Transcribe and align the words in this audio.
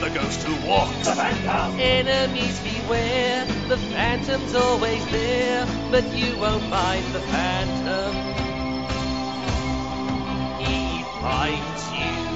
The 0.00 0.10
ghost 0.10 0.42
who 0.42 0.68
walks. 0.68 1.06
The 1.06 1.14
Phantom! 1.14 1.78
Enemies 1.78 2.58
beware, 2.60 3.44
the 3.68 3.76
phantom's 3.76 4.54
always 4.54 5.04
there, 5.12 5.66
but 5.90 6.04
you 6.16 6.36
won't 6.38 6.64
find 6.64 7.04
the 7.14 7.20
phantom. 7.20 8.14
He 10.64 11.02
finds 11.20 11.92
you. 11.92 12.32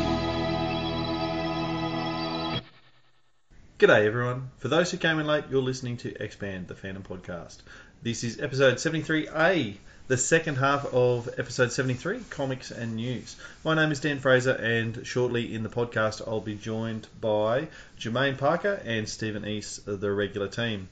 G'day 3.79 4.07
everyone. 4.07 4.51
For 4.59 4.69
those 4.69 4.91
who 4.91 4.97
came 4.97 5.19
in 5.19 5.27
late, 5.27 5.45
you're 5.51 5.61
listening 5.61 5.97
to 5.99 6.23
Expand 6.23 6.69
the 6.69 6.75
Phantom 6.75 7.03
podcast. 7.03 7.59
This 8.03 8.23
is 8.23 8.41
episode 8.41 8.77
73A, 8.77 9.77
the 10.09 10.17
second 10.17 10.55
half 10.55 10.85
of 10.95 11.29
episode 11.37 11.73
73, 11.73 12.21
Comics 12.31 12.71
and 12.71 12.95
News. 12.95 13.35
My 13.65 13.75
name 13.75 13.91
is 13.91 13.99
Dan 13.99 14.21
Fraser, 14.21 14.53
and 14.53 15.05
shortly 15.05 15.53
in 15.53 15.65
the 15.65 15.69
podcast, 15.69 16.23
I'll 16.27 16.41
be 16.41 16.55
joined 16.55 17.09
by 17.21 17.67
Jermaine 17.99 18.39
Parker 18.39 18.81
and 18.85 19.09
Stephen 19.09 19.45
East, 19.45 19.81
the 19.85 20.13
regular 20.13 20.47
team. 20.47 20.89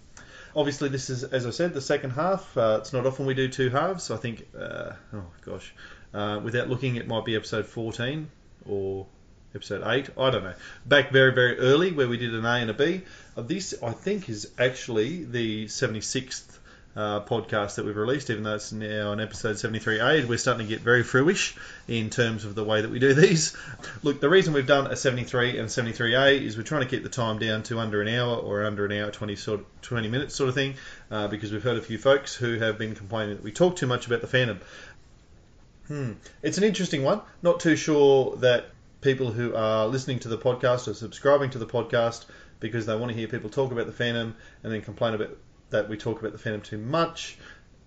Obviously, 0.57 0.89
this 0.89 1.11
is, 1.11 1.23
as 1.23 1.47
I 1.47 1.51
said, 1.51 1.75
the 1.75 1.81
second 1.81 2.11
half. 2.11 2.57
Uh, 2.57 2.79
it's 2.81 2.93
not 2.93 3.07
often 3.07 3.25
we 3.27 3.35
do 3.35 3.47
two 3.47 3.71
halves. 3.71 4.11
I 4.11 4.17
think, 4.17 4.49
uh, 4.59 4.95
oh 5.13 5.27
gosh, 5.45 5.73
uh, 6.13 6.41
without 6.43 6.69
looking, 6.69 6.97
it 6.97 7.07
might 7.07 7.25
be 7.25 7.37
episode 7.37 7.67
14 7.67 8.29
or 8.67 9.07
episode 9.55 9.85
8. 9.87 10.11
I 10.19 10.31
don't 10.31 10.43
know. 10.43 10.55
Back 10.87 11.13
very, 11.13 11.33
very 11.33 11.57
early 11.59 11.93
where 11.93 12.09
we 12.09 12.17
did 12.17 12.35
an 12.35 12.45
A 12.45 12.57
and 12.57 12.71
a 12.71 12.75
B. 12.75 13.03
Uh, 13.37 13.43
this, 13.43 13.75
I 13.81 13.93
think, 13.93 14.29
is 14.29 14.51
actually 14.59 15.23
the 15.23 15.67
76th 15.67 16.54
uh, 16.97 17.21
podcast 17.21 17.77
that 17.77 17.85
we've 17.85 17.97
released, 17.97 18.31
even 18.31 18.45
though 18.45 18.55
it's 18.55 18.73
now 18.73 19.11
on 19.11 19.21
episode 19.21 19.57
73A. 19.57 20.27
We're 20.27 20.39
starting 20.39 20.67
to 20.67 20.73
get 20.73 20.81
very 20.81 21.03
fruish 21.03 21.57
in 21.89 22.11
terms 22.11 22.45
of 22.45 22.55
the 22.55 22.65
way 22.65 22.81
that 22.81 22.91
we 22.91 22.99
do 22.99 23.15
these. 23.15 23.57
Look, 24.03 24.21
the 24.21 24.29
reason 24.29 24.55
we've 24.55 24.67
done 24.67 24.87
a 24.87 24.97
73 24.97 25.59
and 25.59 25.69
73A 25.69 26.41
is 26.41 26.57
we're 26.57 26.63
trying 26.63 26.83
to 26.83 26.89
keep 26.89 27.03
the 27.03 27.09
time 27.09 27.39
down 27.39 27.63
to 27.65 27.79
under 27.79 28.01
an 28.01 28.09
hour 28.09 28.37
or 28.37 28.65
under 28.65 28.87
an 28.87 28.93
hour, 28.93 29.11
20, 29.11 29.37
sort 29.37 29.61
of, 29.61 29.67
20 29.83 30.09
minutes 30.09 30.35
sort 30.35 30.49
of 30.49 30.55
thing, 30.55 30.75
uh, 31.11 31.29
because 31.29 31.53
we've 31.53 31.63
heard 31.63 31.79
a 31.79 31.83
few 31.83 31.99
folks 31.99 32.35
who 32.35 32.59
have 32.59 32.79
been 32.79 32.95
complaining 32.95 33.37
that 33.37 33.45
we 33.45 33.53
talk 33.53 33.77
too 33.77 33.87
much 33.87 34.07
about 34.07 34.21
the 34.21 34.27
Phantom. 34.27 34.61
Hmm. 35.89 36.13
It's 36.43 36.59
an 36.59 36.65
interesting 36.65 37.03
one. 37.03 37.21
Not 37.43 37.61
too 37.61 37.77
sure 37.77 38.37
that 38.37 38.71
people 39.01 39.31
who 39.31 39.55
are 39.55 39.87
listening 39.87 40.19
to 40.21 40.29
the 40.29 40.39
podcast 40.39 40.89
or 40.89 40.95
subscribing 40.95 41.51
to 41.51 41.59
the 41.59 41.67
podcast 41.67 42.25
because 42.59 42.87
they 42.87 42.97
want 42.97 43.13
to 43.13 43.19
hear 43.19 43.29
people 43.29 43.51
talk 43.51 43.71
about 43.71 43.85
the 43.85 43.93
Phantom 43.93 44.35
and 44.63 44.73
then 44.73 44.81
complain 44.81 45.13
about 45.13 45.37
that 45.71 45.89
we 45.89 45.97
talk 45.97 46.21
about 46.21 46.33
the 46.33 46.39
Phantom 46.39 46.61
too 46.61 46.79
much. 46.79 47.37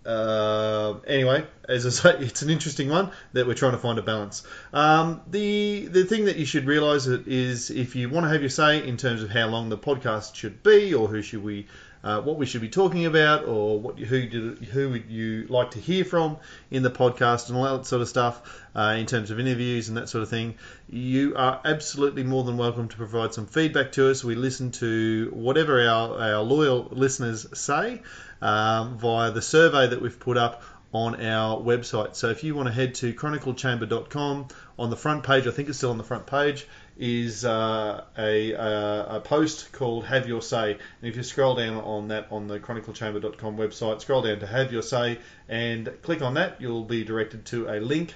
Uh, 0.06 1.00
anyway, 1.06 1.46
as 1.68 1.86
I 1.86 1.90
say, 1.90 2.18
it's 2.20 2.42
an 2.42 2.50
interesting 2.50 2.88
one 2.88 3.12
that 3.34 3.46
we're 3.46 3.56
trying 3.56 3.74
to 3.74 3.78
find 3.78 4.00
a 4.00 4.02
balance. 4.02 4.44
Um, 4.72 5.22
the 5.30 5.88
the 5.88 6.06
thing 6.06 6.26
that 6.26 6.38
you 6.38 6.46
should 6.46 6.66
realise 6.66 7.08
is 7.08 7.70
if 7.70 7.96
you 7.96 8.10
want 8.10 8.24
to 8.26 8.30
have 8.30 8.42
your 8.42 8.50
say 8.50 8.88
in 8.88 8.96
terms 8.96 9.22
of 9.22 9.30
how 9.30 9.48
long 9.48 9.68
the 9.68 9.78
podcast 9.78 10.36
should 10.36 10.64
be, 10.64 10.94
or 10.94 11.10
who 11.10 11.22
should 11.22 11.44
we, 11.44 11.68
uh, 12.04 12.22
what 12.22 12.38
we 12.38 12.46
should 12.46 12.62
be 12.62 12.70
talking 12.70 13.06
about, 13.06 13.46
or 13.46 13.80
what 13.80 14.00
who 14.00 14.28
did, 14.28 14.66
who 14.66 14.90
would 14.92 15.10
you 15.10 15.48
like 15.48 15.72
to 15.72 15.80
hear 15.80 16.06
from 16.06 16.38
in 16.72 16.84
the 16.84 16.92
podcast, 16.92 17.50
and 17.50 17.58
all 17.58 17.78
that 17.78 17.86
sort 17.86 18.02
of 18.02 18.08
stuff, 18.08 18.64
uh, 18.76 18.96
in 18.98 19.06
terms 19.06 19.32
of 19.32 19.40
interviews 19.40 19.90
and 19.90 19.98
that 19.98 20.10
sort 20.10 20.24
of 20.24 20.30
thing, 20.30 20.56
you 20.90 21.36
are 21.36 21.60
absolutely 21.66 22.24
more 22.24 22.44
than 22.44 22.58
welcome 22.58 22.88
to 22.88 22.98
provide 22.98 23.34
some 23.34 23.48
feedback 23.48 23.92
to 23.94 24.10
us. 24.10 24.24
We 24.24 24.36
listen 24.36 24.72
to 24.74 25.32
whatever 25.34 25.82
our, 25.82 26.20
our 26.20 26.42
loyal 26.42 26.88
listeners 26.92 27.48
say 27.58 28.02
um, 28.42 28.98
via 28.98 29.32
the 29.32 29.42
survey 29.42 29.88
that 29.88 30.02
we've 30.02 30.20
put 30.20 30.38
up 30.38 30.64
on 30.94 31.22
our 31.22 31.60
website. 31.60 32.16
So 32.16 32.30
if 32.30 32.44
you 32.44 32.56
want 32.56 32.68
to 32.68 32.74
head 32.74 32.96
to 32.96 33.14
chroniclechamber.com, 33.14 34.48
on 34.80 34.90
the 34.90 34.96
front 34.96 35.24
page, 35.24 35.48
I 35.48 35.52
think 35.52 35.70
it's 35.70 35.78
still 35.78 35.90
on 35.92 35.98
the 35.98 36.04
front 36.04 36.28
page, 36.28 36.68
is 37.00 37.46
uh, 37.46 38.04
a, 38.18 38.52
a, 38.52 39.06
a 39.18 39.22
post 39.22 39.72
called 39.72 40.06
Have 40.06 40.28
Your 40.28 40.42
Say. 40.42 40.72
And 40.72 41.10
if 41.10 41.16
you 41.16 41.24
scroll 41.24 41.56
down 41.56 41.78
on 41.78 42.08
that 42.10 42.28
on 42.32 42.48
the 42.48 42.60
chroniclechamber.com 42.60 43.58
website, 43.58 44.02
scroll 44.02 44.22
down 44.22 44.40
to 44.40 44.48
Have 44.48 44.72
Your 44.72 44.82
Say 44.82 45.20
and 45.50 45.90
click 46.02 46.22
on 46.22 46.34
that, 46.36 46.60
you'll 46.60 46.84
be 46.84 47.04
directed 47.04 47.46
to 47.46 47.68
a 47.70 47.80
link 47.80 48.14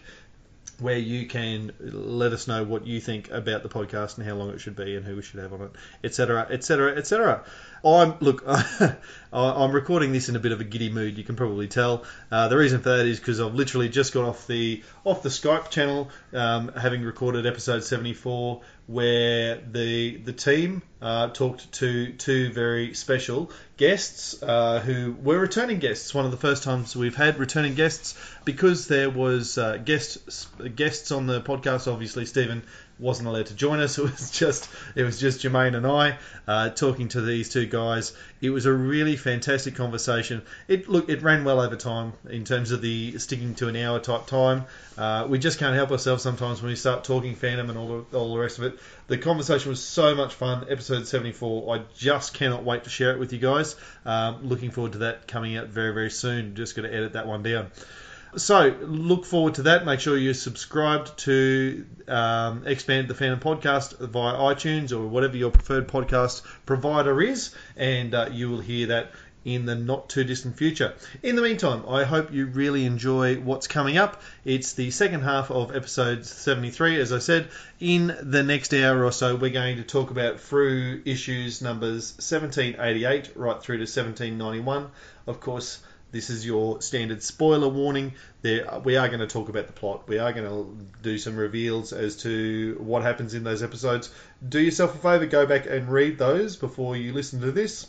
where 0.79 0.97
you 0.97 1.27
can 1.27 1.71
let 1.79 2.33
us 2.33 2.47
know 2.47 2.63
what 2.63 2.87
you 2.87 2.99
think 2.99 3.29
about 3.29 3.63
the 3.63 3.69
podcast 3.69 4.17
and 4.17 4.25
how 4.25 4.33
long 4.35 4.49
it 4.49 4.59
should 4.59 4.75
be 4.75 4.95
and 4.95 5.05
who 5.05 5.15
we 5.15 5.21
should 5.21 5.39
have 5.39 5.53
on 5.53 5.61
it, 5.61 5.71
etc., 6.03 6.47
etc., 6.49 6.95
etc. 6.95 7.43
I'm 7.83 8.15
look, 8.19 8.43
I'm 9.33 9.71
recording 9.71 10.11
this 10.11 10.29
in 10.29 10.35
a 10.35 10.39
bit 10.39 10.51
of 10.51 10.61
a 10.61 10.63
giddy 10.63 10.89
mood. 10.89 11.17
You 11.17 11.23
can 11.23 11.35
probably 11.35 11.67
tell. 11.67 12.03
Uh, 12.31 12.47
the 12.47 12.57
reason 12.57 12.81
for 12.81 12.89
that 12.97 13.05
is 13.05 13.19
because 13.19 13.39
I've 13.39 13.55
literally 13.55 13.89
just 13.89 14.13
got 14.13 14.25
off 14.25 14.45
the 14.47 14.83
off 15.03 15.23
the 15.23 15.29
Skype 15.29 15.69
channel, 15.69 16.09
um, 16.33 16.71
having 16.75 17.03
recorded 17.03 17.45
episode 17.45 17.83
74, 17.83 18.61
where 18.91 19.57
the 19.72 20.18
the 20.18 20.34
team 20.34 20.81
uh, 21.02 21.29
talked 21.29 21.72
to 21.72 22.12
two 22.13 22.52
very 22.52 22.94
special 22.94 23.52
guests 23.78 24.41
uh, 24.44 24.79
who 24.79 25.16
were 25.24 25.40
returning 25.40 25.79
guests. 25.79 26.13
One 26.13 26.25
of 26.25 26.31
the 26.31 26.38
first 26.38 26.63
times 26.63 26.96
we've 26.96 27.16
had 27.16 27.40
returning 27.40 27.75
guests 27.75 28.18
because 28.46 28.88
there 28.88 29.09
was 29.09 29.57
uh, 29.57 29.78
guests 29.78 30.47
guests 30.75 31.12
on 31.12 31.28
the 31.28 31.41
podcast. 31.41 31.91
Obviously, 31.91 32.25
Stephen 32.25 32.63
wasn't 33.01 33.28
allowed 33.28 33.47
to 33.47 33.56
join 33.56 33.79
us. 33.79 33.97
It 34.01 34.03
was 34.03 34.31
just 34.31 34.69
it 34.95 35.03
was 35.03 35.19
just 35.19 35.41
Jermaine 35.41 35.75
and 35.75 35.85
I 35.85 36.17
uh, 36.47 36.69
talking 36.69 37.09
to 37.09 37.22
these 37.22 37.50
two 37.50 37.66
guys. 37.66 38.13
It 38.41 38.50
was 38.50 38.66
a 38.66 38.73
really 38.73 39.16
fantastic 39.16 39.75
conversation. 39.75 40.44
It 40.67 40.88
look 40.88 41.09
it 41.09 41.22
ran 41.22 41.44
well 41.44 41.59
over 41.59 41.75
time 41.75 42.13
in 42.29 42.45
terms 42.45 42.72
of 42.72 42.81
the 42.81 43.17
sticking 43.19 43.56
to 43.56 43.67
an 43.67 43.75
hour 43.75 44.00
type 44.00 44.28
time. 44.28 44.66
Uh, 44.97 45.28
we 45.29 45.39
just 45.39 45.59
can't 45.59 45.75
help 45.75 45.91
ourselves 45.91 46.23
sometimes 46.23 46.62
when 46.62 46.69
we 46.69 46.75
start 46.75 47.03
talking 47.03 47.35
Phantom 47.35 47.69
and 47.69 47.78
all 47.78 48.06
the, 48.12 48.17
all 48.17 48.34
the 48.34 48.39
rest 48.39 48.59
of 48.59 48.66
it. 48.66 48.79
The 49.07 49.18
conversation 49.18 49.69
was 49.69 49.83
so 49.83 50.16
much 50.16 50.33
fun. 50.33 50.68
Episode 50.69 51.07
74. 51.07 51.75
I 51.75 51.81
just 51.95 52.33
cannot 52.33 52.63
wait 52.63 52.83
to 52.85 52.89
share 52.89 53.12
it 53.12 53.19
with 53.19 53.33
you 53.33 53.39
guys. 53.39 53.75
Um, 54.06 54.47
looking 54.47 54.72
forward 54.72 54.94
to 54.94 54.97
that 55.00 55.28
coming 55.28 55.57
out 55.57 55.68
very 55.68 55.94
very 55.94 56.12
soon. 56.12 56.56
Just 56.56 56.75
got 56.75 56.83
to 56.83 56.94
edit 56.94 57.13
that 57.13 57.28
one 57.28 57.44
down. 57.44 57.72
So 58.38 58.78
look 58.81 59.25
forward 59.25 59.56
to 59.56 59.64
that. 59.64 59.86
Make 59.86 60.00
sure 60.00 60.18
you're 60.18 60.34
subscribed 60.34 61.18
to 61.19 61.86
um, 62.08 62.66
Expand 62.66 63.09
the 63.09 63.14
Phantom 63.14 63.40
podcast 63.40 64.00
via 64.00 64.36
iTunes 64.36 64.94
or 64.94 65.06
whatever 65.08 65.36
your 65.36 65.52
preferred 65.52 65.90
podcast 65.90 66.42
provider 66.66 67.22
is, 67.22 67.53
and 67.75 68.14
uh, 68.16 68.30
you 68.31 68.50
will 68.50 68.62
hear 68.62 68.88
that 68.88 69.12
in 69.44 69.66
the 69.66 69.75
not 69.75 70.08
too 70.08 70.24
distant 70.24 70.56
future. 70.56 70.94
In 71.24 71.36
the 71.36 71.42
meantime, 71.42 71.84
I 71.90 72.03
hope 72.03 72.31
you 72.31 72.46
really 72.46 72.86
enjoy 72.86 73.36
what's 73.38 73.68
coming 73.68 73.97
up. 73.97 74.22
It's 74.46 74.74
the 74.74 74.92
second 74.92 75.22
half 75.22 75.50
of 75.50 75.75
episode 75.75 76.25
73. 76.25 77.02
As 77.02 77.12
I 77.12 77.19
said, 77.19 77.50
in 77.80 78.16
the 78.22 78.44
next 78.44 78.74
hour 78.74 79.03
or 79.03 79.12
so, 79.12 79.36
we're 79.36 79.50
going 79.50 79.78
to 79.78 79.84
talk 79.84 80.12
about 80.12 80.40
Frew 80.40 81.02
issues 81.06 81.62
numbers 81.62 82.13
1788 82.13 83.31
right 83.36 83.62
through 83.62 83.78
to 83.78 83.81
1791. 83.81 84.90
Of 85.28 85.40
course, 85.40 85.80
this 86.11 86.29
is 86.29 86.45
your 86.45 86.81
standard 86.81 87.23
spoiler 87.23 87.69
warning. 87.69 88.13
There, 88.41 88.67
we 88.83 88.97
are 88.97 89.07
going 89.07 89.22
to 89.22 89.27
talk 89.27 89.49
about 89.49 89.67
the 89.67 89.73
plot. 89.73 90.07
We 90.07 90.19
are 90.19 90.33
going 90.33 90.47
to 90.47 90.85
do 91.01 91.17
some 91.17 91.38
reveals 91.38 91.94
as 91.94 92.17
to 92.17 92.77
what 92.79 93.03
happens 93.03 93.33
in 93.33 93.44
those 93.44 93.63
episodes. 93.63 94.13
Do 94.47 94.59
yourself 94.59 94.95
a 94.95 94.97
favour, 94.97 95.25
go 95.25 95.45
back 95.45 95.67
and 95.67 95.89
read 95.89 96.17
those 96.17 96.57
before 96.57 96.97
you 96.97 97.13
listen 97.13 97.39
to 97.41 97.51
this, 97.51 97.88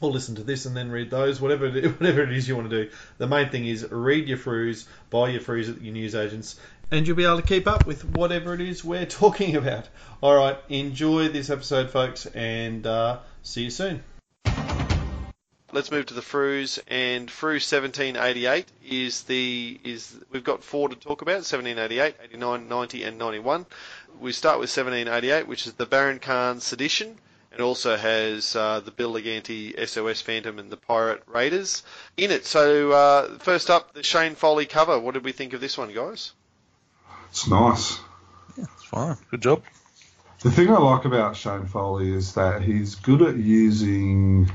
or 0.00 0.10
listen 0.10 0.36
to 0.36 0.42
this 0.42 0.64
and 0.64 0.74
then 0.76 0.90
read 0.90 1.10
those. 1.10 1.40
Whatever, 1.40 1.66
it, 1.66 1.84
whatever 2.00 2.22
it 2.22 2.32
is 2.32 2.48
you 2.48 2.56
want 2.56 2.70
to 2.70 2.84
do. 2.84 2.90
The 3.18 3.26
main 3.26 3.50
thing 3.50 3.66
is 3.66 3.86
read 3.90 4.26
your 4.26 4.38
Frews, 4.38 4.86
buy 5.10 5.28
your 5.28 5.42
Frews 5.42 5.68
at 5.68 5.82
your 5.82 5.92
newsagents, 5.92 6.58
and 6.90 7.06
you'll 7.06 7.16
be 7.16 7.24
able 7.24 7.42
to 7.42 7.46
keep 7.46 7.66
up 7.66 7.86
with 7.86 8.04
whatever 8.16 8.54
it 8.54 8.62
is 8.62 8.82
we're 8.82 9.06
talking 9.06 9.56
about. 9.56 9.86
All 10.22 10.34
right, 10.34 10.56
enjoy 10.70 11.28
this 11.28 11.50
episode, 11.50 11.90
folks, 11.90 12.24
and 12.26 12.86
uh, 12.86 13.18
see 13.42 13.64
you 13.64 13.70
soon 13.70 14.02
let's 15.72 15.90
move 15.90 16.06
to 16.06 16.14
the 16.14 16.22
Frews, 16.22 16.78
and 16.88 17.30
Frew 17.30 17.54
1788 17.54 18.66
is 18.88 19.22
the 19.24 19.78
is 19.84 20.16
we've 20.30 20.44
got 20.44 20.64
four 20.64 20.88
to 20.88 20.96
talk 20.96 21.22
about: 21.22 21.44
1788, 21.44 22.14
89, 22.24 22.68
90, 22.68 23.02
and 23.04 23.18
91. 23.18 23.66
We 24.20 24.32
start 24.32 24.58
with 24.58 24.70
1788, 24.70 25.46
which 25.46 25.66
is 25.66 25.74
the 25.74 25.86
Baron 25.86 26.18
Khan 26.18 26.60
sedition. 26.60 27.18
It 27.52 27.60
also 27.60 27.96
has 27.96 28.54
uh, 28.54 28.80
the 28.80 28.90
Bill 28.90 29.12
Lignante 29.12 29.74
SOS 29.88 30.20
Phantom 30.20 30.58
and 30.58 30.70
the 30.70 30.76
Pirate 30.76 31.22
Raiders 31.26 31.82
in 32.16 32.30
it. 32.30 32.46
So 32.46 32.92
uh, 32.92 33.38
first 33.38 33.70
up, 33.70 33.94
the 33.94 34.02
Shane 34.02 34.34
Foley 34.34 34.66
cover. 34.66 34.98
What 34.98 35.14
did 35.14 35.24
we 35.24 35.32
think 35.32 35.54
of 35.54 35.60
this 35.60 35.76
one, 35.76 35.92
guys? 35.92 36.32
It's 37.30 37.48
nice. 37.48 37.98
Yeah, 38.56 38.64
it's 38.74 38.84
fine. 38.84 39.16
Good 39.30 39.42
job. 39.42 39.62
The 40.40 40.50
thing 40.52 40.70
I 40.70 40.78
like 40.78 41.04
about 41.04 41.36
Shane 41.36 41.66
Foley 41.66 42.12
is 42.12 42.34
that 42.34 42.62
he's 42.62 42.94
good 42.94 43.22
at 43.22 43.36
using 43.36 44.50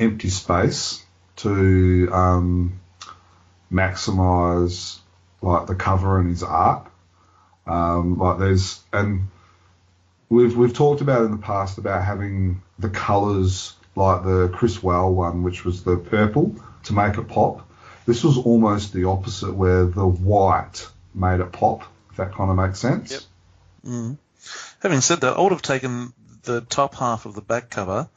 empty 0.00 0.30
space 0.30 1.04
to 1.36 2.08
um, 2.12 2.80
maximize 3.72 4.98
like 5.42 5.66
the 5.66 5.74
cover 5.74 6.18
and 6.18 6.30
his 6.30 6.42
art. 6.42 6.86
Um, 7.66 8.18
like 8.18 8.38
there's 8.38 8.80
and 8.92 9.28
we've 10.28 10.56
we've 10.56 10.74
talked 10.74 11.02
about 11.02 11.22
in 11.22 11.30
the 11.30 11.36
past 11.38 11.78
about 11.78 12.04
having 12.04 12.62
the 12.78 12.88
colours 12.88 13.74
like 13.94 14.24
the 14.24 14.50
Chris 14.52 14.82
Whale 14.82 15.12
one, 15.12 15.42
which 15.42 15.64
was 15.64 15.84
the 15.84 15.96
purple 15.96 16.56
to 16.84 16.92
make 16.92 17.16
it 17.16 17.28
pop. 17.28 17.68
This 18.06 18.24
was 18.24 18.38
almost 18.38 18.92
the 18.92 19.04
opposite, 19.04 19.52
where 19.52 19.84
the 19.84 20.06
white 20.06 20.88
made 21.14 21.40
it 21.40 21.52
pop. 21.52 21.82
If 22.10 22.16
that 22.16 22.34
kind 22.34 22.50
of 22.50 22.56
makes 22.56 22.80
sense. 22.80 23.12
Yep. 23.12 23.20
Mm. 23.86 24.18
Having 24.82 25.00
said 25.02 25.20
that, 25.20 25.36
I 25.36 25.40
would 25.40 25.52
have 25.52 25.62
taken 25.62 26.12
the 26.42 26.62
top 26.62 26.94
half 26.94 27.26
of 27.26 27.34
the 27.34 27.42
back 27.42 27.70
cover 27.70 28.08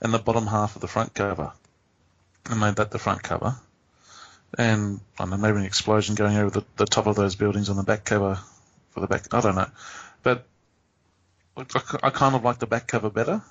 and 0.00 0.12
the 0.12 0.18
bottom 0.18 0.46
half 0.46 0.76
of 0.76 0.82
the 0.82 0.88
front 0.88 1.14
cover 1.14 1.52
and 2.50 2.60
made 2.60 2.76
that 2.76 2.90
the 2.90 2.98
front 2.98 3.22
cover. 3.22 3.56
And 4.58 5.00
I 5.18 5.24
don't 5.24 5.30
know, 5.30 5.36
maybe 5.36 5.58
an 5.58 5.64
explosion 5.64 6.14
going 6.14 6.36
over 6.36 6.50
the, 6.50 6.64
the 6.76 6.86
top 6.86 7.06
of 7.06 7.16
those 7.16 7.34
buildings 7.34 7.68
on 7.68 7.76
the 7.76 7.82
back 7.82 8.04
cover 8.04 8.38
for 8.90 9.00
the 9.00 9.06
back. 9.06 9.32
I 9.34 9.40
don't 9.40 9.56
know. 9.56 9.70
But 10.22 10.46
I, 11.56 11.64
I 12.04 12.10
kind 12.10 12.34
of 12.34 12.44
like 12.44 12.58
the 12.58 12.66
back 12.66 12.86
cover 12.86 13.10
better. 13.10 13.42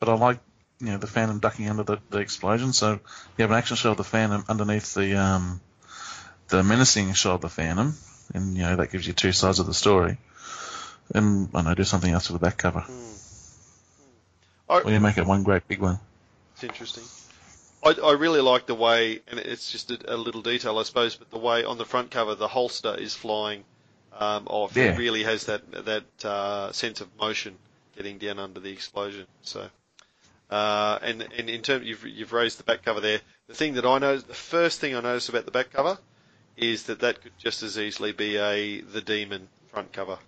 But 0.00 0.08
I 0.08 0.14
like, 0.14 0.40
you 0.80 0.88
know, 0.88 0.98
the 0.98 1.06
Phantom 1.06 1.38
ducking 1.38 1.68
under 1.68 1.84
the, 1.84 1.98
the 2.10 2.18
explosion. 2.18 2.72
So 2.72 2.92
you 2.92 3.42
have 3.42 3.50
an 3.50 3.56
action 3.56 3.76
shot 3.76 3.92
of 3.92 3.96
the 3.98 4.04
Phantom 4.04 4.44
underneath 4.48 4.94
the 4.94 5.16
um, 5.16 5.60
the 6.48 6.62
menacing 6.62 7.12
shot 7.14 7.36
of 7.36 7.40
the 7.40 7.48
Phantom. 7.48 7.94
And, 8.34 8.56
you 8.56 8.62
know, 8.62 8.76
that 8.76 8.90
gives 8.90 9.06
you 9.06 9.12
two 9.12 9.32
sides 9.32 9.58
of 9.58 9.66
the 9.66 9.74
story. 9.74 10.18
And, 11.14 11.48
I 11.54 11.62
know, 11.62 11.74
do 11.74 11.84
something 11.84 12.12
else 12.12 12.30
with 12.30 12.40
the 12.40 12.46
back 12.46 12.58
cover. 12.58 12.84
I, 14.72 14.90
you 14.90 15.00
make 15.00 15.18
it 15.18 15.26
one 15.26 15.42
great 15.42 15.66
big 15.68 15.80
one. 15.80 15.98
It's 16.54 16.64
interesting. 16.64 17.04
I, 17.84 17.94
I 18.02 18.12
really 18.12 18.40
like 18.40 18.66
the 18.66 18.74
way, 18.74 19.20
and 19.28 19.40
it's 19.40 19.70
just 19.70 19.90
a, 19.90 20.14
a 20.14 20.16
little 20.16 20.42
detail, 20.42 20.78
I 20.78 20.84
suppose, 20.84 21.16
but 21.16 21.30
the 21.30 21.38
way 21.38 21.64
on 21.64 21.78
the 21.78 21.84
front 21.84 22.10
cover 22.10 22.34
the 22.34 22.48
holster 22.48 22.94
is 22.94 23.14
flying 23.14 23.64
um, 24.18 24.46
off. 24.46 24.76
Yeah. 24.76 24.92
It 24.92 24.98
really 24.98 25.24
has 25.24 25.46
that 25.46 25.84
that 25.84 26.24
uh, 26.24 26.72
sense 26.72 27.00
of 27.00 27.08
motion 27.18 27.56
getting 27.96 28.18
down 28.18 28.38
under 28.38 28.60
the 28.60 28.70
explosion. 28.70 29.26
So, 29.42 29.68
uh, 30.50 30.98
and 31.02 31.22
and 31.36 31.50
in 31.50 31.62
terms 31.62 31.86
you've 31.86 32.06
you've 32.06 32.32
raised 32.32 32.58
the 32.58 32.64
back 32.64 32.84
cover 32.84 33.00
there. 33.00 33.20
The 33.48 33.54
thing 33.54 33.74
that 33.74 33.84
I 33.84 33.98
know, 33.98 34.16
the 34.16 34.34
first 34.34 34.80
thing 34.80 34.94
I 34.94 35.00
noticed 35.00 35.28
about 35.28 35.44
the 35.44 35.50
back 35.50 35.72
cover 35.72 35.98
is 36.56 36.84
that 36.84 37.00
that 37.00 37.20
could 37.20 37.32
just 37.38 37.62
as 37.62 37.78
easily 37.78 38.12
be 38.12 38.36
a 38.36 38.80
the 38.80 39.00
demon 39.00 39.48
front 39.68 39.92
cover. 39.92 40.18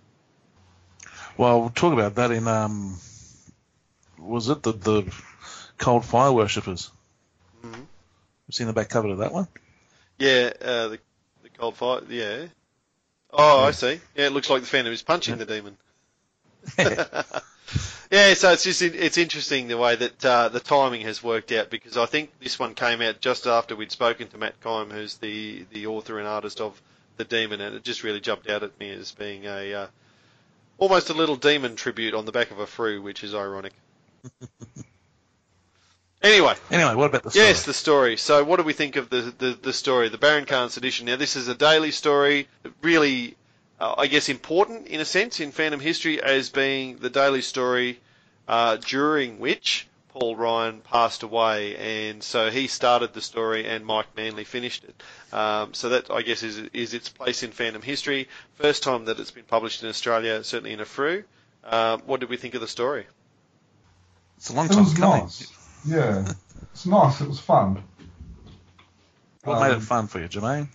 Well, 1.37 1.61
we'll 1.61 1.69
talk 1.69 1.93
about 1.93 2.15
that 2.15 2.31
in, 2.31 2.47
um, 2.47 2.97
was 4.25 4.49
it 4.49 4.63
the, 4.63 4.73
the 4.73 5.13
Cold 5.77 6.05
Fire 6.05 6.31
Worshippers? 6.31 6.91
Mhm. 7.63 7.85
You've 8.47 8.55
seen 8.55 8.67
the 8.67 8.73
back 8.73 8.89
cover 8.89 9.09
of 9.09 9.19
that 9.19 9.31
one? 9.31 9.47
Yeah, 10.17 10.51
uh, 10.61 10.87
the 10.89 10.99
the 11.43 11.49
cold 11.57 11.75
fire. 11.75 12.01
Yeah. 12.09 12.45
Oh, 13.31 13.65
I 13.65 13.71
see. 13.71 13.99
Yeah, 14.15 14.27
it 14.27 14.31
looks 14.31 14.49
like 14.49 14.61
the 14.61 14.67
Phantom 14.67 14.93
is 14.93 15.01
punching 15.01 15.37
the 15.37 15.45
demon. 15.45 15.77
yeah, 16.77 18.33
so 18.33 18.51
it's 18.51 18.63
just 18.63 18.81
it's 18.81 19.17
interesting 19.17 19.67
the 19.67 19.77
way 19.77 19.95
that 19.95 20.25
uh, 20.25 20.49
the 20.49 20.59
timing 20.59 21.01
has 21.01 21.21
worked 21.21 21.51
out 21.51 21.69
because 21.69 21.97
I 21.97 22.05
think 22.05 22.31
this 22.39 22.57
one 22.57 22.75
came 22.75 23.01
out 23.01 23.19
just 23.19 23.45
after 23.45 23.75
we'd 23.75 23.91
spoken 23.91 24.27
to 24.29 24.37
Matt 24.37 24.59
Kime, 24.61 24.91
who's 24.91 25.17
the 25.17 25.65
the 25.71 25.87
author 25.87 26.17
and 26.19 26.27
artist 26.27 26.61
of 26.61 26.81
the 27.17 27.25
Demon, 27.25 27.61
and 27.61 27.75
it 27.75 27.83
just 27.83 28.03
really 28.03 28.21
jumped 28.21 28.49
out 28.49 28.63
at 28.63 28.79
me 28.79 28.91
as 28.91 29.11
being 29.11 29.45
a 29.45 29.73
uh, 29.73 29.87
almost 30.77 31.09
a 31.09 31.13
little 31.13 31.35
demon 31.35 31.75
tribute 31.75 32.13
on 32.13 32.25
the 32.25 32.31
back 32.31 32.51
of 32.51 32.59
a 32.59 32.67
Frew, 32.67 33.01
which 33.01 33.23
is 33.23 33.35
ironic. 33.35 33.73
Anyway, 36.21 36.55
Anyway, 36.71 36.95
what 36.95 37.05
about 37.11 37.21
the 37.21 37.29
story? 37.29 37.45
Yes, 37.45 37.65
the 37.65 37.73
story. 37.73 38.17
So, 38.17 38.43
what 38.43 38.57
do 38.57 38.63
we 38.63 38.73
think 38.73 38.95
of 38.95 39.11
the, 39.11 39.33
the, 39.37 39.57
the 39.61 39.73
story, 39.73 40.09
the 40.09 40.17
Baron 40.17 40.45
Khan's 40.45 40.75
edition? 40.75 41.05
Now, 41.05 41.17
this 41.17 41.35
is 41.35 41.47
a 41.47 41.53
daily 41.53 41.91
story, 41.91 42.47
really, 42.81 43.35
uh, 43.79 43.93
I 43.97 44.07
guess, 44.07 44.27
important 44.27 44.87
in 44.87 44.99
a 45.01 45.05
sense 45.05 45.39
in 45.39 45.51
fandom 45.51 45.79
history 45.79 46.19
as 46.19 46.49
being 46.49 46.97
the 46.97 47.11
daily 47.11 47.43
story 47.43 47.99
uh, 48.47 48.77
during 48.77 49.39
which 49.39 49.87
Paul 50.09 50.35
Ryan 50.35 50.81
passed 50.81 51.21
away, 51.21 51.75
and 51.75 52.23
so 52.23 52.49
he 52.49 52.67
started 52.67 53.13
the 53.13 53.21
story, 53.21 53.67
and 53.67 53.85
Mike 53.85 54.07
Manley 54.15 54.45
finished 54.45 54.83
it. 54.85 55.03
Um, 55.31 55.73
so 55.75 55.89
that, 55.89 56.09
I 56.09 56.21
guess, 56.23 56.41
is 56.41 56.57
is 56.73 56.93
its 56.95 57.09
place 57.09 57.43
in 57.43 57.51
fandom 57.51 57.83
history. 57.83 58.29
First 58.55 58.81
time 58.81 59.05
that 59.05 59.19
it's 59.19 59.31
been 59.31 59.43
published 59.43 59.83
in 59.83 59.89
Australia, 59.89 60.43
certainly 60.43 60.73
in 60.73 60.79
a 60.79 60.85
Frew. 60.85 61.23
Um, 61.65 62.01
what 62.05 62.19
did 62.19 62.29
we 62.29 62.37
think 62.37 62.55
of 62.55 62.61
the 62.61 62.67
story? 62.67 63.05
It's 64.37 64.49
a 64.49 64.53
long 64.53 64.65
It 64.65 64.71
time 64.73 64.83
was 64.83 64.93
coming. 64.93 65.21
nice. 65.21 65.51
Yeah, 65.87 66.33
it's 66.71 66.85
nice. 66.85 67.21
It 67.21 67.27
was 67.27 67.39
fun. 67.39 67.83
What 69.43 69.61
made 69.61 69.71
Um, 69.71 69.77
it 69.77 69.83
fun 69.83 70.07
for 70.07 70.19
you, 70.19 70.27
Jermaine? 70.27 70.67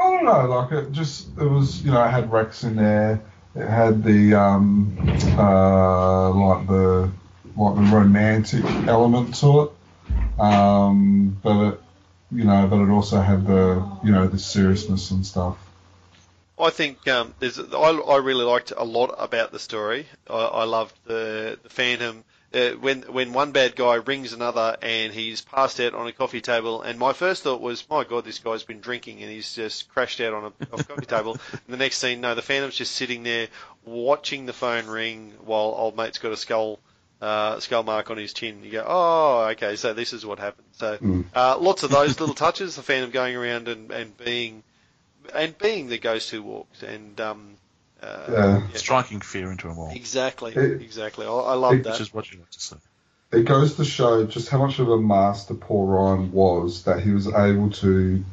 I 0.00 0.02
don't 0.04 0.24
know, 0.24 0.46
like 0.46 0.72
it 0.72 0.92
just 0.92 1.28
it 1.38 1.44
was 1.44 1.82
you 1.84 1.90
know 1.90 2.02
it 2.04 2.10
had 2.10 2.30
Rex 2.32 2.64
in 2.64 2.76
there. 2.76 3.20
It 3.54 3.68
had 3.68 4.02
the 4.02 4.34
um 4.34 4.96
uh 5.38 6.30
like 6.30 6.66
the 6.66 7.10
like 7.56 7.74
the 7.76 7.96
romantic 7.96 8.64
element 8.88 9.34
to 9.36 9.62
it. 9.62 10.40
Um, 10.40 11.38
but 11.42 11.68
it 11.68 11.80
you 12.32 12.44
know, 12.44 12.66
but 12.66 12.80
it 12.82 12.90
also 12.90 13.20
had 13.20 13.46
the 13.46 13.86
you 14.02 14.10
know 14.12 14.26
the 14.26 14.38
seriousness 14.38 15.10
and 15.10 15.24
stuff. 15.24 15.56
I 16.58 16.70
think 16.70 17.06
um, 17.08 17.34
there's. 17.38 17.58
I, 17.58 17.64
I 17.74 18.16
really 18.18 18.44
liked 18.44 18.72
a 18.76 18.84
lot 18.84 19.14
about 19.18 19.52
the 19.52 19.58
story. 19.58 20.06
I, 20.28 20.34
I 20.34 20.64
loved 20.64 20.94
the 21.04 21.58
the 21.62 21.68
Phantom. 21.68 22.24
Uh, 22.54 22.70
when 22.78 23.02
when 23.02 23.32
one 23.32 23.50
bad 23.50 23.74
guy 23.74 23.94
rings 23.94 24.32
another 24.32 24.76
and 24.80 25.12
he's 25.12 25.40
passed 25.40 25.80
out 25.80 25.92
on 25.94 26.06
a 26.06 26.12
coffee 26.12 26.40
table, 26.40 26.82
and 26.82 26.98
my 26.98 27.12
first 27.12 27.42
thought 27.42 27.60
was, 27.60 27.84
my 27.90 28.04
God, 28.04 28.24
this 28.24 28.38
guy's 28.38 28.62
been 28.62 28.80
drinking 28.80 29.20
and 29.22 29.30
he's 29.30 29.54
just 29.54 29.88
crashed 29.88 30.20
out 30.20 30.32
on 30.34 30.44
a, 30.44 30.76
a 30.76 30.84
coffee 30.84 31.06
table. 31.06 31.36
And 31.52 31.72
the 31.74 31.76
next 31.76 31.98
scene, 31.98 32.20
no, 32.20 32.34
the 32.34 32.42
Phantom's 32.42 32.76
just 32.76 32.94
sitting 32.94 33.22
there 33.24 33.48
watching 33.84 34.46
the 34.46 34.52
phone 34.52 34.86
ring 34.86 35.32
while 35.44 35.74
old 35.76 35.96
mate's 35.96 36.18
got 36.18 36.32
a 36.32 36.36
skull 36.36 36.78
uh, 37.20 37.58
skull 37.58 37.82
mark 37.82 38.10
on 38.10 38.18
his 38.18 38.32
chin. 38.32 38.62
You 38.62 38.70
go, 38.70 38.84
oh, 38.86 39.48
okay, 39.52 39.76
so 39.76 39.92
this 39.94 40.12
is 40.12 40.24
what 40.26 40.38
happened. 40.38 40.68
So 40.72 40.98
Mm. 40.98 41.24
uh, 41.34 41.58
lots 41.58 41.82
of 41.82 41.90
those 41.90 42.20
little 42.20 42.34
touches. 42.34 42.76
The 42.76 42.82
Phantom 42.82 43.10
going 43.10 43.34
around 43.34 43.66
and, 43.68 43.90
and 43.90 44.16
being 44.16 44.62
and 45.34 45.56
being 45.58 45.88
the 45.88 45.98
ghost 45.98 46.30
who 46.30 46.42
walks 46.42 46.82
and 46.82 47.18
um, 47.20 47.56
uh, 48.04 48.32
Yeah. 48.32 48.62
Striking 48.74 49.20
fear 49.20 49.50
into 49.50 49.68
a 49.68 49.74
wall, 49.74 49.90
exactly, 49.94 50.52
It- 50.54 50.82
exactly. 50.82 51.26
I, 51.26 51.30
I 51.30 51.54
love 51.54 51.72
it 51.74 51.76
which 51.78 51.84
that. 51.86 52.00
is 52.00 52.12
what 52.14 52.30
you 52.32 52.38
like 52.38 52.50
to 52.50 52.60
see. 52.60 52.76
It 53.32 53.44
goes 53.46 53.74
to 53.76 53.84
show 53.84 54.24
just 54.26 54.48
how 54.48 54.58
much 54.64 54.78
of 54.78 54.88
a 54.88 54.98
master 54.98 55.54
Paul 55.54 55.86
Ryan 55.88 56.30
was 56.32 56.84
that 56.84 57.00
he 57.00 57.10
was 57.10 57.26
able 57.26 57.70
to 57.70 58.24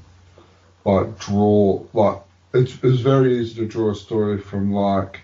like 0.86 1.18
draw 1.20 1.84
like 1.94 2.20
it, 2.54 2.70
it 2.76 2.84
was 2.84 3.02
very 3.02 3.40
easy 3.40 3.56
to 3.56 3.66
draw 3.68 3.92
a 3.92 3.96
story 3.96 4.38
from 4.40 4.72
like 4.74 5.22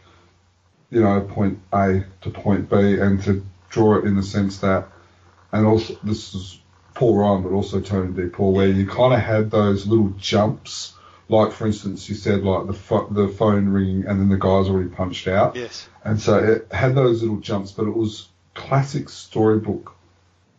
you 0.90 1.02
know 1.02 1.22
point 1.22 1.60
A 1.74 2.04
to 2.22 2.30
point 2.32 2.70
B 2.70 2.76
and 3.00 3.22
to 3.24 3.46
draw 3.70 3.98
it 3.98 4.06
in 4.06 4.16
the 4.16 4.24
sense 4.24 4.60
that 4.60 4.88
and 5.52 5.66
also 5.68 5.96
this 6.04 6.34
is 6.34 6.60
Paul 6.96 7.16
Ryan 7.18 7.44
but 7.44 7.52
also 7.52 7.80
Tony 7.80 8.14
DePaul 8.14 8.54
where 8.54 8.68
you 8.68 8.88
kind 8.88 9.14
of 9.14 9.20
had 9.20 9.52
those 9.52 9.86
little 9.86 10.10
jumps 10.18 10.94
like 11.30 11.52
for 11.52 11.68
instance 11.68 12.08
you 12.08 12.16
said 12.16 12.44
like 12.44 12.68
the 12.68 12.74
pho- 12.74 13.08
the 13.12 13.28
phone 13.28 13.68
ringing 13.70 14.06
and 14.06 14.20
then 14.20 14.30
the 14.30 14.38
guy's 14.38 14.70
already 14.70 14.90
punched 14.90 15.28
out 15.28 15.56
Yes, 15.56 15.88
and 16.04 16.20
so 16.20 16.38
it 16.38 16.72
had 16.72 16.96
those 16.96 17.22
little 17.22 17.38
jumps, 17.38 17.72
but 17.72 17.86
it 17.88 17.96
was 17.96 18.30
classic 18.54 19.10
storybook 19.10 19.94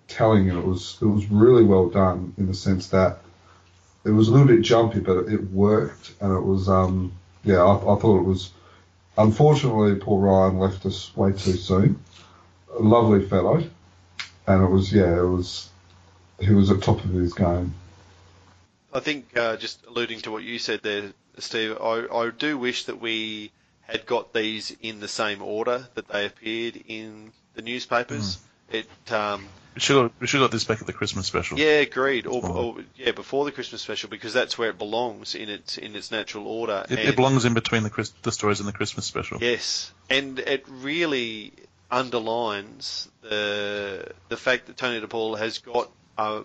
telling, 0.09 0.49
and 0.51 0.59
it 0.59 0.65
was 0.65 0.99
it 1.01 1.07
was 1.07 1.27
really 1.27 1.65
well 1.65 1.89
done 1.89 2.33
in 2.39 2.47
the 2.47 2.55
sense 2.55 2.89
that 2.89 3.19
it 4.05 4.11
was 4.11 4.29
a 4.29 4.33
little 4.33 4.47
bit 4.47 4.63
jumpy, 4.63 5.01
but 5.01 5.27
it 5.27 5.51
worked, 5.51 6.13
and 6.21 6.33
it 6.33 6.41
was 6.43 6.69
um 6.69 7.13
yeah, 7.45 7.63
I, 7.63 7.75
I 7.77 7.99
thought 7.99 8.21
it 8.21 8.25
was. 8.25 8.53
Unfortunately, 9.17 9.97
Paul 9.97 10.21
Ryan 10.21 10.59
left 10.59 10.87
us 10.87 11.15
way 11.17 11.33
too 11.33 11.57
soon. 11.57 12.01
A 12.79 12.83
lovely 12.83 13.27
fellow, 13.27 13.65
and 14.47 14.63
it 14.63 14.69
was 14.69 14.93
yeah, 14.93 15.19
it 15.19 15.27
was 15.27 15.69
he 16.41 16.53
was 16.55 16.71
at 16.71 16.83
top 16.83 17.03
of 17.05 17.11
his 17.11 17.33
game. 17.35 17.75
I 18.93 19.01
think 19.01 19.37
uh, 19.37 19.57
just 19.57 19.85
alluding 19.87 20.21
to 20.21 20.31
what 20.31 20.43
you 20.43 20.59
said 20.59 20.81
there, 20.83 21.13
Steve. 21.39 21.77
I, 21.81 22.07
I 22.13 22.31
do 22.31 22.57
wish 22.57 22.85
that 22.85 23.01
we 23.01 23.53
had 23.83 24.07
got 24.07 24.33
these 24.33 24.75
in 24.83 25.01
the 25.01 25.09
same 25.09 25.43
order 25.43 25.89
that 25.95 26.09
they 26.09 26.27
appeared 26.27 26.83
in 26.89 27.33
the 27.55 27.63
newspapers. 27.63 28.39
It 28.71 28.89
um, 29.11 29.47
We 29.75 29.81
should 29.81 29.97
have, 30.03 30.13
we 30.21 30.27
should 30.27 30.41
have 30.41 30.51
got 30.51 30.53
this 30.53 30.65
back 30.65 30.81
at 30.81 30.87
the 30.87 30.93
Christmas 30.93 31.27
special. 31.27 31.59
Yeah, 31.59 31.81
agreed. 31.81 32.27
Or, 32.27 32.47
or 32.47 32.77
yeah, 32.97 33.13
before 33.13 33.47
the 33.47 33.53
Christmas 33.53 33.81
special 33.81 34.11
because 34.11 34.35
that's 34.35 34.59
where 34.59 34.71
it 34.71 34.79
belongs 34.79 35.35
in 35.35 35.49
its 35.49 35.79
in 35.79 35.97
its 35.97 36.11
natural 36.11 36.47
order. 36.47 36.85
It, 36.89 36.99
And- 36.99 37.09
it 37.09 37.17
belongs 37.17 37.45
in 37.45 37.55
between 37.55 37.83
the 37.83 38.11
the 38.23 38.33
stories 38.33 38.61
and 38.61 38.69
the 38.69 38.73
Christmas 38.75 39.07
special. 39.07 39.39
Yes, 39.41 39.91
and 40.11 40.39
it 40.39 40.65
really 40.69 41.53
underlines 41.91 43.09
the 43.23 44.13
the 44.29 44.37
fact 44.37 44.67
that 44.67 44.77
Tony 44.77 45.01
DePaul 45.01 45.39
has 45.39 45.59
got 45.59 45.91
a 46.19 46.43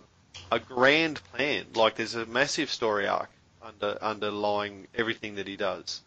a 0.51 0.59
grand 0.59 1.21
plan. 1.33 1.65
Like 1.73 1.95
there's 1.95 2.15
a 2.15 2.25
massive 2.25 2.69
story 2.69 3.07
arc 3.07 3.29
under 3.61 3.97
underlying 4.01 4.87
everything 4.95 5.35
that 5.35 5.47
he 5.47 5.55
does. 5.55 6.01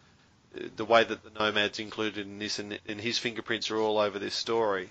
The 0.75 0.85
way 0.85 1.03
that 1.03 1.23
the 1.23 1.39
nomads 1.39 1.79
included 1.79 2.25
in 2.25 2.39
this 2.39 2.59
and, 2.59 2.79
and 2.87 2.99
his 2.99 3.17
fingerprints 3.19 3.69
are 3.69 3.77
all 3.77 3.99
over 3.99 4.17
this 4.19 4.33
story. 4.33 4.89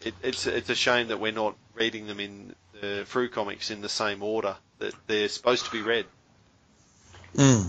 It, 0.00 0.14
it's 0.22 0.46
it's 0.46 0.70
a 0.70 0.74
shame 0.74 1.08
that 1.08 1.20
we're 1.20 1.32
not 1.32 1.56
reading 1.74 2.06
them 2.06 2.20
in 2.20 2.54
the 2.80 3.04
Frew 3.06 3.28
comics 3.28 3.70
in 3.70 3.80
the 3.80 3.88
same 3.88 4.22
order 4.22 4.56
that 4.78 4.94
they're 5.06 5.28
supposed 5.28 5.66
to 5.66 5.70
be 5.70 5.82
read. 5.82 6.06
Mm. 7.36 7.68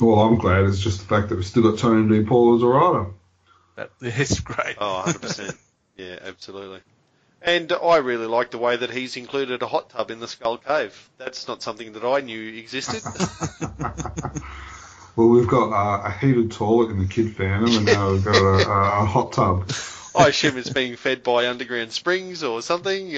All 0.00 0.20
I'm 0.20 0.36
glad 0.36 0.64
is 0.64 0.80
just 0.80 1.00
the 1.00 1.06
fact 1.06 1.28
that 1.28 1.36
we've 1.36 1.46
still 1.46 1.62
got 1.62 1.78
Tony 1.78 2.22
DePaul 2.22 2.56
as 2.56 2.62
a 2.62 2.66
writer. 2.66 3.06
That 3.76 3.90
is 4.00 4.40
great. 4.40 4.76
Oh, 4.78 5.04
100%. 5.06 5.56
yeah, 5.96 6.18
absolutely. 6.22 6.80
And 7.46 7.72
I 7.72 7.98
really 7.98 8.26
like 8.26 8.50
the 8.50 8.58
way 8.58 8.76
that 8.76 8.90
he's 8.90 9.16
included 9.16 9.62
a 9.62 9.66
hot 9.66 9.88
tub 9.90 10.10
in 10.10 10.20
the 10.20 10.28
Skull 10.28 10.58
Cave. 10.58 11.08
That's 11.16 11.48
not 11.48 11.62
something 11.62 11.94
that 11.94 12.04
I 12.04 12.20
knew 12.20 12.58
existed. 12.58 13.02
Well, 15.16 15.28
we've 15.28 15.48
got 15.48 15.72
uh, 15.72 16.08
a 16.08 16.10
heated 16.12 16.52
toilet 16.52 16.90
in 16.90 16.98
the 16.98 17.06
Kid 17.06 17.34
Phantom, 17.34 17.74
and 17.74 17.86
now 17.86 18.12
we've 18.12 18.24
got 18.24 18.36
a, 18.36 18.68
a, 18.68 19.02
a 19.02 19.06
hot 19.06 19.32
tub. 19.32 19.70
I 20.14 20.28
assume 20.28 20.58
it's 20.58 20.70
being 20.70 20.96
fed 20.96 21.22
by 21.22 21.48
underground 21.48 21.92
springs 21.92 22.44
or 22.44 22.60
something. 22.60 23.16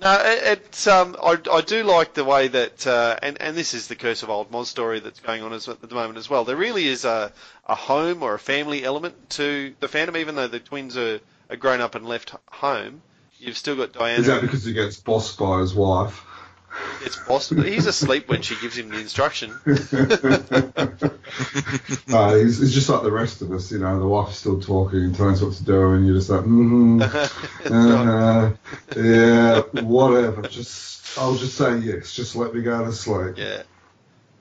No, 0.00 0.14
it, 0.24 0.58
it's 0.58 0.86
um, 0.86 1.16
I, 1.22 1.38
I 1.50 1.60
do 1.60 1.82
like 1.84 2.14
the 2.14 2.24
way 2.24 2.48
that, 2.48 2.86
uh, 2.86 3.18
and 3.22 3.40
and 3.40 3.56
this 3.56 3.74
is 3.74 3.88
the 3.88 3.96
Curse 3.96 4.22
of 4.22 4.30
Old 4.30 4.50
Moz 4.50 4.66
story 4.66 5.00
that's 5.00 5.20
going 5.20 5.42
on 5.42 5.52
as, 5.52 5.68
at 5.68 5.80
the 5.80 5.94
moment 5.94 6.18
as 6.18 6.30
well. 6.30 6.44
There 6.44 6.56
really 6.56 6.86
is 6.86 7.04
a 7.04 7.32
a 7.66 7.74
home 7.74 8.22
or 8.22 8.34
a 8.34 8.38
family 8.38 8.84
element 8.84 9.30
to 9.30 9.74
the 9.80 9.88
Phantom, 9.88 10.16
even 10.16 10.34
though 10.34 10.48
the 10.48 10.60
twins 10.60 10.96
are, 10.96 11.20
are 11.50 11.56
grown 11.56 11.80
up 11.80 11.94
and 11.94 12.06
left 12.06 12.34
home. 12.50 13.02
You've 13.38 13.56
still 13.56 13.76
got 13.76 13.92
Diana. 13.92 14.20
Is 14.20 14.26
that 14.26 14.40
because 14.42 14.64
he 14.64 14.72
gets 14.72 14.96
bossed 14.98 15.38
by 15.38 15.60
his 15.60 15.74
wife? 15.74 16.24
It's 17.02 17.16
possible. 17.16 17.62
He's 17.62 17.86
asleep 17.86 18.28
when 18.28 18.42
she 18.42 18.56
gives 18.60 18.76
him 18.76 18.90
the 18.90 18.98
instruction. 18.98 19.52
uh, 22.12 22.34
he's, 22.36 22.58
he's 22.58 22.74
just 22.74 22.88
like 22.88 23.02
the 23.02 23.12
rest 23.12 23.42
of 23.42 23.52
us, 23.52 23.72
you 23.72 23.78
know. 23.78 23.98
The 23.98 24.06
wife's 24.06 24.38
still 24.38 24.60
talking 24.60 25.00
and 25.00 25.14
telling 25.14 25.34
us 25.34 25.42
what 25.42 25.54
to 25.54 25.64
do, 25.64 25.92
and 25.92 26.06
you're 26.06 26.16
just 26.16 26.30
like, 26.30 26.42
mm-hmm, 26.42 27.02
uh, 27.72 28.50
yeah, 28.96 29.60
whatever. 29.82 30.42
Just, 30.42 31.18
I'll 31.18 31.36
just 31.36 31.56
say 31.56 31.78
yes. 31.78 32.14
Just 32.14 32.36
let 32.36 32.54
me 32.54 32.62
go 32.62 32.84
to 32.84 32.92
sleep. 32.92 33.38
Yeah. 33.38 33.62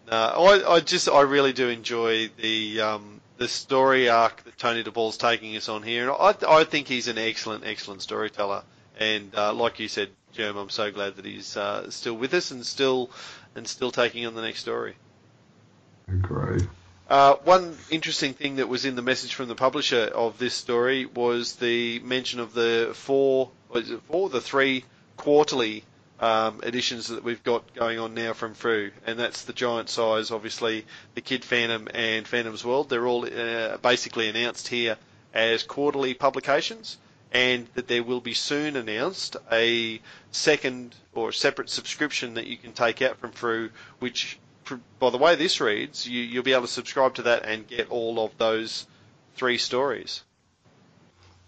No, 0.10 0.16
I, 0.16 0.76
I 0.76 0.80
just, 0.80 1.10
I 1.10 1.22
really 1.22 1.54
do 1.54 1.70
enjoy 1.70 2.30
the 2.38 2.82
um, 2.82 3.22
the 3.38 3.48
story 3.48 4.10
arc 4.10 4.44
that 4.44 4.58
Tony 4.58 4.84
DePaul's 4.84 5.18
taking 5.18 5.56
us 5.56 5.70
on 5.70 5.84
here, 5.84 6.10
and 6.10 6.12
I, 6.12 6.60
I 6.60 6.64
think 6.64 6.88
he's 6.88 7.08
an 7.08 7.18
excellent, 7.18 7.66
excellent 7.66 8.02
storyteller. 8.02 8.64
And 9.00 9.34
uh, 9.36 9.54
like 9.54 9.80
you 9.80 9.88
said, 9.88 10.10
Germ, 10.38 10.56
I'm 10.56 10.70
so 10.70 10.92
glad 10.92 11.16
that 11.16 11.26
he's 11.26 11.58
uh, 11.58 11.90
still 11.90 12.14
with 12.14 12.32
us 12.36 12.52
and 12.52 12.64
still 12.64 13.10
and 13.56 13.68
still 13.68 13.90
taking 13.90 14.24
on 14.28 14.36
the 14.36 14.42
next 14.44 14.60
story. 14.60 14.94
Agree. 16.08 16.68
Uh, 17.10 17.36
one 17.44 17.76
interesting 17.90 18.34
thing 18.36 18.58
that 18.58 18.70
was 18.70 18.86
in 18.86 18.96
the 18.96 19.02
message 19.02 19.34
from 19.34 19.48
the 19.48 19.56
publisher 19.56 20.04
of 20.14 20.38
this 20.38 20.54
story 20.54 21.08
was 21.08 21.56
the 21.56 21.98
mention 22.02 22.40
of 22.40 22.54
the 22.54 22.92
four, 22.94 23.50
four, 24.08 24.30
the 24.30 24.40
three 24.40 24.86
quarterly 25.16 25.84
um, 26.20 26.62
editions 26.64 27.08
that 27.08 27.24
we've 27.24 27.44
got 27.44 27.74
going 27.74 27.98
on 27.98 28.14
now 28.14 28.34
from 28.34 28.54
Frew, 28.54 28.92
and 29.08 29.18
that's 29.18 29.44
the 29.46 29.54
giant 29.54 29.90
size, 29.90 30.30
obviously, 30.30 30.86
the 31.16 31.22
Kid 31.22 31.44
Phantom 31.44 31.88
and 31.96 32.28
Phantom's 32.28 32.64
World. 32.64 32.90
They're 32.90 33.08
all 33.08 33.26
uh, 33.26 33.78
basically 33.78 34.30
announced 34.30 34.68
here 34.68 34.98
as 35.34 35.64
quarterly 35.64 36.14
publications, 36.14 36.98
and 37.32 37.68
that 37.76 37.88
there 37.88 38.04
will 38.04 38.22
be 38.22 38.34
soon 38.34 38.76
announced 38.76 39.36
a 39.52 40.00
second 40.32 40.96
or 41.14 41.32
separate 41.32 41.70
subscription 41.70 42.36
that 42.36 42.48
you 42.48 42.58
can 42.58 42.74
take 42.74 43.02
out 43.02 43.18
from 43.18 43.32
Frew, 43.32 43.70
which 44.00 44.40
by 45.00 45.10
the 45.10 45.18
way 45.18 45.36
this 45.36 45.62
reads, 45.62 46.08
you, 46.08 46.22
you'll 46.22 46.44
be 46.44 46.54
able 46.54 46.64
to 46.64 46.68
subscribe 46.68 47.16
to 47.16 47.24
that 47.24 47.46
and 47.46 47.68
get 47.68 47.90
all 47.90 48.20
of 48.20 48.38
those 48.38 48.86
three 49.36 49.58
stories. 49.58 50.24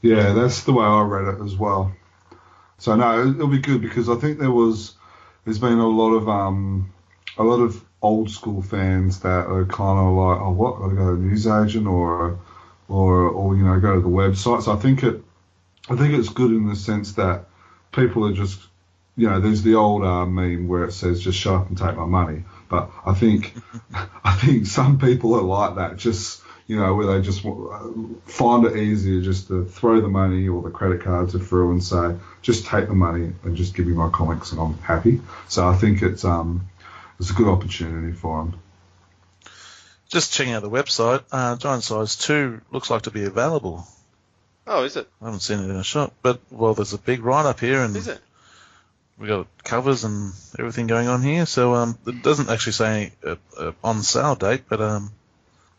Yeah, 0.01 0.31
that's 0.33 0.63
the 0.63 0.74
way 0.74 0.86
I 0.86 1.01
read 1.01 1.36
it 1.36 1.43
as 1.43 1.55
well. 1.55 1.91
So 2.77 2.95
no, 2.95 3.27
it'll 3.27 3.48
be 3.48 3.59
good 3.59 3.81
because 3.81 4.07
I 4.09 4.15
think 4.15 4.39
there 4.39 4.51
was, 4.51 4.93
there's 5.43 5.59
been 5.59 5.79
a 5.79 5.88
lot 5.88 6.13
of 6.13 6.29
um, 6.29 6.93
a 7.38 7.43
lot 7.43 7.59
of 7.59 7.83
old 8.01 8.29
school 8.29 8.62
fans 8.62 9.19
that 9.21 9.48
are 9.48 9.65
kind 9.65 10.00
of 10.00 10.13
like, 10.13 10.41
oh, 10.41 10.51
what? 10.51 10.79
Got 10.79 10.89
to 10.89 10.95
go 10.95 11.05
to 11.15 11.21
a 11.21 11.25
newsagent 11.25 11.88
or, 11.88 12.39
or, 12.88 13.29
or 13.29 13.55
you 13.55 13.63
know, 13.63 13.79
go 13.79 13.95
to 13.95 14.01
the 14.01 14.07
website. 14.07 14.63
So 14.63 14.71
I 14.71 14.77
think 14.77 15.03
it, 15.03 15.21
I 15.89 15.96
think 15.96 16.13
it's 16.13 16.29
good 16.29 16.51
in 16.51 16.67
the 16.67 16.75
sense 16.75 17.13
that 17.13 17.46
people 17.91 18.25
are 18.27 18.34
just, 18.34 18.60
you 19.17 19.29
know, 19.29 19.39
there's 19.39 19.63
the 19.63 19.75
old 19.75 20.03
uh, 20.03 20.25
meme 20.25 20.67
where 20.67 20.86
it 20.86 20.93
says 20.93 21.22
just 21.22 21.39
shut 21.39 21.55
up 21.55 21.69
and 21.69 21.77
take 21.77 21.96
my 21.96 22.05
money. 22.05 22.43
But 22.69 22.91
I 23.05 23.13
think, 23.13 23.55
I 24.24 24.36
think 24.36 24.67
some 24.67 25.00
people 25.00 25.34
are 25.36 25.41
like 25.41 25.75
that. 25.75 25.98
Just 25.98 26.41
you 26.69 26.75
know, 26.75 26.93
where 26.93 27.08
they 27.08 27.22
just 27.25 27.41
find 28.25 28.63
it 28.63 28.77
easier 28.77 29.22
just 29.22 29.48
to 29.48 29.65
throw 29.65 30.01
the 30.01 30.08
money 30.08 30.48
or 30.48 30.62
the 30.62 30.69
credit 30.69 31.01
cards 31.01 31.34
through 31.34 31.72
and 31.72 31.84
say, 31.84 32.15
just 32.43 32.67
take 32.67 32.88
the 32.88 32.93
money 32.93 33.34
and 33.43 33.58
just 33.58 33.74
give 33.74 33.88
me 33.88 33.93
my 33.93 34.08
comics 34.10 34.51
and 34.51 34.62
I'm 34.62 34.77
happy. 34.77 35.19
So 35.48 35.67
I 35.67 35.75
think 35.75 36.03
it's 36.03 36.24
um 36.24 36.69
it's 37.19 37.31
a 37.31 37.34
good 37.34 37.48
opportunity 37.48 38.13
for 38.13 38.43
them. 38.43 38.60
Just 40.10 40.31
checking 40.31 40.53
out 40.53 40.62
the 40.62 40.69
website, 40.69 41.24
uh, 41.31 41.55
Giant 41.55 41.84
Size 41.84 42.15
2 42.17 42.62
looks 42.72 42.91
like 42.91 43.03
to 43.03 43.12
be 43.12 43.25
available. 43.25 43.88
Oh, 44.71 44.83
is 44.83 44.95
it? 44.97 45.09
I 45.19 45.25
haven't 45.25 45.39
seen 45.39 45.61
it 45.61 45.69
in 45.69 45.77
a 45.77 45.83
shop, 45.83 46.13
but 46.21 46.39
well, 46.51 46.75
there's 46.75 46.93
a 46.93 46.99
big 46.99 47.23
write 47.23 47.47
up 47.47 47.59
here, 47.59 47.81
and 47.81 47.95
Is 47.97 48.07
it? 48.07 48.21
we 49.17 49.27
got 49.27 49.47
covers 49.63 50.03
and 50.03 50.31
everything 50.59 50.85
going 50.85 51.07
on 51.07 51.23
here. 51.23 51.47
So 51.47 51.73
um, 51.73 51.97
it 52.05 52.21
doesn't 52.21 52.51
actually 52.51 52.73
say 52.73 53.11
a, 53.23 53.39
a 53.59 53.73
on 53.83 54.03
sale 54.03 54.35
date, 54.35 54.65
but 54.69 54.79
um, 54.79 55.09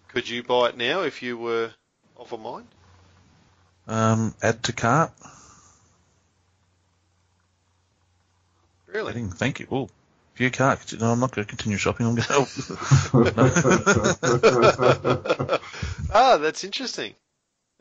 Could 0.09 0.29
you 0.29 0.43
buy 0.43 0.71
it 0.71 0.77
now 0.77 1.03
if 1.03 1.23
you 1.23 1.39
were 1.39 1.71
of 2.17 2.33
a 2.33 2.37
mind? 2.37 2.67
um, 3.87 4.35
add 4.43 4.61
to 4.65 4.73
cart. 4.73 5.13
Really? 8.89 9.11
Adding, 9.11 9.31
thank 9.31 9.61
you. 9.61 9.69
Oh, 9.71 9.89
view 10.35 10.51
cart. 10.51 10.93
No, 10.99 11.13
I'm 11.13 11.21
not 11.21 11.31
going 11.31 11.47
to 11.47 11.49
continue 11.49 11.79
shopping. 11.79 12.07
I'm 12.07 12.17
going. 12.17 12.27
to... 12.27 12.33
Help. 12.33 12.49
Ah, 16.13 16.39
that's 16.39 16.65
interesting. 16.65 17.15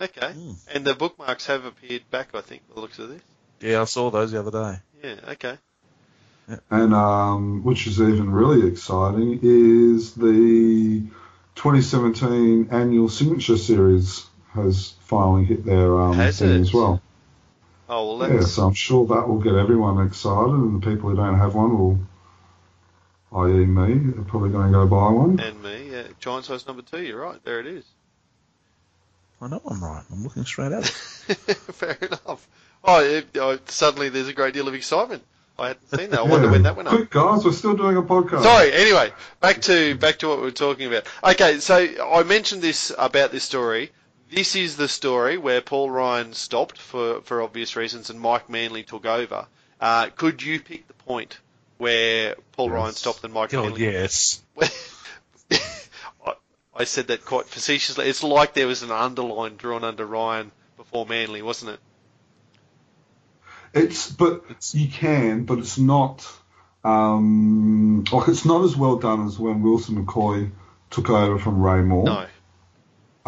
Okay. 0.02 0.32
Hmm. 0.32 0.52
And 0.74 0.86
the 0.86 0.96
bookmarks 0.96 1.46
have 1.48 1.66
appeared 1.66 2.10
back, 2.10 2.30
I 2.34 2.42
think, 2.42 2.68
by 2.70 2.76
the 2.76 2.82
looks 2.82 3.00
of 3.00 3.10
this. 3.10 3.22
yeah, 3.62 3.82
I 3.82 3.86
saw 3.86 4.10
those 4.10 4.32
the 4.32 4.40
other 4.40 4.52
day. 4.52 4.80
Yeah, 5.04 5.32
okay. 5.34 5.58
And 6.72 6.94
um, 6.96 7.64
which 7.64 7.86
is 7.86 8.00
even 8.02 8.32
really 8.32 8.68
exciting 8.68 9.40
is 9.44 10.14
the 10.16 11.04
2017 11.56 12.70
annual 12.72 13.08
signature 13.10 13.58
series 13.58 14.26
has 14.54 14.94
finally 15.02 15.46
hit 15.46 15.64
their 15.64 16.00
um, 16.00 16.14
Has 16.14 16.40
thing 16.40 16.50
it? 16.56 16.62
as 16.62 16.74
well. 16.74 17.02
Oh, 17.88 18.18
well, 18.18 18.32
Yeah, 18.34 18.42
so 18.42 18.68
I'm 18.68 18.74
sure 18.74 19.06
that 19.08 19.28
will 19.28 19.40
get 19.40 19.54
everyone 19.56 20.06
excited, 20.08 20.54
and 20.54 20.82
the 20.82 20.86
people 20.92 21.10
who 21.10 21.16
don't 21.16 21.38
have 21.38 21.54
one 21.56 21.78
will, 21.78 22.00
i.e. 23.44 23.66
me, 23.66 24.12
are 24.20 24.24
probably 24.24 24.50
going 24.50 24.68
to 24.68 24.74
go 24.74 24.88
buy 24.88 25.10
one. 25.12 25.40
and 25.40 25.62
me. 25.62 25.92
Yeah, 25.92 26.04
giant 26.20 26.46
size 26.46 26.66
number 26.68 26.82
two, 26.84 27.02
you're 27.04 27.22
right. 27.22 27.44
There 27.44 27.60
it 27.60 27.68
is. 27.68 27.84
I 29.42 29.48
know 29.48 29.62
I'm 29.66 29.84
right. 29.84 30.04
I'm 30.12 30.24
looking 30.24 30.44
straight 30.46 30.72
at 30.74 30.84
it. 30.84 30.88
Fair 31.74 31.98
enough. 32.02 32.48
Oh, 32.84 33.02
it, 33.04 33.28
oh, 33.38 33.58
suddenly 33.66 34.10
there's 34.10 34.28
a 34.28 34.34
great 34.34 34.54
deal 34.54 34.68
of 34.68 34.74
excitement. 34.74 35.24
I 35.58 35.70
hadn't 35.70 35.90
seen 35.90 36.10
that. 36.12 36.20
I 36.20 36.24
wonder 36.24 36.46
Yeah. 36.48 36.52
when 36.52 36.64
that 36.64 36.76
went 36.78 36.88
up. 36.88 36.96
Quick, 36.96 37.10
guys, 37.10 37.44
we're 37.44 37.52
still 37.52 37.76
doing 37.76 37.98
a 37.98 38.02
podcast. 38.02 38.44
Sorry. 38.44 38.72
Anyway, 38.72 39.12
back 39.42 39.62
to 39.64 39.96
back 39.96 40.20
to 40.20 40.28
what 40.30 40.38
we 40.38 40.44
were 40.46 40.52
talking 40.52 40.88
about. 40.88 41.06
Okay, 41.24 41.60
so 41.60 41.76
I 42.14 42.24
mentioned 42.24 42.62
this 42.62 42.94
about 42.98 43.32
this 43.32 43.44
story. 43.44 43.92
This 44.32 44.56
is 44.56 44.78
the 44.78 44.88
story 44.88 45.38
where 45.38 45.60
Paul 45.60 45.90
Ryan 45.90 46.34
stopped 46.34 46.78
for 46.78 47.22
for 47.22 47.42
obvious 47.42 47.76
reasons, 47.76 48.10
and 48.10 48.20
Mike 48.22 48.50
Manley 48.50 48.84
took 48.84 49.06
over. 49.06 49.48
Uh, 49.82 50.08
could 50.16 50.42
you 50.42 50.60
pick 50.62 50.88
the 50.88 50.94
point 50.94 51.40
where 51.78 52.36
Paul 52.54 52.68
Yes. 52.68 52.74
Ryan 52.76 52.94
stopped 52.94 53.24
and 53.24 53.34
Mike 53.34 53.54
Oh 53.54 53.64
Manley? 53.64 53.84
yes. 53.84 54.42
I, 56.80 56.86
said 56.86 57.08
that 57.08 57.26
quite 57.26 57.46
facetiously. 57.46 58.08
It's 58.08 58.24
like 58.24 58.54
there 58.54 58.68
was 58.68 58.84
an 58.84 58.92
underline 58.92 59.58
drawn 59.58 59.84
under 59.84 60.06
Ryan 60.06 60.52
before 60.78 61.06
Manley, 61.06 61.42
wasn't 61.42 61.72
it? 61.72 61.80
It's 63.74 64.10
but 64.10 64.44
you 64.74 64.88
can, 64.88 65.44
but 65.44 65.60
it's 65.60 65.78
not 65.78 66.26
um, 66.84 68.04
like 68.12 68.28
it's 68.28 68.46
not 68.46 68.64
as 68.64 68.76
well 68.76 68.96
done 68.96 69.28
as 69.28 69.38
when 69.38 69.62
Wilson 69.62 70.04
McCoy 70.04 70.50
took 70.90 71.10
over 71.10 71.38
from 71.38 71.62
Ray 71.62 71.82
Moore. 71.82 72.06
No. 72.06 72.26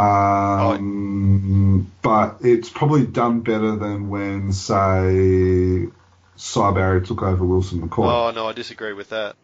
Um, 0.01 1.91
but 2.01 2.37
it's 2.41 2.69
probably 2.69 3.05
done 3.05 3.41
better 3.41 3.75
than 3.75 4.09
when, 4.09 4.51
say, 4.51 5.87
Sy 6.35 6.71
Barry 6.71 7.05
took 7.05 7.21
over 7.21 7.45
Wilson 7.45 7.87
McCoy. 7.87 8.07
Oh 8.07 8.31
no, 8.31 8.47
I 8.47 8.53
disagree 8.53 8.93
with 8.93 9.09
that. 9.09 9.35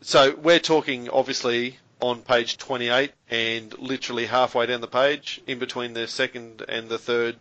So 0.00 0.34
we're 0.34 0.58
talking 0.58 1.08
obviously 1.10 1.78
on 2.00 2.22
page 2.22 2.56
28 2.58 3.12
and 3.30 3.78
literally 3.78 4.26
halfway 4.26 4.66
down 4.66 4.80
the 4.80 4.86
page, 4.88 5.40
in 5.46 5.58
between 5.58 5.92
the 5.92 6.06
second 6.06 6.62
and 6.68 6.88
the 6.88 6.98
third 6.98 7.36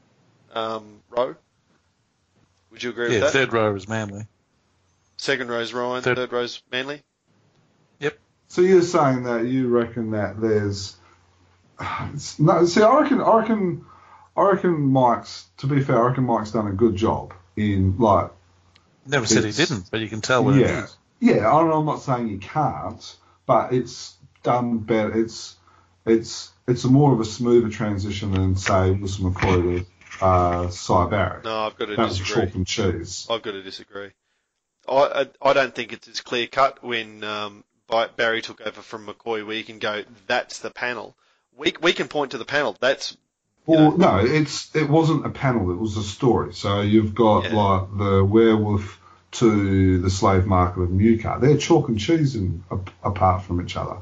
um, 0.53 1.01
row. 1.09 1.35
Would 2.71 2.83
you 2.83 2.89
agree 2.91 3.07
Yeah, 3.07 3.11
with 3.11 3.21
that? 3.21 3.31
third 3.33 3.53
row 3.53 3.75
is 3.75 3.87
Manley. 3.87 4.25
Second 5.17 5.49
row's 5.49 5.73
Ryan, 5.73 6.03
Third- 6.03 6.17
third 6.17 6.31
row's 6.31 6.61
Manley. 6.71 7.01
Yep 7.99 8.17
so 8.47 8.61
you're 8.61 8.81
saying 8.81 9.23
that 9.23 9.45
you 9.45 9.67
reckon 9.67 10.11
that 10.11 10.39
there's 10.41 10.95
it's, 12.13 12.39
no? 12.39 12.65
See, 12.65 12.81
I 12.81 12.99
reckon, 13.01 13.21
I 13.21 13.37
reckon, 13.39 13.85
I 14.35 14.41
reckon 14.51 14.79
Mike's. 14.91 15.45
To 15.57 15.67
be 15.67 15.81
fair, 15.81 15.97
I 16.03 16.07
reckon 16.09 16.23
Mike's 16.25 16.51
done 16.51 16.67
a 16.67 16.71
good 16.73 16.95
job 16.95 17.33
in 17.55 17.97
like 17.97 18.31
Never 19.05 19.25
said 19.25 19.43
he 19.45 19.51
didn't, 19.51 19.89
but 19.91 19.99
you 20.01 20.07
can 20.09 20.21
tell 20.21 20.43
what 20.43 20.55
it 20.55 20.61
yeah, 20.61 20.83
is. 20.83 20.97
yeah, 21.19 21.51
I'm 21.51 21.69
I'm 21.71 21.85
not 21.85 22.01
saying 22.01 22.27
you 22.27 22.37
can't, 22.37 23.15
but 23.45 23.73
it's 23.73 24.15
done 24.49 24.79
better. 24.79 25.17
It's 25.17 25.55
it's 26.05 26.51
it's 26.67 26.83
more 26.85 27.13
of 27.13 27.19
a 27.19 27.25
smoother 27.25 27.69
transition 27.69 28.31
than 28.31 28.55
say 28.55 28.91
Wilson 28.91 29.31
McCoy 29.33 29.85
to 30.19 30.25
uh, 30.25 30.69
Cy 30.69 31.05
Barrett. 31.09 31.43
No, 31.45 31.65
I've 31.65 31.77
got 31.77 31.85
to 31.85 31.95
that 31.95 32.09
disagree. 32.09 32.45
chalk 32.45 32.55
and 32.55 32.67
cheese. 32.67 33.27
I've 33.29 33.41
got 33.41 33.51
to 33.51 33.61
disagree. 33.63 34.11
I, 34.87 34.93
I, 35.43 35.49
I 35.49 35.53
don't 35.53 35.73
think 35.75 35.93
it's 35.93 36.07
as 36.07 36.21
clear 36.21 36.47
cut 36.47 36.83
when 36.83 37.23
um, 37.23 37.63
Barry 38.17 38.41
took 38.41 38.61
over 38.61 38.81
from 38.81 39.05
McCoy. 39.05 39.45
where 39.45 39.55
you 39.55 39.63
can 39.63 39.77
go, 39.79 40.03
that's 40.25 40.59
the 40.59 40.71
panel. 40.71 41.15
We, 41.55 41.73
we 41.81 41.93
can 41.93 42.07
point 42.07 42.31
to 42.31 42.37
the 42.37 42.45
panel. 42.45 42.75
That's 42.79 43.15
Well, 43.65 43.97
no, 43.97 44.17
it's 44.19 44.75
it 44.75 44.89
wasn't 44.89 45.25
a 45.25 45.29
panel. 45.29 45.69
It 45.71 45.77
was 45.77 45.97
a 45.97 46.03
story. 46.03 46.53
So 46.53 46.81
you've 46.81 47.13
got 47.13 47.43
Yeah. 47.45 47.55
like 47.55 47.97
the 47.97 48.25
werewolf 48.25 48.99
to 49.31 49.99
the 49.99 50.09
slave 50.09 50.45
market 50.47 50.81
of 50.81 50.89
Newcastle. 50.89 51.39
They're 51.41 51.57
chalk 51.57 51.87
and 51.89 51.99
cheese 51.99 52.35
in, 52.35 52.63
apart 53.03 53.43
from 53.43 53.61
each 53.61 53.75
other. 53.75 53.97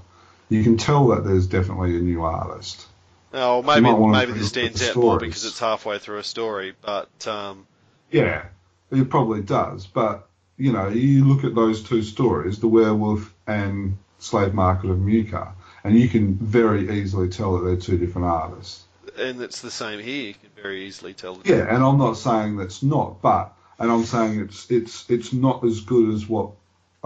You 0.50 0.64
can 0.64 0.78
tell 0.78 1.08
that 1.08 1.24
there's 1.24 1.48
definitely 1.48 1.98
a 1.98 2.00
new 2.00 2.24
artist. 2.24 2.86
oh 3.34 3.62
maybe 3.62 3.92
maybe 3.92 4.32
this 4.34 4.50
stands 4.50 4.88
out 4.88 4.96
more 4.96 5.20
because 5.20 5.46
it's 5.46 5.60
halfway 5.60 6.00
through 6.00 6.20
a 6.20 6.24
story. 6.24 6.74
But 6.82 7.28
um, 7.28 7.68
Yeah, 8.12 8.46
it 8.92 9.10
probably 9.10 9.42
does. 9.42 9.88
But 9.88 10.28
you 10.58 10.72
know, 10.72 10.88
you 10.88 11.26
look 11.26 11.44
at 11.44 11.54
those 11.54 11.84
two 11.84 12.02
stories, 12.02 12.60
the 12.60 12.68
werewolf 12.68 13.34
and 13.46 13.98
slave 14.20 14.54
market 14.54 14.90
of 14.90 15.00
Newcastle, 15.00 15.54
and 15.84 16.00
you 16.00 16.10
can 16.10 16.36
very 16.36 16.90
easily 17.00 17.30
tell 17.30 17.58
that 17.58 17.66
they're 17.66 17.76
two 17.76 17.98
different 17.98 18.28
artists. 18.28 18.86
and 19.18 19.42
it's 19.42 19.62
the 19.62 19.72
same 19.72 20.00
here. 20.00 20.28
You 20.28 20.34
can 20.34 20.50
very 20.62 20.86
easily 20.86 21.14
tell. 21.14 21.36
The 21.36 21.50
Yeah, 21.50 21.74
and 21.74 21.84
I'm 21.84 21.98
not 21.98 22.18
saying 22.18 22.58
that's 22.58 22.82
not, 22.82 23.22
but 23.22 23.54
and 23.80 23.92
I'm 23.92 24.06
saying 24.06 24.40
it's 24.40 24.72
it's 24.72 25.10
it's 25.10 25.34
not 25.34 25.64
as 25.64 25.82
good 25.82 26.14
as 26.14 26.28
what 26.28 26.52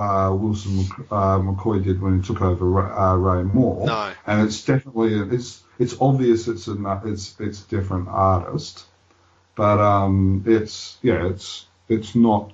uh, 0.02 0.34
Wilson 0.34 0.80
uh, 1.12 1.38
McCoy 1.38 1.84
did 1.84 2.02
when 2.02 2.20
he 2.20 2.28
took 2.28 2.42
over 2.42 2.92
uh, 2.92 3.16
Ray 3.16 3.44
Moore. 3.44 3.86
No. 3.86 4.14
and 4.26 4.48
it's 4.48 4.66
definitely 4.66 5.14
it's 5.36 5.62
it's 5.78 5.96
obvious 6.02 6.48
it's 6.48 6.68
a 6.68 7.02
it's 7.06 7.40
it's 7.40 7.64
a 7.64 7.68
different 7.68 8.08
artist, 8.08 8.86
but 9.56 9.80
um, 9.80 10.44
it's 10.48 10.98
yeah 11.04 11.28
it's 11.28 11.66
it's 11.88 12.16
not 12.16 12.52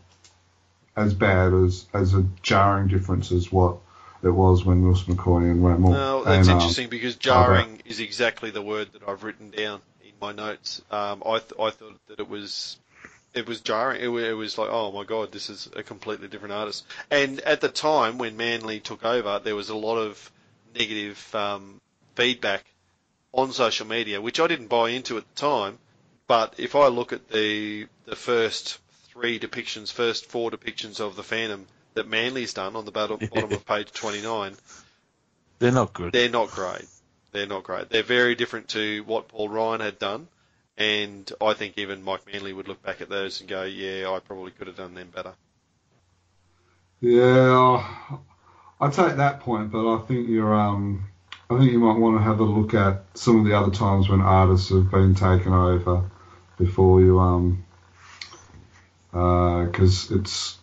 as 0.98 1.14
bad 1.14 1.54
as 1.54 1.86
as 1.94 2.14
a 2.14 2.26
jarring 2.42 2.90
difference 2.90 3.32
as 3.32 3.50
what 3.50 3.78
it 4.24 4.30
was 4.30 4.66
when 4.66 4.82
Wilson 4.82 5.16
McCoy 5.16 5.50
and 5.50 5.66
Ray 5.66 5.78
Moore. 5.78 5.94
No, 5.94 6.24
that's 6.26 6.48
and, 6.48 6.56
um, 6.56 6.58
interesting 6.58 6.90
because 6.90 7.16
jarring 7.16 7.82
is 7.86 8.02
exactly 8.02 8.52
the 8.52 8.62
word 8.62 8.92
that 8.92 9.08
I've 9.08 9.24
written 9.24 9.52
down 9.52 9.80
in 10.04 10.12
my 10.20 10.34
notes. 10.34 10.82
Um, 10.92 11.24
I 11.26 11.40
th- 11.40 11.54
I 11.58 11.70
thought 11.70 11.96
that 12.08 12.20
it 12.20 12.28
was 12.28 12.78
it 13.34 13.48
was 13.48 13.62
jarring. 13.62 14.02
It, 14.02 14.10
it 14.10 14.34
was 14.34 14.58
like, 14.58 14.70
oh 14.72 14.92
my 14.92 15.04
god, 15.04 15.32
this 15.32 15.50
is 15.50 15.70
a 15.76 15.84
completely 15.84 16.28
different 16.28 16.54
artist. 16.54 16.86
And 17.12 17.40
at 17.42 17.62
the 17.62 17.70
time 17.70 18.18
when 18.18 18.38
Manley 18.38 18.80
took 18.80 19.04
over, 19.06 19.40
there 19.44 19.56
was 19.56 19.70
a 19.70 19.76
lot 19.76 19.98
of 19.98 20.32
negative 20.76 21.36
um, 21.36 21.80
feedback 22.16 22.66
on 23.34 23.52
social 23.52 23.86
media, 23.88 24.22
which 24.22 24.40
I 24.40 24.48
didn't 24.48 24.68
buy 24.68 24.90
into 24.90 25.18
at 25.18 25.28
the 25.28 25.40
time. 25.40 25.78
But 26.28 26.56
if 26.58 26.76
I 26.76 26.88
look 26.88 27.14
at 27.14 27.30
the 27.30 27.88
the 28.06 28.16
first 28.16 28.80
three 29.10 29.40
depictions, 29.40 29.92
first 29.92 30.26
four 30.28 30.52
depictions 30.52 31.00
of 31.00 31.16
the 31.16 31.24
Phantom 31.24 31.66
that 31.94 32.08
Manley's 32.08 32.54
done 32.54 32.76
on 32.76 32.86
the 32.86 32.92
bottom, 32.92 33.18
bottom 33.34 33.52
of 33.52 33.66
page 33.66 33.92
29, 33.92 34.56
They're 35.60 35.72
not 35.72 35.94
good. 35.94 36.14
they're 36.14 36.30
not 36.30 36.52
great. 36.52 36.86
They're 37.32 37.48
not 37.48 37.64
great. 37.64 37.90
They're 37.90 38.04
very 38.04 38.36
different 38.36 38.70
to 38.70 39.04
what 39.04 39.28
Paul 39.30 39.50
Ryan 39.50 39.82
had 39.82 40.00
done, 40.00 40.28
and 40.78 41.32
I 41.42 41.54
think 41.54 41.78
even 41.78 42.04
Mike 42.04 42.28
Manley 42.32 42.54
would 42.54 42.68
look 42.68 42.82
back 42.84 43.02
at 43.02 43.10
those 43.10 43.40
and 43.40 43.50
go, 43.50 43.64
"Yeah, 43.64 44.12
I 44.12 44.20
probably 44.20 44.52
could 44.52 44.68
have 44.68 44.78
done 44.78 44.94
them 44.94 45.10
better." 45.14 45.34
Yeah, 47.00 47.84
I 48.80 48.90
take 48.90 49.18
that 49.18 49.40
point, 49.42 49.72
but 49.72 49.96
I 49.96 50.00
think 50.02 50.30
you're 50.30 50.54
um, 50.54 51.08
I 51.50 51.58
think 51.58 51.72
you 51.72 51.80
might 51.80 51.98
want 51.98 52.18
to 52.18 52.24
have 52.24 52.40
a 52.40 52.44
look 52.44 52.74
at 52.74 53.04
some 53.16 53.40
of 53.40 53.46
the 53.46 53.58
other 53.58 53.72
times 53.72 54.10
when 54.10 54.22
artists 54.22 54.70
have 54.70 54.92
been 54.92 55.16
taken 55.16 55.54
over 55.54 56.10
before 56.58 57.02
you 57.02 57.20
um, 57.20 57.66
because 59.12 60.12
it's 60.12 60.58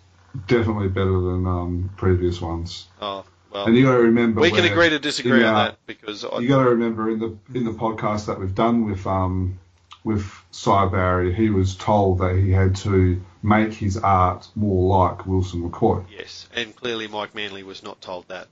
definitely 0.47 0.89
better 0.89 1.21
than 1.21 1.47
um 1.47 1.91
previous 1.97 2.41
ones. 2.41 2.87
Oh 3.01 3.25
well, 3.51 3.67
And 3.67 3.77
you 3.77 3.85
got 3.85 3.97
to 3.97 4.03
remember 4.03 4.41
we 4.41 4.51
can 4.51 4.65
agree 4.65 4.91
to 4.91 4.99
disagree 4.99 5.41
in, 5.41 5.47
on 5.47 5.55
uh, 5.55 5.65
that 5.65 5.87
because 5.87 6.25
I, 6.25 6.39
you 6.41 6.49
got 6.49 6.65
to 6.65 6.71
remember 6.71 7.11
in 7.11 7.19
the 7.19 7.39
in 7.55 7.65
the 7.65 7.73
podcast 7.73 8.27
that 8.27 8.39
we've 8.39 8.55
done 8.55 8.89
with 8.89 9.07
um 9.07 9.59
with 10.05 10.31
Sy 10.51 10.87
Barry, 10.87 11.35
he 11.35 11.49
was 11.51 11.75
told 11.75 12.19
that 12.19 12.37
he 12.37 12.51
had 12.51 12.77
to 12.77 13.21
make 13.43 13.73
his 13.73 13.97
art 13.97 14.47
more 14.55 14.99
like 15.09 15.27
Wilson 15.27 15.69
McCoy. 15.69 16.05
yes, 16.17 16.49
and 16.55 16.77
clearly 16.77 17.09
Mike 17.09 17.35
Manley 17.35 17.63
was 17.63 17.83
not 17.83 18.01
told 18.01 18.29
that. 18.29 18.49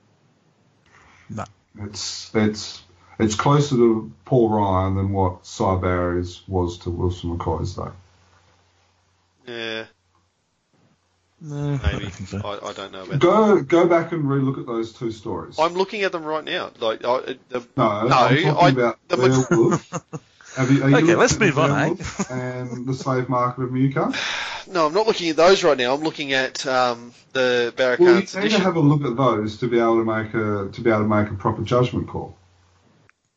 No. 1.30 1.44
It's 1.82 2.30
it's 2.34 2.82
it's 3.18 3.34
closer 3.34 3.76
to 3.76 4.12
Paul 4.24 4.48
Ryan 4.50 4.96
than 4.96 5.12
what 5.12 5.46
Sy 5.46 5.76
Barry's 5.76 6.42
was 6.48 6.78
to 6.78 6.90
Wilson 6.90 7.36
McCoy's 7.38 7.76
though. 7.76 7.92
Yeah, 9.46 9.84
No, 11.40 11.78
I 11.82 11.92
maybe. 11.92 12.04
don't 12.04 12.26
so. 12.26 12.38
I, 12.44 12.68
I 12.68 12.72
don't 12.72 12.92
know 12.92 13.00
about. 13.02 13.10
that. 13.10 13.18
Go 13.20 13.62
go 13.62 13.88
back 13.88 14.12
and 14.12 14.24
relook 14.24 14.58
at 14.60 14.66
those 14.66 14.92
two 14.92 15.10
stories. 15.10 15.58
I'm 15.58 15.74
looking 15.74 16.02
at 16.02 16.12
them 16.12 16.24
right 16.24 16.44
now. 16.44 16.70
Like 16.78 17.04
I, 17.04 17.36
the, 17.48 17.66
no, 17.76 18.06
no, 18.08 18.16
I'm 18.16 18.42
talking 18.42 18.48
I- 18.56 18.68
about 18.68 18.98
the 19.08 19.16
Mc- 19.16 20.20
Werewolf. 20.56 20.56
Have 20.56 20.70
you, 20.70 20.82
are 20.84 20.88
you 20.90 20.96
Okay, 20.96 21.04
looking 21.06 21.18
let's 21.18 21.32
at 21.34 21.38
the 21.38 21.44
move 21.46 21.58
on, 21.58 21.70
eh? 21.70 21.94
And 22.30 22.86
the 22.86 22.94
slave 22.94 23.28
market 23.28 23.62
of 23.62 23.72
Newcastle. 23.72 24.20
no, 24.72 24.86
I'm 24.86 24.94
not 24.94 25.06
looking 25.06 25.28
at 25.30 25.36
those 25.36 25.64
right 25.64 25.76
now. 25.78 25.94
I'm 25.94 26.02
looking 26.02 26.32
at 26.32 26.66
um, 26.66 27.12
the 27.32 27.72
Well, 27.76 27.90
you 27.90 27.96
Barracan's 27.96 28.36
need 28.36 28.50
to 28.50 28.58
have 28.60 28.76
a 28.76 28.80
look 28.80 29.04
at 29.04 29.16
those 29.16 29.58
to 29.58 29.68
be 29.68 29.78
able 29.78 29.98
to 29.98 30.04
make 30.04 30.34
a 30.34 30.70
to 30.72 30.80
be 30.80 30.90
able 30.90 31.00
to 31.02 31.08
make 31.08 31.28
a 31.30 31.34
proper 31.34 31.62
judgment 31.62 32.08
call. 32.08 32.36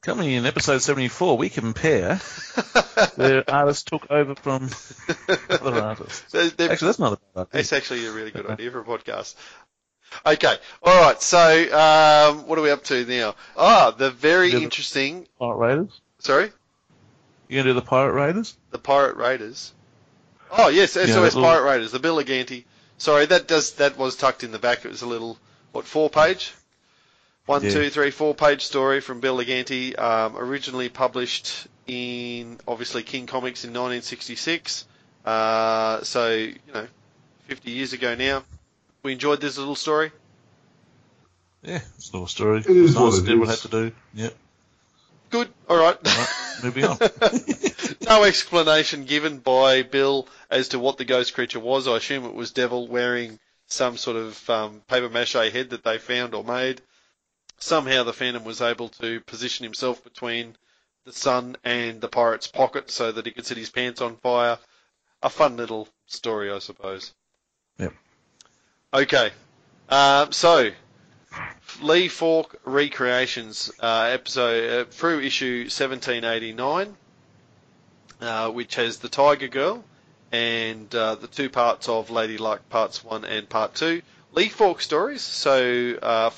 Coming 0.03 0.29
in 0.33 0.45
episode 0.45 0.79
74, 0.83 1.35
we 1.35 1.49
compare 1.49 2.17
where 3.15 3.43
artists 3.49 3.83
took 3.83 4.05
over 4.11 4.35
from 4.35 4.69
other 5.49 5.81
artists. 5.81 6.31
They're- 6.31 6.49
they're- 6.49 6.71
Actually, 6.71 6.85
that's 6.89 6.99
not 6.99 7.13
a 7.13 7.17
bad 7.33 7.47
idea. 7.49 7.59
It's 7.61 7.73
actually 7.73 8.05
a 8.05 8.11
really 8.11 8.29
good 8.29 8.45
idea 8.45 8.69
for 8.69 8.81
a 8.81 8.83
podcast. 8.83 9.33
Okay, 10.23 10.55
all 10.83 11.01
right. 11.01 11.19
So, 11.19 11.39
um, 11.39 12.47
what 12.47 12.59
are 12.59 12.61
we 12.61 12.69
up 12.69 12.83
to 12.85 13.03
now? 13.05 13.33
Ah, 13.57 13.89
the 13.97 14.11
very 14.11 14.51
the- 14.51 14.61
interesting. 14.61 15.27
Art 15.41 15.57
Raiders? 15.57 15.99
Sorry, 16.19 16.51
You 17.47 17.57
gonna 17.59 17.69
do 17.69 17.73
the 17.73 17.81
Pirate 17.85 18.13
Raiders? 18.13 18.55
the 18.71 18.79
Pirate 18.79 19.17
Raiders. 19.17 19.71
Oh 20.51 20.67
yes, 20.69 20.95
Yeah, 20.95 21.05
SOS 21.05 21.13
that 21.15 21.21
little- 21.21 21.43
Pirate 21.43 21.63
Raiders, 21.63 21.91
the 21.91 21.99
Bill 21.99 22.17
Ganti. 22.23 22.63
Sorry, 22.97 23.25
that 23.25 23.47
does 23.47 23.71
that 23.73 23.97
was 23.97 24.15
tucked 24.15 24.43
in 24.43 24.51
the 24.51 24.59
back. 24.59 24.85
It 24.85 24.89
was 24.89 25.01
a 25.01 25.07
little 25.07 25.37
what 25.73 25.85
four 25.85 26.09
page, 26.09 26.53
one, 27.45 27.63
Yeah. 27.63 27.71
two, 27.71 27.89
three, 27.89 28.11
four 28.11 28.33
page 28.33 28.63
story 28.65 29.01
from 29.01 29.19
Bill 29.19 29.37
Lignante, 29.37 29.97
um, 29.99 30.37
originally 30.37 30.89
published 30.89 31.67
in 31.87 32.59
obviously 32.67 33.03
King 33.03 33.27
Comics 33.27 33.63
in 33.65 33.71
1966. 33.73 34.85
Uh, 35.25 36.03
so 36.03 36.29
you 36.33 36.55
know, 36.73 36.87
50 37.47 37.71
years 37.71 37.93
ago 37.93 38.15
now. 38.15 38.43
We 39.03 39.11
enjoyed 39.11 39.39
this 39.41 39.57
little 39.57 39.75
story. 39.75 40.11
Yeah, 41.63 41.81
it's 41.97 42.09
a 42.09 42.13
little 42.13 42.27
story. 42.27 42.59
It 42.59 42.67
is 42.67 42.95
nice, 42.95 43.01
what 43.01 43.19
it 43.19 43.25
did 43.25 43.39
what 43.39 43.49
is. 43.49 43.61
had 43.61 43.71
to 43.71 43.89
do. 43.89 43.95
Yep. 44.15 44.35
Good. 45.35 45.49
All 45.67 45.75
right. 45.75 45.97
Right, 46.01 46.29
moving 46.63 46.85
on. 46.85 46.97
no 48.07 48.23
explanation 48.23 49.03
given 49.03 49.39
by 49.39 49.83
Bill 49.83 50.29
as 50.49 50.69
to 50.69 50.79
what 50.79 50.97
the 50.97 51.03
ghost 51.03 51.33
creature 51.33 51.59
was. 51.59 51.89
I 51.89 51.97
assume 51.97 52.23
it 52.23 52.33
was 52.33 52.51
Devil 52.51 52.87
wearing 52.87 53.37
some 53.67 53.97
sort 53.97 54.15
of 54.15 54.49
um, 54.49 54.81
paper 54.87 55.09
mache 55.09 55.33
head 55.33 55.71
that 55.71 55.83
they 55.83 55.97
found 55.97 56.35
or 56.35 56.45
made. 56.45 56.79
Somehow 57.57 58.03
the 58.03 58.13
Phantom 58.13 58.45
was 58.45 58.61
able 58.61 58.87
to 58.87 59.19
position 59.19 59.65
himself 59.65 60.05
between 60.05 60.55
the 61.03 61.11
sun 61.11 61.57
and 61.65 61.99
the 61.99 62.07
pirate's 62.07 62.47
pocket 62.47 62.89
so 62.89 63.11
that 63.11 63.25
he 63.25 63.33
could 63.33 63.45
set 63.45 63.57
his 63.57 63.69
pants 63.69 63.99
on 63.99 64.15
fire. 64.15 64.57
A 65.21 65.29
fun 65.29 65.57
little 65.57 65.89
story, 66.07 66.49
I 66.49 66.59
suppose. 66.59 67.11
Yep. 67.77 67.93
Okay. 68.93 69.31
Um, 69.89 70.31
so, 70.31 70.71
Lee 71.81 72.07
Falk 72.07 72.55
Recreations 72.63 73.71
uh, 73.81 74.09
episode 74.11 74.87
uh, 74.87 74.91
Frew 74.91 75.19
issue 75.19 75.63
1789, 75.63 76.95
uh, 78.21 78.49
which 78.51 78.75
has 78.75 78.97
the 78.97 79.09
Tiger 79.09 79.47
Girl 79.47 79.83
and 80.31 80.93
uh, 80.95 81.15
the 81.15 81.27
two 81.27 81.49
parts 81.49 81.87
of 81.87 82.09
Lady 82.09 82.37
Luck, 82.37 82.67
parts 82.69 83.03
one 83.03 83.25
and 83.25 83.47
part 83.49 83.75
two. 83.75 84.01
Lee 84.33 84.49
Falk 84.49 84.81
stories, 84.81 85.21
so 85.21 85.97
uh, 86.01 86.29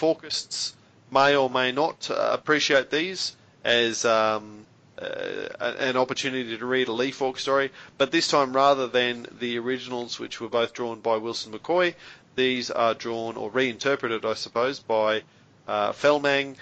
may 1.11 1.35
or 1.35 1.49
may 1.49 1.71
not 1.71 2.09
uh, 2.11 2.29
appreciate 2.31 2.89
these 2.91 3.35
as 3.63 4.05
um, 4.05 4.65
uh, 4.99 5.49
an 5.59 5.97
opportunity 5.97 6.57
to 6.57 6.65
read 6.65 6.87
a 6.87 6.91
Lee 6.91 7.11
Falk 7.11 7.39
story, 7.39 7.71
but 7.97 8.11
this 8.11 8.27
time 8.27 8.55
rather 8.55 8.87
than 8.87 9.27
the 9.39 9.57
originals, 9.57 10.19
which 10.19 10.39
were 10.41 10.49
both 10.49 10.73
drawn 10.73 10.99
by 10.99 11.17
Wilson 11.17 11.51
McCoy, 11.51 11.95
these 12.37 12.71
are 12.71 12.93
drawn 12.93 13.35
or 13.35 13.49
reinterpreted, 13.49 14.23
I 14.23 14.35
suppose, 14.35 14.79
by 14.79 15.23
uh, 15.67 15.91
Felmang, 15.91 16.55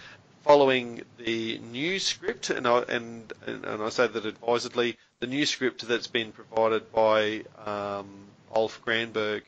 following 0.43 1.03
the 1.23 1.59
new 1.71 1.99
script, 1.99 2.49
and 2.49 2.65
I, 2.67 2.79
and, 2.89 3.31
and 3.45 3.63
and 3.65 3.83
I 3.83 3.89
say 3.89 4.07
that 4.07 4.25
advisedly, 4.25 4.97
the 5.19 5.27
new 5.27 5.45
script 5.45 5.87
that's 5.87 6.07
been 6.07 6.31
provided 6.31 6.91
by 6.91 7.43
um, 7.65 8.07
Ulf 8.55 8.81
Granberg 8.83 9.43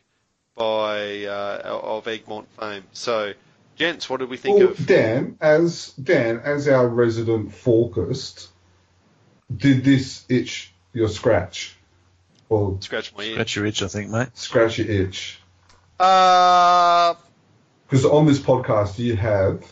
by 0.55 1.25
uh, 1.25 1.61
of 1.83 2.07
Egmont 2.07 2.47
fame. 2.59 2.83
So, 2.93 3.33
gents, 3.75 4.09
what 4.09 4.19
did 4.19 4.29
we 4.29 4.37
think 4.37 4.59
Well, 4.59 4.69
of? 4.69 4.85
Dan, 4.85 5.37
as 5.39 5.93
Dan, 5.93 6.41
as 6.43 6.67
our 6.67 6.87
resident 6.87 7.51
Falkist, 7.51 8.47
did 9.55 9.83
this 9.83 10.25
itch 10.29 10.73
your 10.93 11.09
scratch? 11.09 11.75
Or 12.49 12.77
Scratch 12.81 13.13
my 13.15 13.23
ear. 13.23 13.33
Scratch 13.33 13.55
your 13.55 13.65
itch, 13.65 13.81
I 13.83 13.87
think, 13.87 14.09
mate. 14.09 14.29
scratch 14.33 14.77
your 14.77 14.89
itch? 14.89 15.39
Uh, 15.99 17.15
Because 17.87 18.05
on 18.05 18.25
this 18.25 18.39
podcast 18.39 18.99
you 18.99 19.15
have, 19.15 19.63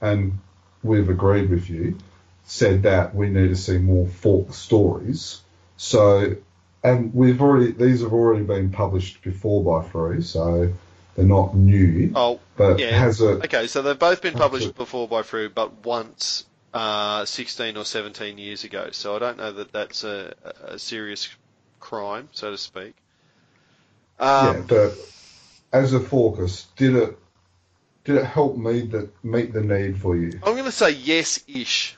and 0.00 0.38
we've 0.82 1.08
agreed 1.08 1.50
with 1.50 1.70
you, 1.70 1.98
said 2.44 2.82
that 2.82 3.14
we 3.14 3.28
need 3.28 3.48
to 3.48 3.56
see 3.56 3.78
more 3.78 4.06
Falk 4.06 4.52
stories. 4.54 5.40
So, 5.76 6.36
and 6.82 7.14
we've 7.14 7.40
already 7.40 7.72
these 7.72 8.00
have 8.02 8.12
already 8.12 8.44
been 8.44 8.70
published 8.70 9.22
before 9.22 9.62
by 9.64 9.88
Frew, 9.88 10.20
so 10.22 10.72
they're 11.16 11.24
not 11.24 11.54
new. 11.56 12.12
oh, 12.14 12.40
But 12.56 12.78
yeah. 12.78 12.90
has 12.98 13.20
a 13.20 13.42
Okay, 13.44 13.66
so 13.66 13.82
they've 13.82 13.98
both 13.98 14.20
been 14.22 14.34
published 14.34 14.68
it. 14.68 14.76
before 14.76 15.08
by 15.08 15.22
Frew, 15.22 15.48
but 15.48 15.84
once 15.84 16.44
uh, 16.74 17.24
16 17.24 17.76
or 17.76 17.84
17 17.84 18.38
years 18.38 18.64
ago. 18.64 18.88
So 18.92 19.16
I 19.16 19.18
don't 19.18 19.38
know 19.38 19.52
that 19.52 19.72
that's 19.72 20.04
a, 20.04 20.34
a 20.64 20.78
serious 20.78 21.28
crime, 21.80 22.28
so 22.32 22.50
to 22.50 22.58
speak. 22.58 22.94
yeah, 24.20 24.50
Um, 24.50 24.62
but 24.66 24.94
as 25.72 25.92
a 25.92 26.00
Falkist, 26.00 26.74
did 26.76 26.94
it 26.96 27.18
did 28.04 28.16
it 28.16 28.24
help 28.24 28.56
me 28.56 28.82
the 28.82 29.10
meet 29.22 29.52
the 29.52 29.60
need 29.60 29.98
for 29.98 30.16
you? 30.16 30.32
I'm 30.42 30.54
going 30.54 30.64
to 30.64 30.72
say 30.72 30.90
yes-ish, 30.90 31.96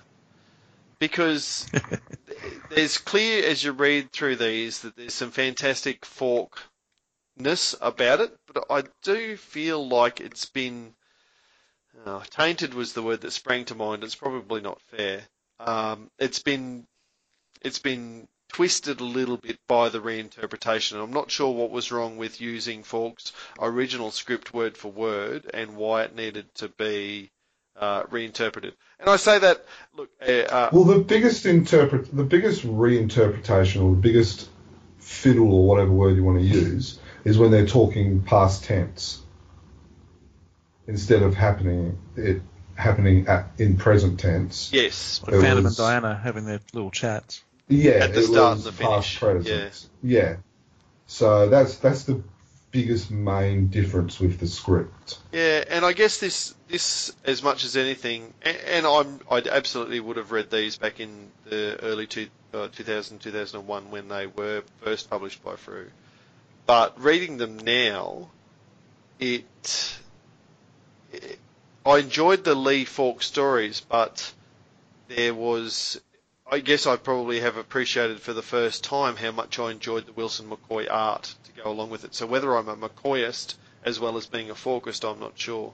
because 0.99 1.71
there's 2.71 2.99
clear 2.99 3.45
as 3.45 3.63
you 3.63 3.73
read 3.73 4.13
through 4.13 4.37
these 4.37 4.81
that 4.81 4.97
there's 4.97 5.15
some 5.15 5.31
fantastic 5.31 6.05
forkness 6.05 7.75
about 7.81 8.21
it, 8.21 8.37
but 8.53 8.65
I 8.69 8.85
do 9.03 9.37
feel 9.37 9.87
like 9.87 10.21
it's 10.21 10.47
been 10.47 10.95
oh, 12.07 12.23
tainted 12.31 12.75
was 12.75 12.93
the 12.93 13.03
word 13.03 13.21
that 13.23 13.33
sprang 13.33 13.65
to 13.67 13.75
mind. 13.75 14.05
It's 14.05 14.15
probably 14.15 14.61
not 14.61 14.81
fair. 14.83 15.23
Um, 15.61 16.11
it's 16.19 16.41
been 16.41 16.87
it's 17.61 17.79
been 17.79 18.27
twisted 18.53 19.01
a 19.01 19.05
little 19.05 19.37
bit 19.39 19.59
by 19.67 19.89
the 19.89 19.99
reinterpretation. 19.99 21.03
I'm 21.03 21.13
not 21.13 21.31
sure 21.31 21.53
what 21.53 21.71
was 21.71 21.91
wrong 21.91 22.17
with 22.19 22.41
using 22.41 22.83
Falk's 22.83 23.33
original 23.59 24.11
script 24.11 24.53
word 24.53 24.77
for 24.77 24.91
word 24.93 25.51
and 25.55 25.77
why 25.77 26.03
it 26.03 26.15
needed 26.15 26.55
to 26.57 26.69
be 26.69 27.31
uh, 27.81 28.03
reinterpreted. 28.11 28.75
And 29.01 29.09
I 29.09 29.17
say 29.17 29.39
that 29.39 29.65
look, 29.97 30.11
uh, 30.21 30.33
uh, 30.33 30.71
Well, 30.73 30.85
the 30.85 30.99
biggest 30.99 31.47
interpret, 31.47 32.15
the 32.15 32.25
biggest 32.25 32.67
reinterpretation, 32.67 33.83
or 33.83 33.91
the 33.95 34.01
biggest 34.03 34.49
fiddle, 34.99 35.53
or 35.55 35.67
whatever 35.67 35.91
word 35.91 36.17
you 36.17 36.23
want 36.23 36.39
to 36.39 36.45
use, 36.45 36.99
is 37.25 37.39
when 37.39 37.51
they're 37.51 37.67
talking 37.67 38.23
past 38.23 38.65
tense 38.65 39.21
instead 40.87 41.23
of 41.23 41.35
happening 41.35 41.97
it 42.17 42.43
happening 42.75 43.27
at, 43.29 43.47
in 43.59 43.77
present 43.77 44.19
tense. 44.21 44.71
yes, 44.73 45.23
Like 45.25 45.37
It 45.37 45.41
Phantom 45.41 45.65
was- 45.65 45.79
and 45.79 45.87
Diana 45.87 46.15
having 46.23 46.45
their 46.45 46.61
little 46.75 46.91
chats. 46.91 47.43
Yeah, 47.69 47.93
At 47.93 48.15
the 48.15 48.23
start 48.23 48.57
and 48.57 48.65
the 48.65 48.73
finish, 48.73 49.19
present. 49.19 49.89
Yeah. 50.03 50.37
So 51.07 51.49
that's 51.49 51.77
that's 51.77 52.05
the 52.05 52.23
biggest 52.73 53.11
main 53.11 53.69
difference 53.69 54.19
with 54.19 54.41
the 54.41 54.47
script. 54.47 55.19
Yeah, 55.31 55.63
and 55.69 55.85
I 55.85 55.93
guess 55.93 56.19
this 56.19 56.55
this 56.69 57.15
as 57.25 57.43
much 57.43 57.65
as 57.65 57.77
anything, 57.77 58.33
and, 58.43 58.57
and 58.57 58.87
I'm 58.87 59.21
I 59.31 59.43
absolutely 59.51 60.01
would 60.01 60.17
have 60.17 60.33
read 60.33 60.51
these 60.51 60.77
back 60.77 60.99
in 60.99 61.31
the 61.45 61.79
early 61.83 62.07
two, 62.07 62.29
uh, 62.53 62.69
2000 62.69 63.21
2001 63.21 63.91
when 63.91 64.09
they 64.09 64.27
were 64.27 64.63
first 64.81 65.09
published 65.11 65.45
by 65.45 65.57
Frew, 65.57 65.91
but 66.67 67.01
reading 67.01 67.37
them 67.37 67.59
now, 67.59 68.31
it, 69.21 70.01
it 71.13 71.39
I 71.85 71.99
enjoyed 71.99 72.45
the 72.45 72.55
Lee 72.55 72.85
Falk 72.85 73.23
stories, 73.23 73.81
but 73.81 74.33
there 75.09 75.35
was. 75.35 76.01
I 76.53 76.61
guess 76.61 76.87
I 76.87 76.97
probably 76.97 77.41
have 77.41 77.57
appreciated 77.57 78.21
for 78.21 78.35
the 78.35 78.43
first 78.43 78.85
time 78.85 79.17
how 79.17 79.33
much 79.33 79.59
I 79.59 79.71
enjoyed 79.71 80.05
the 80.05 80.13
Wilson 80.13 80.51
McCoy 80.51 80.87
art 80.91 81.35
to 81.45 81.63
go 81.63 81.71
along 81.71 81.89
with 81.89 82.05
it. 82.05 82.15
So 82.15 82.27
whether 82.27 82.55
I'm 82.55 82.69
a 82.69 82.77
McCoyist 82.77 83.55
as 83.83 83.99
well 83.99 84.19
as 84.19 84.27
being 84.27 84.51
a 84.51 84.55
Falkist, 84.55 85.11
I'm 85.11 85.19
not 85.19 85.33
sure. 85.35 85.73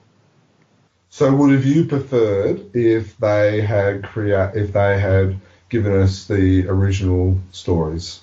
So 1.09 1.35
would 1.35 1.51
have 1.51 1.65
you 1.65 1.83
preferred 1.83 2.73
if 2.73 3.17
they 3.17 3.59
had 3.59 4.05
create 4.05 4.55
if 4.55 4.71
they 4.71 4.97
had 4.97 5.41
given 5.67 6.01
us 6.01 6.27
the 6.27 6.69
original 6.69 7.37
stories? 7.51 8.21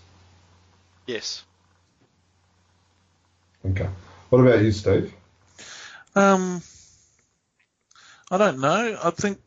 Yes. 1.07 1.45
Okay. 3.67 3.91
What 4.31 4.41
about 4.41 4.63
you, 4.63 4.73
Steve? 4.73 5.13
Um, 6.15 6.63
I 8.31 8.39
don't 8.39 8.61
know. 8.61 8.99
I 9.05 9.11
think 9.11 9.41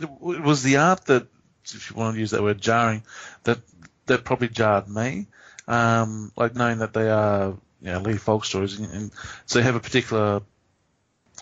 it 0.00 0.10
was 0.20 0.64
the 0.64 0.78
art 0.78 1.04
that, 1.04 1.28
if 1.74 1.90
you 1.90 1.96
want 1.96 2.14
to 2.14 2.20
use 2.20 2.30
that 2.32 2.42
word, 2.42 2.60
jarring, 2.60 3.02
that 3.44 3.58
that 4.06 4.24
probably 4.24 4.48
jarred 4.48 4.88
me. 4.88 5.26
Um, 5.68 6.32
like 6.36 6.54
knowing 6.56 6.78
that 6.78 6.92
they 6.92 7.08
are, 7.08 7.50
you 7.80 7.92
know, 7.92 8.00
Lee 8.00 8.16
Falk 8.16 8.44
stories, 8.44 8.78
and, 8.78 8.90
and 8.92 9.10
so 9.46 9.58
you 9.60 9.64
have 9.64 9.76
a 9.76 9.80
particular 9.80 10.42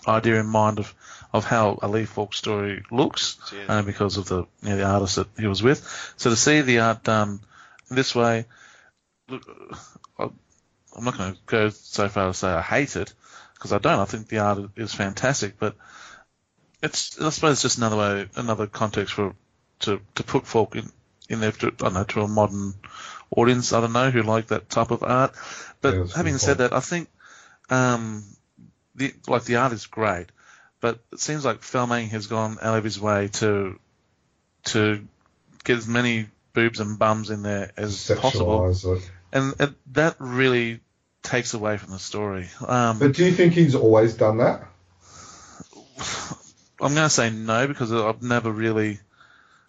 idea 0.07 0.39
in 0.39 0.45
mind 0.45 0.79
of, 0.79 0.93
of 1.33 1.45
how 1.45 1.79
a 1.81 1.87
Lee 1.87 2.05
Falk 2.05 2.33
story 2.33 2.83
looks, 2.91 3.37
Yeah. 3.53 3.79
uh, 3.79 3.81
because 3.81 4.17
of 4.17 4.27
the 4.27 4.39
you 4.61 4.69
know, 4.69 4.77
the 4.77 4.85
artist 4.85 5.15
that 5.15 5.27
he 5.37 5.47
was 5.47 5.63
with. 5.63 6.13
So 6.17 6.29
to 6.29 6.35
see 6.35 6.61
the 6.61 6.79
art 6.79 7.03
done 7.03 7.39
this 7.89 8.13
way, 8.15 8.45
look, 9.27 9.43
I- 10.17 10.29
I'm 10.95 11.03
not 11.05 11.17
going 11.17 11.33
to 11.33 11.39
go 11.45 11.69
so 11.69 12.07
far 12.09 12.29
as 12.29 12.35
to 12.35 12.39
say 12.39 12.49
I 12.49 12.61
hate 12.61 12.95
it 12.95 13.13
because 13.53 13.73
I 13.73 13.77
don't. 13.77 13.99
I 13.99 14.05
think 14.05 14.27
the 14.27 14.39
art 14.39 14.71
is 14.75 14.93
fantastic, 14.93 15.59
but 15.59 15.75
it's 16.81 17.19
I 17.19 17.29
suppose 17.29 17.53
it's 17.53 17.61
just 17.61 17.77
another 17.77 17.97
way, 17.97 18.29
another 18.35 18.67
context 18.67 19.13
for 19.13 19.35
to 19.79 20.01
to 20.15 20.23
put 20.23 20.47
Falk 20.47 20.75
in 20.75 20.91
in 21.29 21.39
there 21.39 21.51
to, 21.51 21.67
I 21.67 21.69
don't 21.69 21.93
know 21.93 22.03
to 22.03 22.21
a 22.21 22.27
modern 22.27 22.73
audience. 23.35 23.73
I 23.73 23.81
don't 23.81 23.93
know 23.93 24.09
who 24.09 24.23
like 24.23 24.47
that 24.47 24.69
type 24.69 24.91
of 24.91 25.03
art. 25.03 25.33
But 25.81 25.95
Yeah, 25.95 26.05
having 26.15 26.37
said 26.37 26.57
that, 26.57 26.73
I 26.73 26.79
think 26.79 27.09
um, 27.69 28.23
the 28.95 29.13
like 29.27 29.43
the 29.43 29.57
art 29.57 29.73
is 29.73 29.85
great, 29.85 30.27
but 30.81 30.99
it 31.11 31.19
seems 31.19 31.45
like 31.45 31.61
Felmang 31.61 32.09
has 32.09 32.27
gone 32.27 32.57
out 32.61 32.77
of 32.77 32.83
his 32.83 32.99
way 32.99 33.29
to 33.33 33.79
to 34.65 35.07
get 35.63 35.77
as 35.77 35.87
many 35.87 36.27
boobs 36.53 36.79
and 36.79 36.99
bums 36.99 37.29
in 37.29 37.43
there 37.43 37.71
as 37.77 38.11
possible, 38.17 38.69
it. 38.69 39.11
and, 39.31 39.53
and 39.59 39.75
that 39.91 40.15
really 40.19 40.79
takes 41.21 41.53
away 41.53 41.77
from 41.77 41.91
the 41.91 41.99
story. 41.99 42.49
Um, 42.65 42.99
But 42.99 43.13
do 43.13 43.25
you 43.25 43.31
think 43.31 43.53
he's 43.53 43.75
always 43.75 44.15
done 44.15 44.37
that? 44.37 44.67
I'm 46.81 46.93
going 46.93 47.07
to 47.07 47.09
say 47.09 47.29
no 47.29 47.67
because 47.67 47.91
I've 47.91 48.21
never 48.21 48.51
really, 48.51 48.99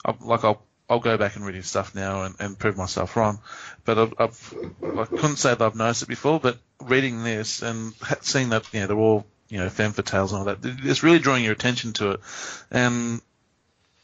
i 0.04 0.14
like 0.20 0.44
I'll 0.44 0.62
I'll 0.88 0.98
go 0.98 1.16
back 1.16 1.36
and 1.36 1.46
read 1.46 1.54
his 1.54 1.68
stuff 1.68 1.94
now 1.94 2.24
and, 2.24 2.34
and 2.40 2.58
prove 2.58 2.76
myself 2.76 3.16
wrong. 3.16 3.38
But 3.84 3.96
I've, 3.96 4.14
I've 4.18 4.54
I 4.82 5.04
couldn't 5.04 5.36
say 5.36 5.50
that 5.50 5.62
I've 5.62 5.76
noticed 5.76 6.02
it 6.02 6.08
before. 6.08 6.40
But 6.40 6.58
reading 6.82 7.22
this 7.22 7.62
and 7.62 7.94
seeing 8.22 8.48
that 8.50 8.66
you 8.72 8.80
know 8.80 8.86
they're 8.88 8.96
all 8.96 9.26
you 9.48 9.58
know 9.58 9.68
femme 9.68 9.92
fatales 9.92 10.30
and 10.30 10.38
all 10.38 10.44
that, 10.46 10.58
it's 10.62 11.04
really 11.04 11.20
drawing 11.20 11.44
your 11.44 11.52
attention 11.52 11.92
to 11.94 12.12
it. 12.12 12.20
And 12.72 13.20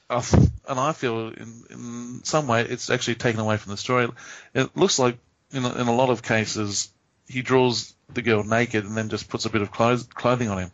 I 0.09 0.23
and 0.69 0.79
I 0.79 0.93
feel 0.93 1.29
in, 1.29 1.65
in 1.71 2.21
some 2.23 2.47
way 2.47 2.63
it's 2.63 2.89
actually 2.89 3.17
taken 3.17 3.41
away 3.41 3.57
from 3.57 3.73
the 3.73 3.77
story. 3.77 4.09
It 4.55 4.77
looks 4.77 5.01
like 5.01 5.19
in 5.51 5.65
in 5.65 5.89
a 5.89 5.95
lot 5.95 6.11
of 6.11 6.23
cases 6.23 6.89
he 7.27 7.43
draws 7.43 7.96
the 8.13 8.23
girl 8.23 8.45
naked 8.45 8.85
and 8.85 8.97
then 8.97 9.09
just 9.09 9.29
puts 9.29 9.45
a 9.47 9.51
bit 9.51 9.63
of 9.63 9.71
clothes, 9.71 10.05
clothing 10.05 10.49
on 10.49 10.59
him. 10.59 10.71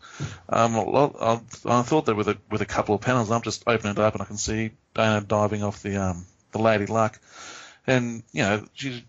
Um, 0.49 0.75
a 0.75 0.85
lot, 0.85 1.17
I, 1.21 1.41
I 1.67 1.83
thought 1.83 2.07
that 2.07 2.15
with 2.15 2.29
a 2.29 2.39
with 2.51 2.61
a 2.61 2.67
couple 2.67 2.95
of 2.95 3.01
panels, 3.01 3.31
I'm 3.31 3.43
just 3.43 3.65
opening 3.67 3.93
it 3.93 3.99
up 3.99 4.15
and 4.15 4.23
I 4.23 4.27
can 4.27 4.37
see 4.37 4.73
Dana 4.95 5.21
diving 5.21 5.63
off 5.63 5.83
the 5.83 5.97
um 5.97 6.27
the 6.53 6.59
Lady 6.59 6.87
Luck, 6.87 7.19
and 7.87 8.23
you 8.33 8.43
know 8.43 8.67
she 8.75 9.05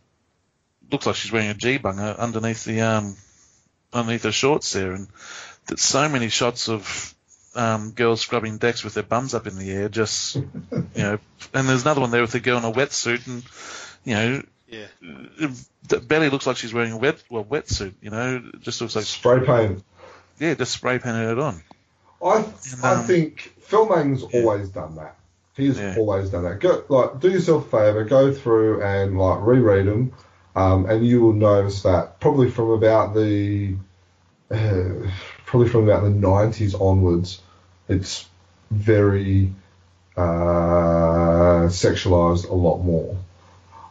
looks 0.91 1.05
like 1.05 1.15
she's 1.15 1.31
wearing 1.31 1.49
a 1.49 1.53
G 1.53 1.77
bung 1.77 1.99
underneath 1.99 2.63
the 2.65 2.81
um 2.81 3.15
underneath 3.93 4.23
her 4.23 4.31
shorts 4.31 4.71
there, 4.73 4.93
and 4.93 5.07
there's 5.67 5.81
so 5.81 6.09
many 6.09 6.29
shots 6.29 6.69
of 6.69 7.13
um, 7.55 7.91
girls 7.91 8.21
scrubbing 8.21 8.57
decks 8.57 8.83
with 8.83 8.95
their 8.95 9.03
bums 9.03 9.33
up 9.33 9.47
in 9.47 9.57
the 9.57 9.71
air, 9.71 9.89
just 9.89 10.35
you 10.35 10.43
know, 10.97 11.19
and 11.53 11.69
there's 11.69 11.83
another 11.83 12.01
one 12.01 12.11
there 12.11 12.21
with 12.21 12.33
a 12.35 12.39
girl 12.39 12.57
in 12.57 12.63
a 12.63 12.71
wetsuit, 12.71 13.27
and 13.27 13.43
you 14.03 14.15
know, 14.15 14.43
Yeah. 14.67 14.87
Barely 16.07 16.29
looks 16.29 16.47
like 16.47 16.57
she's 16.57 16.73
wearing 16.73 16.91
a 16.93 16.97
wet 16.97 17.21
well 17.29 17.43
wetsuit, 17.43 17.93
you 18.01 18.09
know, 18.09 18.41
it 18.53 18.61
just 18.61 18.79
looks 18.81 18.95
like 18.95 19.05
Spray 19.05 19.45
paint. 19.45 19.83
yeah, 20.39 20.53
just 20.53 20.71
spray 20.71 20.97
painted 20.99 21.31
it 21.31 21.39
on. 21.39 21.61
I 22.23 22.37
And, 22.37 22.53
I 22.83 22.93
um, 22.95 23.05
think 23.05 23.53
Felmang's 23.69 24.23
yeah. 24.33 24.41
always 24.41 24.69
done 24.69 24.95
that. 24.95 25.15
He's 25.57 25.77
Yeah. 25.77 25.95
always 25.97 26.29
done 26.29 26.43
that. 26.45 26.59
Go 26.59 26.83
like 26.87 27.19
do 27.19 27.29
yourself 27.29 27.67
a 27.67 27.69
favor, 27.69 28.03
go 28.05 28.33
through 28.33 28.81
and 28.81 29.19
like 29.19 29.39
reread 29.41 29.85
them, 29.87 30.13
um, 30.55 30.85
and 30.89 31.05
you 31.05 31.21
will 31.21 31.33
notice 31.33 31.83
that 31.83 32.19
probably 32.21 32.49
from 32.49 32.69
about 32.71 33.13
the 33.13 33.75
uh, 34.49 35.09
probably 35.45 35.67
from 35.69 35.83
about 35.83 36.03
the 36.03 36.09
nineties 36.09 36.75
onwards, 36.75 37.41
it's 37.89 38.25
very 38.71 39.53
uh, 40.15 41.67
sexualized 41.67 42.49
a 42.49 42.53
lot 42.53 42.77
more. 42.79 43.17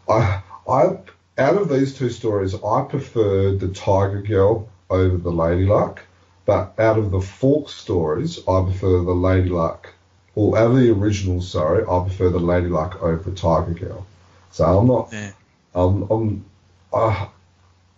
I 0.09 0.43
I 0.69 0.97
out 1.39 1.57
of 1.57 1.69
these 1.69 1.95
two 1.95 2.11
stories, 2.11 2.55
I 2.55 2.83
preferred 2.83 3.61
the 3.61 3.69
Tiger 3.69 4.21
Girl 4.21 4.69
over 4.91 5.17
the 5.17 5.31
Lady 5.31 5.65
Luck, 5.65 6.03
but 6.45 6.75
out 6.79 6.99
of 6.99 7.11
the 7.11 7.21
Falk 7.21 7.69
stories, 7.69 8.39
I 8.47 8.63
prefer 8.63 9.03
the 9.03 9.13
Lady 9.15 9.49
Luck, 9.49 9.93
or 10.35 10.59
out 10.59 10.73
of 10.73 10.77
the 10.77 10.91
originals, 10.91 11.51
sorry, 11.51 11.85
I 11.85 12.01
prefer 12.01 12.31
the 12.31 12.39
Lady 12.39 12.69
Luck 12.69 13.03
over 13.03 13.31
the 13.31 13.37
Tiger 13.37 13.73
Girl. 13.73 14.07
So 14.51 14.65
I'm 14.79 14.87
not, 14.87 15.09
Yeah. 15.13 15.31
um, 15.75 16.07
I'm, 16.11 16.45
uh, 16.93 17.27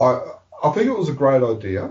I, 0.00 0.20
I 0.62 0.70
think 0.70 0.86
it 0.86 0.96
was 0.96 1.08
a 1.08 1.12
great 1.12 1.42
idea, 1.42 1.90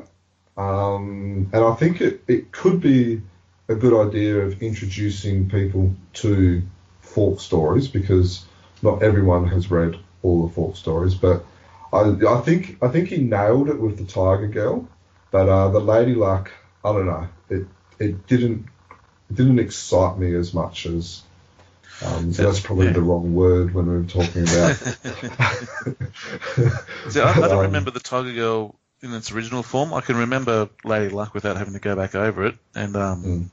um, 0.56 1.50
and 1.52 1.64
I 1.64 1.74
think 1.74 2.00
it, 2.00 2.24
it 2.28 2.52
could 2.52 2.80
be 2.80 3.22
a 3.68 3.76
good 3.76 4.08
idea 4.08 4.40
of 4.40 4.62
introducing 4.62 5.50
people 5.50 5.94
to 6.14 6.62
Falk 7.02 7.40
stories 7.42 7.88
because 7.88 8.46
not 8.82 9.04
everyone 9.04 9.48
has 9.48 9.70
read 9.70 9.98
all 10.24 10.48
the 10.48 10.54
Falk 10.54 10.76
stories, 10.76 11.16
but 11.16 11.46
I, 11.92 12.16
I 12.28 12.42
think 12.42 12.78
I 12.82 12.88
think 12.88 13.10
he 13.10 13.18
nailed 13.18 13.70
it 13.70 13.80
with 13.80 13.98
the 13.98 14.06
Tiger 14.06 14.48
Girl, 14.48 14.88
but 15.32 15.48
uh, 15.50 15.70
the 15.70 15.80
Lady 15.80 16.16
Luck, 16.16 16.52
I 16.84 16.94
don't 16.94 17.06
know, 17.06 17.28
it 17.50 17.68
it 18.00 18.28
didn't 18.28 18.66
it 19.30 19.36
didn't 19.36 19.60
excite 19.60 20.18
me 20.18 20.34
as 20.34 20.54
much 20.54 20.86
as. 20.88 21.22
Um, 22.04 22.34
so 22.34 22.44
that's 22.44 22.60
probably 22.60 22.88
Yeah. 22.88 22.94
the 22.94 23.02
wrong 23.02 23.34
word 23.36 23.74
when 23.74 23.86
we're 23.86 24.04
talking 24.04 24.44
about. 24.44 24.76
See, 27.10 27.20
I, 27.22 27.30
I 27.30 27.34
don't 27.40 27.52
Um, 27.52 27.60
remember 27.62 27.92
the 27.92 28.00
Tiger 28.00 28.34
Girl 28.34 28.76
in 29.02 29.14
its 29.14 29.32
original 29.32 29.64
form. 29.64 29.94
I 29.94 30.02
can 30.02 30.18
remember 30.18 30.70
Lady 30.84 31.14
Luck 31.14 31.34
without 31.34 31.58
having 31.58 31.74
to 31.74 31.80
go 31.80 31.96
back 31.96 32.16
over 32.16 32.48
it, 32.48 32.56
and 32.76 32.96
um, 32.96 33.24
Mm. 33.24 33.46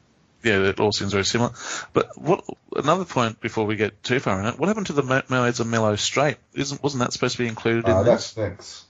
Yeah, 0.42 0.59
it 0.68 0.81
all 0.81 0.92
seems 0.92 1.12
very 1.12 1.24
similar. 1.24 1.53
But 1.92 2.18
what 2.20 2.44
another 2.76 3.05
point 3.05 3.40
before 3.40 3.66
we 3.66 3.76
get 3.76 4.03
too 4.03 4.20
far 4.20 4.40
in 4.40 4.46
it? 4.46 4.59
What 4.59 4.68
happened 4.68 4.87
to 4.87 4.92
the 4.92 5.03
Mer- 5.03 5.24
Mermaids 5.29 5.61
of 5.61 5.66
Mellow 5.66 5.96
Strait? 5.96 6.37
Isn't 6.55 6.83
wasn't 6.83 7.03
that 7.03 7.12
supposed 7.12 7.37
to 7.37 7.42
be 7.42 7.48
included 7.48 7.87
in 7.87 7.92
Uh, 7.92 8.03
this? 8.03 8.33
that's 8.33 8.37
next. 8.37 8.85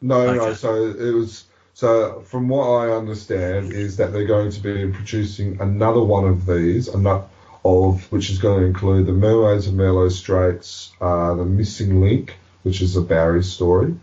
No, 0.00 0.32
no. 0.34 0.54
So 0.54 0.86
it 0.86 1.12
was. 1.14 1.44
So 1.74 2.20
from 2.26 2.48
what 2.48 2.64
I 2.66 2.90
understand 2.90 3.72
is 3.72 3.96
that 3.98 4.12
they're 4.12 4.26
going 4.26 4.50
to 4.50 4.60
be 4.60 4.92
producing 4.92 5.60
another 5.60 6.02
one 6.02 6.24
of 6.26 6.44
these, 6.44 6.88
ano- 6.88 7.28
of 7.64 8.10
which 8.12 8.30
is 8.30 8.38
going 8.38 8.60
to 8.60 8.66
include 8.66 9.06
the 9.06 9.12
Mermaids 9.12 9.66
of 9.66 9.74
Merlot 9.74 10.12
Straits, 10.12 10.92
uh, 11.00 11.34
the 11.34 11.44
Missing 11.44 12.00
Link, 12.00 12.36
which 12.64 12.82
is 12.82 12.96
a 12.96 13.00
Barry 13.00 13.42
story, 13.42 13.94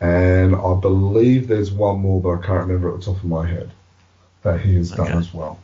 and 0.00 0.56
I 0.56 0.74
believe 0.74 1.46
there's 1.46 1.70
one 1.70 2.00
more, 2.00 2.20
but 2.20 2.30
I 2.30 2.46
can't 2.46 2.66
remember 2.66 2.94
at 2.94 3.00
the 3.00 3.06
top 3.06 3.16
of 3.16 3.24
my 3.24 3.46
head 3.46 3.70
that 4.42 4.60
he 4.60 4.74
has 4.76 4.90
done 4.90 5.12
as 5.12 5.32
well. 5.32 5.58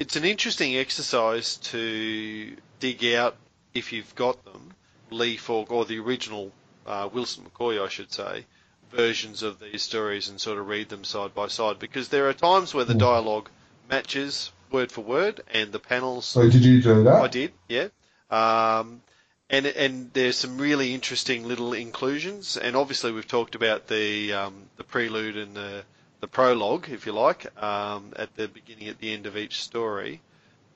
It's 0.00 0.16
an 0.16 0.24
interesting 0.24 0.78
exercise 0.78 1.58
to 1.58 2.56
dig 2.80 3.04
out, 3.14 3.36
if 3.74 3.92
you've 3.92 4.14
got 4.14 4.42
them, 4.46 4.72
Lee 5.10 5.36
Falk, 5.36 5.70
or 5.70 5.84
the 5.84 5.98
original 5.98 6.52
uh, 6.86 7.06
Wilson 7.12 7.44
McCoy, 7.44 7.84
I 7.84 7.88
should 7.90 8.10
say, 8.10 8.46
versions 8.90 9.42
of 9.42 9.60
these 9.60 9.82
stories 9.82 10.30
and 10.30 10.40
sort 10.40 10.58
of 10.58 10.66
read 10.68 10.88
them 10.88 11.04
side 11.04 11.34
by 11.34 11.48
side 11.48 11.78
because 11.78 12.08
there 12.08 12.30
are 12.30 12.32
times 12.32 12.72
where 12.72 12.86
the 12.86 12.94
Mm. 12.94 13.00
dialogue 13.00 13.50
matches 13.90 14.50
word 14.70 14.90
for 14.90 15.02
word 15.02 15.42
and 15.52 15.70
the 15.70 15.78
panels 15.78 16.24
So 16.24 16.48
did 16.48 16.64
you 16.64 16.80
do 16.80 17.04
that? 17.04 17.22
I 17.22 17.28
did, 17.28 17.52
yeah. 17.68 17.88
Um, 18.30 19.02
and 19.50 19.66
and 19.66 20.10
there's 20.14 20.38
some 20.38 20.56
really 20.56 20.94
interesting 20.94 21.46
little 21.46 21.74
inclusions, 21.74 22.56
and 22.56 22.74
obviously 22.74 23.12
we've 23.12 23.28
talked 23.28 23.54
about 23.54 23.86
the 23.88 24.32
um, 24.32 24.54
the 24.76 24.84
prelude 24.84 25.36
and 25.36 25.54
the 25.54 25.84
the 26.20 26.28
prologue, 26.28 26.88
if 26.90 27.06
you 27.06 27.12
like, 27.12 27.46
um, 27.62 28.12
at 28.16 28.34
the 28.36 28.48
beginning, 28.48 28.88
at 28.88 28.98
the 28.98 29.12
end 29.12 29.26
of 29.26 29.36
each 29.36 29.62
story, 29.62 30.20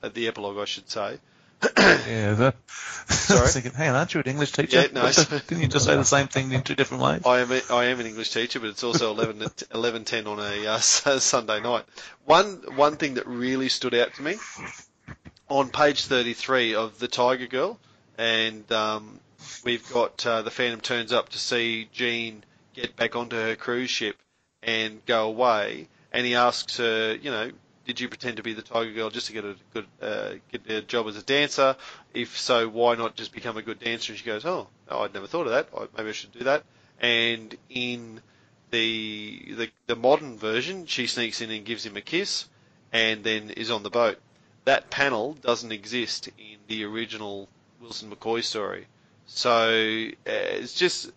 at 0.01 0.13
the 0.13 0.27
epilogue, 0.27 0.57
I 0.57 0.65
should 0.65 0.89
say. 0.89 1.19
Yeah, 2.07 2.33
that. 2.33 2.55
Sorry? 3.07 3.47
thinking, 3.47 3.71
hang 3.71 3.89
on, 3.89 3.95
aren't 3.95 4.13
you 4.13 4.19
an 4.19 4.27
English 4.27 4.51
teacher? 4.51 4.81
Yeah, 4.81 4.87
no. 4.91 5.11
Didn't 5.47 5.61
you 5.61 5.67
just 5.67 5.85
say 5.85 5.95
the 5.95 6.03
same 6.03 6.27
thing 6.27 6.51
in 6.51 6.61
two 6.61 6.75
different 6.75 7.01
ways? 7.03 7.21
I 7.25 7.39
am 7.39 7.51
a, 7.51 7.61
I 7.71 7.85
am 7.85 7.99
an 7.99 8.05
English 8.05 8.31
teacher, 8.31 8.59
but 8.59 8.69
it's 8.69 8.83
also 8.83 9.11
11 9.11 9.39
to 9.39 9.49
t- 9.55 9.65
11:10 9.67 10.27
on 10.27 10.39
a 10.39 10.67
uh, 10.67 10.79
Sunday 10.79 11.61
night. 11.61 11.85
One 12.25 12.61
one 12.75 12.97
thing 12.97 13.15
that 13.15 13.25
really 13.27 13.69
stood 13.69 13.95
out 13.95 14.13
to 14.15 14.21
me 14.21 14.35
on 15.49 15.69
page 15.69 16.05
33 16.05 16.75
of 16.75 16.99
the 16.99 17.07
Tiger 17.07 17.47
Girl, 17.47 17.79
and 18.17 18.69
um, 18.71 19.19
we've 19.63 19.91
got 19.91 20.25
uh, 20.25 20.41
the 20.43 20.51
Phantom 20.51 20.81
turns 20.81 21.11
up 21.11 21.29
to 21.29 21.39
see 21.39 21.89
Jean 21.91 22.43
get 22.73 22.95
back 22.95 23.15
onto 23.15 23.35
her 23.35 23.55
cruise 23.55 23.89
ship 23.89 24.17
and 24.65 25.05
go 25.05 25.27
away, 25.27 25.87
and 26.11 26.25
he 26.25 26.35
asks 26.35 26.77
her, 26.77 27.15
you 27.21 27.31
know. 27.31 27.51
Did 27.85 27.99
you 27.99 28.09
pretend 28.09 28.37
to 28.37 28.43
be 28.43 28.53
the 28.53 28.63
Tiger 28.63 28.91
Girl 28.93 29.11
just 29.11 29.27
to 29.27 29.33
get 29.33 29.45
a 29.45 29.55
good 29.71 29.85
uh, 30.01 30.31
get 30.51 30.67
a 30.67 30.81
job 30.81 31.07
as 31.07 31.15
a 31.17 31.21
dancer? 31.21 31.75
If 32.15 32.35
so, 32.35 32.67
why 32.67 32.95
not 32.95 33.15
just 33.15 33.31
become 33.31 33.57
a 33.57 33.61
good 33.61 33.77
dancer? 33.79 34.11
And 34.11 34.19
she 34.19 34.25
goes, 34.25 34.43
"Oh, 34.43 34.67
no, 34.89 35.01
I'd 35.01 35.13
never 35.13 35.27
thought 35.27 35.45
of 35.45 35.51
that. 35.51 35.69
Maybe 35.95 36.09
I 36.09 36.11
should 36.13 36.31
do 36.31 36.45
that." 36.45 36.63
And 36.99 37.55
in 37.69 38.21
the, 38.71 39.53
the 39.55 39.69
the 39.85 39.95
modern 39.95 40.39
version, 40.39 40.87
she 40.87 41.05
sneaks 41.05 41.41
in 41.41 41.51
and 41.51 41.63
gives 41.63 41.85
him 41.85 41.95
a 41.95 42.01
kiss, 42.01 42.45
and 42.91 43.23
then 43.23 43.51
is 43.51 43.69
on 43.69 43.83
the 43.83 43.91
boat. 43.91 44.17
That 44.63 44.89
panel 44.89 45.33
doesn't 45.33 45.71
exist 45.71 46.27
in 46.39 46.57
the 46.67 46.85
original 46.85 47.47
Wilson 47.79 48.09
McCoy 48.09 48.43
story. 48.43 48.87
So 49.27 49.69
uh, 49.69 50.13
it's 50.25 50.73
just 50.73 51.11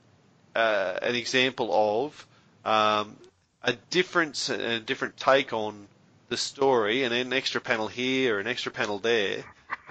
uh, 0.54 0.98
an 1.00 1.14
example 1.14 1.70
of 1.72 2.26
um, 2.64 3.16
a 3.62 3.72
difference, 3.90 4.48
a 4.48 4.80
different 4.80 5.16
take 5.16 5.52
on 5.52 5.88
the 6.28 6.36
story, 6.36 7.04
and 7.04 7.14
an 7.14 7.32
extra 7.32 7.60
panel 7.60 7.88
here, 7.88 8.36
or 8.36 8.40
an 8.40 8.46
extra 8.46 8.72
panel 8.72 8.98
there. 8.98 9.44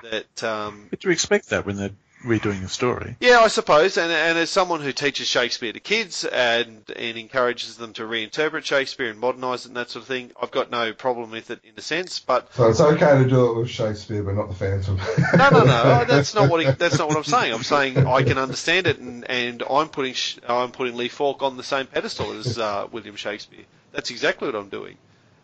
That 0.03 0.43
um, 0.43 0.87
But 0.89 1.03
you 1.03 1.11
expect 1.11 1.49
that 1.49 1.65
when 1.65 1.77
they're 1.77 1.91
redoing 2.27 2.63
a 2.63 2.67
story. 2.67 3.15
yeah, 3.19 3.39
I 3.39 3.47
suppose, 3.47 3.97
and 3.97 4.11
and 4.11 4.37
as 4.37 4.49
someone 4.49 4.81
who 4.81 4.91
teaches 4.91 5.27
Shakespeare 5.27 5.73
to 5.73 5.79
kids 5.79 6.23
and 6.25 6.83
and 6.95 7.17
encourages 7.17 7.77
them 7.77 7.93
to 7.93 8.03
reinterpret 8.03 8.63
Shakespeare 8.65 9.09
and 9.09 9.19
modernise 9.19 9.65
it 9.65 9.69
and 9.69 9.77
that 9.77 9.89
sort 9.89 10.03
of 10.03 10.07
thing, 10.07 10.31
I've 10.41 10.51
got 10.51 10.69
no 10.69 10.93
problem 10.93 11.31
with 11.31 11.49
it 11.51 11.59
in 11.63 11.73
a 11.77 11.81
sense. 11.81 12.19
But 12.19 12.53
So 12.53 12.69
it's 12.69 12.81
okay 12.81 13.23
to 13.23 13.29
do 13.29 13.51
it 13.51 13.59
with 13.59 13.69
Shakespeare, 13.69 14.21
but 14.23 14.35
not 14.35 14.49
the 14.49 14.55
Phantom. 14.55 14.97
no, 15.37 15.49
no, 15.49 15.63
no, 15.63 16.05
that's 16.07 16.35
not 16.35 16.49
what 16.49 16.63
he, 16.63 16.71
that's 16.71 16.97
not 16.99 17.07
what 17.07 17.17
I'm 17.17 17.23
saying. 17.23 17.53
I'm 17.53 17.63
saying 17.63 18.05
I 18.05 18.23
can 18.23 18.37
understand 18.37 18.87
it, 18.87 18.99
and 18.99 19.29
and 19.29 19.63
I'm 19.69 19.89
putting 19.89 20.15
I'm 20.47 20.71
putting 20.71 20.95
Lee 20.95 21.09
Falk 21.09 21.41
on 21.41 21.57
the 21.57 21.63
same 21.63 21.87
pedestal 21.87 22.31
as 22.33 22.57
uh, 22.57 22.87
William 22.91 23.15
Shakespeare. 23.15 23.65
That's 23.93 24.11
exactly 24.11 24.47
what 24.47 24.55
I'm 24.55 24.69
doing. 24.69 24.97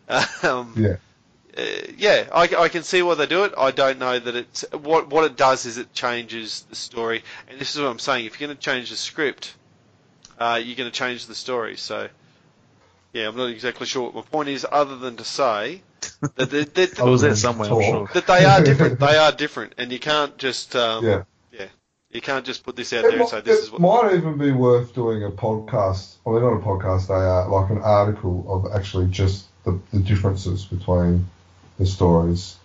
Um, 0.42 0.74
yeah. 0.76 0.96
Uh, 1.56 1.62
yeah, 1.96 2.28
I, 2.32 2.42
I 2.56 2.68
can 2.68 2.82
see 2.82 3.02
why 3.02 3.14
they 3.14 3.26
do 3.26 3.44
it. 3.44 3.52
I 3.56 3.70
don't 3.70 3.98
know 3.98 4.18
that 4.18 4.34
it's 4.34 4.64
what 4.72 5.08
what 5.08 5.24
it 5.24 5.36
does 5.36 5.66
is 5.66 5.78
it 5.78 5.92
changes 5.92 6.62
the 6.68 6.76
story, 6.76 7.22
and 7.48 7.60
this 7.60 7.74
is 7.74 7.80
what 7.80 7.88
I'm 7.88 7.98
saying. 7.98 8.26
If 8.26 8.40
you're 8.40 8.48
going 8.48 8.56
to 8.56 8.62
change 8.62 8.90
the 8.90 8.96
script, 8.96 9.54
uh, 10.38 10.60
you're 10.62 10.76
going 10.76 10.90
to 10.90 10.96
change 10.96 11.26
the 11.26 11.34
story. 11.34 11.76
So, 11.76 12.08
yeah, 13.12 13.28
I'm 13.28 13.36
not 13.36 13.50
exactly 13.50 13.86
sure 13.86 14.02
what 14.04 14.14
my 14.14 14.22
point 14.22 14.48
is, 14.48 14.66
other 14.70 14.96
than 14.96 15.16
to 15.16 15.24
say 15.24 15.82
that 16.36 16.50
they, 16.50 16.64
that, 16.64 16.98
I 16.98 17.04
was 17.04 17.20
there 17.22 17.36
somewhere, 17.36 17.70
I'm 17.70 17.82
sure. 17.82 18.08
that 18.14 18.26
they 18.26 18.44
are 18.44 18.62
different. 18.62 18.98
They 19.00 19.16
are 19.16 19.32
different, 19.32 19.74
and 19.78 19.92
you 19.92 20.00
can't 20.00 20.36
just 20.38 20.74
um, 20.74 21.04
Yeah. 21.04 21.22
yeah, 21.52 21.66
you 22.10 22.20
can't 22.20 22.44
just 22.44 22.64
put 22.64 22.74
this 22.74 22.92
out 22.92 23.04
It, 23.04 23.10
there 23.12 23.20
and 23.20 23.28
say 23.28 23.40
this 23.42 23.60
it 23.60 23.62
is 23.64 23.70
what. 23.70 23.80
might 23.80 24.14
even 24.14 24.38
be 24.38 24.50
worth 24.50 24.92
doing 24.94 25.22
a 25.22 25.30
podcast. 25.30 26.16
I 26.26 26.30
mean, 26.30 26.42
not 26.42 26.54
a 26.54 26.58
podcast. 26.58 27.06
They 27.06 27.14
are 27.14 27.48
like 27.48 27.70
an 27.70 27.78
article 27.78 28.44
of 28.48 28.72
actually 28.74 29.06
just 29.06 29.46
the, 29.64 29.78
the 29.92 30.00
differences 30.00 30.64
between 30.64 31.26
the 31.78 31.86
stories. 31.86 32.56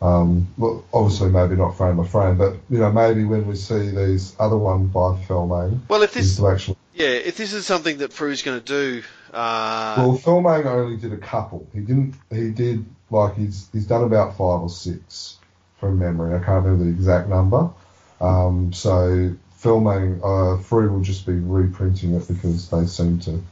Um, 0.00 0.46
well, 0.56 0.84
obviously, 0.92 1.30
maybe 1.30 1.56
not 1.56 1.76
frame 1.76 1.96
by 1.96 2.06
frame, 2.06 2.38
but 2.38 2.54
you 2.70 2.78
know, 2.78 2.92
maybe 2.92 3.24
when 3.24 3.46
we 3.48 3.56
see 3.56 3.90
these 3.90 4.34
other 4.38 4.56
one 4.56 4.86
by 4.86 5.20
Felmang, 5.26 5.80
Well, 5.88 6.02
if 6.02 6.14
this 6.14 6.40
actually. 6.40 6.76
yeah, 6.94 7.08
if 7.08 7.36
this 7.36 7.52
is 7.52 7.66
something 7.66 7.98
that 7.98 8.12
Frew's 8.12 8.42
going 8.42 8.60
to 8.60 8.64
do, 8.64 9.02
uh, 9.32 9.94
Well, 9.98 10.16
Felmang 10.18 10.66
only 10.66 10.96
did 10.98 11.12
a 11.12 11.16
couple. 11.16 11.66
He 11.74 11.80
didn't. 11.80 12.14
He 12.30 12.50
did 12.50 12.84
like 13.10 13.34
he's 13.36 13.68
he's 13.72 13.86
done 13.86 14.04
about 14.04 14.32
five 14.36 14.60
or 14.60 14.70
six 14.70 15.36
from 15.80 15.98
memory. 15.98 16.34
I 16.34 16.44
can't 16.44 16.64
remember 16.64 16.84
the 16.84 16.90
exact 16.90 17.28
number. 17.28 17.70
Um, 18.20 18.72
so 18.72 19.34
Felmang, 19.60 20.20
uh, 20.22 20.62
Frew 20.62 20.92
will 20.92 21.00
just 21.00 21.26
be 21.26 21.32
reprinting 21.32 22.14
it 22.14 22.28
because 22.28 22.68
they 22.68 22.86
seem 22.86 23.18
to 23.20 23.42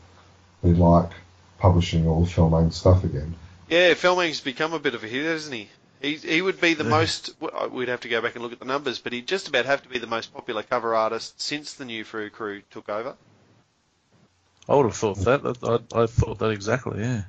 be 0.62 0.70
like 0.74 1.10
publishing 1.58 2.06
all 2.06 2.24
Felmang 2.24 2.72
stuff 2.72 3.02
again. 3.02 3.34
Yeah, 3.68 3.94
Felmang's 3.94 4.40
become 4.40 4.72
a 4.74 4.78
bit 4.80 4.94
of 4.94 5.04
a 5.04 5.06
hit, 5.08 5.24
hasn't 5.24 5.54
he? 5.54 5.70
He 6.00 6.16
he 6.16 6.42
would 6.42 6.60
be 6.60 6.74
the 6.74 6.84
Yeah. 6.84 6.90
most. 6.90 7.30
We'd 7.70 7.88
have 7.88 8.00
to 8.00 8.08
go 8.08 8.20
back 8.20 8.34
and 8.34 8.42
look 8.42 8.52
at 8.52 8.58
the 8.58 8.64
numbers, 8.64 8.98
but 8.98 9.12
he'd 9.12 9.28
just 9.28 9.48
about 9.48 9.66
have 9.66 9.82
to 9.82 9.88
be 9.88 9.98
the 9.98 10.06
most 10.06 10.32
popular 10.32 10.62
cover 10.62 10.94
artist 10.94 11.40
since 11.40 11.74
the 11.74 11.84
new 11.84 12.04
Frew 12.04 12.30
crew 12.30 12.62
took 12.70 12.88
over. 12.88 13.16
I 14.68 14.74
would 14.76 14.86
have 14.86 14.96
thought 14.96 15.18
that. 15.24 15.58
I, 15.92 16.02
I 16.02 16.06
thought 16.06 16.38
that 16.38 16.50
exactly, 16.50 17.00
yeah. 17.00 17.22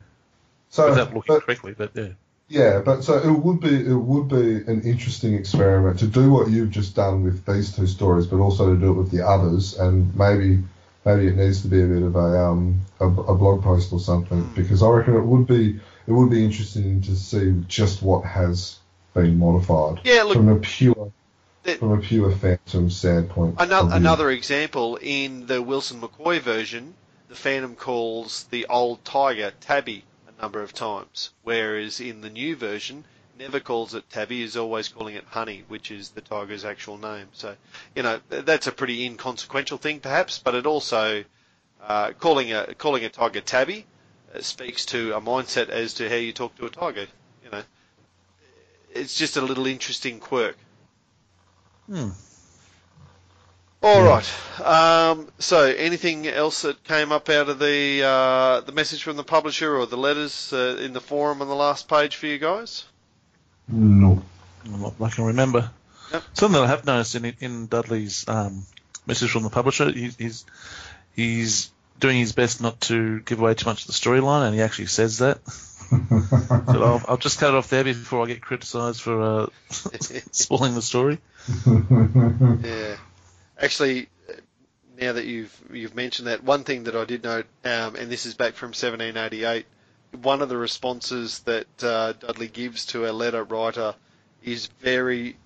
So, 0.70 0.88
Without 0.90 1.14
looking 1.14 1.36
but, 1.36 1.44
correctly, 1.46 1.74
but 1.78 1.92
yeah. 1.96 2.10
yeah, 2.50 2.82
but 2.84 3.04
so 3.04 3.18
it 3.18 3.32
would 3.32 3.60
be 3.60 3.76
it 3.88 3.96
would 3.96 4.28
be 4.30 4.58
an 4.72 4.82
interesting 4.84 5.34
experiment 5.36 6.00
to 6.00 6.08
do 6.08 6.32
what 6.32 6.50
you've 6.50 6.72
just 6.72 6.96
done 6.96 7.24
with 7.24 7.46
these 7.46 7.76
two 7.76 7.88
stories, 7.88 8.28
but 8.28 8.38
also 8.38 8.74
to 8.74 8.80
do 8.80 8.92
it 8.92 8.96
with 8.96 9.12
the 9.12 9.26
others, 9.28 9.78
and 9.78 10.16
maybe 10.16 10.64
maybe 11.06 11.28
it 11.28 11.36
needs 11.38 11.62
to 11.64 11.68
be 11.68 11.82
a 11.82 11.88
bit 11.88 12.04
of 12.04 12.16
a 12.16 12.40
um 12.46 12.86
a, 13.00 13.06
a 13.08 13.36
blog 13.36 13.64
post 13.64 13.94
or 13.94 14.00
something 14.00 14.50
because 14.56 14.84
I 14.84 14.90
reckon 14.90 15.16
it 15.16 15.26
would 15.26 15.48
be 15.48 15.80
it 16.08 16.12
would 16.12 16.30
be 16.30 16.44
interesting 16.44 17.02
to 17.02 17.16
see 17.16 17.54
just 17.68 18.02
what 18.02 18.24
has 18.24 18.80
been 19.14 19.38
modified 19.38 20.00
Yeah, 20.04 20.24
look, 20.24 20.36
from 20.36 20.50
a 20.50 20.56
pure 20.56 21.12
from 21.80 21.92
a 21.92 21.98
pure 21.98 22.32
Phantom 22.32 22.90
standpoint. 22.90 23.56
Another, 23.60 23.94
another 23.94 24.32
example 24.32 24.98
in 25.02 25.48
the 25.48 25.62
Wilson 25.62 26.00
McCoy 26.00 26.40
version, 26.40 26.96
the 27.28 27.36
Phantom 27.36 27.76
calls 27.76 28.46
the 28.52 28.66
old 28.68 29.04
tiger 29.04 29.52
Tabby 29.60 30.06
a 30.30 30.42
number 30.42 30.62
of 30.62 30.74
times, 30.74 31.32
whereas 31.44 32.00
in 32.00 32.22
the 32.22 32.30
new 32.30 32.56
version, 32.56 33.04
never 33.38 33.60
calls 33.60 33.94
it 33.94 34.10
Tabby, 34.10 34.44
is 34.44 34.56
always 34.56 34.88
calling 34.88 35.16
it 35.16 35.26
Honey, 35.30 35.66
which 35.68 35.92
is 35.92 36.12
the 36.12 36.22
tiger's 36.22 36.64
actual 36.64 36.98
name. 36.98 37.28
So, 37.34 37.58
you 37.96 38.04
know, 38.04 38.22
that's 38.30 38.68
a 38.68 38.72
pretty 38.72 39.06
inconsequential 39.06 39.78
thing, 39.78 40.00
perhaps, 40.00 40.40
but 40.40 40.56
it 40.56 40.66
also 40.66 41.26
uh, 41.84 42.14
calling 42.14 42.54
a 42.54 42.76
calling 42.76 43.04
a 43.04 43.10
tiger 43.10 43.42
Tabby 43.42 43.86
uh, 44.38 44.42
speaks 44.42 44.86
to 44.88 45.14
a 45.16 45.22
mindset 45.22 45.70
as 45.70 45.96
to 45.96 46.10
how 46.10 46.16
you 46.16 46.34
talk 46.34 46.56
to 46.58 46.66
a 46.66 46.70
tiger. 46.70 47.08
You 47.44 47.52
know, 47.52 47.64
it's 48.94 49.16
just 49.16 49.38
a 49.38 49.42
little 49.42 49.68
interesting 49.68 50.20
quirk. 50.20 50.58
Hmm. 51.88 52.10
All 53.84 54.02
right. 54.02 54.28
Um, 54.60 55.28
so, 55.38 55.66
anything 55.66 56.28
else 56.28 56.64
that 56.64 56.84
came 56.84 57.12
up 57.12 57.30
out 57.30 57.48
of 57.48 57.60
the 57.60 58.04
uh, 58.04 58.62
the 58.62 58.72
message 58.72 59.04
from 59.04 59.18
the 59.18 59.24
publisher 59.24 59.78
or 59.78 59.86
the 59.86 59.98
letters 59.98 60.52
uh, 60.52 60.78
in 60.82 60.94
the 60.94 61.02
forum 61.02 61.42
on 61.42 61.48
the 61.48 61.56
last 61.56 61.88
page 61.88 62.16
for 62.16 62.26
you 62.26 62.40
guys? 62.40 62.86
No. 63.68 64.24
Not 64.66 64.96
I 65.00 65.10
can 65.10 65.26
remember. 65.26 65.70
Yep. 66.12 66.24
Something 66.34 66.62
that 66.62 66.68
I 66.68 66.70
have 66.70 66.86
noticed 66.86 67.16
in 67.16 67.26
in 67.40 67.68
Dudley's 67.68 68.28
um, 68.28 68.66
message 69.06 69.30
from 69.30 69.44
the 69.44 69.50
publisher, 69.50 69.92
he, 69.92 70.10
he's 70.18 70.46
he's 71.16 71.70
doing 72.00 72.18
his 72.18 72.34
best 72.34 72.62
not 72.62 72.80
to 72.82 73.20
give 73.22 73.40
away 73.40 73.54
too 73.54 73.66
much 73.66 73.82
of 73.82 73.88
the 73.88 73.94
storyline, 73.94 74.46
and 74.46 74.56
he 74.56 74.62
actually 74.62 74.88
says 74.88 75.20
that. 75.20 75.40
So 75.90 76.84
I'll, 76.84 77.02
I'll 77.08 77.18
just 77.18 77.40
cut 77.40 77.54
it 77.54 77.56
off 77.56 77.70
there 77.70 77.86
before 77.86 78.22
I 78.22 78.28
get 78.28 78.42
criticised 78.42 79.00
for 79.00 79.22
uh, 79.22 79.48
spoiling 79.70 80.76
the 80.76 80.82
story. 80.82 81.20
Yeah. 82.62 82.98
Actually, 83.58 84.10
uh, 84.30 84.34
now 85.00 85.14
that 85.14 85.26
you've 85.26 85.64
you've 85.72 85.96
mentioned 85.96 86.28
that, 86.28 86.44
one 86.44 86.66
thing 86.66 86.84
that 86.84 86.96
I 86.98 87.06
did 87.06 87.24
note, 87.24 87.46
um, 87.64 87.96
and 87.96 88.12
this 88.12 88.26
is 88.26 88.34
back 88.34 88.56
from 88.56 88.70
1788, 88.70 89.66
one 90.22 90.42
of 90.42 90.50
the 90.50 90.58
responses 90.58 91.40
that 91.40 91.68
uh, 91.82 92.14
Dudley 92.14 92.50
gives 92.50 92.88
to 92.88 93.10
a 93.10 93.14
letter 93.14 93.46
writer 93.46 93.96
is 94.44 94.68
very, 94.82 95.38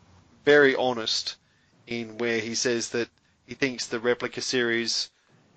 very 0.43 0.75
honest 0.75 1.37
in 1.85 2.17
where 2.17 2.39
he 2.39 2.55
says 2.55 2.89
that 2.89 3.09
he 3.45 3.53
thinks 3.53 3.87
the 3.87 3.99
replica 3.99 4.41
series 4.41 5.11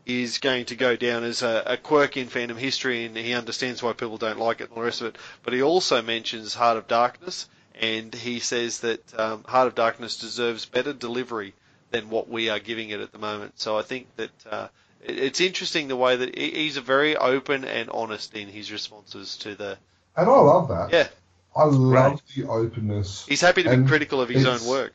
is 0.06 0.38
going 0.38 0.66
to 0.66 0.76
go 0.76 0.96
down 0.96 1.24
as 1.24 1.42
a, 1.42 1.62
a 1.66 1.76
quirk 1.76 2.16
in 2.16 2.28
fandom 2.28 2.56
history, 2.56 3.04
and 3.06 3.16
he 3.16 3.32
understands 3.32 3.82
why 3.82 3.92
people 3.92 4.18
don't 4.18 4.38
like 4.38 4.60
it 4.60 4.64
and 4.64 4.72
all 4.72 4.78
the 4.80 4.84
rest 4.86 5.00
of 5.00 5.08
it. 5.08 5.18
But 5.42 5.54
he 5.54 5.62
also 5.62 6.02
mentions 6.02 6.54
Heart 6.54 6.76
of 6.76 6.88
Darkness, 6.88 7.48
and 7.80 8.14
he 8.14 8.38
says 8.40 8.80
that 8.80 9.18
um, 9.18 9.44
Heart 9.44 9.68
of 9.68 9.74
Darkness 9.74 10.18
deserves 10.18 10.66
better 10.66 10.92
delivery 10.92 11.54
than 11.90 12.10
what 12.10 12.28
we 12.28 12.50
are 12.50 12.58
giving 12.58 12.90
it 12.90 13.00
at 13.00 13.12
the 13.12 13.18
moment. 13.18 13.52
So 13.58 13.78
I 13.78 13.82
think 13.82 14.06
that 14.16 14.30
uh, 14.50 14.68
it- 15.04 15.18
it's 15.18 15.40
interesting 15.40 15.88
the 15.88 15.96
way 15.96 16.16
that 16.16 16.36
he's 16.38 16.76
a 16.76 16.80
very 16.82 17.16
open 17.16 17.64
and 17.64 17.88
honest 17.90 18.34
in 18.34 18.48
his 18.48 18.70
responses 18.72 19.36
to 19.38 19.54
the. 19.54 19.78
And 20.16 20.28
I 20.28 20.38
love 20.40 20.68
that. 20.68 20.92
Yeah, 20.92 21.08
I 21.56 21.64
love 21.64 22.20
the 22.34 22.44
openness. 22.48 23.24
he's 23.26 23.40
happy 23.40 23.62
to 23.62 23.68
be 23.68 23.74
And 23.76 23.86
critical 23.88 24.20
of 24.20 24.28
his 24.28 24.44
own 24.46 24.64
work. 24.68 24.92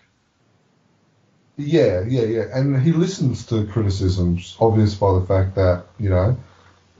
Yeah, 1.59 2.05
yeah, 2.07 2.23
yeah. 2.23 2.43
And 2.53 2.81
he 2.81 2.93
listens 2.93 3.45
to 3.47 3.67
criticisms, 3.67 4.55
obvious 4.61 4.95
by 4.95 5.19
the 5.19 5.25
fact 5.25 5.55
that, 5.55 5.87
you 5.99 6.09
know, 6.09 6.37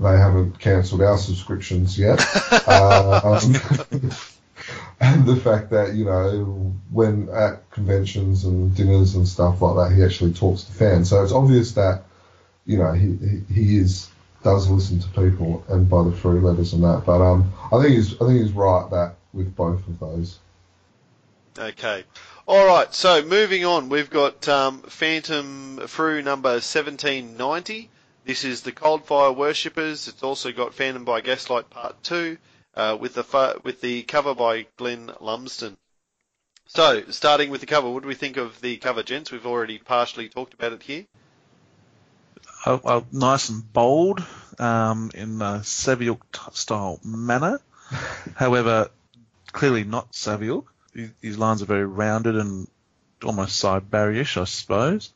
they 0.01 0.17
haven't 0.17 0.59
cancelled 0.59 1.01
our 1.01 1.17
subscriptions 1.17 1.97
yet. 1.97 2.19
um, 2.67 3.55
and 4.99 5.25
the 5.25 5.39
fact 5.41 5.69
that, 5.69 5.93
you 5.93 6.03
know, 6.03 6.73
when 6.91 7.29
at 7.29 7.71
conventions 7.71 8.43
and 8.43 8.75
dinners 8.75 9.15
and 9.15 9.25
stuff 9.25 9.61
like 9.61 9.75
that, 9.77 9.95
he 9.95 10.03
actually 10.03 10.33
talks 10.33 10.63
to 10.63 10.73
fans. 10.73 11.09
So 11.09 11.23
it's 11.23 11.31
obvious 11.31 11.71
that, 11.73 12.03
you 12.65 12.79
know, 12.79 12.91
he, 12.91 13.15
he, 13.15 13.53
he 13.53 13.77
is 13.77 14.09
does 14.43 14.69
listen 14.69 14.99
to 14.99 15.07
people 15.09 15.63
and 15.69 15.89
by 15.89 16.03
the 16.03 16.11
free 16.11 16.41
letters 16.41 16.73
and 16.73 16.83
that. 16.83 17.03
But 17.05 17.21
um, 17.21 17.53
I 17.71 17.81
think 17.81 17.95
he's 17.95 18.13
I 18.15 18.25
think 18.27 18.41
he's 18.41 18.51
right 18.51 18.89
that 18.91 19.15
with 19.31 19.55
both 19.55 19.87
of 19.87 19.99
those. 19.99 20.37
Okay. 21.57 22.03
All 22.49 22.65
right. 22.65 22.91
So 22.95 23.21
moving 23.23 23.63
on, 23.63 23.89
we've 23.89 24.09
got 24.09 24.47
um, 24.47 24.81
Phantom 24.81 25.85
Frew 25.85 26.23
number 26.23 26.49
1790. 26.49 27.91
This 28.25 28.43
is 28.43 28.61
the 28.61 28.71
Coldfire 28.71 29.35
Worshippers. 29.35 30.07
It's 30.07 30.23
also 30.23 30.51
got 30.51 30.73
Phantom 30.73 31.05
by 31.05 31.21
Gaslight 31.21 31.69
Part 31.69 32.01
Two, 32.01 32.39
uh, 32.73 32.97
with 32.99 33.13
the 33.13 33.61
with 33.63 33.81
the 33.81 34.01
cover 34.01 34.33
by 34.33 34.65
Glenn 34.77 35.11
Lumsden. 35.21 35.77
So, 36.65 37.03
starting 37.11 37.51
with 37.51 37.61
the 37.61 37.67
cover, 37.67 37.87
what 37.87 38.01
do 38.01 38.09
we 38.09 38.15
think 38.15 38.37
of 38.37 38.59
the 38.61 38.77
cover, 38.77 39.03
gents? 39.03 39.31
We've 39.31 39.45
already 39.45 39.77
partially 39.77 40.27
talked 40.27 40.55
about 40.55 40.73
it 40.73 40.81
here. 40.81 41.05
Uh, 42.65 43.01
nice 43.11 43.49
and 43.49 43.71
bold 43.71 44.25
um, 44.57 45.11
in 45.13 45.39
a 45.43 45.59
Saviuk 45.61 46.55
style 46.55 46.99
manner. 47.05 47.59
However, 48.35 48.89
clearly 49.51 49.83
not 49.83 50.13
Saviuk. 50.13 50.65
His- 50.93 51.11
His 51.21 51.37
lines 51.37 51.61
are 51.61 51.65
very 51.65 51.85
rounded 51.85 52.35
and 52.35 52.67
almost 53.23 53.57
Sy 53.57 53.79
Barryish, 53.79 54.39
I 54.39 54.45
suppose. 54.45 55.11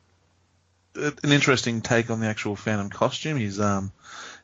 Uh, 0.95 1.11
An 1.23 1.31
interesting 1.31 1.81
take 1.81 2.09
on 2.11 2.19
the 2.19 2.27
actual 2.27 2.55
Phantom 2.55 2.89
costume. 2.89 3.37
His 3.37 3.59
um, 3.59 3.91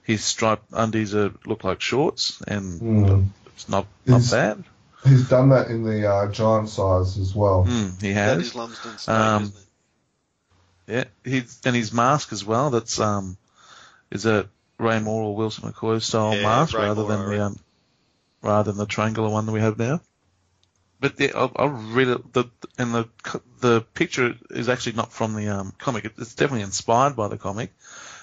his 0.03 0.23
striped 0.23 0.65
undies 0.71 1.13
are, 1.13 1.31
look 1.45 1.63
like 1.63 1.81
shorts, 1.81 2.41
and 2.47 2.81
Mm. 2.81 3.27
it's 3.55 3.69
not 3.69 3.85
not 4.05 4.21
Is- 4.21 4.31
bad. 4.31 4.63
He's 5.05 5.29
done 5.29 5.49
that 5.49 5.69
in 5.69 5.83
the 5.85 6.11
uh, 6.11 6.29
giant 6.29 6.67
size 6.67 7.17
as 7.17 7.33
well. 7.33 7.63
Mm, 7.65 8.01
he 8.01 8.11
has. 8.11 8.41
is 8.47 8.53
Lumsden's 8.55 9.07
name, 9.07 9.15
Um, 9.17 9.43
isn't 9.43 9.55
it? 9.55 9.65
Yeah, 10.87 11.03
he's 11.31 11.61
and 11.63 11.73
his 11.75 11.93
mask 11.93 12.33
as 12.33 12.43
well. 12.43 12.69
That's 12.69 12.99
um, 12.99 13.37
is 14.11 14.25
a 14.25 14.49
Ray 14.77 14.99
Moore 14.99 15.23
or 15.23 15.35
Wilson 15.37 15.71
McCoy 15.71 16.01
style 16.01 16.35
Yeah, 16.35 16.41
mask 16.43 16.73
Ray 16.73 16.81
rather 16.83 17.03
Moore, 17.03 17.11
than 17.11 17.29
the 17.29 17.45
um, 17.45 17.59
rather 18.41 18.71
than 18.71 18.77
the 18.79 18.85
triangular 18.87 19.29
one 19.29 19.45
that 19.45 19.51
we 19.53 19.61
have 19.61 19.77
now. 19.77 20.01
But 20.99 21.19
yeah, 21.19 21.31
I'll, 21.35 21.51
I'll 21.55 21.69
read 21.69 22.09
it. 22.09 22.33
The 22.33 22.45
and 22.77 22.93
the 22.93 23.09
the 23.59 23.81
picture 23.81 24.35
is 24.49 24.67
actually 24.69 24.93
not 24.97 25.13
from 25.13 25.33
the 25.35 25.47
um, 25.49 25.73
comic. 25.77 26.05
It- 26.05 26.13
It's 26.17 26.35
definitely 26.35 26.63
inspired 26.63 27.15
by 27.15 27.27
the 27.29 27.37
comic. 27.37 27.71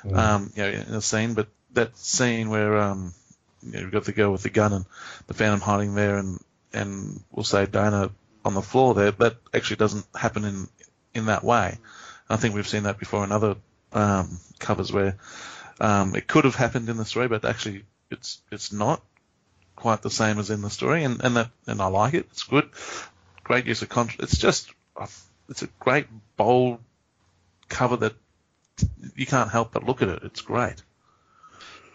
Mm. 0.05 0.17
Um, 0.17 0.53
you 0.55 0.63
know, 0.63 0.69
in 0.69 0.95
a 0.95 1.01
scene, 1.01 1.35
but 1.35 1.49
that 1.73 1.97
scene 1.97 2.51
where 2.51 2.77
um, 2.79 3.15
you 3.63 3.73
know, 3.73 3.81
you've 3.81 3.93
got 3.93 4.05
the 4.05 4.13
girl 4.13 4.31
with 4.33 4.43
the 4.43 4.51
gun 4.51 4.73
and 4.73 4.85
the 5.27 5.35
Phantom 5.35 5.61
hiding 5.61 5.95
there, 5.95 6.17
and 6.19 6.39
and 6.73 7.23
we'll 7.33 7.45
say 7.45 7.67
Dana 7.67 8.11
on 8.45 8.55
the 8.55 8.63
floor 8.63 8.95
there. 8.95 9.11
That 9.11 9.37
actually 9.55 9.77
doesn't 9.77 10.05
happen 10.15 10.45
in 10.45 10.69
in 11.15 11.27
that 11.27 11.43
way. 11.45 11.79
I 12.29 12.37
think 12.37 12.55
we've 12.55 12.69
seen 12.69 12.83
that 12.85 12.99
before 12.99 13.25
in 13.25 13.33
other 13.33 13.57
um, 13.93 14.39
covers 14.59 14.93
where 14.93 15.17
um, 15.81 16.15
it 16.15 16.27
could 16.27 16.45
have 16.45 16.57
happened 16.57 16.89
in 16.89 16.97
the 16.99 17.05
story, 17.05 17.29
but 17.29 17.45
actually 17.45 17.85
it's 18.11 18.43
it's 18.53 18.73
not 18.73 19.03
quite 19.77 20.03
the 20.03 20.11
same 20.11 20.39
as 20.39 20.51
in 20.51 20.63
the 20.63 20.71
story, 20.71 21.05
and 21.05 21.23
and 21.23 21.37
that 21.37 21.51
and 21.67 21.81
I 21.81 21.87
like 21.87 22.15
it. 22.15 22.27
It's 22.33 22.43
good, 22.43 22.69
great 23.45 23.67
use 23.67 23.83
of 23.83 23.89
contrast. 23.89 24.33
It's 24.33 24.41
just 24.41 24.73
it's 25.49 25.63
a 25.63 25.69
great 25.79 26.07
bold 26.37 26.81
cover 27.69 27.97
that 27.97 28.15
you 29.15 29.27
can't 29.27 29.51
help 29.51 29.73
but 29.73 29.85
look 29.85 30.03
at 30.03 30.09
it. 30.09 30.23
It's 30.25 30.41
great. 30.41 30.83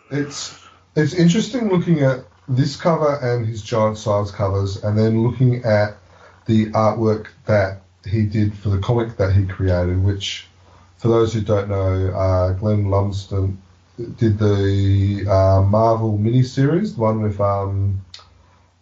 It's 0.10 0.58
it's 0.96 1.13
interesting 1.13 1.70
looking 1.70 2.02
at 2.02 2.26
this 2.48 2.76
cover 2.76 3.15
and 3.22 3.46
his 3.46 3.62
giant 3.62 3.98
size 3.98 4.32
covers, 4.32 4.84
and 4.84 4.98
then 4.98 5.24
looking 5.24 5.63
at 5.63 5.98
the 6.46 6.67
artwork 6.67 7.28
that 7.46 7.82
he 8.06 8.26
did 8.26 8.54
for 8.58 8.70
the 8.70 8.80
comic 8.80 9.17
that 9.17 9.34
he 9.34 9.46
created. 9.46 10.04
Which, 10.04 10.48
for 10.98 11.08
those 11.08 11.34
who 11.34 11.41
don't 11.41 11.70
know, 11.70 12.10
uh, 12.10 12.54
Glenn 12.54 12.89
Lumsden 12.89 13.62
did 14.18 14.38
the 14.40 15.26
uh, 15.28 15.62
Marvel 15.62 16.18
miniseries, 16.18 16.96
the 16.96 17.02
one 17.02 17.22
with 17.22 17.40
um, 17.40 18.02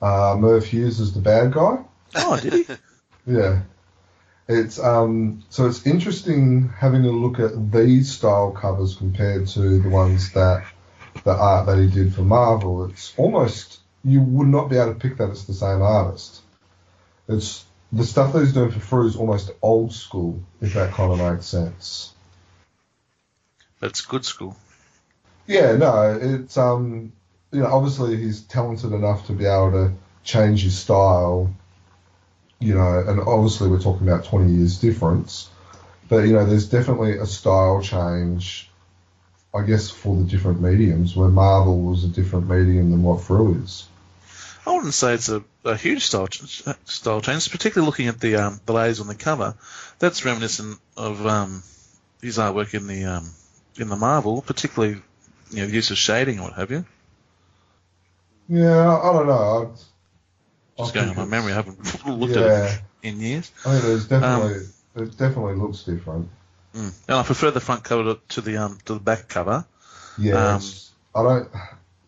uh, 0.01 0.35
Merv 0.37 0.65
Hughes 0.65 0.99
as 0.99 1.13
the 1.13 1.21
bad 1.21 1.53
guy. 1.53 1.83
Oh, 2.15 2.39
did 2.39 2.53
he? 2.53 2.65
Yeah. 3.27 3.61
It's 4.47 4.79
um 4.79 5.43
so 5.49 5.67
it's 5.67 5.85
interesting 5.85 6.69
having 6.69 7.05
a 7.05 7.11
look 7.11 7.37
at 7.39 7.71
these 7.71 8.11
style 8.11 8.51
covers 8.51 8.95
compared 8.95 9.45
to 9.49 9.79
the 9.79 9.89
ones 9.89 10.31
that 10.33 10.65
the 11.23 11.31
art 11.31 11.67
that 11.67 11.77
he 11.77 11.87
did 11.87 12.15
for 12.15 12.23
Marvel. 12.23 12.85
It's 12.85 13.13
almost 13.17 13.79
you 14.03 14.21
would 14.21 14.47
not 14.47 14.69
be 14.69 14.77
able 14.77 14.93
to 14.93 14.99
pick 14.99 15.17
that 15.17 15.29
it's 15.29 15.43
the 15.43 15.53
same 15.53 15.83
artist. 15.83 16.41
It's 17.27 17.63
the 17.91 18.03
stuff 18.03 18.33
that 18.33 18.39
he's 18.39 18.53
doing 18.53 18.71
for 18.71 18.79
Frew 18.79 19.07
is 19.07 19.15
almost 19.15 19.51
old 19.61 19.93
school, 19.93 20.41
if 20.61 20.73
that 20.73 20.93
kind 20.93 21.11
of 21.11 21.19
makes 21.19 21.45
sense. 21.45 22.13
That's 23.79 24.01
good 24.01 24.25
school. 24.25 24.57
Yeah, 25.49 25.77
no, 25.77 26.19
it's 26.21 26.57
um, 26.57 27.11
you 27.51 27.61
know, 27.61 27.73
obviously 27.73 28.15
he's 28.17 28.41
talented 28.41 28.93
enough 28.93 29.25
to 29.25 29.33
be 29.33 29.45
able 29.45 29.71
to 29.71 29.93
change 30.23 30.61
his 30.61 30.77
style. 30.77 31.51
You 32.59 32.75
know, 32.75 33.03
and 33.07 33.19
obviously 33.19 33.67
we're 33.67 33.81
talking 33.81 34.07
about 34.07 34.25
20 34.25 34.53
years 34.53 34.79
difference, 34.79 35.49
but 36.07 36.17
you 36.17 36.33
know, 36.33 36.45
there's 36.45 36.69
definitely 36.69 37.17
a 37.17 37.25
style 37.25 37.81
change. 37.81 38.69
I 39.51 39.63
guess 39.63 39.89
for 39.89 40.15
the 40.15 40.25
different 40.25 40.61
mediums, 40.61 41.15
where 41.15 41.29
Marvel 41.29 41.81
was 41.81 42.03
a 42.03 42.09
different 42.09 42.47
medium 42.47 42.91
than 42.91 43.01
what 43.01 43.23
Frew 43.23 43.59
is. 43.63 43.87
I 44.67 44.73
wouldn't 44.73 44.93
say 44.93 45.15
it's 45.15 45.29
a, 45.29 45.43
a 45.65 45.75
huge 45.75 46.03
style 46.03 46.27
style 46.85 47.21
change, 47.21 47.49
particularly 47.49 47.87
looking 47.87 48.07
at 48.07 48.19
the 48.19 48.35
um, 48.35 48.61
the 48.67 48.73
layers 48.73 48.99
on 48.99 49.07
the 49.07 49.15
cover. 49.15 49.55
That's 49.97 50.23
reminiscent 50.25 50.77
of 50.95 51.25
um, 51.25 51.63
his 52.21 52.37
artwork 52.37 52.75
in 52.75 52.85
the 52.85 53.05
um, 53.05 53.31
in 53.77 53.89
the 53.89 53.95
Marvel, 53.95 54.43
particularly 54.43 55.01
you 55.51 55.61
know, 55.61 55.67
use 55.67 55.91
of 55.91 55.97
shading 55.97 56.39
or 56.39 56.43
what 56.43 56.53
have 56.53 56.71
you. 56.71 56.85
Yeah, 58.47 58.97
I 58.97 59.13
don't 59.13 59.27
know. 59.27 59.73
I, 60.77 60.81
Just 60.83 60.95
I 60.95 60.99
going 60.99 61.09
on 61.09 61.15
my 61.15 61.25
memory, 61.25 61.51
I 61.53 61.55
haven't 61.55 62.05
looked 62.07 62.35
at 62.35 62.73
it 62.73 62.81
in 63.03 63.19
years. 63.19 63.51
I 63.65 63.73
mean, 63.73 63.81
there's 63.81 64.07
definitely 64.07 64.53
Um, 64.95 65.03
it 65.03 65.17
definitely 65.17 65.55
looks 65.55 65.83
different. 65.83 66.29
Mm. 66.73 66.93
And 67.07 67.17
I 67.17 67.23
prefer 67.23 67.51
the 67.51 67.59
front 67.59 67.83
cover 67.83 68.03
to, 68.15 68.19
to 68.29 68.41
the 68.41 68.57
um 68.57 68.77
to 68.85 68.93
the 68.95 68.99
back 68.99 69.27
cover. 69.27 69.65
Yeah, 70.17 70.55
Um, 70.55 70.61
I 71.15 71.23
don't. 71.23 71.45
It 71.45 71.49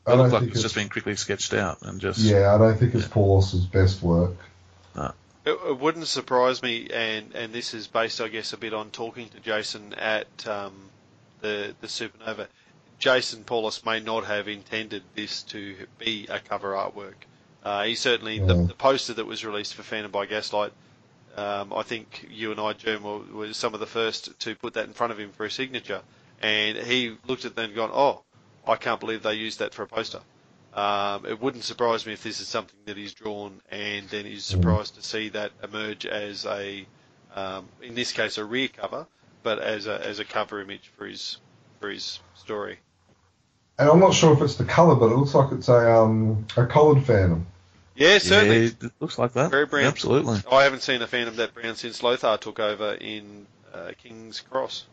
I 0.07 0.15
don't 0.15 0.29
like 0.29 0.31
think 0.31 0.43
it's 0.51 0.53
it's 0.55 0.61
just 0.63 0.75
been 0.75 0.89
quickly 0.89 1.15
sketched 1.15 1.53
out 1.53 1.83
and 1.83 2.01
just 2.01 2.19
Yeah, 2.19 2.53
I 2.53 2.57
don't 2.57 2.77
think 2.77 2.95
it's 2.95 3.03
Yeah. 3.03 3.09
Paulos's 3.13 3.65
best 3.65 4.01
work. 4.01 4.35
It, 5.43 5.51
it 5.51 5.79
wouldn't 5.79 6.07
surprise 6.07 6.61
me, 6.61 6.89
and, 6.93 7.33
and 7.33 7.51
this 7.51 7.73
is 7.73 7.87
based, 7.87 8.21
I 8.21 8.27
guess, 8.27 8.53
a 8.53 8.57
bit 8.57 8.73
on 8.75 8.91
talking 8.91 9.27
to 9.29 9.39
Jason 9.39 9.93
at 9.95 10.27
um, 10.47 10.73
the 11.41 11.73
the 11.81 11.87
Supernova. 11.87 12.47
Jason 13.01 13.43
Paulos 13.43 13.83
may 13.83 13.99
not 13.99 14.25
have 14.25 14.47
intended 14.47 15.01
this 15.15 15.41
to 15.41 15.75
be 15.97 16.27
a 16.29 16.39
cover 16.39 16.73
artwork. 16.73 17.15
Uh, 17.63 17.83
he 17.83 17.95
certainly 17.95 18.37
the, 18.37 18.55
Yeah. 18.55 18.67
the 18.67 18.75
poster 18.75 19.13
that 19.15 19.25
was 19.25 19.43
released 19.43 19.73
for 19.73 19.81
Phantom 19.81 20.11
by 20.11 20.27
Gaslight. 20.27 20.71
Um, 21.35 21.73
I 21.73 21.81
think 21.81 22.27
you 22.29 22.51
and 22.51 22.59
I, 22.59 22.73
Germ, 22.73 23.01
were, 23.03 23.19
were 23.19 23.53
some 23.53 23.73
of 23.73 23.79
the 23.79 23.87
first 23.87 24.37
to 24.41 24.55
put 24.55 24.75
that 24.75 24.85
in 24.85 24.93
front 24.93 25.11
of 25.11 25.19
him 25.19 25.31
for 25.31 25.45
a 25.47 25.51
signature, 25.51 26.01
and 26.43 26.77
he 26.77 27.17
looked 27.25 27.43
at 27.45 27.55
that 27.55 27.65
and 27.65 27.75
gone, 27.75 27.89
"Oh, 27.91 28.21
I 28.67 28.75
can't 28.75 28.99
believe 28.99 29.23
they 29.23 29.33
used 29.33 29.59
that 29.59 29.73
for 29.73 29.81
a 29.83 29.87
poster." 29.87 30.19
Um, 30.73 31.25
it 31.25 31.41
wouldn't 31.41 31.63
surprise 31.63 32.05
me 32.05 32.13
if 32.13 32.21
this 32.21 32.39
is 32.39 32.47
something 32.47 32.79
that 32.85 32.97
he's 32.97 33.13
drawn 33.13 33.61
and 33.71 34.07
then 34.09 34.25
he's 34.25 34.45
surprised 34.45 34.95
to 34.95 35.01
see 35.01 35.29
that 35.29 35.51
emerge 35.63 36.05
as 36.05 36.45
a, 36.45 36.85
um, 37.35 37.67
in 37.81 37.95
this 37.95 38.11
case, 38.11 38.37
a 38.37 38.45
rear 38.45 38.67
cover, 38.67 39.07
but 39.41 39.57
as 39.59 39.87
a 39.87 40.05
as 40.05 40.19
a 40.19 40.25
cover 40.25 40.61
image 40.61 40.91
for 40.97 41.07
his 41.07 41.37
for 41.79 41.89
his 41.89 42.19
story. 42.35 42.77
And 43.81 43.89
I'm 43.89 43.99
not 43.99 44.13
sure 44.13 44.31
if 44.31 44.43
it's 44.43 44.57
the 44.57 44.63
colour, 44.63 44.93
but 44.93 45.11
it 45.11 45.15
looks 45.15 45.33
like 45.33 45.51
it's 45.51 45.67
a 45.67 45.91
um 45.91 46.45
a 46.55 46.67
collared 46.67 47.03
Phantom. 47.03 47.47
Yeah, 47.95 48.19
certainly. 48.19 48.65
Yeah, 48.65 48.71
it 48.83 48.91
looks 48.99 49.17
like 49.17 49.33
that. 49.33 49.49
Very 49.49 49.65
brown. 49.65 49.85
Absolutely. 49.85 50.37
I 50.51 50.65
haven't 50.65 50.83
seen 50.83 51.01
a 51.01 51.07
Phantom 51.07 51.35
that 51.37 51.55
brown 51.55 51.75
since 51.75 52.03
Lothar 52.03 52.37
took 52.37 52.59
over 52.59 52.93
in 52.93 53.47
uh, 53.73 53.93
King's 54.03 54.39
Cross. 54.39 54.85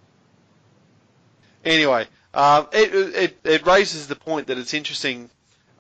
Anyway, 1.67 2.07
um, 2.33 2.67
it, 2.73 2.95
it 2.95 3.39
it 3.45 3.67
raises 3.67 4.09
the 4.09 4.17
point 4.17 4.47
that 4.47 4.57
it's 4.57 4.73
interesting. 4.73 5.29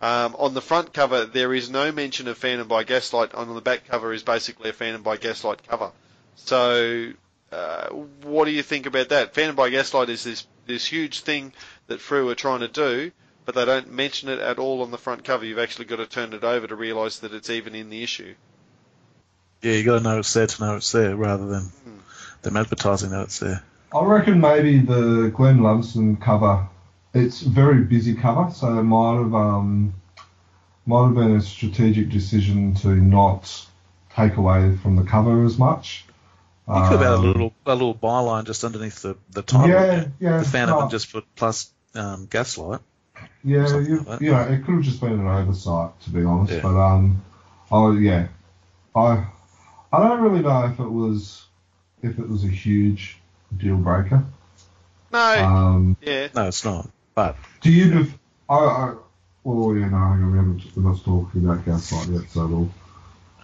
Um, 0.02 0.36
on 0.38 0.52
the 0.52 0.60
front 0.60 0.92
cover, 0.92 1.24
there 1.24 1.54
is 1.54 1.70
no 1.70 1.90
mention 1.90 2.28
of 2.28 2.36
Phantom 2.36 2.68
by 2.68 2.84
Gaslight. 2.84 3.34
On 3.34 3.54
the 3.54 3.62
back 3.62 3.88
cover 3.88 4.12
is 4.12 4.22
basically 4.22 4.68
a 4.68 4.74
Phantom 4.74 5.02
by 5.02 5.16
Gaslight 5.16 5.66
cover. 5.66 5.92
So, 6.36 7.12
uh, 7.50 7.88
what 8.22 8.44
do 8.44 8.50
you 8.50 8.62
think 8.62 8.84
about 8.84 9.08
that? 9.08 9.34
Phantom 9.34 9.56
by 9.56 9.70
Gaslight 9.70 10.10
is 10.10 10.24
this 10.24 10.46
this 10.66 10.84
huge 10.84 11.20
thing 11.20 11.54
that 11.88 12.00
Frew 12.00 12.28
are 12.30 12.34
trying 12.34 12.60
to 12.60 12.68
do, 12.68 13.10
but 13.44 13.54
they 13.54 13.64
don't 13.64 13.92
mention 13.92 14.28
it 14.28 14.38
at 14.38 14.58
all 14.58 14.82
on 14.82 14.90
the 14.90 14.98
front 14.98 15.24
cover. 15.24 15.44
You've 15.44 15.58
actually 15.58 15.86
got 15.86 15.96
to 15.96 16.06
turn 16.06 16.32
it 16.32 16.44
over 16.44 16.66
to 16.66 16.76
realise 16.76 17.18
that 17.20 17.34
it's 17.34 17.50
even 17.50 17.74
in 17.74 17.90
the 17.90 18.02
issue. 18.02 18.34
Yeah, 19.62 19.72
you've 19.72 19.86
got 19.86 19.98
to 19.98 20.04
know 20.04 20.18
it's 20.20 20.32
there 20.32 20.46
to 20.46 20.64
know 20.64 20.76
it's 20.76 20.92
there, 20.92 21.16
rather 21.16 21.46
than 21.46 21.62
Hmm. 21.64 21.98
them 22.42 22.56
advertising 22.56 23.10
that 23.10 23.22
it's 23.24 23.40
there. 23.40 23.62
I 23.92 24.04
reckon 24.04 24.40
maybe 24.40 24.78
the 24.80 25.32
Glenn 25.34 25.62
Lumsden 25.62 26.16
cover. 26.18 26.68
It's 27.14 27.42
a 27.42 27.48
very 27.48 27.82
busy 27.84 28.14
cover, 28.14 28.52
so 28.52 28.78
it 28.78 28.82
might 28.82 29.16
have 29.16 29.34
um 29.34 29.94
might 30.86 31.06
have 31.06 31.14
been 31.14 31.36
a 31.36 31.40
strategic 31.40 32.10
decision 32.10 32.74
to 32.76 32.88
not 32.88 33.66
take 34.14 34.36
away 34.36 34.76
from 34.82 34.96
the 34.96 35.02
cover 35.04 35.44
as 35.44 35.58
much. 35.58 36.04
You 36.68 36.74
could 36.74 36.82
have 36.82 37.00
had 37.00 37.10
a 37.12 37.14
Um, 37.14 37.22
little 37.26 37.54
a 37.64 37.72
little 37.74 37.94
byline 37.94 38.44
just 38.44 38.62
underneath 38.62 39.00
the 39.00 39.16
the 39.30 39.42
title. 39.42 39.70
Yeah, 39.70 40.04
yeah. 40.20 40.38
the 40.38 40.44
Phantom 40.44 40.76
no, 40.76 40.82
and 40.82 40.90
just 40.90 41.10
put 41.10 41.24
plus 41.34 41.72
um, 41.94 42.26
gaslight. 42.30 42.80
Yeah, 43.44 43.66
Something 43.66 43.90
you, 43.90 43.98
like 43.98 44.06
that. 44.06 44.22
you 44.22 44.30
know, 44.30 44.40
it 44.42 44.64
could 44.64 44.74
have 44.76 44.82
just 44.82 45.00
been 45.00 45.12
an 45.12 45.26
oversight, 45.26 45.98
to 46.02 46.10
be 46.10 46.24
honest. 46.24 46.52
Yeah. 46.52 46.60
But 46.62 46.76
um, 46.76 47.24
oh 47.70 47.92
yeah, 47.92 48.28
I 48.94 49.26
I 49.92 50.08
don't 50.08 50.20
really 50.20 50.42
know 50.42 50.66
if 50.66 50.78
it 50.78 50.88
was 50.88 51.46
if 52.02 52.18
it 52.18 52.28
was 52.28 52.44
a 52.44 52.48
huge 52.48 53.18
deal 53.56 53.76
breaker. 53.76 54.24
No, 55.10 55.44
Um, 55.44 55.96
yeah. 56.02 56.28
No, 56.34 56.48
it's 56.48 56.64
not. 56.64 56.88
But 57.14 57.36
do 57.60 57.72
you? 57.72 57.90
Def- 57.90 58.18
I, 58.48 58.54
I 58.54 58.94
well, 59.44 59.74
yeah, 59.74 59.88
no, 59.88 59.96
hang 59.96 60.22
on, 60.22 60.32
we 60.32 60.38
haven't, 60.38 60.76
we're 60.76 60.82
not 60.90 61.02
talking 61.04 61.44
about 61.44 61.64
gaslight 61.64 62.08
yet, 62.08 62.30
so 62.30 62.44
it'll, 62.44 62.70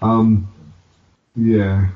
um, 0.02 0.48
yeah. 1.34 1.88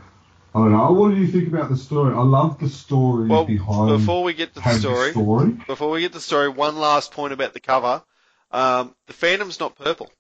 I 0.55 0.61
don't 0.61 0.73
know. 0.73 0.93
What 0.93 1.11
do 1.11 1.17
you 1.17 1.27
think 1.29 1.49
about 1.49 1.69
the 1.69 1.77
story? 1.77 2.15
I 2.15 2.23
love 2.23 2.59
the 2.59 2.69
story 2.69 3.29
Well, 3.29 3.45
behind 3.45 3.99
before 3.99 4.23
we 4.25 4.33
get 4.33 4.55
to 4.55 4.61
the 4.61 4.79
story, 4.79 5.11
story. 5.13 5.51
before 5.67 5.91
we 5.91 6.01
get 6.01 6.13
to 6.13 6.19
the 6.19 6.23
story, 6.23 6.49
one 6.49 6.77
last 6.79 7.13
point 7.13 7.33
about 7.33 7.53
the 7.53 7.61
cover. 7.61 8.03
Um, 8.51 8.95
the 9.07 9.13
Phantom's 9.13 9.61
not 9.61 9.77
purple. 9.77 10.11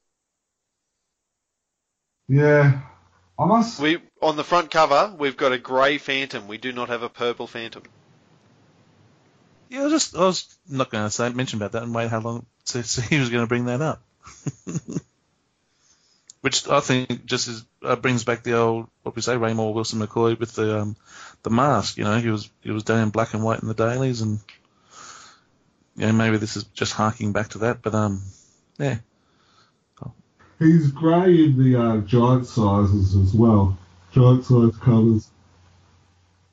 Yeah, 2.28 2.82
I 3.38 3.44
must. 3.46 3.80
We 3.80 3.98
on 4.20 4.36
the 4.36 4.44
front 4.44 4.70
cover 4.70 5.14
we've 5.18 5.36
got 5.36 5.52
a 5.52 5.58
grey 5.58 5.96
Phantom. 5.98 6.46
We 6.46 6.58
do 6.58 6.72
not 6.72 6.88
have 6.90 7.02
a 7.02 7.08
purple 7.08 7.46
Phantom. 7.46 7.82
yeah, 9.70 9.86
I 9.86 9.88
just 9.88 10.14
I 10.14 10.20
was 10.20 10.46
not 10.68 10.90
going 10.90 11.04
to 11.04 11.10
say 11.10 11.30
mention 11.32 11.58
about 11.58 11.72
that 11.72 11.84
and 11.84 11.94
wait 11.94 12.10
how 12.10 12.20
long 12.20 12.44
to 12.66 12.82
see 12.84 13.02
he 13.02 13.18
was 13.18 13.30
going 13.30 13.44
to 13.44 13.48
bring 13.48 13.64
that 13.64 13.80
up. 13.80 14.02
Which 16.41 16.68
I 16.68 16.80
think 16.80 17.26
just 17.26 17.49
is, 17.49 17.64
uh, 17.82 17.97
brings 17.97 18.24
back 18.24 18.45
the 18.45 18.57
old 18.57 18.89
what 19.03 19.16
we 19.16 19.22
say 19.22 19.36
Ray 19.36 19.55
Moore 19.55 19.74
Wilson 19.74 20.01
McCoy 20.01 20.39
with 20.39 20.55
the 20.55 20.80
um, 20.80 20.97
the 21.43 21.51
mask. 21.51 21.97
You 21.97 22.05
know, 22.05 22.18
he 22.18 22.30
was 22.30 22.49
he 22.62 22.70
was 22.70 22.84
done 22.84 23.03
in 23.03 23.11
black 23.11 23.34
and 23.34 23.43
white 23.43 23.61
in 23.61 23.68
the 23.68 23.74
dailies, 23.74 24.20
and 24.20 24.39
you 25.97 26.07
know 26.07 26.12
maybe 26.12 26.36
this 26.36 26.57
is 26.57 26.64
just 26.64 26.93
harking 26.93 27.32
back 27.32 27.49
to 27.51 27.59
that. 27.59 27.82
But 27.82 27.95
um, 27.95 28.22
yeah, 28.78 28.99
He's 30.59 30.91
grey 30.91 31.45
in 31.45 31.57
the 31.57 31.80
uh, 31.80 31.97
giant 31.99 32.47
sizes 32.47 33.14
as 33.14 33.32
well. 33.32 33.78
Giant 34.12 34.45
size 34.45 34.76
colours. 34.78 35.30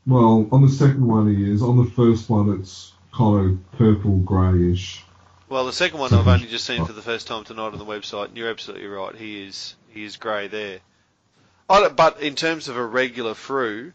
Well, 0.05 0.47
on 0.51 0.61
the 0.61 0.69
second 0.69 1.07
one 1.07 1.33
he 1.33 1.51
is. 1.51 1.63
On 1.63 1.83
the 1.83 1.89
first 1.91 2.29
one 2.29 2.59
it's 2.59 2.93
kind 3.11 3.49
of 3.49 3.71
purple 3.79 4.17
greyish. 4.19 5.03
Well, 5.55 5.65
the 5.65 5.71
second 5.71 5.99
one 5.99 6.13
I've 6.13 6.27
only 6.27 6.47
just 6.47 6.65
seen 6.65 6.81
oh. 6.81 6.85
for 6.85 6.91
the 6.91 7.01
first 7.01 7.27
time 7.27 7.45
tonight 7.45 7.71
on 7.71 7.77
the 7.77 7.85
website, 7.85 8.25
and 8.25 8.35
you're 8.35 8.49
absolutely 8.49 8.87
right. 8.87 9.15
He 9.15 9.41
is 9.47 9.75
he 9.87 10.03
is 10.03 10.17
grey 10.17 10.49
there. 10.49 10.79
Oh, 11.69 11.85
I 11.85 11.87
but 11.87 12.19
in 12.19 12.35
terms 12.35 12.67
of 12.67 12.75
a 12.75 12.85
regular 12.85 13.33
Frew, 13.33 13.93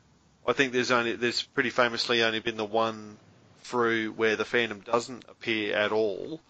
I 0.48 0.54
think 0.54 0.72
there's 0.72 0.90
only 0.90 1.16
there's 1.16 1.42
pretty 1.42 1.68
famously 1.68 2.22
only 2.22 2.40
been 2.40 2.56
the 2.56 2.64
one 2.64 3.18
Frew 3.58 4.10
where 4.10 4.36
the 4.36 4.44
Phantom 4.46 4.80
doesn't 4.80 5.26
appear 5.28 5.76
at 5.76 5.92
all. 5.92 6.40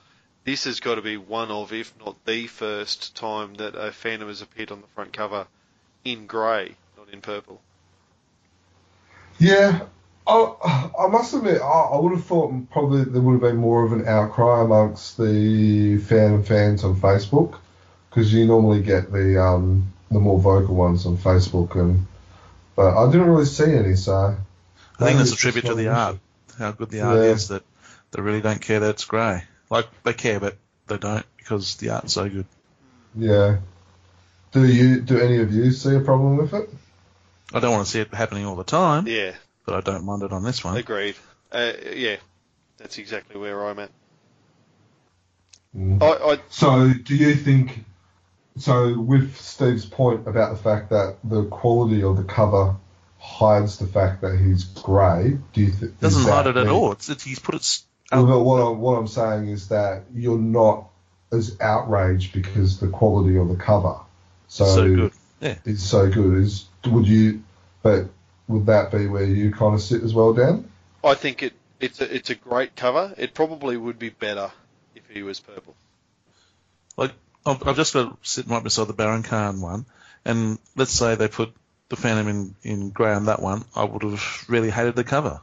This 0.44 0.62
has 0.62 0.78
got 0.78 0.94
to 0.94 1.02
be 1.02 1.16
one 1.16 1.50
of, 1.50 1.72
if 1.72 1.92
not 1.98 2.24
the 2.24 2.46
first 2.46 3.16
time 3.16 3.54
that 3.54 3.74
a 3.74 3.90
Phantom 3.90 4.28
has 4.28 4.42
appeared 4.42 4.70
on 4.70 4.80
the 4.80 4.86
front 4.94 5.12
cover 5.12 5.48
in 6.04 6.28
grey, 6.28 6.76
not 6.96 7.12
in 7.12 7.20
purple. 7.20 7.60
Yeah, 9.40 9.86
I, 10.30 10.90
I 11.04 11.06
must 11.08 11.34
admit, 11.34 11.60
I, 11.60 11.64
I 11.64 11.98
would 11.98 12.12
have 12.12 12.24
thought 12.24 12.70
probably 12.70 13.04
there 13.04 13.20
would 13.20 13.32
have 13.32 13.40
been 13.40 13.56
more 13.56 13.84
of 13.84 13.92
an 13.92 14.06
outcry 14.06 14.62
amongst 14.62 15.18
the 15.18 15.98
fan 15.98 16.42
fans 16.44 16.84
on 16.84 16.96
Facebook 16.96 17.58
because 18.08 18.32
you 18.32 18.46
normally 18.46 18.82
get 18.82 19.10
the 19.12 19.42
um, 19.42 19.92
the 20.10 20.20
more 20.20 20.38
vocal 20.40 20.74
ones 20.74 21.06
on 21.06 21.16
Facebook, 21.16 21.74
and 21.74 22.06
but 22.76 22.96
I 22.96 23.10
didn't 23.10 23.28
really 23.28 23.44
see 23.44 23.72
any. 23.74 23.96
So 23.96 24.14
I 24.14 24.28
think 24.98 25.00
maybe 25.00 25.18
that's 25.18 25.32
a 25.32 25.36
tribute 25.36 25.66
to 25.66 25.74
the 25.74 25.88
art, 25.88 26.18
how 26.58 26.72
good 26.72 26.90
the 26.90 27.00
art 27.02 27.18
Yeah. 27.18 27.24
is 27.24 27.48
that 27.48 27.62
they 28.12 28.22
really 28.22 28.40
don't 28.40 28.60
care 28.60 28.80
that 28.80 28.90
it's 28.90 29.04
grey. 29.04 29.44
Like 29.70 29.86
they 30.02 30.12
care, 30.12 30.40
but 30.40 30.56
they 30.86 30.98
don't 30.98 31.24
because 31.38 31.76
the 31.76 31.90
art's 31.90 32.12
so 32.12 32.28
good. 32.28 32.46
Yeah. 33.16 33.58
Do 34.52 34.66
you? 34.66 35.00
Do 35.00 35.18
any 35.20 35.38
of 35.38 35.52
you 35.52 35.70
see 35.70 35.94
a 35.94 36.00
problem 36.00 36.36
with 36.36 36.52
it? 36.54 36.68
I 37.52 37.60
don't 37.60 37.72
want 37.72 37.86
to 37.86 37.90
see 37.90 38.00
it 38.00 38.12
happening 38.14 38.46
all 38.46 38.56
the 38.56 38.64
time, 38.64 39.06
Yeah, 39.08 39.32
but 39.66 39.74
I 39.74 39.80
don't 39.80 40.04
mind 40.04 40.22
it 40.22 40.32
on 40.32 40.42
this 40.44 40.64
one. 40.64 40.76
agreed. 40.76 41.16
Uh, 41.52 41.72
yeah, 41.94 42.16
that's 42.78 42.98
exactly 42.98 43.38
where 43.40 43.64
I'm 43.66 43.78
at. 43.78 43.90
Mm. 45.76 46.02
I, 46.02 46.32
I 46.32 46.38
So, 46.48 46.92
do 46.92 47.14
you 47.14 47.34
think? 47.34 47.84
So, 48.58 48.98
with 48.98 49.36
Steve's 49.36 49.86
point 49.86 50.26
about 50.26 50.56
the 50.56 50.62
fact 50.62 50.90
that 50.90 51.16
the 51.24 51.44
quality 51.46 52.02
of 52.02 52.16
the 52.16 52.24
cover 52.24 52.76
hides 53.18 53.78
the 53.78 53.86
fact 53.86 54.22
that 54.22 54.36
he's 54.38 54.64
grey, 54.64 55.38
do 55.52 55.60
you 55.60 55.70
think 55.70 55.98
doesn't 56.00 56.22
hide 56.30 56.46
it 56.46 56.56
at 56.56 56.68
all. 56.68 56.92
It's, 56.92 57.08
it's 57.08 57.22
he's 57.22 57.38
put 57.38 57.54
it. 57.54 57.60
s- 57.60 57.84
Well, 58.10 58.26
but 58.26 58.40
what 58.40 58.56
I'm 58.60 58.80
what 58.80 58.98
I'm 58.98 59.06
saying 59.06 59.48
is 59.48 59.68
that 59.68 60.04
you're 60.12 60.38
not 60.38 60.88
as 61.32 61.56
outraged 61.60 62.32
because 62.32 62.80
the 62.80 62.88
quality 62.88 63.36
of 63.36 63.48
the 63.48 63.56
cover 63.56 64.00
so, 64.48 64.64
so 64.64 64.94
good. 64.94 65.12
Yeah. 65.40 65.56
is 65.64 65.82
so 65.88 66.10
good. 66.10 66.38
Is 66.38 66.66
would 66.86 67.06
you? 67.06 67.42
But 67.82 68.06
would 68.50 68.66
that 68.66 68.90
be 68.90 69.06
where 69.06 69.24
you 69.24 69.52
kind 69.52 69.74
of 69.74 69.80
sit 69.80 70.02
as 70.02 70.12
well, 70.12 70.32
Dan? 70.34 70.70
I 71.02 71.14
think 71.14 71.42
it 71.42 71.54
it's 71.78 72.00
a 72.00 72.14
it's 72.14 72.30
a 72.30 72.34
great 72.34 72.76
cover. 72.76 73.14
It 73.16 73.34
probably 73.34 73.76
would 73.76 73.98
be 73.98 74.10
better 74.10 74.50
if 74.94 75.08
he 75.08 75.22
was 75.22 75.40
purple. 75.40 75.74
Like 76.96 77.12
I've, 77.46 77.66
I've 77.66 77.76
just 77.76 77.94
got 77.94 78.18
sitting 78.22 78.52
right 78.52 78.62
beside 78.62 78.88
the 78.88 78.92
Baron 78.92 79.22
Khan 79.22 79.60
one, 79.60 79.86
and 80.24 80.58
let's 80.76 80.92
say 80.92 81.14
they 81.14 81.28
put 81.28 81.54
the 81.88 81.96
Phantom 81.96 82.28
in 82.28 82.54
in 82.62 82.90
grey 82.90 83.12
on 83.12 83.26
that 83.26 83.40
one, 83.42 83.64
I 83.74 83.84
would 83.84 84.02
have 84.02 84.44
really 84.48 84.70
hated 84.70 84.96
the 84.96 85.04
cover. 85.04 85.40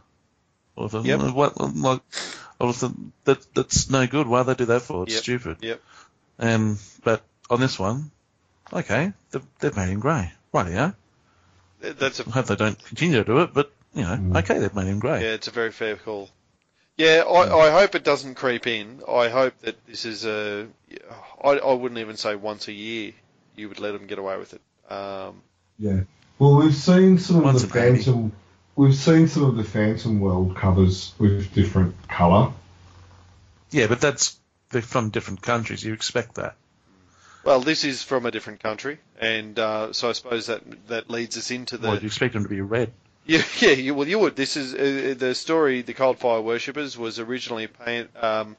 Or 0.75 0.89
the, 0.89 1.01
Yep. 1.01 1.19
Mm, 1.19 1.33
what, 1.33 1.55
mm, 1.55 1.83
like, 1.83 2.01
I 2.61 2.65
was 2.65 2.81
that 2.81 3.53
that's 3.53 3.89
no 3.89 4.05
good. 4.07 4.27
Why 4.27 4.43
they 4.43 4.55
do 4.55 4.65
that 4.65 4.81
for? 4.81 5.03
It's 5.03 5.13
Yep. 5.13 5.23
stupid. 5.23 5.57
Yep. 5.61 5.81
And 6.39 6.77
but 7.03 7.23
on 7.49 7.59
this 7.59 7.79
one, 7.79 8.11
okay, 8.71 9.13
they've, 9.31 9.45
they've 9.59 9.75
made 9.75 9.89
him 9.89 9.99
grey. 9.99 10.31
Right, 10.53 10.71
yeah. 10.71 10.91
That's 11.81 12.19
a 12.19 12.23
I 12.27 12.31
hope 12.31 12.45
they 12.47 12.55
don't 12.55 12.83
continue 12.83 13.17
to 13.17 13.23
do 13.23 13.39
it, 13.39 13.53
but 13.53 13.71
you 13.93 14.03
know, 14.03 14.15
Mm. 14.17 14.37
okay, 14.39 14.59
they've 14.59 14.73
made 14.75 14.87
him 14.87 14.99
grey. 14.99 15.21
Yeah, 15.21 15.33
it's 15.33 15.47
a 15.47 15.51
very 15.51 15.71
fair 15.71 15.95
call. 15.95 16.29
Yeah, 16.97 17.23
I, 17.27 17.67
I 17.67 17.71
hope 17.71 17.93
it 17.93 18.03
doesn't 18.03 18.35
creep 18.35 18.65
in. 18.65 19.01
I 19.07 19.29
hope 19.29 19.53
that 19.61 19.75
this 19.85 20.05
is 20.05 20.25
a. 20.25 20.67
I, 21.43 21.49
I 21.51 21.73
wouldn't 21.73 21.99
even 21.99 22.17
say 22.17 22.35
once 22.35 22.67
a 22.67 22.73
year 22.73 23.13
you 23.55 23.69
would 23.69 23.79
let 23.79 23.91
them 23.91 24.07
get 24.07 24.17
away 24.19 24.37
with 24.37 24.53
it. 24.53 24.61
Um, 24.91 25.41
Yeah. 25.77 26.01
Well, 26.39 26.55
we've 26.57 26.75
seen 26.75 27.17
some 27.19 27.43
of 27.45 27.59
the 27.61 27.67
a 27.67 27.71
baby. 27.71 27.97
Phantom. 27.97 28.31
We've 28.75 28.95
seen 28.95 29.27
some 29.27 29.43
of 29.43 29.55
the 29.57 29.63
Phantom 29.63 30.19
World 30.19 30.55
covers 30.55 31.13
with 31.17 31.53
different 31.53 31.95
colour. 32.07 32.53
Yeah, 33.71 33.87
but 33.87 34.01
that's 34.01 34.37
they're 34.69 34.81
from 34.81 35.09
different 35.09 35.41
countries. 35.41 35.83
You 35.83 35.93
expect 35.93 36.35
that. 36.35 36.55
Well, 37.43 37.61
this 37.61 37.83
is 37.83 38.03
from 38.03 38.25
a 38.25 38.31
different 38.31 38.61
country, 38.61 38.99
and 39.19 39.57
uh, 39.57 39.93
so 39.93 40.09
I 40.09 40.11
suppose 40.13 40.47
that 40.47 40.87
that 40.87 41.09
leads 41.09 41.37
us 41.37 41.51
into 41.51 41.77
the. 41.77 41.89
Well, 41.89 41.99
you 41.99 42.07
expect 42.07 42.33
them 42.33 42.43
to 42.43 42.49
be 42.49 42.61
red. 42.61 42.91
Yeah, 43.29 43.43
yeah. 43.59 43.71
You, 43.71 43.93
well, 43.93 44.07
you 44.07 44.19
would. 44.19 44.37
This 44.37 44.55
is 44.55 44.73
uh, 44.73 45.13
the 45.17 45.35
story. 45.35 45.81
The 45.81 45.93
Cold 45.93 46.17
Fire 46.17 46.39
Worshippers 46.39 46.97
was 46.97 47.19
originally 47.19 47.67
paint, 47.67 48.09
um, 48.15 48.55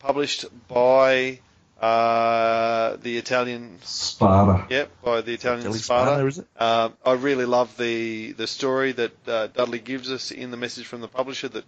published 0.00 0.46
by 0.66 1.38
uh, 1.80 2.96
the 2.96 3.16
Italian. 3.16 3.78
Spada. 3.84 4.66
Yep, 4.68 4.90
by 5.04 5.20
the 5.20 5.34
Italian 5.34 5.62
Billy 5.62 5.78
Spada. 5.78 6.10
Spada, 6.10 6.26
is 6.26 6.38
it? 6.38 6.46
Um, 6.60 6.94
I 7.06 7.12
really 7.12 7.44
love 7.44 7.76
the 7.76 8.32
the 8.32 8.48
story 8.48 8.90
that 8.90 9.28
uh, 9.28 9.46
Dudley 9.48 9.78
gives 9.78 10.10
us 10.10 10.32
in 10.32 10.50
the 10.50 10.56
message 10.56 10.86
from 10.86 11.00
the 11.00 11.06
publisher 11.06 11.48
that 11.48 11.64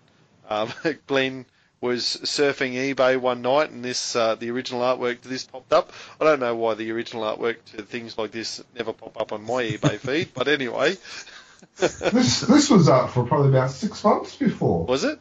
um, 0.48 0.72
Glenn 1.06 1.46
was 1.80 2.04
surfing 2.24 2.74
eBay 2.94 3.18
one 3.18 3.40
night 3.42 3.70
and 3.70 3.82
this 3.84 4.14
uh, 4.14 4.34
the 4.34 4.50
original 4.50 4.82
artwork 4.82 5.22
to 5.22 5.28
this 5.28 5.44
popped 5.44 5.72
up. 5.72 5.92
I 6.20 6.24
don't 6.24 6.40
know 6.40 6.54
why 6.54 6.74
the 6.74 6.90
original 6.92 7.22
artwork 7.24 7.56
to 7.76 7.82
things 7.82 8.18
like 8.18 8.32
this 8.32 8.62
never 8.76 8.92
pop 8.92 9.18
up 9.20 9.32
on 9.32 9.42
my 9.42 9.62
eBay 9.64 9.98
feed, 9.98 10.28
but 10.34 10.48
anyway, 10.48 10.96
This 11.78 12.40
this 12.42 12.70
was 12.70 12.88
up 12.88 13.10
for 13.10 13.24
probably 13.26 13.48
about 13.50 13.70
six 13.70 14.02
months 14.04 14.36
before. 14.36 14.84
was 14.86 15.04
it? 15.04 15.18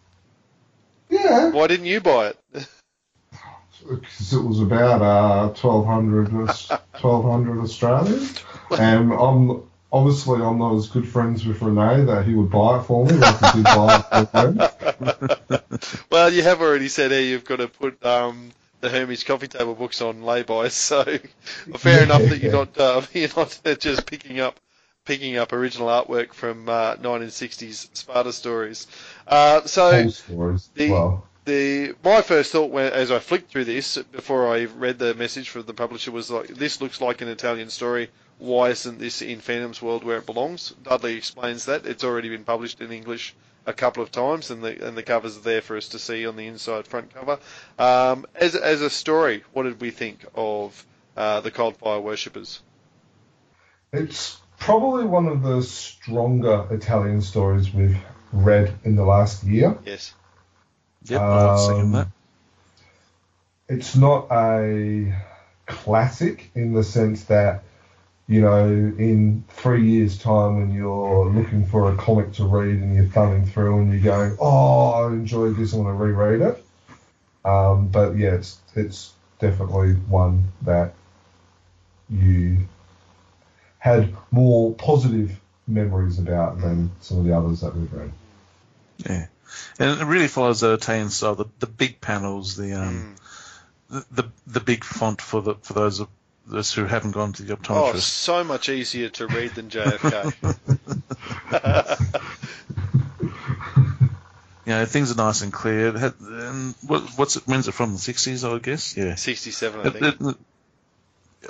Yeah, 1.10 1.52
Why 1.52 1.68
didn't 1.68 1.86
you 1.88 2.02
buy 2.02 2.28
it? 2.28 2.40
because 3.90 4.34
it 4.34 4.44
was 4.44 4.60
about 4.62 5.02
uh, 5.02 5.48
1200, 5.50 6.50
Aus- 6.50 6.70
1200 6.70 7.64
Australian, 7.64 8.30
and 8.78 9.14
I'm 9.14 9.69
obviously 9.92 10.42
I'm 10.42 10.60
not 10.60 10.76
as 10.76 10.88
good 10.88 11.08
friends 11.08 11.46
with 11.46 11.62
Renee 11.62 12.06
that 12.06 12.26
he 12.26 12.34
would 12.36 12.50
buy 12.52 12.80
it 12.80 12.84
for 12.84 13.06
me 13.06 13.14
like 13.14 13.40
he 13.40 13.52
did 13.58 13.64
buy 13.64 14.04
it 14.12 14.26
for. 14.30 15.64
Well, 16.12 16.32
you 16.34 16.44
have 16.44 16.62
already 16.62 16.90
said 16.90 17.12
here 17.12 17.22
you've 17.22 17.46
got 17.46 17.58
to 17.58 17.68
put 17.68 18.06
um, 18.06 18.52
the 18.82 18.90
Hermes 18.90 19.24
coffee 19.24 19.48
table 19.48 19.76
books 19.76 20.02
on 20.02 20.24
lay-by, 20.24 20.68
so 20.70 21.04
fair 21.78 22.04
enough 22.04 22.22
that 22.24 22.40
you're 22.42 22.52
not 22.52 22.78
uh, 22.78 23.02
you're 23.14 23.30
not 23.36 23.60
just 23.80 24.06
picking 24.06 24.40
up 24.40 24.60
picking 25.06 25.38
up 25.38 25.54
original 25.54 25.88
artwork 25.88 26.34
from 26.34 26.68
uh, 26.70 26.96
1960s 26.98 27.96
Spada 27.96 28.34
stories. 28.34 28.88
Uh, 29.28 29.62
so 29.62 30.08
stories. 30.10 30.70
the- 30.76 30.92
well, 30.92 31.26
the 31.50 31.96
my 32.04 32.22
first 32.22 32.52
thought 32.52 32.70
when, 32.70 32.94
as 32.94 33.12
I 33.12 33.20
flicked 33.20 33.52
through 33.52 33.66
this 33.66 33.98
before 33.98 34.48
I 34.48 34.66
read 34.66 35.00
the 35.00 35.14
message 35.14 35.50
from 35.50 35.64
the 35.64 35.74
publisher 35.74 36.12
was 36.12 36.30
like 36.30 36.48
this 36.48 36.82
looks 36.82 37.02
like 37.02 37.22
an 37.22 37.28
Italian 37.28 37.70
story. 37.70 38.10
Why 38.38 38.70
isn't 38.70 39.00
this 39.00 39.22
in 39.22 39.40
Phantom's 39.40 39.82
world 39.82 40.04
where 40.04 40.20
it 40.20 40.26
belongs? 40.26 40.74
Dudley 40.84 41.16
explains 41.16 41.66
that 41.66 41.86
it's 41.86 42.04
already 42.04 42.30
been 42.30 42.46
published 42.46 42.80
in 42.80 42.92
English 42.92 43.36
a 43.66 43.74
couple 43.74 44.02
of 44.02 44.12
times, 44.12 44.52
and 44.52 44.64
the 44.64 44.88
and 44.88 44.96
the 44.96 45.04
covers 45.04 45.38
are 45.38 45.42
there 45.42 45.62
for 45.62 45.76
us 45.76 45.90
to 45.90 46.00
see 46.00 46.26
on 46.26 46.36
the 46.36 46.48
inside 46.48 46.88
front 46.88 47.14
cover. 47.14 47.40
Um, 47.78 48.26
as 48.36 48.56
as 48.56 48.82
a 48.82 48.90
story, 48.90 49.44
what 49.54 49.64
did 49.64 49.82
we 49.82 49.92
think 49.92 50.24
of 50.36 50.86
uh, 51.18 51.42
the 51.42 51.52
Coldfire 51.52 52.02
Worshippers? 52.02 52.62
it's 53.92 54.38
probably 54.60 55.06
one 55.06 55.28
of 55.28 55.42
the 55.42 55.62
stronger 55.64 56.68
Italian 56.70 57.22
stories 57.22 57.74
we've 57.74 57.98
read 58.32 58.74
in 58.84 58.96
the 58.96 59.04
last 59.04 59.44
year. 59.44 59.78
Yes. 59.86 60.14
Yep, 61.06 61.22
I'll 61.22 61.58
second 61.58 61.82
Um, 61.82 61.92
that. 61.94 62.08
it's 63.68 63.96
not 63.96 64.28
a 64.32 65.14
classic 65.66 66.50
in 66.56 66.74
the 66.74 66.84
sense 66.84 67.26
that 67.26 67.64
you 68.28 68.42
know 68.42 68.66
in 68.68 69.44
three 69.50 69.88
years 69.88 70.18
time 70.18 70.60
when 70.60 70.72
you're 70.72 71.30
looking 71.30 71.66
for 71.66 71.92
a 71.92 71.96
comic 71.96 72.34
to 72.34 72.46
read 72.46 72.76
and 72.76 72.96
you're 72.96 73.06
thumbing 73.06 73.46
through 73.46 73.80
and 73.80 73.92
you're 73.94 74.02
going 74.02 74.36
oh 74.40 74.92
i 74.92 75.08
enjoyed 75.08 75.56
this 75.56 75.74
i 75.74 75.78
want 75.78 75.90
to 75.90 75.94
reread 75.94 76.42
it. 76.42 76.66
Um, 77.46 77.88
but 77.88 78.18
yeah 78.18 78.34
it's, 78.34 78.60
it's 78.76 79.14
definitely 79.40 79.94
one 79.94 80.52
that 80.64 80.94
you 82.10 82.68
had 83.78 84.14
more 84.32 84.74
positive 84.74 85.40
memories 85.68 86.20
about 86.20 86.60
than 86.60 86.92
some 87.02 87.20
of 87.20 87.26
the 87.26 87.36
others 87.36 87.62
that 87.62 87.76
we've 87.76 87.92
read. 87.94 88.12
Yeah, 89.06 89.28
and 89.80 90.02
it 90.02 90.06
really 90.06 90.28
follows 90.28 90.60
the 90.62 90.74
Italian 90.74 91.10
style. 91.10 91.36
The, 91.36 91.46
the 91.60 91.68
big 91.68 92.02
panels, 92.02 92.56
the 92.56 92.74
um, 92.74 93.16
Mm. 93.92 94.06
the, 94.12 94.22
the 94.22 94.30
the 94.48 94.60
big 94.60 94.84
font 94.84 95.22
for 95.22 95.42
the 95.42 95.56
for 95.56 95.74
those 95.74 96.00
of 96.00 96.08
us 96.54 96.74
who 96.74 96.86
haven't 96.86 97.12
gone 97.12 97.34
to 97.34 97.44
the 97.44 97.58
Oh, 97.70 97.96
so 97.96 98.44
much 98.44 98.70
easier 98.70 99.10
to 99.10 99.28
read 99.28 99.52
than 99.56 99.70
JFK. 99.70 100.34
You 104.66 104.76
know, 104.76 104.86
things 104.86 105.12
are 105.12 105.16
nice 105.16 105.42
and 105.42 105.52
clear. 105.52 105.98
Had, 105.98 106.14
and 106.20 106.76
what, 106.86 107.02
what's 107.18 107.36
it? 107.38 107.44
When's 107.48 107.68
it 107.68 107.72
from? 107.72 107.94
The 107.94 107.98
sixties, 107.98 108.44
I 108.44 108.60
guess. 108.60 108.96
Yeah. 108.96 109.16
67, 109.16 109.80
I 109.80 109.90
think. 109.90 110.22
it- 110.22 110.36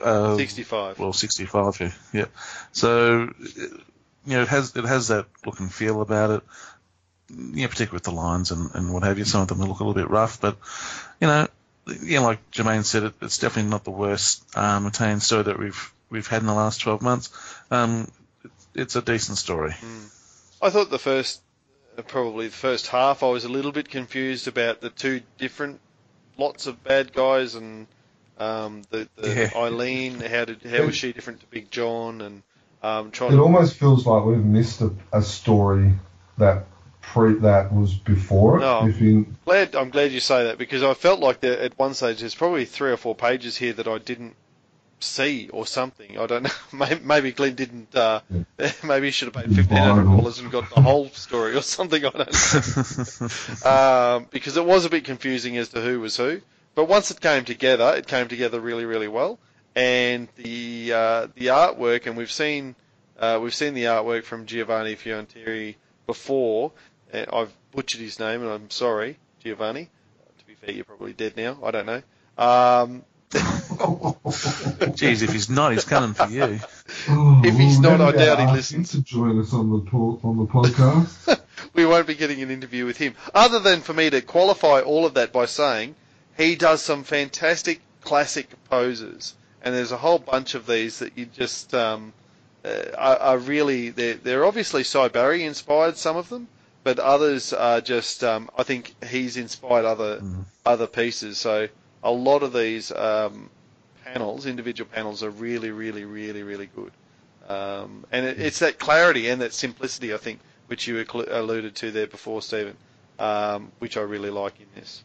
uh, 0.02 0.38
65. 0.38 1.00
Well, 1.00 1.12
65, 1.12 1.82
yeah. 1.82 1.91
yeah. 2.14 2.26
So, 2.72 3.34
you 3.43 3.72
know, 4.26 4.43
it 4.43 4.47
has 4.47 4.74
it 4.78 4.86
has 4.86 5.10
that 5.10 5.26
look 5.45 5.60
and 5.60 5.74
feel 5.74 6.02
about 6.02 6.30
it. 6.30 6.43
You 7.30 7.63
know, 7.63 7.67
particularly 7.67 7.95
with 7.95 8.03
the 8.03 8.11
lines 8.11 8.51
and, 8.51 8.73
and 8.73 8.93
what 8.93 9.03
have 9.03 9.17
you. 9.17 9.25
Some 9.25 9.41
of 9.41 9.47
them 9.47 9.59
look 9.59 9.80
a 9.80 9.84
little 9.84 9.93
bit 9.93 10.09
rough, 10.09 10.41
but 10.41 10.57
you 11.21 11.27
know, 11.27 11.47
yeah, 12.01 12.19
like 12.19 12.51
Jermaine 12.51 12.86
said, 12.86 13.03
it, 13.03 13.13
it's 13.21 13.38
definitely 13.38 13.71
not 13.71 13.84
the 13.84 13.91
worst 13.91 14.43
um, 14.57 14.86
Italian 14.88 15.19
story 15.19 15.43
that 15.43 15.59
we've 15.59 15.93
we've 16.09 16.27
had 16.27 16.41
in 16.41 16.47
the 16.47 16.53
last 16.53 16.82
12 16.82 17.01
months. 17.01 17.30
Um, 17.71 18.11
it, 18.43 18.51
it's 18.75 18.95
a 18.95 19.01
decent 19.01 19.38
story. 19.38 19.73
I 20.61 20.69
thought 20.69 20.89
the 20.89 20.99
first, 20.99 21.41
uh, 21.97 22.01
probably 22.01 22.47
the 22.47 22.53
first 22.53 22.88
half, 22.88 23.23
I 23.23 23.30
was 23.30 23.45
a 23.45 23.49
little 23.49 23.71
bit 23.71 23.89
confused 23.89 24.47
about 24.47 24.82
the 24.82 24.89
two 24.89 25.21
different 25.38 25.80
lots 26.38 26.67
of 26.67 26.84
bad 26.84 27.13
guys 27.13 27.55
and 27.55 27.88
um, 28.39 28.82
the, 28.89 29.07
the 29.15 29.36
Yeah. 29.36 29.51
Eileen. 29.55 30.19
How 30.19 30.45
did 30.45 30.63
how 30.63 30.86
was 30.86 30.95
she 30.95 31.13
different 31.13 31.41
to 31.41 31.45
Big 31.47 31.69
John? 31.71 32.21
And 32.21 32.43
um, 32.82 33.11
trying 33.11 33.34
It 33.34 33.36
to 33.36 33.43
almost 33.43 33.75
feels 33.75 34.05
like 34.05 34.23
we've 34.25 34.43
missed 34.43 34.82
a, 34.82 34.91
a 35.11 35.21
story 35.21 35.93
that 36.38 36.65
pre 37.02 37.36
that 37.36 37.74
was 37.74 37.93
before 37.93 38.58
it. 38.58 38.62
No. 38.62 38.86
You, 38.86 39.26
glad 39.45 39.76
I'm 39.76 39.89
glad 39.89 40.12
you 40.12 40.20
say 40.20 40.45
that 40.45 40.58
because 40.58 40.84
I 40.84 40.93
felt 40.93 41.20
like 41.20 41.41
there, 41.41 41.60
at 41.60 41.78
one 41.78 41.93
stage 41.93 42.20
there's 42.20 42.36
probably 42.36 42.66
three 42.66 42.91
or 42.91 42.97
four 42.97 43.16
pages 43.16 43.58
here 43.58 43.74
that 43.74 43.88
I 43.88 43.97
didn't 43.97 44.36
see 45.00 45.50
or 45.50 45.66
something. 45.66 46.18
I 46.18 46.26
don't 46.26 46.43
know. 46.43 46.50
Maybe, 46.74 47.02
maybe 47.04 47.32
Glenn 47.32 47.56
didn't. 47.56 47.95
Uh, 47.95 48.22
maybe 48.84 49.08
he 49.08 49.12
should 49.12 49.34
have 49.34 49.43
paid 49.43 49.56
fifteen 49.56 49.78
hundred 49.78 50.06
dollars 50.06 50.39
and 50.39 50.52
got 50.52 50.70
the 50.74 50.82
whole 50.82 51.10
story 51.10 51.56
or 51.56 51.62
something. 51.78 52.04
I 52.06 52.10
don't 52.10 52.18
know. 53.64 53.70
um, 53.70 54.28
because 54.30 54.58
it 54.58 54.66
was 54.66 54.86
a 54.86 54.89
bit 54.89 55.06
confusing 55.06 55.58
as 55.58 55.70
to 55.70 55.82
who 55.82 56.00
was 56.00 56.18
who. 56.18 56.41
But 56.76 56.86
once 56.86 57.12
it 57.12 57.20
came 57.20 57.45
together, 57.45 57.95
it 57.97 58.08
came 58.08 58.28
together 58.28 58.60
really, 58.60 58.86
really 58.86 59.08
well. 59.08 59.39
And 59.76 60.28
the 60.36 60.93
uh, 60.93 61.28
the 61.36 61.47
artwork, 61.47 62.06
and 62.06 62.18
we've 62.18 62.32
seen 62.32 62.76
uh, 63.18 63.39
we've 63.41 63.56
seen 63.56 63.74
the 63.74 63.86
artwork 63.86 64.24
from 64.24 64.45
Giovanni 64.45 64.95
Fionteri 64.95 65.76
before. 66.08 66.72
Uh, 67.14 67.26
I've 67.32 67.53
butchered 67.72 68.01
his 68.01 68.20
name, 68.20 68.41
and 68.41 68.49
I'm 68.49 68.70
sorry, 68.70 69.18
Giovanni. 69.43 69.89
To 70.39 70.45
be 70.45 70.53
fair, 70.55 70.74
you're 70.74 70.86
probably 70.86 71.14
dead 71.14 71.38
now. 71.38 71.57
I 71.64 71.72
don't 71.72 71.86
know. 71.86 72.01
Um, 72.38 73.03
Jeez, 73.32 75.22
if 75.22 75.32
he's 75.32 75.49
not, 75.49 75.72
he's 75.72 75.86
coming 75.86 76.14
for 76.14 76.28
you. 76.28 76.60
If 77.07 77.55
he's 77.55 77.80
we'll 77.80 77.97
not, 77.97 78.01
I 78.01 78.12
doubt 78.18 78.39
he 78.39 78.43
ask 78.45 78.53
listens. 78.53 78.91
to 78.91 79.01
join 79.01 79.39
us 79.39 79.53
on 79.53 79.70
the 79.70 79.80
po- 79.80 80.20
on 80.24 80.38
the 80.38 80.45
podcast. 80.45 81.39
we 81.74 81.86
won't 81.86 82.07
be 82.07 82.16
getting 82.16 82.41
an 82.41 82.49
interview 82.51 82.86
with 82.86 82.97
him. 82.97 83.16
Other 83.34 83.60
than 83.60 83.82
for 83.82 83.93
me 83.93 84.10
to 84.10 84.22
qualify 84.22 84.82
all 84.82 85.05
of 85.05 85.14
that 85.14 85.32
by 85.32 85.45
saying 85.45 85.95
he 86.36 86.55
does 86.55 86.82
some 86.82 87.03
fantastic 87.03 87.82
classic 88.01 88.49
poses, 88.70 89.36
and 89.62 89.74
there's 89.74 89.91
a 89.91 89.97
whole 89.97 90.20
bunch 90.20 90.55
of 90.55 90.66
these 90.66 90.99
that 90.99 91.18
you 91.18 91.26
just 91.28 91.74
um, 91.74 92.12
uh, 92.66 92.86
are, 92.97 93.18
are 93.18 93.38
really 93.38 93.89
they're, 93.89 94.16
they're 94.16 94.45
obviously 94.45 94.84
Sy 94.84 95.07
Barry 95.07 95.43
inspired 95.43 95.97
some 95.97 96.18
of 96.18 96.30
them, 96.30 96.47
but 96.89 96.97
others 96.97 97.53
are 97.53 97.81
just 97.81 98.23
um, 98.23 98.49
I 98.57 98.63
think 98.63 98.95
he's 99.05 99.37
inspired 99.37 99.85
other 99.85 100.23
other 100.65 100.87
pieces. 100.87 101.37
So 101.37 101.67
a 102.03 102.11
lot 102.11 102.41
of 102.41 102.51
these 102.51 102.91
um, 102.91 103.51
panels, 104.03 104.47
individual 104.47 104.89
panels, 104.91 105.21
are 105.21 105.29
really, 105.29 105.69
really, 105.69 106.03
really, 106.03 106.41
really 106.41 106.67
good. 106.75 106.91
Um, 107.47 108.07
and 108.11 108.25
it, 108.25 108.39
it's 108.39 108.57
that 108.59 108.79
clarity 108.79 109.29
and 109.29 109.41
that 109.41 109.53
simplicity, 109.53 110.15
I 110.15 110.17
think, 110.17 110.39
which 110.65 110.87
you 110.87 111.05
alluded 111.13 111.75
to 111.75 111.91
there 111.91 112.07
before, 112.07 112.41
Stephen. 112.41 112.75
um, 113.19 113.71
which 113.77 113.95
I 113.95 114.01
really 114.01 114.31
like 114.31 114.59
in 114.59 114.65
this. 114.73 115.03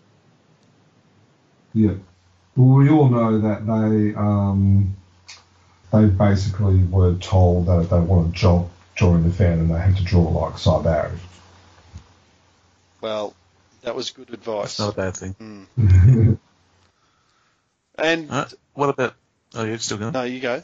Yeah. 1.74 1.97
Well, 2.57 2.78
we 2.78 2.89
all 2.89 3.11
know 3.11 3.41
that 3.41 3.66
they 3.66 4.14
um, 4.14 4.97
they 5.93 6.07
basically 6.07 6.78
were 6.85 7.14
told 7.16 7.66
that 7.66 7.80
if 7.80 7.91
they 7.91 8.01
want 8.01 8.32
to 8.32 8.41
job 8.41 8.70
join 8.95 9.22
the 9.22 9.28
fandom, 9.28 9.68
they 9.68 9.80
had 9.80 9.99
to 9.99 10.05
draw 10.05 10.22
like 10.22 10.57
Sy 10.57 10.82
Barry. 10.82 11.18
Well, 13.05 13.35
that 13.83 13.95
was 13.95 14.13
good 14.13 14.31
advice. 14.33 14.79
That's 14.79 14.81
not 14.81 14.95
a 14.95 14.97
bad 14.97 15.15
thing. 15.15 15.69
Mm. 15.77 16.39
And 17.97 18.31
Uh, 18.31 18.47
what 18.73 18.89
about? 18.89 19.15
Oh, 19.55 19.63
you're 19.63 19.77
still 19.79 19.99
going. 19.99 20.15
no, 20.15 20.23
you 20.23 20.41
go. 20.41 20.63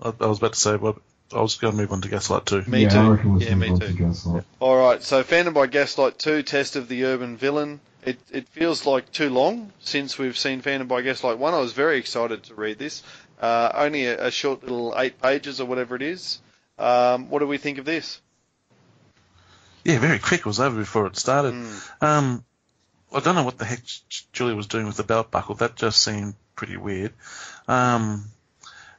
I, 0.00 0.12
I 0.20 0.26
was 0.26 0.38
about 0.38 0.52
to 0.52 0.58
say, 0.60 0.76
well, 0.76 0.96
I 1.34 1.40
was 1.40 1.56
going 1.56 1.72
to 1.72 1.76
move 1.76 1.90
on 1.90 2.02
to 2.02 2.08
Gaslight 2.08 2.46
too. 2.46 2.62
Me 2.68 2.82
yeah, 2.84 2.88
too. 2.90 2.98
I 2.98 3.08
reckon 3.08 3.32
we'll 3.34 3.42
Yeah, 3.42 3.56
me 3.56 3.68
too. 3.70 3.78
to 3.88 3.92
Gaslight. 3.92 4.44
All 4.60 4.76
right, 4.76 5.02
so 5.02 5.24
Phantom 5.24 5.52
by 5.52 5.66
Gaslight 5.66 6.18
2, 6.20 6.44
Test 6.44 6.76
of 6.76 6.86
the 6.86 7.04
Urban 7.04 7.36
Villain. 7.36 7.80
It, 8.06 8.18
it 8.30 8.48
feels 8.48 8.86
like 8.86 9.10
too 9.10 9.28
long 9.28 9.72
since 9.80 10.16
we've 10.16 10.38
seen 10.38 10.60
Phantom 10.60 10.86
by 10.86 11.02
Gaslight 11.02 11.38
1. 11.38 11.52
I 11.52 11.58
was 11.58 11.72
very 11.72 11.98
excited 11.98 12.44
to 12.44 12.54
read 12.54 12.78
this. 12.78 13.02
Uh, 13.40 13.72
only 13.74 14.06
a, 14.06 14.28
a 14.28 14.30
short 14.30 14.62
little 14.62 14.94
eight 14.96 15.20
pages 15.20 15.60
or 15.60 15.66
whatever 15.66 15.96
it 15.96 16.02
is. 16.02 16.40
Um, 16.78 17.28
what 17.28 17.40
do 17.40 17.48
we 17.48 17.58
think 17.58 17.78
of 17.78 17.84
this? 17.84 18.20
Yeah, 19.84 19.98
very 19.98 20.18
quick. 20.18 20.40
It 20.40 20.46
was 20.46 20.60
over 20.60 20.78
before 20.78 21.06
it 21.06 21.16
started. 21.16 21.54
Mm. 21.54 22.02
Um, 22.02 22.44
I 23.12 23.20
don't 23.20 23.34
know 23.34 23.44
what 23.44 23.58
the 23.58 23.64
heck 23.64 23.80
Julia 24.32 24.56
was 24.56 24.66
doing 24.66 24.86
with 24.86 24.96
the 24.96 25.04
belt 25.04 25.30
buckle. 25.30 25.54
That 25.56 25.76
just 25.76 26.02
seemed 26.02 26.34
pretty 26.56 26.76
weird. 26.76 27.12
Um, 27.68 28.24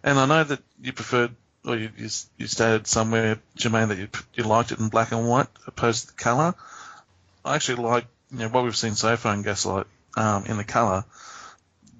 and 0.03 0.19
I 0.19 0.25
know 0.25 0.43
that 0.43 0.61
you 0.81 0.93
preferred, 0.93 1.35
or 1.65 1.75
you, 1.75 1.89
you, 1.97 2.09
you 2.37 2.47
stated 2.47 2.87
somewhere, 2.87 3.39
Jermaine, 3.57 3.89
that 3.89 3.97
you, 3.97 4.07
you 4.35 4.43
liked 4.43 4.71
it 4.71 4.79
in 4.79 4.89
black 4.89 5.11
and 5.11 5.27
white 5.27 5.47
opposed 5.65 6.01
to 6.01 6.07
the 6.07 6.21
colour. 6.21 6.53
I 7.43 7.55
actually 7.55 7.83
like, 7.83 8.05
you 8.31 8.39
know, 8.39 8.49
what 8.49 8.63
we've 8.63 8.75
seen 8.75 8.95
so 8.95 9.17
far 9.17 9.33
in 9.33 9.41
Gaslight 9.41 9.87
um, 10.15 10.45
in 10.45 10.57
the 10.57 10.63
colour. 10.63 11.03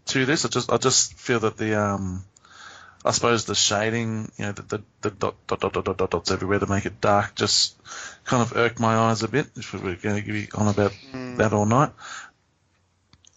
To 0.07 0.25
this, 0.25 0.45
I 0.45 0.49
just 0.49 0.71
I 0.71 0.77
just 0.77 1.15
feel 1.15 1.39
that 1.39 1.57
the 1.57 1.81
um, 1.81 2.23
I 3.05 3.11
suppose 3.11 3.45
the 3.45 3.53
shading, 3.53 4.31
you 4.37 4.45
know, 4.45 4.51
the, 4.53 4.63
the, 4.63 4.83
the 5.01 5.11
dot, 5.11 5.35
dot, 5.45 5.59
dot, 5.59 5.73
dot, 5.73 5.85
dot, 5.85 5.97
dot, 5.97 6.09
dots 6.09 6.31
everywhere 6.31 6.57
to 6.59 6.65
make 6.65 6.87
it 6.87 6.99
dark 6.99 7.35
just 7.35 7.75
kind 8.25 8.41
of 8.41 8.57
irked 8.57 8.79
my 8.79 8.95
eyes 8.95 9.21
a 9.21 9.27
bit, 9.27 9.45
if 9.55 9.73
we're 9.73 9.95
going 9.95 10.23
to 10.23 10.31
be 10.31 10.47
on 10.55 10.67
about 10.67 10.91
Mm. 11.13 11.37
that 11.37 11.53
all 11.53 11.65
night. 11.67 11.91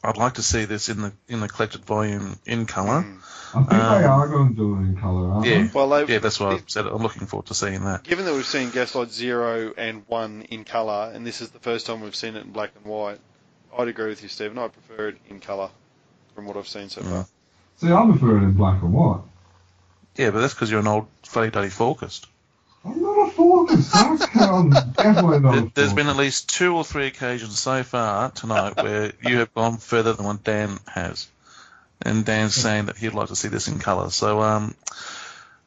I'd 0.03 0.17
like 0.17 0.35
to 0.35 0.43
see 0.43 0.65
this 0.65 0.89
in 0.89 1.03
the 1.03 1.13
in 1.29 1.41
the 1.41 1.49
collected 1.49 1.85
volume 1.85 2.39
in 2.47 2.67
colour. 2.67 3.03
Mm. 3.03 3.19
I 3.51 3.59
think 3.59 3.69
they 3.71 3.77
Um, 3.77 4.05
are 4.05 4.29
going 4.29 4.49
to 4.51 4.55
do 4.55 4.75
it 4.77 4.79
in 4.79 4.97
colour, 5.01 5.33
aren't 5.33 5.47
Yeah, 5.47 5.63
they? 5.65 5.71
Well, 5.75 5.89
they've, 5.89 6.09
yeah, 6.09 6.19
that's 6.19 6.39
why 6.39 6.53
I 6.55 6.63
said 6.67 6.87
it. 6.87 6.93
I'm 6.93 7.03
looking 7.03 7.27
forward 7.27 7.47
to 7.47 7.55
seeing 7.55 7.85
that. 7.85 8.05
given 8.05 8.25
that 8.27 8.33
we've 8.35 8.47
seen 8.47 8.71
Gaslight 8.71 9.11
0 9.11 9.75
and 9.77 10.05
1 10.07 10.43
in 10.51 10.65
colour, 10.65 11.11
and 11.13 11.27
this 11.27 11.41
is 11.41 11.51
the 11.51 11.59
first 11.59 11.87
time 11.87 12.01
we've 12.01 12.15
seen 12.17 12.37
it 12.37 12.45
in 12.45 12.53
black 12.53 12.71
and 12.77 12.85
white, 12.87 13.19
I'd 13.77 13.89
agree 13.89 14.09
with 14.09 14.23
you, 14.23 14.29
Stephen. 14.29 14.59
I 14.59 14.69
prefer 14.69 15.09
it 15.09 15.19
in 15.29 15.41
colour 15.41 15.69
from 16.35 16.47
what 16.47 16.57
I've 16.57 16.69
seen 16.69 16.89
so 16.91 17.03
far. 17.03 17.27
See, 17.79 17.93
I 17.93 18.05
prefer 18.11 18.37
it 18.39 18.43
in 18.43 18.53
black 18.53 18.83
and 18.83 18.93
white. 18.93 19.21
Yeah, 20.19 20.31
but 20.31 20.41
that's 20.41 20.53
because 20.53 20.71
you're 20.71 20.81
an 20.81 20.89
old 20.89 21.07
fuddy 21.23 21.51
duddy 21.51 21.69
Falkist. 21.69 22.27
I'm 22.85 23.01
not 23.01 23.29
a 23.29 23.31
focus. 23.31 23.91
I'm 23.95 24.71
definitely 24.93 25.41
not 25.41 25.53
There, 25.53 25.71
there's 25.75 25.93
been 25.93 26.09
at 26.09 26.17
least 26.17 26.49
two 26.49 26.75
or 26.77 26.85
three 26.85 27.07
occasions 27.07 27.59
so 27.59 27.83
far 27.83 28.31
tonight 28.31 28.77
where 28.77 29.13
you 29.23 29.39
have 29.39 29.55
gone 29.55 29.77
further 29.79 30.13
than 30.13 30.27
what 30.27 30.43
Dan 30.45 30.79
has, 30.87 31.29
and 32.03 32.25
Dan's 32.25 32.55
saying 32.55 32.87
that 32.87 32.97
he'd 32.97 33.15
like 33.15 33.29
to 33.29 33.37
see 33.37 33.49
this 33.49 33.69
in 33.69 33.79
colour. 33.79 34.11
So 34.11 34.43
um, 34.43 34.75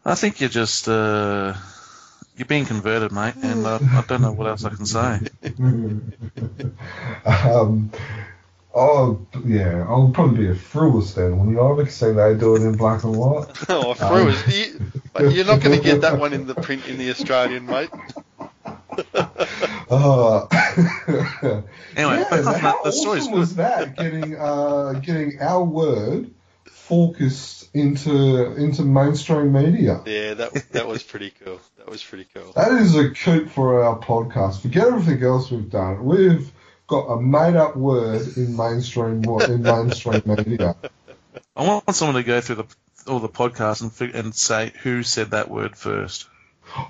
I 0.05 0.15
think 0.15 0.41
you're 0.41 0.49
just 0.49 0.87
uh, 0.87 1.53
you're 2.35 2.45
being 2.45 2.65
converted, 2.65 3.11
mate, 3.11 3.35
and 3.41 3.65
uh, 3.65 3.79
I 3.81 4.03
don't 4.07 4.21
know 4.21 4.33
what 4.33 4.47
else 4.47 4.65
I 4.65 4.69
can 4.69 4.85
say. 4.85 5.19
um, 7.25 7.91
oh, 8.73 9.25
yeah, 9.45 9.85
I'll 9.87 10.09
probably 10.09 10.45
be 10.45 10.51
a 10.51 10.55
Frewist 10.55 11.15
then, 11.15 11.37
wouldn't 11.39 11.59
I? 11.59 11.75
Because 11.75 11.95
say 11.95 12.13
they 12.13 12.35
do 12.35 12.55
it 12.55 12.61
in 12.61 12.77
black 12.77 13.03
and 13.03 13.15
white. 13.15 13.47
oh, 13.69 13.93
through 13.93 14.29
it. 14.29 14.47
You, 15.19 15.29
you're 15.29 15.45
not 15.45 15.61
going 15.61 15.77
to 15.77 15.83
get 15.83 16.01
that 16.01 16.19
one 16.19 16.33
in 16.33 16.47
the 16.47 16.55
print 16.55 16.87
in 16.87 16.97
the 16.97 17.09
Australian, 17.09 17.65
mate. 17.65 17.89
Uh, 19.89 20.47
Anyway, 21.95 22.19
yeah, 22.19 22.29
back 22.29 22.43
how 22.45 22.51
that, 22.51 22.83
the 22.83 22.89
awesome 22.89 22.91
story's 22.91 23.27
good. 23.27 23.37
was 23.37 23.55
that? 23.55 23.97
Getting 23.97 24.35
uh, 24.37 24.93
getting 25.03 25.41
our 25.41 25.63
word 25.63 26.31
Falkist 26.65 27.69
into 27.73 28.53
into 28.55 28.83
mainstream 28.83 29.51
media. 29.51 30.01
Yeah, 30.05 30.33
that 30.35 30.53
that 30.71 30.87
was 30.87 31.03
pretty 31.03 31.33
cool. 31.43 31.59
That 31.77 31.89
was 31.89 32.03
pretty 32.03 32.27
cool. 32.33 32.53
That 32.53 32.71
is 32.73 32.95
a 32.95 33.09
coup 33.09 33.47
for 33.47 33.83
our 33.83 33.99
podcast. 33.99 34.61
Forget 34.61 34.87
everything 34.87 35.23
else 35.23 35.51
we've 35.51 35.69
done. 35.69 36.03
We've 36.05 36.51
got 36.91 37.07
a 37.07 37.21
made 37.21 37.55
up 37.55 37.77
word 37.77 38.35
in 38.35 38.55
mainstream 38.55 39.23
in 39.23 39.63
mainstream 39.63 40.21
media. 40.25 40.75
I 41.55 41.65
want 41.65 41.95
someone 41.95 42.21
to 42.21 42.23
go 42.23 42.41
through 42.41 42.55
the 42.55 42.65
all 43.07 43.19
the 43.19 43.29
podcasts 43.29 43.81
and 43.81 43.91
fig- 43.91 44.13
and 44.13 44.35
say 44.35 44.73
who 44.83 45.01
said 45.01 45.31
that 45.31 45.49
word 45.49 45.77
first. 45.77 46.27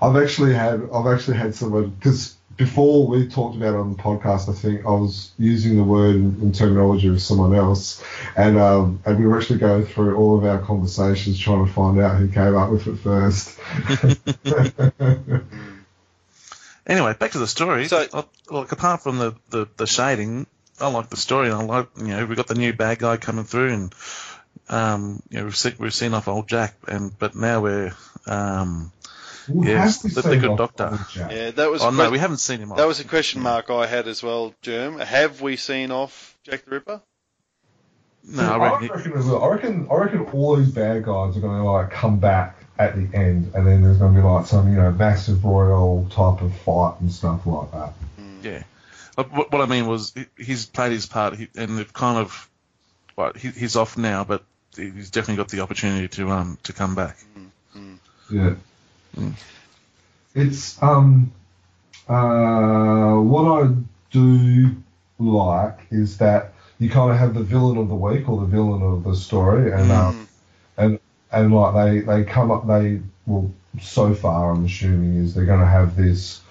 I've 0.01 0.15
actually 0.15 0.55
had 0.55 0.89
I've 0.91 1.05
actually 1.05 1.37
had 1.37 1.53
someone 1.53 1.89
because 1.89 2.35
before 2.57 3.07
we 3.07 3.27
talked 3.27 3.55
about 3.55 3.75
it 3.75 3.77
on 3.77 3.95
the 3.95 4.01
podcast, 4.01 4.49
I 4.49 4.53
think 4.53 4.85
I 4.85 4.89
was 4.89 5.31
using 5.37 5.77
the 5.77 5.83
word 5.83 6.15
in, 6.15 6.41
in 6.41 6.51
terminology 6.51 7.07
of 7.07 7.21
someone 7.21 7.53
else, 7.53 8.03
and 8.35 8.57
um, 8.57 9.01
and 9.05 9.19
we 9.19 9.27
were 9.27 9.37
actually 9.37 9.59
going 9.59 9.85
through 9.85 10.15
all 10.15 10.35
of 10.35 10.45
our 10.45 10.59
conversations 10.59 11.37
trying 11.39 11.63
to 11.65 11.71
find 11.71 11.99
out 11.99 12.17
who 12.17 12.27
came 12.27 12.57
up 12.57 12.71
with 12.71 12.87
it 12.87 12.95
first. 12.97 13.59
Anyway, 16.91 17.13
back 17.17 17.31
to 17.31 17.39
the 17.39 17.47
story. 17.47 17.87
So- 17.87 18.05
I, 18.13 18.23
look, 18.49 18.71
apart 18.71 19.01
from 19.01 19.17
the, 19.17 19.35
the, 19.49 19.67
the 19.77 19.87
shading, 19.87 20.45
I 20.79 20.89
like 20.89 21.09
the 21.09 21.17
story. 21.17 21.49
I 21.49 21.61
like, 21.63 21.87
you 21.97 22.07
know, 22.07 22.25
we've 22.25 22.35
got 22.37 22.47
the 22.47 22.55
new 22.55 22.73
bad 22.73 22.99
guy 22.99 23.17
coming 23.17 23.45
through, 23.45 23.69
and 23.73 23.95
um, 24.69 25.23
you 25.29 25.39
know, 25.39 25.45
we've 25.45 25.55
seen, 25.55 25.75
we've 25.79 25.93
seen 25.93 26.13
off 26.13 26.27
old 26.27 26.47
Jack, 26.47 26.75
and 26.87 27.17
but 27.17 27.35
now 27.35 27.61
we're, 27.61 27.93
um, 28.27 28.91
Well, 29.47 29.67
Yes, 29.67 30.01
the, 30.01 30.21
the, 30.21 30.37
good 30.37 30.57
doctor. 30.57 30.99
Yeah, 31.15 31.51
that 31.51 31.71
was. 31.71 31.81
Oh, 31.81 31.89
que- 31.91 31.97
no, 31.97 32.09
we 32.11 32.19
haven't 32.19 32.37
seen 32.37 32.59
him. 32.59 32.69
that 32.75 32.87
was 32.87 32.99
a 32.99 33.05
question 33.05 33.41
mark 33.41 33.69
I 33.69 33.85
had 33.87 34.07
as 34.07 34.21
well, 34.21 34.53
Germ. 34.61 34.99
Have 34.99 35.41
we 35.41 35.55
seen 35.55 35.91
off 35.91 36.37
Jack 36.43 36.65
the 36.65 36.71
Ripper? 36.71 37.01
No, 38.23 38.43
I 38.43 38.55
I 38.57 38.79
reckon. 38.79 38.87
reckon. 39.13 39.31
I 39.31 39.47
reckon 39.47 39.87
I 39.89 39.95
reckon 39.95 40.25
all 40.31 40.55
these 40.55 40.71
bad 40.71 41.03
guys 41.03 41.37
are 41.37 41.41
going 41.41 41.57
to 41.59 41.63
like 41.63 41.89
come 41.91 42.19
back 42.19 42.60
at 42.79 42.95
the 42.95 43.17
end, 43.17 43.51
and 43.53 43.67
then 43.67 43.83
there's 43.83 43.97
going 43.97 44.15
to 44.15 44.21
be 44.21 44.25
like 44.25 44.45
some 44.47 44.69
you 44.69 44.75
know 44.77 44.91
massive 44.91 45.43
royal 45.43 46.07
type 46.09 46.41
of 46.41 46.55
fight 46.57 46.95
and 46.99 47.11
stuff 47.11 47.45
like 47.45 47.71
that. 47.71 47.93
Yeah. 48.43 48.63
Uh, 49.17 49.23
What, 49.23 49.51
what 49.51 49.61
I 49.61 49.65
mean 49.65 49.87
was 49.87 50.13
he's 50.37 50.65
played 50.65 50.91
his 50.91 51.05
part, 51.05 51.37
and 51.55 51.77
they've 51.77 51.93
kind 51.93 52.17
of, 52.17 52.49
well, 53.15 53.33
he, 53.35 53.49
he's 53.49 53.75
off 53.75 53.97
now, 53.97 54.23
but 54.23 54.43
he's 54.75 55.09
definitely 55.09 55.37
got 55.37 55.49
the 55.49 55.59
opportunity 55.59 56.07
to 56.07 56.29
um 56.31 56.57
to 56.63 56.73
come 56.73 56.95
back. 56.95 57.17
Yeah. 58.29 58.55
Mm. 59.15 59.33
It's 60.33 60.81
um 60.81 61.31
uh 62.07 63.15
what 63.15 63.63
I 63.63 63.73
do 64.11 64.75
like 65.19 65.79
is 65.91 66.17
that 66.17 66.53
you 66.79 66.89
kind 66.89 67.11
of 67.11 67.17
have 67.17 67.33
the 67.33 67.43
villain 67.43 67.77
of 67.77 67.89
the 67.89 67.95
week 67.95 68.27
or 68.27 68.39
the 68.39 68.47
villain 68.47 68.81
of 68.81 69.03
the 69.03 69.15
story, 69.15 69.71
and 69.71 69.91
um, 69.91 70.27
and 70.77 70.99
and 71.31 71.53
like 71.53 71.73
they 71.73 71.99
they 72.01 72.23
come 72.23 72.51
up 72.51 72.67
they 72.67 73.01
well 73.25 73.51
so 73.81 74.13
far 74.13 74.51
I'm 74.51 74.65
assuming 74.65 75.23
is 75.23 75.33
they're 75.33 75.45
going 75.45 75.59
to 75.61 75.65
have 75.65 75.95
this. 75.95 76.41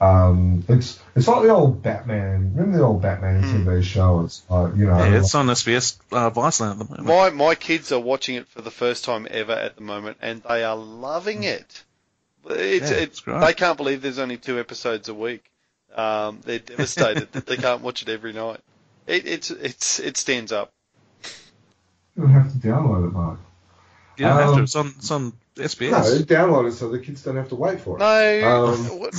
Um, 0.00 0.64
it's 0.68 0.98
it's 1.14 1.28
like 1.28 1.42
the 1.42 1.50
old 1.50 1.82
Batman. 1.82 2.52
Remember 2.54 2.78
the 2.78 2.84
old 2.84 3.02
Batman 3.02 3.42
Hmm. 3.42 3.68
TV 3.68 3.82
show? 3.84 4.20
It's 4.24 4.42
like 4.48 4.74
you 4.74 4.86
know, 4.86 4.98
Yeah, 4.98 5.18
it's 5.18 5.34
on 5.34 5.46
SBS 5.46 5.96
uh, 6.10 6.30
Viceland 6.30 6.72
at 6.72 6.78
the 6.78 6.84
moment. 6.86 7.06
My 7.06 7.30
my 7.30 7.54
kids 7.54 7.92
are 7.92 8.00
watching 8.00 8.34
it 8.34 8.48
for 8.48 8.62
the 8.62 8.70
first 8.70 9.04
time 9.04 9.28
ever 9.30 9.52
at 9.52 9.76
the 9.76 9.82
moment, 9.82 10.16
and 10.20 10.42
they 10.42 10.64
are 10.64 10.74
loving 10.76 11.44
it. 11.44 11.84
It's, 12.44 12.90
Yeah, 12.90 12.96
it's 12.96 13.12
it's 13.12 13.20
great. 13.20 13.40
they 13.40 13.54
can't 13.54 13.76
believe 13.76 14.02
there's 14.02 14.18
only 14.18 14.38
two 14.38 14.58
episodes 14.58 15.08
a 15.08 15.14
week. 15.14 15.44
Um, 15.94 16.40
they're 16.44 16.58
devastated 16.58 17.30
that 17.32 17.46
they 17.46 17.56
can't 17.56 17.82
watch 17.82 18.02
it 18.02 18.08
every 18.08 18.32
night. 18.32 18.58
It, 19.06 19.26
it's 19.26 19.50
it's 19.52 20.00
it 20.00 20.16
stands 20.16 20.50
up. 20.50 20.72
you'll 22.16 22.26
have 22.26 22.50
to 22.50 22.58
download 22.58 23.06
it, 23.06 23.12
Mark. 23.12 23.38
You 24.16 24.26
don't 24.26 24.36
have 24.36 24.46
to. 24.50 24.54
Um, 24.54 24.62
It's 24.64 24.76
on 24.76 24.86
it's 24.98 25.10
on 25.10 25.32
No, 25.56 25.64
SBS. 25.64 26.22
download 26.24 26.68
it 26.68 26.72
so 26.72 26.88
the 26.88 26.98
kids 26.98 27.22
don't 27.22 27.36
have 27.36 27.48
to 27.50 27.54
wait 27.56 27.80
for 27.80 27.96
it. 27.96 28.00
No, 28.00 28.64
Um. 28.64 29.10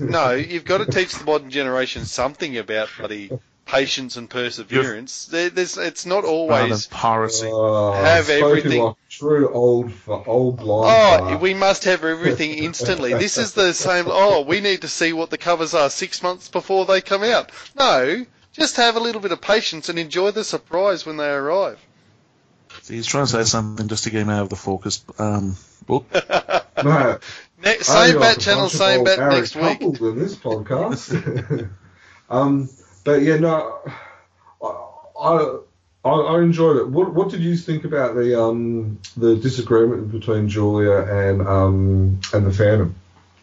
no, 0.10 0.30
you've 0.32 0.64
got 0.64 0.78
to 0.78 0.86
teach 0.86 1.12
the 1.14 1.24
modern 1.24 1.50
generation 1.50 2.04
something 2.04 2.56
about 2.58 2.88
bloody 2.98 3.30
patience 3.64 4.16
and 4.16 4.28
perseverance. 4.28 5.26
There, 5.26 5.48
there's 5.50 5.78
it's 5.78 6.04
not 6.04 6.24
always. 6.24 6.86
than 6.88 6.98
piracy. 6.98 7.50
Uh, 7.52 7.92
Have 7.92 8.24
spoken 8.26 8.44
everything- 8.58 8.82
like 8.82 8.94
a 8.96 9.10
true 9.10 9.52
old 9.52 9.92
for 9.92 10.22
old 10.26 10.56
blind. 10.58 10.90
Oh, 11.24 11.28
fart. 11.28 11.40
we 11.40 11.54
must 11.54 11.84
have 11.84 12.04
everything 12.04 12.52
instantly. 12.52 13.12
This 13.18 13.38
is 13.38 13.52
the 13.52 13.72
same. 13.72 14.06
Oh, 14.08 14.42
we 14.42 14.60
need 14.60 14.82
to 14.82 14.88
see 14.88 15.12
what 15.12 15.30
the 15.30 15.38
covers 15.38 15.74
are 15.74 15.90
six 15.90 16.22
months 16.22 16.48
before 16.48 16.86
they 16.86 17.00
come 17.00 17.22
out. 17.22 17.50
No, 17.78 18.26
just 18.52 18.76
have 18.76 18.96
a 18.96 19.00
little 19.00 19.20
bit 19.20 19.32
of 19.32 19.40
patience 19.40 19.88
and 19.88 19.98
enjoy 19.98 20.30
the 20.32 20.44
surprise 20.44 21.06
when 21.06 21.16
they 21.18 21.30
arrive. 21.30 21.78
See, 22.82 22.96
he's 22.96 23.06
trying 23.06 23.26
to 23.26 23.30
say 23.32 23.44
something 23.44 23.88
just 23.88 24.04
to 24.04 24.10
get 24.10 24.22
him 24.22 24.28
out 24.28 24.42
of 24.42 24.48
the 24.48 24.56
focus. 24.56 25.04
Um, 25.18 25.56
book. 25.86 26.06
No, 26.82 27.18
Ne- 27.62 27.70
I 27.70 27.76
same 27.76 28.18
like 28.18 28.36
bat 28.36 28.40
channel, 28.40 28.68
same 28.68 28.98
old 28.98 29.06
bat 29.06 29.18
next 29.30 29.54
week. 29.54 29.82
in 29.82 30.18
this 30.18 30.34
podcast. 30.34 31.70
um, 32.30 32.68
but 33.04 33.22
yeah, 33.22 33.36
no, 33.36 33.78
I, 34.60 34.66
I 35.20 35.58
I 36.04 36.10
I 36.10 36.42
enjoyed 36.42 36.78
it. 36.78 36.88
What 36.88 37.14
what 37.14 37.30
did 37.30 37.40
you 37.40 37.56
think 37.56 37.84
about 37.84 38.16
the 38.16 38.40
um 38.40 38.98
the 39.16 39.36
disagreement 39.36 40.10
between 40.10 40.48
Julia 40.48 40.90
and 40.92 41.46
um 41.46 42.20
and 42.32 42.46
the 42.46 42.52
Phantom? 42.52 42.94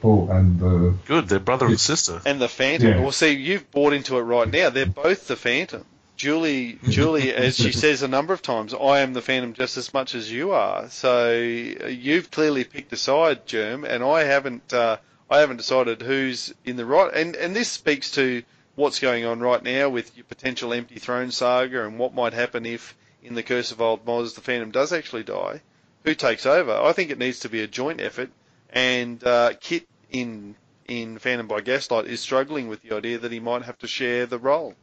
Oh, 0.03 0.27
and 0.29 0.59
the 0.59 0.95
Good, 1.05 1.27
they're 1.27 1.39
brother 1.39 1.67
and 1.67 1.79
sister. 1.79 2.21
And 2.25 2.41
the 2.41 2.49
Phantom. 2.49 2.89
Yeah. 2.89 2.99
Well, 3.01 3.11
see, 3.11 3.31
you've 3.31 3.69
bought 3.71 3.93
into 3.93 4.17
it 4.17 4.21
right 4.21 4.49
now. 4.49 4.69
They're 4.69 4.85
both 4.85 5.27
the 5.27 5.35
Phantom. 5.35 5.85
Julie, 6.19 6.77
Julie, 6.89 7.33
as 7.33 7.55
she 7.55 7.71
says 7.83 8.03
a 8.03 8.07
number 8.09 8.33
of 8.33 8.41
times, 8.41 8.73
I 8.73 8.99
am 8.99 9.13
the 9.13 9.21
Phantom 9.21 9.53
just 9.53 9.77
as 9.77 9.93
much 9.93 10.13
as 10.13 10.29
you 10.29 10.51
are. 10.51 10.89
So 10.89 11.29
uh, 11.31 11.87
you've 11.87 12.29
clearly 12.29 12.65
picked 12.65 12.91
a 12.91 12.97
side, 12.97 13.47
Germ, 13.47 13.85
and 13.85 14.03
I 14.03 14.25
haven't. 14.25 14.73
Uh, 14.73 14.97
I 15.29 15.39
haven't 15.39 15.57
decided 15.57 16.01
who's 16.01 16.53
in 16.65 16.75
the 16.75 16.85
right. 16.85 17.13
And 17.13 17.37
and 17.37 17.55
this 17.55 17.69
speaks 17.69 18.11
to 18.11 18.43
what's 18.75 18.99
going 18.99 19.23
on 19.23 19.39
right 19.39 19.63
now 19.63 19.87
with 19.87 20.17
your 20.17 20.25
potential 20.25 20.73
empty 20.73 20.99
throne 20.99 21.31
saga 21.31 21.85
and 21.85 21.97
what 21.97 22.13
might 22.13 22.33
happen 22.33 22.65
if, 22.65 22.97
in 23.23 23.35
the 23.35 23.43
Curse 23.43 23.71
of 23.71 23.79
Old 23.79 24.05
Moz, 24.05 24.35
the 24.35 24.41
Phantom 24.41 24.71
does 24.71 24.91
actually 24.91 25.23
die. 25.23 25.61
Who 26.03 26.15
takes 26.15 26.45
over? 26.45 26.73
I 26.73 26.91
think 26.91 27.11
it 27.11 27.17
needs 27.17 27.39
to 27.41 27.49
be 27.49 27.61
a 27.61 27.67
joint 27.67 28.01
effort, 28.01 28.29
and 28.71 29.23
uh, 29.23 29.53
Kit 29.61 29.87
in 30.11 30.55
in 30.85 31.17
Phantom 31.17 31.47
by 31.47 31.61
Gaslight 31.61 32.07
is 32.07 32.19
struggling 32.19 32.67
with 32.67 32.81
the 32.81 32.93
idea 32.93 33.19
that 33.19 33.31
he 33.31 33.39
might 33.39 33.61
have 33.61 33.77
to 33.77 33.87
share 33.87 34.25
the 34.25 34.37
role. 34.37 34.75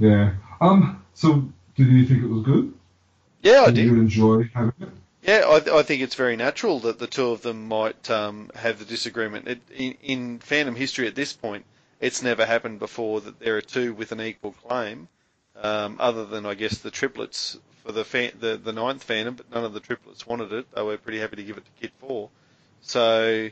Yeah. 0.00 0.34
Um. 0.60 1.04
So, 1.14 1.48
did 1.76 1.86
you 1.86 2.06
think 2.06 2.24
it 2.24 2.28
was 2.28 2.42
good? 2.42 2.74
Yeah, 3.42 3.62
I 3.62 3.66
did 3.66 3.76
Did 3.76 3.84
you 3.84 4.00
enjoy 4.00 4.50
having 4.54 4.72
it? 4.80 4.88
Yeah, 5.22 5.44
I, 5.46 5.78
I 5.78 5.82
think 5.82 6.02
it's 6.02 6.14
very 6.14 6.36
natural 6.36 6.80
that 6.80 6.98
the 6.98 7.06
two 7.06 7.28
of 7.28 7.42
them 7.42 7.68
might 7.68 8.10
um, 8.10 8.50
have 8.54 8.78
the 8.78 8.84
disagreement. 8.84 9.48
It, 9.48 9.60
in, 9.74 9.94
in 10.02 10.38
Phantom 10.38 10.74
history 10.74 11.06
at 11.06 11.14
this 11.14 11.32
point, 11.32 11.64
it's 12.00 12.22
never 12.22 12.46
happened 12.46 12.78
before 12.78 13.20
that 13.20 13.38
there 13.38 13.56
are 13.56 13.62
two 13.62 13.92
with 13.92 14.12
an 14.12 14.20
equal 14.20 14.52
claim, 14.52 15.08
um, 15.60 15.96
other 16.00 16.24
than 16.24 16.46
I 16.46 16.54
guess 16.54 16.78
the 16.78 16.90
triplets 16.90 17.58
for 17.84 17.92
the, 17.92 18.04
fa- 18.04 18.32
the 18.38 18.56
the 18.56 18.72
ninth 18.72 19.02
Phantom, 19.02 19.34
but 19.34 19.50
none 19.50 19.64
of 19.64 19.74
the 19.74 19.80
triplets 19.80 20.26
wanted 20.26 20.52
it. 20.52 20.66
They 20.74 20.82
were 20.82 20.96
pretty 20.96 21.18
happy 21.18 21.36
to 21.36 21.44
give 21.44 21.58
it 21.58 21.64
to 21.64 21.80
Kid 21.80 21.92
Four. 22.00 22.30
So, 22.80 23.50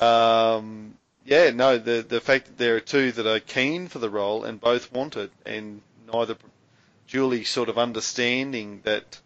um, 0.00 0.96
yeah, 1.24 1.50
no, 1.50 1.78
the 1.78 2.04
the 2.06 2.20
fact 2.20 2.46
that 2.46 2.58
there 2.58 2.76
are 2.76 2.80
two 2.80 3.12
that 3.12 3.26
are 3.26 3.40
keen 3.40 3.88
for 3.88 3.98
the 3.98 4.10
role 4.10 4.44
and 4.44 4.60
both 4.60 4.92
want 4.92 5.16
it, 5.16 5.30
and 5.46 5.80
neither 6.12 6.36
Julie 7.06 7.44
sort 7.44 7.68
of 7.68 7.78
understanding 7.78 8.80
that 8.84 9.20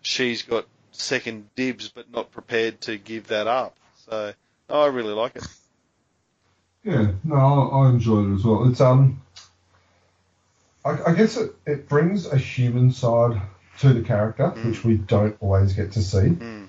she's 0.00 0.42
got 0.42 0.66
second 0.92 1.48
dibs, 1.54 1.88
but 1.88 2.10
not 2.10 2.32
prepared 2.32 2.80
to 2.82 2.96
give 2.96 3.28
that 3.28 3.46
up. 3.46 3.76
So 4.06 4.32
no, 4.68 4.80
I 4.82 4.86
really 4.86 5.14
like 5.14 5.36
it. 5.36 5.46
Yeah, 6.84 7.12
no, 7.24 7.36
I, 7.36 7.84
I 7.84 7.90
enjoyed 7.90 8.30
it 8.30 8.34
as 8.34 8.44
well. 8.44 8.68
It's 8.68 8.80
um, 8.80 9.20
I, 10.84 11.10
I 11.10 11.14
guess 11.14 11.36
it, 11.36 11.54
it 11.66 11.88
brings 11.88 12.26
a 12.26 12.36
human 12.36 12.92
side 12.92 13.40
to 13.78 13.92
the 13.92 14.02
character, 14.02 14.48
which 14.48 14.84
we 14.84 14.96
don't 14.96 15.36
always 15.40 15.72
get 15.72 15.92
to 15.92 16.02
see. 16.02 16.18
Mm. 16.18 16.61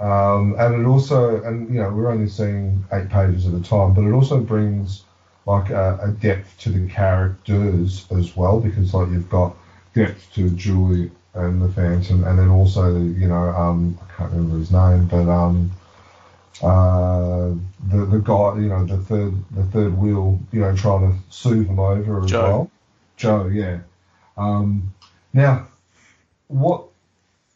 Um, 0.00 0.56
and 0.58 0.74
it 0.74 0.86
also, 0.86 1.42
and 1.44 1.72
you 1.72 1.80
know, 1.80 1.90
we're 1.90 2.10
only 2.10 2.28
seeing 2.28 2.84
eight 2.92 3.08
pages 3.08 3.46
at 3.46 3.54
a 3.54 3.62
time, 3.62 3.94
but 3.94 4.02
it 4.02 4.12
also 4.12 4.40
brings 4.40 5.04
like 5.46 5.70
a, 5.70 5.98
a 6.02 6.08
depth 6.08 6.58
to 6.60 6.70
the 6.70 6.88
characters 6.88 8.06
as 8.10 8.36
well, 8.36 8.60
because 8.60 8.92
like 8.92 9.08
you've 9.10 9.30
got 9.30 9.56
depth 9.94 10.32
to 10.34 10.50
Julie 10.50 11.10
and 11.34 11.62
the 11.62 11.68
Phantom, 11.68 12.24
and 12.24 12.38
then 12.38 12.48
also 12.48 12.96
you 12.96 13.28
know, 13.28 13.48
um, 13.50 13.98
I 14.02 14.16
can't 14.16 14.32
remember 14.32 14.58
his 14.58 14.72
name, 14.72 15.06
but 15.06 15.28
um, 15.28 15.70
uh, 16.62 17.48
the 17.88 18.04
the 18.06 18.18
guy, 18.18 18.58
you 18.58 18.68
know, 18.68 18.84
the 18.84 18.98
third 18.98 19.34
the 19.52 19.64
third 19.64 19.96
wheel, 19.96 20.40
you 20.52 20.60
know, 20.60 20.74
trying 20.74 21.12
to 21.12 21.18
soothe 21.30 21.68
him 21.68 21.78
over 21.78 22.24
as 22.24 22.30
Joe. 22.30 22.42
well. 22.42 22.70
Joe, 23.16 23.46
yeah. 23.46 23.78
Um, 24.36 24.92
now, 25.32 25.68
what 26.48 26.84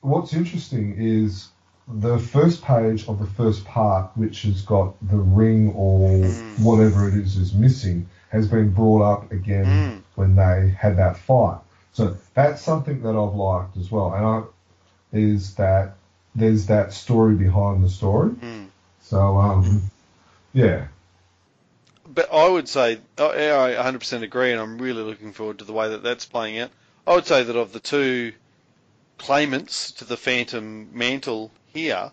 what's 0.00 0.32
interesting 0.34 0.94
is 0.98 1.48
the 1.90 2.18
first 2.18 2.62
page 2.62 3.08
of 3.08 3.18
the 3.18 3.26
first 3.26 3.64
part, 3.64 4.10
which 4.16 4.42
has 4.42 4.62
got 4.62 4.94
the 5.08 5.16
ring 5.16 5.72
or 5.74 6.08
Mm. 6.28 6.58
whatever 6.58 7.08
it 7.08 7.14
is 7.14 7.36
is 7.36 7.54
missing, 7.54 8.08
has 8.30 8.46
been 8.46 8.70
brought 8.70 9.02
up 9.02 9.32
again 9.32 9.66
Mm. 9.66 10.02
when 10.16 10.36
they 10.36 10.76
had 10.78 10.96
that 10.98 11.16
fight. 11.16 11.58
So 11.92 12.16
that's 12.34 12.62
something 12.62 13.02
that 13.02 13.16
I've 13.16 13.34
liked 13.34 13.76
as 13.76 13.90
well, 13.90 14.12
and 14.12 14.24
I 14.24 14.42
is 15.12 15.54
that 15.54 15.94
there's 16.34 16.66
that 16.66 16.92
story 16.92 17.34
behind 17.34 17.82
the 17.82 17.88
story. 17.88 18.30
Mm. 18.30 18.66
So 19.00 19.38
um, 19.38 19.90
yeah, 20.52 20.88
But 22.06 22.32
I 22.32 22.48
would 22.48 22.68
say, 22.68 22.98
oh, 23.18 23.34
yeah, 23.34 23.58
I 23.58 23.90
100% 23.90 24.22
agree, 24.22 24.52
and 24.52 24.60
I'm 24.60 24.78
really 24.78 25.02
looking 25.02 25.32
forward 25.32 25.58
to 25.58 25.64
the 25.64 25.72
way 25.72 25.88
that 25.90 26.02
that's 26.02 26.24
playing 26.26 26.58
out. 26.58 26.70
I 27.06 27.14
would 27.14 27.26
say 27.26 27.42
that 27.42 27.56
of 27.56 27.72
the 27.72 27.80
two 27.80 28.32
claimants 29.18 29.92
to 29.92 30.04
the 30.04 30.16
Phantom 30.16 30.88
mantle 30.92 31.50
here, 31.66 32.12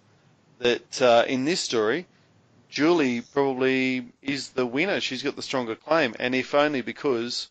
that 0.59 1.01
uh, 1.01 1.23
in 1.27 1.45
this 1.45 1.61
story, 1.61 2.07
Julie 2.69 3.21
probably 3.21 4.07
is 4.21 4.49
the 4.49 4.65
winner. 4.65 4.99
She's 4.99 5.23
got 5.23 5.35
the 5.35 5.41
stronger 5.41 5.75
claim, 5.75 6.15
and 6.19 6.35
if 6.35 6.53
only 6.53 6.81
because 6.81 7.49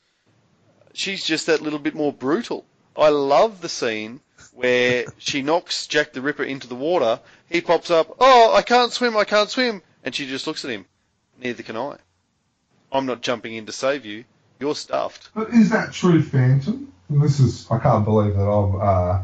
she's 0.92 1.24
just 1.24 1.46
that 1.46 1.62
little 1.62 1.78
bit 1.78 1.94
more 1.94 2.12
brutal. 2.12 2.64
I 2.96 3.08
love 3.08 3.60
the 3.60 3.68
scene 3.68 4.20
where 4.52 5.06
she 5.18 5.42
knocks 5.42 5.86
Jack 5.86 6.12
the 6.12 6.20
Ripper 6.20 6.44
into 6.44 6.68
the 6.68 6.74
water. 6.74 7.20
He 7.48 7.60
pops 7.60 7.90
up, 7.90 8.16
oh, 8.20 8.54
I 8.54 8.62
can't 8.62 8.92
swim, 8.92 9.16
I 9.16 9.24
can't 9.24 9.50
swim. 9.50 9.82
And 10.04 10.14
she 10.14 10.26
just 10.26 10.46
looks 10.46 10.64
at 10.64 10.70
him. 10.70 10.84
Neither 11.40 11.62
can 11.62 11.76
I. 11.76 11.96
I'm 12.92 13.06
not 13.06 13.22
jumping 13.22 13.54
in 13.54 13.66
to 13.66 13.72
save 13.72 14.04
you. 14.04 14.24
You're 14.60 14.74
stuffed. 14.74 15.30
but 15.34 15.50
is 15.50 15.70
that 15.70 15.92
true, 15.92 16.22
Phantom? 16.22 16.92
And 17.08 17.22
this 17.22 17.40
is 17.40 17.66
I 17.70 17.78
can't 17.78 18.04
believe 18.04 18.36
that 18.36 18.48
I'm. 18.48 18.80
Uh, 18.80 19.22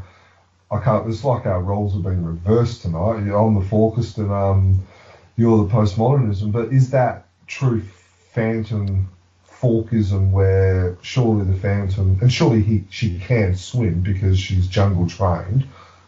I 0.71 0.81
can't. 0.81 1.09
It's 1.09 1.25
like 1.25 1.47
our 1.47 1.61
roles 1.61 1.95
have 1.95 2.03
been 2.03 2.25
reversed 2.25 2.83
tonight. 2.83 3.25
You're 3.25 3.39
on 3.39 3.55
the 3.55 3.66
Falkist 3.66 4.18
and 4.18 4.31
um, 4.31 4.87
you're 5.37 5.64
the 5.64 5.73
postmodernism. 5.73 6.53
But 6.53 6.73
is 6.73 6.91
that 6.91 7.27
true, 7.47 7.83
Phantom? 8.33 9.09
Falkism, 9.61 10.31
where 10.31 10.97
surely 11.03 11.45
the 11.45 11.59
Phantom, 11.59 12.18
and 12.23 12.33
surely 12.33 12.62
he 12.62 12.85
she 12.89 13.18
can 13.18 13.55
swim 13.57 14.01
because 14.01 14.39
she's 14.39 14.66
jungle 14.66 15.07
trained. 15.07 15.66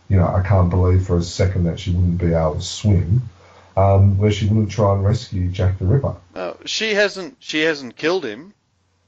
You 0.08 0.16
know, 0.16 0.26
I 0.26 0.42
can't 0.42 0.70
believe 0.70 1.06
for 1.06 1.18
a 1.18 1.22
second 1.22 1.64
that 1.64 1.78
she 1.78 1.90
wouldn't 1.90 2.18
be 2.18 2.32
able 2.32 2.54
to 2.54 2.62
swim. 2.62 3.28
Um, 3.74 4.18
where 4.18 4.30
she 4.30 4.46
wouldn't 4.46 4.70
try 4.70 4.92
and 4.94 5.02
rescue 5.02 5.48
Jack 5.48 5.78
the 5.78 5.86
Ripper. 5.86 6.16
No, 6.34 6.58
she 6.66 6.92
hasn't. 6.94 7.36
She 7.40 7.62
hasn't 7.62 7.96
killed 7.96 8.24
him, 8.24 8.54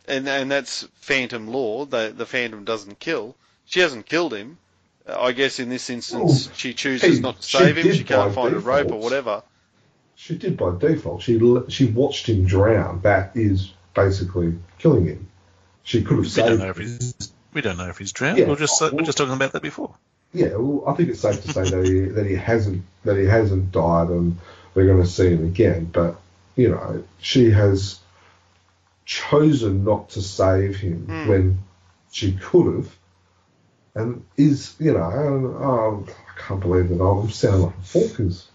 and 0.06 0.28
and 0.28 0.50
that's 0.50 0.88
Phantom 0.94 1.48
law. 1.48 1.84
The 1.86 2.12
the 2.14 2.26
Phantom 2.26 2.64
doesn't 2.64 2.98
kill. 2.98 3.36
She 3.66 3.80
hasn't 3.80 4.06
killed 4.06 4.34
him. 4.34 4.58
I 5.06 5.32
guess 5.32 5.58
in 5.60 5.68
this 5.68 5.90
instance, 5.90 6.46
Well, 6.46 6.54
she 6.56 6.72
chooses 6.74 7.16
hey, 7.16 7.20
not 7.20 7.40
to 7.40 7.42
save 7.42 7.76
him. 7.76 7.92
She 7.92 8.04
can't 8.04 8.34
by 8.34 8.42
find 8.42 8.54
a 8.54 8.58
rope 8.58 8.90
or 8.90 8.98
whatever. 9.00 9.42
She 10.16 10.36
did 10.38 10.56
by 10.56 10.76
default. 10.78 11.22
She 11.22 11.38
she 11.68 11.86
watched 11.86 12.28
him 12.28 12.46
drown. 12.46 13.00
That 13.02 13.32
is 13.36 13.72
basically 13.94 14.54
killing 14.78 15.06
him. 15.06 15.28
She 15.82 16.02
could 16.02 16.16
have 16.16 16.26
We 16.26 16.30
don't 16.42 16.48
saved. 16.48 16.60
know 16.60 16.70
if 16.70 16.76
he's 16.78 17.32
we 17.52 17.60
don't 17.60 17.76
know 17.76 17.88
if 17.88 17.98
he's 17.98 18.12
drowned. 18.12 18.38
Yeah. 18.38 18.48
We're 18.48 18.56
just 18.56 18.80
we're 18.80 19.02
just 19.02 19.18
talking 19.18 19.34
about 19.34 19.52
that 19.52 19.62
before. 19.62 19.94
Yeah, 20.32 20.56
well, 20.56 20.84
I 20.88 20.94
think 20.94 21.10
it's 21.10 21.20
safe 21.20 21.42
to 21.44 21.52
say 21.52 21.62
that 21.70 21.84
he 21.84 22.00
that 22.16 22.26
he 22.26 22.34
hasn't 22.36 22.84
that 23.04 23.16
he 23.18 23.26
hasn't 23.26 23.72
died, 23.72 24.08
and 24.08 24.38
we're 24.74 24.86
going 24.86 25.02
to 25.02 25.08
see 25.08 25.28
him 25.30 25.44
again. 25.44 25.84
But 25.92 26.16
you 26.56 26.70
know, 26.70 27.04
she 27.20 27.50
has 27.50 27.98
chosen 29.04 29.84
not 29.84 30.10
to 30.10 30.22
save 30.22 30.76
him 30.76 31.06
Hmm. 31.06 31.28
when 31.28 31.58
she 32.10 32.32
could 32.32 32.74
have, 32.74 32.96
and 33.94 34.24
is 34.36 34.74
you 34.78 34.92
know, 34.92 35.00
oh, 35.00 36.06
I 36.08 36.40
can't 36.40 36.60
believe 36.60 36.88
that 36.88 37.02
I'm 37.02 37.30
sounding 37.30 37.62
like 37.66 37.78
a 37.78 37.82
Falkers. 37.82 38.48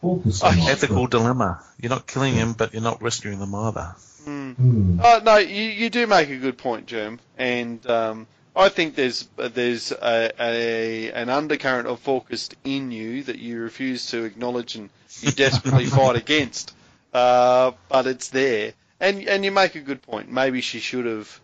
Falkers. 0.00 0.38
so 0.38 0.46
Oh, 0.46 0.52
much, 0.52 0.68
Ethical 0.68 1.06
dilemma. 1.06 1.62
You're 1.80 1.90
not 1.90 2.06
killing 2.06 2.34
him, 2.34 2.52
but 2.52 2.72
you're 2.72 2.82
not 2.82 3.02
rescuing 3.02 3.38
them 3.38 3.54
either. 3.54 3.94
Mm. 4.26 5.00
Oh 5.02 5.20
no, 5.24 5.36
you, 5.36 5.62
you 5.62 5.90
do 5.90 6.06
make 6.06 6.30
a 6.30 6.36
good 6.36 6.56
point, 6.58 6.86
Jim, 6.86 7.20
and 7.36 7.84
um, 7.86 8.26
I 8.56 8.68
think 8.68 8.94
there's 8.94 9.28
there's 9.36 9.92
a, 9.92 10.32
a 10.38 11.12
an 11.12 11.28
undercurrent 11.28 11.88
of 11.88 12.00
focused 12.00 12.54
in 12.64 12.90
you 12.90 13.24
that 13.24 13.38
you 13.38 13.60
refuse 13.60 14.06
to 14.10 14.24
acknowledge 14.24 14.76
and 14.76 14.88
you 15.20 15.30
desperately 15.32 15.86
fight 15.86 16.16
against, 16.16 16.74
uh, 17.12 17.72
but 17.88 18.06
it's 18.06 18.28
there, 18.28 18.72
and 19.00 19.28
and 19.28 19.44
you 19.44 19.50
make 19.52 19.74
a 19.74 19.80
good 19.80 20.00
point. 20.02 20.30
Maybe 20.30 20.60
she 20.60 20.80
should 20.80 21.04
have 21.06 21.40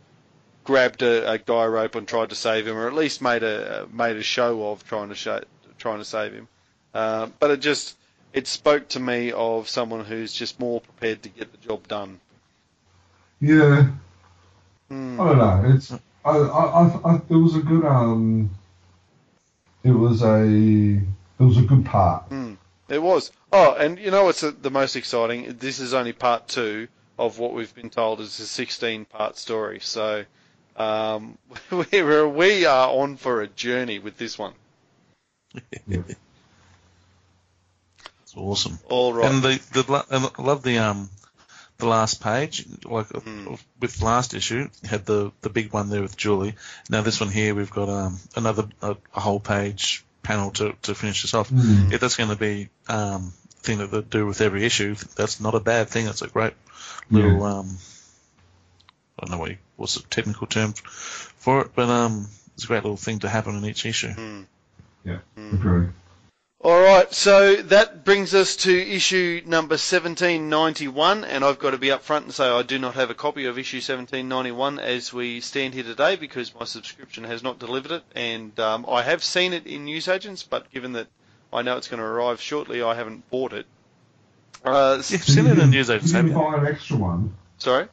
grabbed 0.65 1.03
a, 1.03 1.33
a 1.33 1.39
guy 1.39 1.67
rope 1.67 1.95
and 1.95 2.07
tried 2.07 2.31
to 2.31 2.35
save 2.35 2.67
him, 2.67 2.77
or 2.77 2.87
at 2.87 2.95
least 2.95 3.21
made 3.23 3.43
a 3.43 3.87
made 3.93 4.17
a 4.17 4.23
show 4.23 4.71
of 4.71 4.85
trying 4.87 5.09
to 5.09 5.15
show, 5.15 5.43
trying 5.79 5.99
to 5.99 6.05
save 6.05 6.33
him. 6.33 6.49
Uh, 6.95 7.29
but 7.39 7.51
it 7.51 7.61
just 7.61 7.97
it 8.33 8.47
spoke 8.47 8.89
to 8.89 9.01
me 9.01 9.33
of 9.33 9.69
someone 9.69 10.05
who's 10.05 10.33
just 10.33 10.61
more 10.61 10.81
prepared 10.81 11.23
to 11.23 11.29
get 11.29 11.51
the 11.53 11.59
job 11.67 11.87
done. 11.89 12.21
Yeah, 13.41 13.89
Hmm. 14.89 15.21
I 15.21 15.25
don't 15.29 15.39
know. 15.39 15.73
It's 15.75 15.93
I, 16.25 16.31
I, 16.31 16.65
I, 16.85 17.01
I, 17.13 17.15
it 17.29 17.35
was 17.37 17.57
a 17.57 17.61
good 17.61 17.85
um. 17.85 18.51
It 19.83 19.93
was 19.93 20.23
a 20.23 20.45
it 20.45 21.03
was 21.43 21.57
a 21.57 21.63
good 21.63 21.87
part. 21.87 22.25
It 22.89 23.01
was. 23.01 23.31
Oh, 23.53 23.73
and 23.75 23.99
you 23.99 24.11
know 24.11 24.25
what's 24.25 24.41
the- 24.43 24.51
the 24.51 24.71
most 24.71 24.95
exciting? 24.97 25.57
This 25.59 25.79
is 25.79 25.95
only 25.95 26.13
part 26.13 26.49
two 26.49 26.89
of 27.19 27.39
what 27.39 27.53
we've 27.55 27.75
been 27.75 27.89
told 27.91 28.21
is 28.21 28.39
a 28.41 28.47
16 28.47 29.05
part 29.07 29.37
story. 29.39 29.79
So 29.81 30.25
um, 30.81 31.39
we're, 31.71 32.29
we 32.29 32.65
are 32.65 32.89
on 32.89 33.17
for 33.17 33.43
a 33.43 33.47
journey 33.47 33.99
with 33.99 34.17
this 34.17 34.39
one. 34.39 34.55
It's 38.23 38.37
awesome. 38.37 38.79
All 38.89 39.13
right. 39.13 39.31
And 39.31 39.43
the, 39.43 39.61
the 39.73 40.05
and 40.11 40.31
I 40.39 40.43
love 40.43 40.63
the 40.63 40.79
um 40.79 41.11
the 41.79 41.87
last 41.87 42.23
page, 42.23 42.67
like 42.85 43.09
Hmm. 43.09 43.55
with 43.81 44.03
last 44.03 44.35
issue, 44.35 44.69
had 44.85 45.05
the 45.05 45.33
the 45.41 45.51
big 45.51 45.73
one 45.73 45.91
there 45.91 46.03
with 46.03 46.17
Julie. 46.17 46.55
Now 46.89 47.03
this 47.03 47.21
one 47.21 47.31
here, 47.31 47.55
we've 47.55 47.71
got 47.71 47.89
um 47.89 48.19
another 48.37 48.69
a, 48.81 48.97
a 49.15 49.21
whole 49.21 49.41
page 49.41 50.05
panel 50.23 50.51
to, 50.53 50.75
to 50.83 50.95
finish 50.95 51.23
this 51.23 51.35
off. 51.35 51.51
Mm. 51.51 51.93
If 51.93 52.01
that's 52.01 52.17
going 52.17 52.31
to 52.31 52.37
be 52.37 52.69
um 52.89 53.33
thing 53.63 53.79
that 53.79 53.91
they 53.91 54.03
do 54.03 54.27
with 54.27 54.41
every 54.41 54.65
issue, 54.65 54.95
that's 55.17 55.41
not 55.41 55.55
a 55.55 55.61
bad 55.61 55.89
thing. 55.89 56.07
It's 56.07 56.23
a 56.23 56.29
great 56.29 56.55
little 57.11 57.43
um 57.43 57.77
I 59.21 59.27
don't 59.27 59.33
know 59.33 59.39
what 59.39 59.51
you, 59.51 59.59
what's 59.77 59.95
the 59.97 60.03
technical 60.09 60.47
term 60.47 60.73
for 60.73 61.61
it, 61.63 61.71
but 61.75 61.89
um 61.89 62.29
it's 62.55 62.65
a 62.65 62.67
great 62.67 62.83
little 62.83 62.97
thing 62.97 63.19
to 63.21 63.29
happen 63.29 63.55
in 63.57 63.65
each 63.65 63.85
issue. 63.87 64.13
Hmm. 64.13 64.43
Yeah, 65.05 65.19
agree. 65.37 65.89
All 66.63 66.79
right, 66.83 67.11
so 67.11 67.57
that 67.57 68.05
brings 68.05 68.35
us 68.35 68.57
to 68.57 68.71
issue 68.71 69.41
number 69.47 69.75
1791, 69.77 71.25
and 71.25 71.43
I've 71.43 71.59
got 71.59 71.71
to 71.71 71.79
be 71.79 71.91
up 71.91 72.03
front 72.03 72.27
and 72.27 72.35
say 72.35 72.47
I 72.47 72.63
do 72.63 72.79
not 72.79 72.95
have 72.97 73.09
a 73.09 73.15
copy 73.15 73.47
of 73.47 73.59
issue 73.59 73.79
1791 73.79 74.79
as 74.79 75.11
we 75.11 75.41
stand 75.41 75.73
here 75.73 75.85
today 75.85 76.17
because 76.17 76.55
my 76.55 76.65
subscription 76.67 77.25
has 77.25 77.43
not 77.43 77.59
delivered 77.59 77.93
it, 77.93 78.03
and 78.15 78.59
um, 78.61 78.85
I 78.87 79.03
have 79.03 79.25
seen 79.25 79.55
it 79.55 79.67
in 79.67 79.87
newsagents, 79.87 80.43
but 80.43 80.71
given 80.71 80.93
that 80.93 81.07
I 81.51 81.63
know 81.63 81.79
it's 81.79 81.89
going 81.89 82.01
to 82.01 82.05
arrive 82.07 82.43
shortly, 82.43 82.83
I 82.83 82.95
haven't 82.95 83.31
bought 83.31 83.55
it. 83.55 83.65
Uh, 84.63 84.97
You've 84.97 85.25
seen 85.25 85.47
it 85.47 85.59
in 85.59 85.71
news 85.71 85.89
You 85.89 85.95
agents, 85.95 86.13
have 86.13 86.27
didn't 86.27 86.37
you? 86.39 86.45
buy 86.45 86.59
an 86.59 86.67
extra 86.67 86.97
one. 86.97 87.35
sorry, 87.57 87.89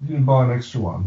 You 0.00 0.08
didn't 0.08 0.24
buy 0.24 0.44
an 0.44 0.50
extra 0.50 0.80
one. 0.80 1.06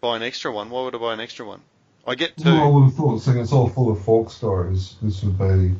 buy 0.00 0.16
an 0.16 0.22
extra 0.22 0.52
one. 0.52 0.70
Why 0.70 0.82
would 0.82 0.94
I 0.94 0.98
buy 0.98 1.14
an 1.14 1.20
extra 1.20 1.46
one? 1.46 1.60
I 2.06 2.14
get 2.14 2.36
two. 2.36 2.44
Well, 2.44 2.62
I 2.62 2.66
would 2.66 2.84
have 2.84 2.94
thought, 2.94 3.18
seeing 3.22 3.38
it's 3.38 3.52
all 3.52 3.68
full 3.68 3.90
of 3.90 4.04
Falk 4.04 4.30
stories, 4.30 4.96
this 5.00 5.22
would 5.22 5.38
be 5.38 5.74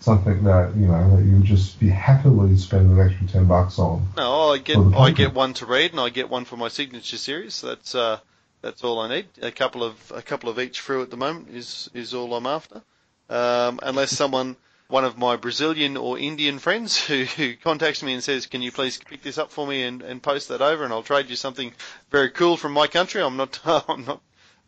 something 0.00 0.44
that 0.44 0.76
you 0.76 0.86
know 0.86 1.16
that 1.16 1.24
you 1.24 1.32
would 1.36 1.44
just 1.44 1.80
be 1.80 1.88
happily 1.88 2.56
spend 2.56 2.90
an 2.90 3.06
extra 3.06 3.26
ten 3.26 3.46
bucks 3.46 3.78
on. 3.78 4.06
No, 4.16 4.52
I 4.52 4.58
get 4.58 4.76
I 4.76 5.10
get 5.10 5.34
one 5.34 5.54
to 5.54 5.66
read, 5.66 5.92
and 5.92 6.00
I 6.00 6.10
get 6.10 6.28
one 6.28 6.44
for 6.44 6.56
my 6.56 6.68
signature 6.68 7.16
series. 7.16 7.54
So 7.54 7.68
that's 7.68 7.94
uh, 7.94 8.18
that's 8.60 8.84
all 8.84 8.98
I 8.98 9.08
need. 9.08 9.26
A 9.40 9.50
couple 9.50 9.82
of 9.82 10.12
a 10.14 10.22
couple 10.22 10.50
of 10.50 10.58
each 10.58 10.80
Frew 10.80 11.02
at 11.02 11.10
the 11.10 11.16
moment 11.16 11.48
is 11.48 11.88
is 11.94 12.12
all 12.14 12.34
I'm 12.34 12.46
after. 12.46 12.82
Um, 13.30 13.78
unless 13.82 14.10
someone, 14.10 14.56
one 14.90 15.04
of 15.04 15.16
my 15.16 15.36
Brazilian 15.36 15.96
or 15.96 16.18
Indian 16.18 16.58
friends, 16.58 16.98
who, 17.06 17.24
who 17.24 17.54
contacts 17.56 18.02
me 18.02 18.12
and 18.12 18.22
says, 18.22 18.46
"Can 18.46 18.60
you 18.62 18.72
please 18.72 18.98
pick 18.98 19.22
this 19.22 19.38
up 19.38 19.50
for 19.50 19.66
me 19.66 19.82
and, 19.84 20.02
and 20.02 20.22
post 20.22 20.48
that 20.48 20.60
over, 20.60 20.84
and 20.84 20.92
I'll 20.92 21.02
trade 21.02 21.30
you 21.30 21.36
something 21.36 21.72
very 22.10 22.30
cool 22.30 22.56
from 22.56 22.72
my 22.72 22.86
country." 22.86 23.22
I'm 23.22 23.36
not 23.36 23.58
I'm 23.88 24.04
not 24.04 24.20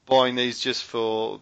buying 0.06 0.34
these 0.36 0.60
just 0.60 0.84
for 0.84 1.40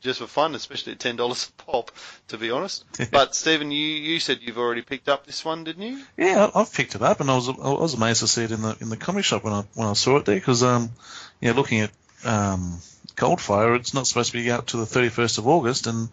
just 0.00 0.18
for 0.20 0.26
fun, 0.26 0.54
especially 0.54 0.92
at 0.92 0.98
ten 1.00 1.16
dollars 1.16 1.48
a 1.58 1.62
pop, 1.62 1.90
to 2.28 2.38
be 2.38 2.50
honest. 2.50 2.84
But 3.10 3.34
Stephen, 3.34 3.70
you, 3.70 3.78
you 3.86 4.20
said 4.20 4.38
you've 4.42 4.58
already 4.58 4.82
picked 4.82 5.08
up 5.08 5.26
this 5.26 5.44
one, 5.44 5.64
didn't 5.64 5.82
you? 5.82 6.02
Yeah, 6.16 6.50
I- 6.54 6.60
I've 6.60 6.72
picked 6.72 6.94
it 6.94 7.02
up, 7.02 7.20
and 7.20 7.30
I 7.30 7.34
was 7.34 7.48
I 7.48 7.52
was 7.52 7.94
amazed 7.94 8.20
to 8.20 8.28
see 8.28 8.44
it 8.44 8.52
in 8.52 8.62
the 8.62 8.76
in 8.80 8.88
the 8.88 8.96
comic 8.96 9.24
shop 9.24 9.44
when 9.44 9.52
I 9.52 9.64
when 9.74 9.88
I 9.88 9.94
saw 9.94 10.16
it 10.18 10.24
there 10.26 10.36
because 10.36 10.62
um 10.62 10.90
yeah 11.40 11.52
looking 11.52 11.80
at 11.80 11.90
um 12.24 12.78
Goldfire, 13.16 13.76
it's 13.76 13.94
not 13.94 14.06
supposed 14.06 14.32
to 14.32 14.38
be 14.38 14.50
out 14.50 14.66
to 14.68 14.76
the 14.76 14.84
31st 14.84 15.38
of 15.38 15.46
August, 15.48 15.86
and 15.86 16.10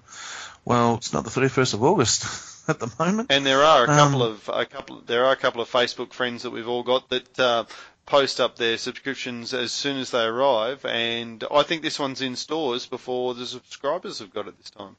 well, 0.65 0.95
it's 0.95 1.13
not 1.13 1.23
the 1.23 1.29
31st 1.29 1.73
of 1.75 1.83
August 1.83 2.25
at 2.69 2.79
the 2.79 2.91
moment. 2.99 3.31
And 3.31 3.45
there 3.45 3.63
are 3.63 3.85
a 3.85 3.89
Um, 3.89 3.97
couple 3.97 4.23
of 4.23 4.49
a 4.53 4.65
couple 4.65 5.01
there 5.05 5.25
are 5.25 5.31
a 5.33 5.35
couple 5.37 5.61
of 5.61 5.69
Facebook 5.69 6.13
friends 6.13 6.43
that 6.43 6.51
we've 6.51 6.67
all 6.67 6.83
got 6.83 7.09
that 7.09 7.39
uh, 7.39 7.65
post 8.05 8.39
up 8.39 8.55
their 8.57 8.77
subscriptions 8.77 9.53
as 9.53 9.71
soon 9.71 9.97
as 9.97 10.11
they 10.11 10.23
arrive, 10.23 10.85
and 10.85 11.43
I 11.51 11.63
think 11.63 11.81
this 11.81 11.99
one's 11.99 12.21
in 12.21 12.35
stores 12.35 12.85
before 12.85 13.33
the 13.33 13.45
subscribers 13.45 14.19
have 14.19 14.33
got 14.33 14.47
it 14.47 14.57
this 14.57 14.69
time. 14.71 14.95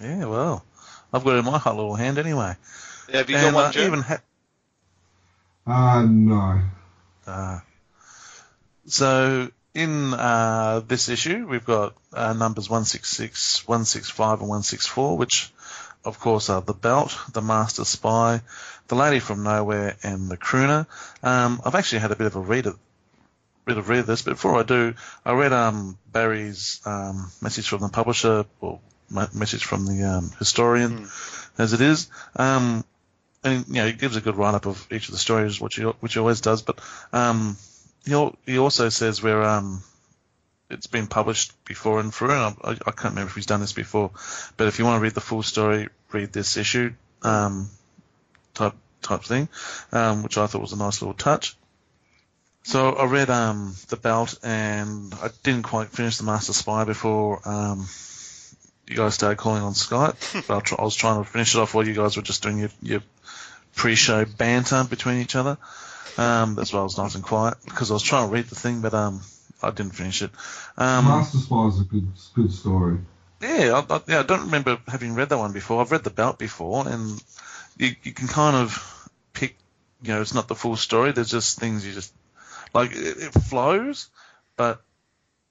Yeah, 0.00 0.24
well, 0.26 0.64
I've 1.12 1.24
got 1.24 1.34
it 1.36 1.38
in 1.38 1.44
my 1.44 1.58
hot 1.58 1.76
little 1.76 1.94
hand 1.94 2.18
anyway. 2.18 2.56
Have 3.12 3.30
you 3.30 3.36
and 3.36 3.52
got 3.52 3.54
one, 3.54 3.64
I 3.66 3.70
Joe? 3.70 3.86
even 3.86 4.00
ha- 4.00 4.20
Ah, 5.66 6.02
no. 6.08 6.60
Uh, 7.26 7.60
so 8.86 9.50
in 9.74 10.14
uh, 10.14 10.82
this 10.86 11.08
issue, 11.08 11.46
we've 11.48 11.64
got 11.64 11.94
uh, 12.12 12.32
numbers 12.32 12.70
166, 12.70 13.66
165, 13.66 14.40
and 14.40 14.48
164, 14.48 15.16
which, 15.16 15.52
of 16.04 16.20
course, 16.20 16.48
are 16.48 16.62
the 16.62 16.72
Belt, 16.72 17.16
the 17.32 17.42
Master 17.42 17.84
Spy, 17.84 18.40
the 18.86 18.94
Lady 18.94 19.18
from 19.18 19.42
Nowhere, 19.42 19.96
and 20.02 20.28
the 20.28 20.36
Crooner. 20.36 20.86
Um, 21.22 21.60
I've 21.64 21.74
actually 21.74 22.00
had 22.00 22.12
a 22.12 22.16
bit 22.16 22.28
of 22.28 22.36
a 22.36 22.40
read 22.40 22.66
of 22.66 22.78
bit 23.64 23.78
of 23.78 23.88
read 23.88 24.00
of 24.00 24.06
this, 24.06 24.22
but 24.22 24.32
before 24.32 24.60
I 24.60 24.62
do, 24.62 24.94
I 25.24 25.32
read 25.32 25.52
um, 25.52 25.98
Barry's 26.12 26.80
um, 26.84 27.32
message 27.40 27.68
from 27.68 27.80
the 27.80 27.88
publisher, 27.88 28.44
or 28.60 28.78
message 29.10 29.64
from 29.64 29.86
the 29.86 30.04
um, 30.04 30.30
historian, 30.38 31.08
as 31.58 31.72
it 31.72 31.80
is. 31.80 32.08
Um, 32.36 32.84
and 33.42 33.66
you 33.68 33.74
know, 33.74 33.86
he 33.86 33.92
gives 33.92 34.16
a 34.16 34.20
good 34.20 34.36
write 34.36 34.54
up 34.54 34.66
of 34.66 34.86
each 34.90 35.08
of 35.08 35.12
the 35.12 35.18
stories, 35.18 35.60
which 35.60 35.76
he 35.76 35.82
which 35.82 36.14
he 36.14 36.20
always 36.20 36.40
does. 36.40 36.62
But 36.62 36.78
um, 37.12 37.56
he 38.04 38.58
also 38.58 38.88
says 38.88 39.22
where 39.22 39.42
um, 39.42 39.82
it's 40.70 40.86
been 40.86 41.06
published 41.06 41.52
before 41.64 42.00
and 42.00 42.12
through. 42.12 42.32
And 42.32 42.56
I, 42.62 42.70
I 42.70 42.90
can't 42.90 43.14
remember 43.14 43.28
if 43.28 43.34
he's 43.34 43.46
done 43.46 43.60
this 43.60 43.72
before, 43.72 44.10
but 44.56 44.68
if 44.68 44.78
you 44.78 44.84
want 44.84 44.98
to 44.98 45.02
read 45.02 45.14
the 45.14 45.20
full 45.20 45.42
story, 45.42 45.88
read 46.12 46.32
this 46.32 46.56
issue 46.56 46.92
um, 47.22 47.70
type 48.52 48.74
type 49.02 49.22
thing, 49.22 49.48
um, 49.92 50.22
which 50.22 50.38
I 50.38 50.46
thought 50.46 50.62
was 50.62 50.72
a 50.72 50.78
nice 50.78 51.02
little 51.02 51.14
touch. 51.14 51.56
So 52.62 52.94
I 52.94 53.04
read 53.04 53.28
um, 53.28 53.74
the 53.88 53.96
belt, 53.96 54.38
and 54.42 55.12
I 55.14 55.28
didn't 55.42 55.64
quite 55.64 55.88
finish 55.88 56.16
the 56.16 56.24
Master 56.24 56.54
Spy 56.54 56.84
before 56.84 57.46
um, 57.46 57.86
you 58.88 58.96
guys 58.96 59.14
started 59.14 59.36
calling 59.36 59.62
on 59.62 59.74
Skype. 59.74 60.46
but 60.48 60.72
I 60.72 60.82
was 60.82 60.96
trying 60.96 61.22
to 61.22 61.30
finish 61.30 61.54
it 61.54 61.58
off 61.58 61.74
while 61.74 61.86
you 61.86 61.94
guys 61.94 62.16
were 62.16 62.22
just 62.22 62.42
doing 62.42 62.58
your, 62.58 62.70
your 62.80 63.02
pre-show 63.74 64.24
banter 64.24 64.84
between 64.88 65.20
each 65.20 65.36
other. 65.36 65.58
Um, 66.16 66.54
that's 66.54 66.72
why 66.72 66.80
I 66.80 66.84
was 66.84 66.98
nice 66.98 67.14
and 67.14 67.24
quiet 67.24 67.56
because 67.64 67.90
I 67.90 67.94
was 67.94 68.02
trying 68.02 68.28
to 68.28 68.32
read 68.32 68.46
the 68.46 68.54
thing, 68.54 68.80
but 68.80 68.94
um, 68.94 69.20
I 69.62 69.70
didn't 69.70 69.94
finish 69.94 70.22
it. 70.22 70.30
Um, 70.76 71.06
Master 71.06 71.38
Spy 71.38 71.66
is 71.66 71.80
a 71.80 71.84
good 71.84 72.08
good 72.34 72.52
story. 72.52 72.98
yeah, 73.40 73.82
I, 73.88 73.94
I, 73.94 74.00
yeah, 74.06 74.20
I 74.20 74.22
don't 74.22 74.46
remember 74.46 74.78
having 74.86 75.14
read 75.14 75.30
that 75.30 75.38
one 75.38 75.52
before. 75.52 75.80
I've 75.80 75.92
read 75.92 76.04
the 76.04 76.10
belt 76.10 76.38
before, 76.38 76.86
and 76.86 77.22
you, 77.76 77.94
you 78.02 78.12
can 78.12 78.28
kind 78.28 78.56
of 78.56 79.10
pick. 79.32 79.56
You 80.02 80.14
know, 80.14 80.20
it's 80.20 80.34
not 80.34 80.48
the 80.48 80.54
full 80.54 80.76
story. 80.76 81.12
There's 81.12 81.30
just 81.30 81.58
things 81.58 81.86
you 81.86 81.92
just 81.92 82.12
like. 82.72 82.92
It, 82.92 83.18
it 83.18 83.32
flows, 83.32 84.08
but 84.56 84.82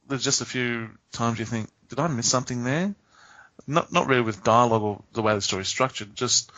there's 0.08 0.24
just 0.24 0.41
a 0.41 0.45
few 0.45 0.89
times 1.12 1.39
you 1.39 1.45
think, 1.45 1.70
did 1.89 1.99
I 1.99 2.08
miss 2.08 2.30
something 2.30 2.64
there? 2.64 2.93
Not 3.68 3.91
not 3.91 4.08
really 4.08 4.22
with 4.22 4.43
dialogue 4.43 4.82
or 4.82 5.01
the 5.14 5.22
way 5.22 5.34
the 5.34 5.41
story's 5.41 5.68
structured. 5.68 6.16
Just 6.16 6.51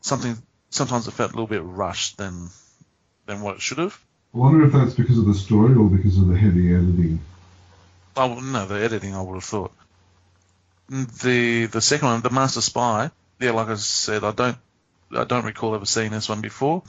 something. 0.00 0.36
Sometimes 0.70 1.06
it 1.06 1.12
felt 1.12 1.30
a 1.30 1.34
little 1.34 1.46
bit 1.46 1.62
rushed 1.62 2.16
than 2.16 2.48
than 3.26 3.40
what 3.40 3.56
it 3.56 3.62
should 3.62 3.78
have. 3.78 3.98
I 4.34 4.38
wonder 4.38 4.64
if 4.64 4.72
that's 4.72 4.94
because 4.94 5.18
of 5.18 5.26
the 5.26 5.34
story 5.34 5.74
or 5.74 5.88
because 5.88 6.18
of 6.18 6.28
the 6.28 6.36
heavy 6.36 6.74
editing. 6.74 7.20
Oh 8.16 8.40
no, 8.40 8.66
the 8.66 8.82
editing 8.82 9.14
I 9.14 9.22
would 9.22 9.34
have 9.34 9.44
thought. 9.44 9.72
The 10.88 11.66
the 11.66 11.80
second 11.80 12.08
one, 12.08 12.20
the 12.20 12.30
Master 12.30 12.60
Spy. 12.60 13.10
Yeah, 13.40 13.52
like 13.52 13.68
I 13.68 13.74
said, 13.76 14.24
I 14.24 14.32
don't 14.32 14.56
I 15.16 15.24
don't 15.24 15.44
recall 15.44 15.74
ever 15.74 15.86
seeing 15.86 16.10
this 16.10 16.28
one 16.28 16.40
before, 16.40 16.82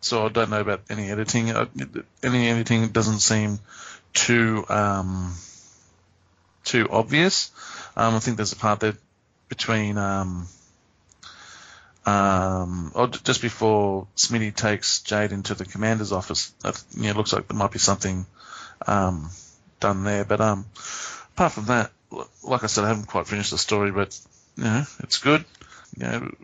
so 0.00 0.26
I 0.26 0.28
don't 0.28 0.50
know 0.50 0.60
about 0.60 0.82
any 0.90 1.10
editing. 1.10 1.50
Any 2.22 2.48
editing 2.48 2.88
doesn't 2.88 3.20
seem 3.20 3.58
too 4.12 4.64
um, 4.68 5.34
too 6.64 6.88
obvious. 6.90 7.50
Um, 7.96 8.14
I 8.14 8.18
think 8.18 8.36
there's 8.36 8.52
a 8.52 8.56
part 8.56 8.80
there 8.80 8.96
between 9.48 9.98
um, 9.98 10.46
um, 12.06 12.92
or 12.94 13.08
just 13.08 13.40
before 13.40 14.06
Smitty 14.16 14.54
takes 14.54 15.00
Jade 15.02 15.32
into 15.32 15.54
the 15.54 15.64
commander's 15.64 16.12
office. 16.12 16.50
That, 16.62 16.82
you 16.94 17.04
know, 17.04 17.10
it 17.10 17.16
looks 17.16 17.32
like 17.32 17.48
there 17.48 17.58
might 17.58 17.72
be 17.72 17.78
something 17.78 18.26
um, 18.86 19.30
done 19.80 20.04
there. 20.04 20.24
But 20.24 20.40
um, 20.40 20.66
apart 21.34 21.52
from 21.52 21.66
that, 21.66 21.90
like 22.42 22.62
I 22.62 22.66
said, 22.66 22.84
I 22.84 22.88
haven't 22.88 23.06
quite 23.06 23.26
finished 23.26 23.50
the 23.50 23.58
story, 23.58 23.90
but 23.90 24.18
you 24.56 24.64
know, 24.64 24.84
it's 25.00 25.18
good. 25.18 25.44
You 25.96 26.06
know, 26.06 26.34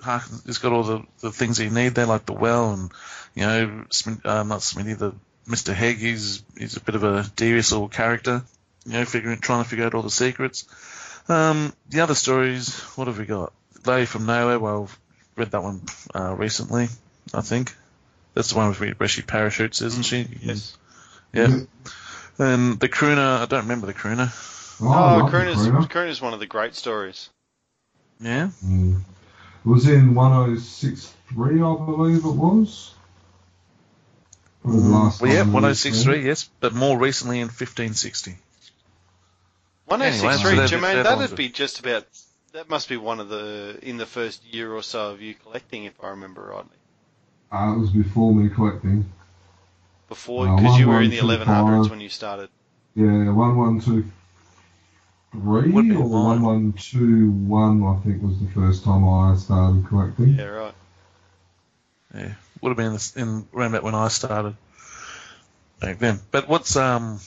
Harkin- 0.00 0.40
it's 0.46 0.58
got 0.58 0.72
all 0.72 0.82
the, 0.82 1.02
the 1.20 1.30
things 1.30 1.60
you 1.60 1.70
need 1.70 1.94
there, 1.94 2.06
like 2.06 2.26
the 2.26 2.32
well, 2.32 2.72
and 2.72 2.90
you 3.34 3.42
know, 3.42 3.84
uh, 4.24 4.42
not 4.42 4.60
Smitty, 4.60 4.98
the 4.98 5.14
Mr. 5.48 5.74
Hegg. 5.74 5.98
He's 5.98 6.42
he's 6.58 6.76
a 6.76 6.80
bit 6.80 6.94
of 6.94 7.04
a 7.04 7.24
devious 7.36 7.72
little 7.72 7.88
character. 7.88 8.42
You 8.84 8.92
know, 8.94 9.04
figuring 9.04 9.38
trying 9.38 9.62
to 9.62 9.68
figure 9.68 9.84
out 9.84 9.94
all 9.94 10.02
the 10.02 10.10
secrets. 10.10 10.66
Um, 11.28 11.72
the 11.88 12.00
other 12.00 12.16
stories, 12.16 12.80
what 12.96 13.06
have 13.06 13.18
we 13.18 13.26
got? 13.26 13.52
Lady 13.86 14.06
from 14.06 14.26
Nowhere. 14.26 14.58
Well, 14.58 14.84
I've 14.84 14.98
read 15.36 15.50
that 15.52 15.62
one 15.62 15.82
uh, 16.14 16.34
recently. 16.34 16.88
I 17.34 17.40
think 17.40 17.74
that's 18.34 18.50
the 18.50 18.56
one 18.56 18.68
with 18.68 18.80
where 18.98 19.08
she 19.08 19.22
parachutes, 19.22 19.82
isn't 19.82 20.04
she? 20.04 20.26
Yes. 20.40 20.76
Yeah. 21.32 21.60
And 22.38 22.80
the 22.80 22.88
crooner, 22.88 23.40
I 23.40 23.46
don't 23.46 23.62
remember 23.62 23.86
the 23.86 23.94
crooner. 23.94 24.30
Oh, 24.80 24.88
Oh, 24.88 24.92
I 24.92 25.18
the 25.18 25.36
Crooner's, 25.36 25.66
Crooner. 25.66 25.88
Crooner's 25.88 26.20
one 26.20 26.34
of 26.34 26.40
the 26.40 26.46
great 26.46 26.74
stories. 26.74 27.30
Yeah. 28.20 28.50
Mm. 28.64 29.00
It 29.64 29.68
was 29.68 29.86
in 29.86 30.14
1063, 30.14 31.54
I 31.54 31.58
believe 31.58 32.24
it 32.24 32.30
was. 32.32 32.94
Last 34.64 35.20
Well, 35.20 35.30
yeah, 35.32 35.40
time 35.40 35.50
I 35.50 35.70
1063, 35.74 36.24
yes, 36.26 36.48
but 36.60 36.72
more 36.72 36.98
recently 36.98 37.38
in 37.40 37.46
1560. 37.46 38.36
One 39.86 40.02
eight 40.02 40.12
six 40.12 40.22
Anyway, 40.22 40.38
three, 40.56 40.66
so 40.68 40.76
Jermaine. 40.76 41.02
That'd 41.02 41.36
be 41.36 41.48
just 41.48 41.80
about. 41.80 42.06
That 42.52 42.68
must 42.68 42.88
be 42.88 42.96
one 42.98 43.18
of 43.20 43.28
the 43.30 43.78
in 43.82 43.96
the 43.96 44.06
first 44.06 44.44
year 44.44 44.72
or 44.72 44.82
so 44.82 45.10
of 45.12 45.22
you 45.22 45.34
collecting, 45.34 45.84
if 45.84 45.94
I 46.02 46.08
remember 46.10 46.42
rightly. 46.42 46.76
Uh, 47.50 47.74
it 47.76 47.80
was 47.80 47.90
before 47.90 48.34
me 48.34 48.48
collecting. 48.50 49.10
Before, 50.08 50.48
Uh, 50.48 50.56
because 50.56 50.78
you 50.78 50.88
were 50.88 51.00
in 51.00 51.10
the 51.10 51.20
1125. 51.20 51.86
1100s 51.86 51.90
when 51.90 52.00
you 52.00 52.08
started. 52.10 52.50
Yeah, 52.94 53.30
one 53.32 53.56
one 53.56 53.80
two 53.80 54.04
three 55.32 55.70
Would 55.72 55.88
be 55.88 55.96
or 55.96 56.04
one 56.06 56.42
mine. 56.42 56.42
one 56.42 56.72
two 56.74 57.30
one. 57.30 57.82
I 57.84 57.96
think 58.04 58.22
was 58.22 58.38
the 58.38 58.48
first 58.48 58.84
time 58.84 59.08
I 59.08 59.34
started 59.36 59.86
collecting. 59.88 60.34
Yeah, 60.34 60.44
right. 60.44 60.74
Yeah, 62.14 62.32
would 62.60 62.68
have 62.68 62.76
been 62.76 62.86
in, 62.86 62.92
the, 62.92 63.12
in 63.16 63.48
around 63.54 63.70
about 63.74 63.82
when 63.84 63.94
I 63.94 64.08
started 64.08 64.56
back 65.80 65.98
then. 65.98 66.20
But 66.30 66.48
what's 66.48 66.76
um? 66.76 67.18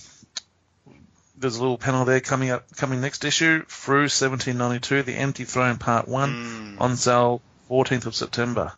There's 1.38 1.58
a 1.58 1.62
little 1.62 1.78
panel 1.78 2.06
there 2.06 2.22
coming 2.22 2.50
up, 2.52 2.64
coming 2.76 3.02
next 3.02 3.26
issue, 3.26 3.66
through 3.66 4.04
1792, 4.04 5.04
the 5.04 5.14
Empty 5.16 5.44
Throne 5.44 5.78
Part 5.78 6.08
One, 6.08 6.76
Mm. 6.78 6.82
on 6.82 6.96
sale 6.96 7.42
14th 7.70 8.06
of 8.06 8.16
September. 8.16 8.72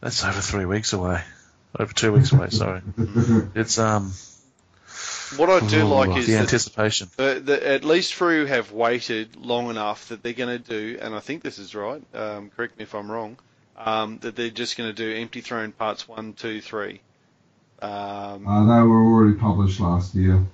That's 0.00 0.24
over 0.24 0.40
three 0.40 0.64
weeks 0.66 0.92
away, 0.92 1.22
over 1.78 1.92
two 1.92 2.12
weeks 2.12 2.32
away. 2.32 2.50
Sorry, 2.50 2.82
it's 3.54 3.78
um. 3.78 4.12
What 5.36 5.48
I 5.48 5.66
do 5.66 5.82
oh, 5.82 5.86
like 5.86 6.18
is 6.18 6.26
the 6.26 6.36
anticipation. 6.36 7.08
Uh, 7.18 7.38
the, 7.38 7.66
at 7.66 7.84
least 7.84 8.12
Frew 8.12 8.44
have 8.44 8.70
waited 8.72 9.34
long 9.36 9.70
enough 9.70 10.08
that 10.08 10.22
they're 10.22 10.34
going 10.34 10.62
to 10.62 10.68
do, 10.68 10.98
and 11.00 11.14
I 11.14 11.20
think 11.20 11.42
this 11.42 11.58
is 11.58 11.74
right. 11.74 12.02
Um, 12.12 12.50
correct 12.54 12.76
me 12.78 12.82
if 12.82 12.94
I'm 12.94 13.10
wrong. 13.10 13.38
Um, 13.78 14.18
that 14.18 14.36
they're 14.36 14.50
just 14.50 14.76
going 14.76 14.90
to 14.90 14.92
do 14.94 15.10
Empty 15.22 15.40
Throne 15.40 15.72
parts 15.72 16.06
one, 16.06 16.34
two, 16.34 16.60
three. 16.60 17.00
Um, 17.80 18.46
Uh, 18.46 18.64
they 18.66 18.82
were 18.82 19.02
already 19.04 19.38
published 19.38 19.80
last 19.80 20.14
year. 20.14 20.44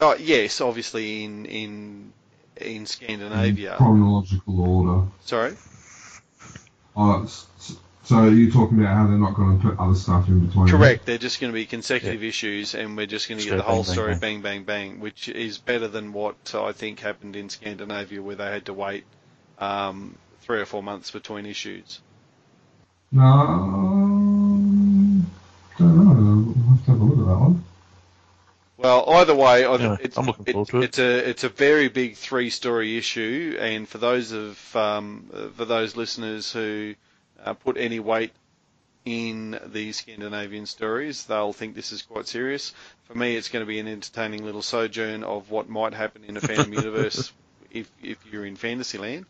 Oh 0.00 0.14
yes, 0.14 0.60
obviously 0.60 1.24
in 1.24 1.46
in 1.46 2.12
in 2.56 2.86
Scandinavia. 2.86 3.72
In 3.72 3.76
chronological 3.78 4.60
order. 4.60 5.06
Sorry. 5.24 5.56
Oh, 6.96 7.24
s- 7.24 7.46
s- 7.58 7.76
so 8.04 8.28
you're 8.28 8.50
talking 8.50 8.80
about 8.80 8.96
how 8.96 9.06
they're 9.06 9.18
not 9.18 9.34
going 9.34 9.60
to 9.60 9.68
put 9.68 9.78
other 9.78 9.94
stuff 9.94 10.28
in 10.28 10.46
between? 10.46 10.68
Correct. 10.68 11.04
They're 11.04 11.18
just 11.18 11.40
going 11.40 11.52
to 11.52 11.54
be 11.54 11.66
consecutive 11.66 12.22
issues, 12.24 12.74
and 12.74 12.96
we're 12.96 13.06
just 13.06 13.28
going 13.28 13.40
to 13.40 13.46
get 13.46 13.56
the 13.56 13.62
whole 13.62 13.82
bang, 13.82 13.86
bang, 13.86 13.92
story 13.94 14.12
bang. 14.12 14.20
bang, 14.20 14.42
bang, 14.42 14.64
bang, 14.64 15.00
which 15.00 15.28
is 15.28 15.58
better 15.58 15.88
than 15.88 16.12
what 16.12 16.54
I 16.54 16.72
think 16.72 17.00
happened 17.00 17.36
in 17.36 17.48
Scandinavia, 17.50 18.22
where 18.22 18.36
they 18.36 18.46
had 18.46 18.66
to 18.66 18.72
wait 18.72 19.04
um, 19.58 20.16
three 20.42 20.60
or 20.60 20.66
four 20.66 20.82
months 20.82 21.10
between 21.10 21.44
issues. 21.46 22.00
No, 23.12 23.22
um, 23.22 25.26
don't 25.78 25.96
know. 25.96 26.52
We'll 26.56 26.76
have 26.76 26.84
to 26.86 26.90
have 26.92 27.00
a 27.00 27.04
look 27.04 27.18
at 27.18 27.26
that 27.26 27.38
one. 27.40 27.64
Well, 28.78 29.08
either 29.10 29.34
way, 29.34 29.64
I- 29.64 29.76
Yeah, 29.76 29.96
it's, 30.00 30.16
I'm 30.18 30.26
looking 30.26 30.44
it- 30.48 30.52
forward 30.52 30.68
to 30.68 30.78
it. 30.78 30.84
it's 30.84 30.98
a 30.98 31.28
it's 31.30 31.44
a 31.44 31.48
very 31.48 31.88
big 31.88 32.16
three 32.16 32.50
story 32.50 32.96
issue, 32.98 33.56
and 33.60 33.88
for 33.88 33.98
those 33.98 34.32
of 34.32 34.76
um, 34.76 35.30
for 35.56 35.64
those 35.64 35.96
listeners 35.96 36.52
who 36.52 36.94
uh, 37.44 37.54
put 37.54 37.76
any 37.78 38.00
weight 38.00 38.32
in 39.04 39.58
the 39.66 39.92
Scandinavian 39.92 40.66
stories, 40.66 41.24
they'll 41.26 41.52
think 41.52 41.74
this 41.74 41.92
is 41.92 42.02
quite 42.02 42.26
serious. 42.26 42.74
For 43.04 43.14
me, 43.16 43.36
it's 43.36 43.48
going 43.48 43.64
to 43.64 43.66
be 43.68 43.78
an 43.78 43.86
entertaining 43.88 44.44
little 44.44 44.62
sojourn 44.62 45.22
of 45.22 45.50
what 45.50 45.68
might 45.68 45.94
happen 45.94 46.24
in 46.24 46.36
a 46.36 46.40
Phantom 46.40 46.72
universe 46.72 47.32
if 47.70 47.90
if 48.02 48.18
you're 48.30 48.44
in 48.44 48.56
Fantasyland. 48.56 49.24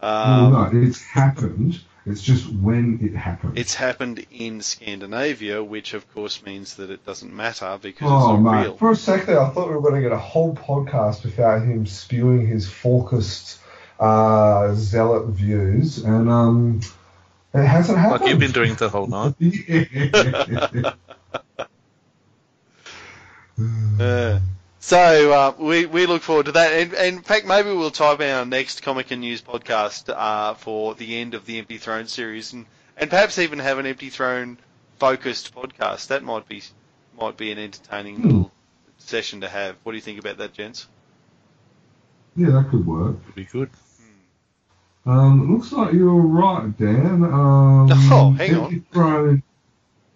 Um, 0.00 0.52
well, 0.52 0.70
no, 0.72 0.82
it's 0.82 1.02
happened. 1.02 1.80
It's 2.06 2.20
just 2.20 2.46
when 2.52 2.98
it 3.02 3.14
happened. 3.16 3.56
It's 3.58 3.74
happened 3.74 4.26
in 4.30 4.60
Scandinavia, 4.60 5.64
which 5.64 5.94
of 5.94 6.12
course 6.14 6.42
means 6.44 6.74
that 6.76 6.90
it 6.90 7.06
doesn't 7.06 7.34
matter 7.34 7.78
because 7.80 8.08
Oh, 8.10 8.34
it's 8.34 8.42
not 8.42 8.52
mate. 8.52 8.62
real. 8.64 8.76
For 8.76 8.90
a 8.90 8.96
sec 8.96 9.24
there, 9.26 9.40
I 9.40 9.48
thought 9.48 9.68
we 9.68 9.74
were 9.74 9.80
going 9.80 9.94
to 9.94 10.02
get 10.02 10.12
a 10.12 10.18
whole 10.18 10.54
podcast 10.54 11.24
without 11.24 11.62
him 11.62 11.86
spewing 11.86 12.46
his 12.46 12.68
focused 12.68 13.58
uh, 13.98 14.74
zealot 14.74 15.28
views, 15.28 15.98
and 16.04 16.28
um, 16.28 16.80
it 17.54 17.64
hasn't 17.64 17.96
happened. 17.96 18.20
Like 18.20 18.30
you've 18.30 18.38
been 18.40 18.52
doing 18.52 18.74
the 18.74 18.88
whole 18.90 19.06
night. 19.06 19.34
Uh, 24.00 24.40
so 24.84 25.32
uh, 25.32 25.54
we 25.58 25.86
we 25.86 26.04
look 26.04 26.20
forward 26.20 26.44
to 26.46 26.52
that, 26.52 26.72
and, 26.74 26.92
and 26.92 27.16
in 27.16 27.22
fact 27.22 27.46
maybe 27.46 27.70
we'll 27.70 27.90
time 27.90 28.20
our 28.20 28.44
next 28.44 28.82
comic 28.82 29.10
and 29.10 29.22
news 29.22 29.40
podcast 29.40 30.12
uh, 30.14 30.52
for 30.54 30.94
the 30.94 31.16
end 31.16 31.32
of 31.32 31.46
the 31.46 31.58
Empty 31.58 31.78
Throne 31.78 32.06
series, 32.06 32.52
and, 32.52 32.66
and 32.98 33.08
perhaps 33.08 33.38
even 33.38 33.58
have 33.60 33.78
an 33.78 33.86
Empty 33.86 34.10
Throne 34.10 34.58
focused 34.98 35.54
podcast. 35.54 36.08
That 36.08 36.22
might 36.22 36.46
be 36.46 36.62
might 37.18 37.38
be 37.38 37.50
an 37.50 37.58
entertaining 37.58 38.16
Hmm. 38.16 38.26
little 38.26 38.50
session 38.98 39.40
to 39.40 39.48
have. 39.48 39.76
What 39.84 39.92
do 39.92 39.96
you 39.96 40.02
think 40.02 40.18
about 40.20 40.36
that, 40.38 40.52
gents? 40.52 40.86
yeah, 42.36 42.50
that 42.50 42.68
could 42.70 42.86
work. 42.86 43.16
Would 43.24 43.34
be 43.34 43.44
good. 43.44 43.70
Um, 45.06 45.42
it 45.42 45.52
looks 45.52 45.72
like 45.72 45.92
you're 45.92 46.14
right, 46.14 46.76
Dan. 46.78 47.24
Um, 47.24 47.88
Oh, 48.12 48.32
hang 48.32 48.54
on. 48.54 48.64
Empty 48.64 48.82
Throne, 48.92 49.42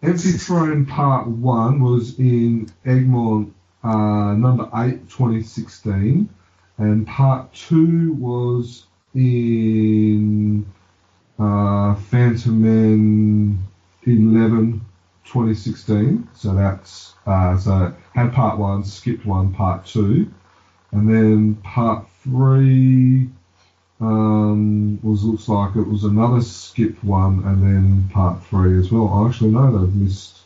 Empty 0.02 0.32
Throne 0.32 0.86
Part 0.86 1.26
1 1.26 1.80
was 1.80 2.18
in 2.18 2.70
Egmont 2.84 3.54
uh, 3.84 4.34
number 4.34 4.68
8, 4.74 5.08
2016. 5.08 6.28
And 6.78 7.06
Part 7.06 7.52
2 7.54 8.12
was 8.14 8.86
in 9.14 10.64
uh, 11.38 11.94
Fantomen 11.94 13.58
11, 14.04 14.80
2016. 15.24 16.28
So 16.34 16.54
that's, 16.54 17.14
uh, 17.26 17.56
so 17.58 17.94
had 18.14 18.32
Part 18.32 18.58
1, 18.58 18.84
skipped 18.84 19.26
1, 19.26 19.52
Part 19.54 19.86
2. 19.86 20.32
And 20.92 21.08
then 21.08 21.54
Part 21.56 22.06
3 22.22 23.28
um, 24.00 25.00
was 25.02 25.24
looks 25.24 25.48
like 25.48 25.76
it 25.76 25.86
was 25.86 26.04
another 26.04 26.40
skipped 26.40 27.02
one 27.02 27.42
and 27.44 27.62
then 27.62 28.08
part 28.12 28.44
three 28.44 28.78
as 28.78 28.92
well. 28.92 29.08
I 29.08 29.28
actually 29.28 29.50
know 29.50 29.76
they've 29.76 29.94
missed 29.94 30.38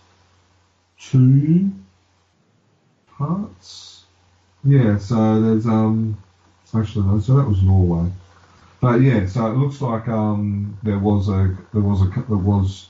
two 0.99 1.73
parts. 3.27 4.05
Yeah, 4.65 4.99
so 4.99 5.41
there's 5.41 5.67
um 5.67 6.19
actually 6.75 7.07
no, 7.07 7.21
so 7.21 7.37
that 7.37 7.49
was 7.49 7.63
Norway. 7.63 8.11
But 8.81 9.01
yeah, 9.01 9.27
so 9.27 9.47
it 9.47 9.57
looks 9.57 9.81
like 9.81 10.09
um 10.09 10.79
there 10.83 10.99
was 10.99 11.29
a 11.29 11.57
there 11.73 11.83
was 11.83 12.03
a 12.03 12.07
there 12.29 12.37
was 12.37 12.89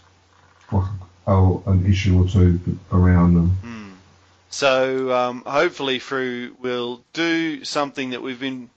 like 0.71 0.89
oh, 1.27 1.63
an 1.67 1.87
issue 1.87 2.23
or 2.23 2.29
two 2.29 2.61
around 2.93 3.35
them. 3.35 3.51
Hmm. 3.63 3.91
So 4.51 5.13
um, 5.13 5.43
hopefully, 5.47 5.99
Frew 5.99 6.57
we'll 6.61 7.03
do 7.13 7.65
something 7.65 8.11
that 8.11 8.23
we've 8.23 8.41
been, 8.41 8.69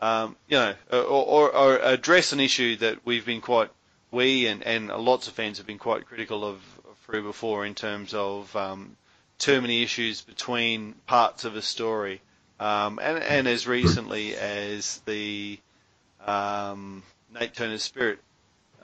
um, 0.00 0.36
you 0.48 0.56
know, 0.56 0.74
or, 0.92 1.02
or, 1.02 1.56
or 1.56 1.78
address 1.78 2.32
an 2.32 2.40
issue 2.40 2.76
that 2.76 3.04
we've 3.04 3.26
been 3.26 3.40
quite 3.40 3.70
we 4.12 4.46
and, 4.46 4.62
and 4.62 4.88
lots 4.88 5.26
of 5.26 5.34
fans 5.34 5.58
have 5.58 5.66
been 5.66 5.78
quite 5.78 6.06
critical 6.06 6.44
of, 6.44 6.56
of 6.88 6.96
Frew 7.02 7.22
before 7.24 7.66
in 7.66 7.74
terms 7.74 8.14
of 8.14 8.54
um, 8.54 8.96
too 9.44 9.60
many 9.60 9.82
issues 9.82 10.22
between 10.22 10.94
parts 11.06 11.44
of 11.44 11.54
a 11.54 11.60
story, 11.60 12.22
um, 12.58 12.98
and 12.98 13.22
and 13.22 13.46
as 13.46 13.66
recently 13.66 14.34
as 14.34 15.02
the 15.04 15.58
um, 16.26 17.02
Nate 17.38 17.52
Turner's 17.52 17.82
Spirit 17.82 18.20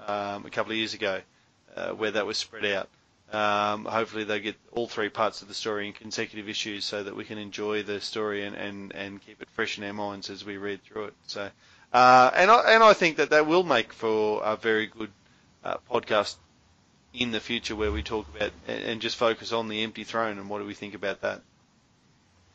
um, 0.07 0.45
a 0.45 0.51
couple 0.51 0.73
of 0.73 0.77
years 0.77 0.93
ago, 0.93 1.23
uh, 1.75 1.93
where 1.93 2.11
that 2.11 2.27
was 2.27 2.37
spread 2.37 2.67
out. 2.67 2.91
Um, 3.33 3.87
hopefully 3.87 4.25
they 4.25 4.39
get 4.41 4.57
all 4.73 4.87
three 4.87 5.09
parts 5.09 5.41
of 5.41 5.49
the 5.49 5.55
story 5.55 5.87
in 5.87 5.95
consecutive 5.95 6.47
issues 6.47 6.85
so 6.85 7.05
that 7.05 7.17
we 7.17 7.25
can 7.25 7.39
enjoy 7.39 7.83
the 7.83 7.99
story 8.03 8.45
and, 8.45 8.55
and, 8.55 8.93
and 8.95 9.25
keep 9.25 9.41
it 9.41 9.49
fresh 9.49 9.79
in 9.79 9.85
our 9.85 9.95
minds 9.95 10.29
as 10.29 10.45
we 10.45 10.59
read 10.59 10.83
through 10.83 11.05
it. 11.05 11.15
So, 11.27 11.49
uh, 11.95 12.31
and 12.35 12.51
I 12.51 12.75
and 12.75 12.83
I 12.83 12.93
think 12.93 13.17
that 13.17 13.31
that 13.31 13.47
will 13.47 13.63
make 13.63 13.95
for 13.95 14.43
a 14.45 14.57
very 14.57 14.89
good 14.89 15.11
uh, 15.65 15.77
podcast 15.91 16.37
in 17.13 17.33
the 17.33 17.41
future 17.41 17.75
where 17.75 17.91
we 17.93 18.03
talk 18.03 18.27
about 18.35 18.53
and, 18.69 19.01
just 19.01 19.17
focus 19.17 19.53
on 19.53 19.69
the 19.69 19.83
empty 19.83 20.05
throne 20.05 20.39
and 20.39 20.49
what 20.49 20.59
do 20.61 20.65
we 20.65 20.75
think 20.75 20.95
about 20.95 21.23
that. 21.23 21.43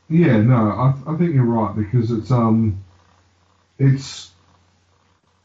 Yeah, 0.10 0.38
no, 0.38 0.56
I, 0.56 0.94
I 1.12 1.18
think 1.18 1.34
you're 1.34 1.44
right 1.44 1.76
because 1.76 2.12
it's 2.12 2.32
um, 2.32 2.84
it's 3.80 4.32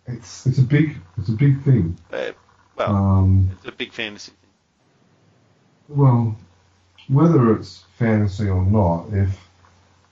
it's 0.07 0.47
it's 0.47 0.59
a 0.59 0.63
big 0.63 0.97
it's 1.19 1.29
a 1.29 1.33
big 1.33 1.63
thing. 1.63 1.97
Uh, 2.13 2.33
well, 2.77 2.95
Um, 2.95 3.51
it's 3.57 3.67
a 3.67 3.73
big 3.73 3.93
fantasy 3.93 4.33
thing. 4.33 5.97
well, 5.97 6.37
whether 7.09 7.55
it's 7.57 7.85
fantasy 7.99 8.49
or 8.49 8.65
not, 8.65 9.07
if 9.13 9.49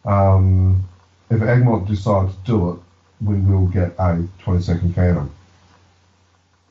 um, 0.04 0.88
if 1.30 1.42
Egmont 1.42 1.86
decides 1.86 2.34
to 2.34 2.40
do 2.44 2.70
it, 2.72 2.78
we 3.20 3.38
will 3.40 3.66
get 3.66 3.92
a 3.98 4.26
20 4.40 4.62
second 4.62 4.94
Phantom. 4.94 5.30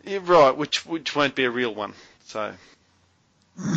Yeah, 0.08 0.20
right, 0.24 0.55
which 0.55 0.86
which 0.86 1.16
won't 1.16 1.36
be 1.36 1.43
a 1.43 1.51
real 1.51 1.74
one. 1.76 1.93
So. 2.26 2.53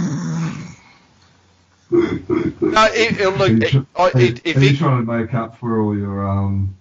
No, 1.93 2.85
it, 2.85 3.21
it, 3.21 3.27
Are 3.27 3.37
look, 3.37 3.51
you, 3.51 3.57
it, 3.63 3.75
I- 3.97 4.03
are 4.03 4.21
it, 4.21 4.47
if 4.47 4.57
are 4.57 4.61
you 4.61 4.71
it, 4.71 4.77
trying 4.77 5.05
to 5.05 5.13
make 5.13 5.35
up 5.35 5.59
for 5.59 5.81
all 5.81 5.97
your 5.97 6.25
um, 6.29 6.77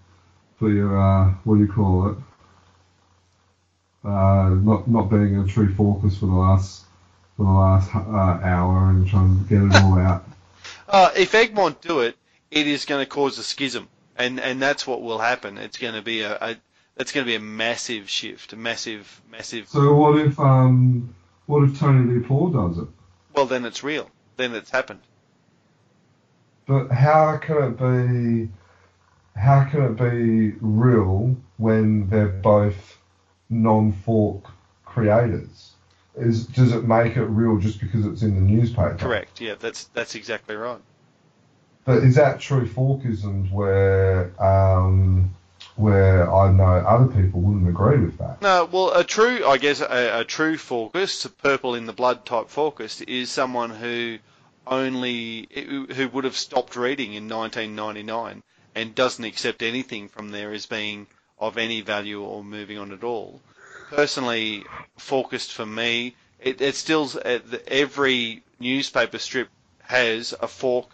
for 0.59 0.69
your 0.69 1.01
uh, 1.01 1.31
what 1.45 1.55
do 1.55 1.61
you 1.61 1.67
call 1.71 2.09
it? 2.11 2.17
Uh, 4.03 4.49
not 4.61 4.87
not 4.87 5.09
being 5.09 5.37
a 5.37 5.47
true 5.47 5.73
focus 5.73 6.19
for 6.19 6.27
the 6.27 6.31
last 6.31 6.85
for 7.37 7.43
the 7.43 7.51
last 7.51 7.95
uh, 7.95 7.99
hour 8.45 8.91
and 8.91 9.07
trying 9.07 9.43
to 9.43 9.49
get 9.49 9.63
it 9.63 9.81
all 9.83 9.97
out. 9.99 10.25
Uh, 10.87 11.09
if 11.17 11.33
Egmont 11.33 11.81
do 11.81 12.01
it, 12.01 12.15
it 12.51 12.67
is 12.67 12.85
going 12.85 13.03
to 13.03 13.09
cause 13.09 13.39
a 13.39 13.43
schism, 13.43 13.87
and 14.15 14.39
and 14.39 14.61
that's 14.61 14.85
what 14.85 15.01
will 15.01 15.19
happen. 15.19 15.57
It's 15.57 15.77
going 15.79 15.95
to 15.95 16.03
be 16.03 16.21
a, 16.21 16.35
a 16.35 16.55
it's 16.99 17.13
going 17.13 17.25
to 17.25 17.29
be 17.29 17.35
a 17.35 17.39
massive 17.39 18.09
shift, 18.09 18.53
a 18.53 18.57
massive, 18.57 19.21
massive. 19.31 19.69
So 19.69 19.95
what 19.95 20.19
if 20.19 20.39
um 20.39 21.15
what 21.45 21.63
if 21.63 21.79
Tony 21.79 22.19
DePaul 22.19 22.53
does 22.53 22.83
it? 22.83 22.89
Well, 23.33 23.45
then 23.45 23.65
it's 23.65 23.83
real. 23.83 24.11
Then 24.37 24.53
it's 24.53 24.69
happened. 24.69 24.99
But 26.67 26.89
how 26.89 27.37
can 27.37 27.57
it 27.63 27.77
be? 27.77 28.51
How 29.35 29.63
can 29.63 29.83
it 29.83 29.95
be 29.95 30.57
real 30.59 31.35
when 31.57 32.09
they're 32.09 32.27
both 32.27 32.97
non-Falk 33.49 34.51
creators? 34.85 35.71
Is 36.15 36.45
does 36.45 36.73
it 36.73 36.83
make 36.83 37.15
it 37.15 37.23
real 37.23 37.57
just 37.57 37.79
because 37.79 38.05
it's 38.05 38.21
in 38.21 38.35
the 38.35 38.41
newspaper? 38.41 38.97
Correct. 38.99 39.39
Yeah, 39.39 39.55
that's 39.57 39.85
that's 39.85 40.15
exactly 40.15 40.55
right. 40.55 40.81
But 41.85 42.03
is 42.03 42.15
that 42.15 42.39
true 42.39 42.67
Falkisms 42.67 43.49
where 43.51 44.31
um, 44.39 45.33
where 45.79 46.29
I 46.31 46.51
know 46.51 46.63
other 46.63 47.07
people 47.07 47.39
wouldn't 47.39 47.69
agree 47.69 47.99
with 47.99 48.17
that? 48.17 48.41
No, 48.41 48.65
well, 48.65 48.91
a 48.91 49.05
true, 49.05 49.45
I 49.45 49.57
guess, 49.57 49.79
a, 49.79 50.19
a 50.19 50.25
true 50.25 50.57
Falkist, 50.57 51.23
a 51.23 51.29
purple 51.29 51.73
in 51.73 51.85
the 51.85 51.93
blood 51.93 52.25
type 52.25 52.49
Falkist, 52.49 53.01
is 53.07 53.31
someone 53.31 53.69
who 53.69 54.19
only 54.67 55.47
who 55.95 56.09
would 56.09 56.25
have 56.25 56.35
stopped 56.35 56.75
reading 56.75 57.13
in 57.13 57.29
1999 57.29 58.43
and 58.75 58.93
doesn't 58.93 59.23
accept 59.23 59.63
anything 59.63 60.09
from 60.09 60.31
there 60.31 60.51
as 60.51 60.65
being 60.65 61.07
of 61.39 61.57
any 61.57 61.79
value 61.79 62.21
or 62.21 62.43
moving 62.43 62.77
on 62.77 62.91
at 62.91 63.03
all. 63.03 63.41
Personally, 63.89 64.65
Falkist 64.97 65.53
for 65.53 65.65
me, 65.65 66.13
it, 66.39 66.59
it 66.59 66.75
still 66.75 67.09
every 67.67 68.43
newspaper 68.59 69.17
strip 69.17 69.49
has 69.83 70.35
a 70.41 70.47
Falk 70.47 70.91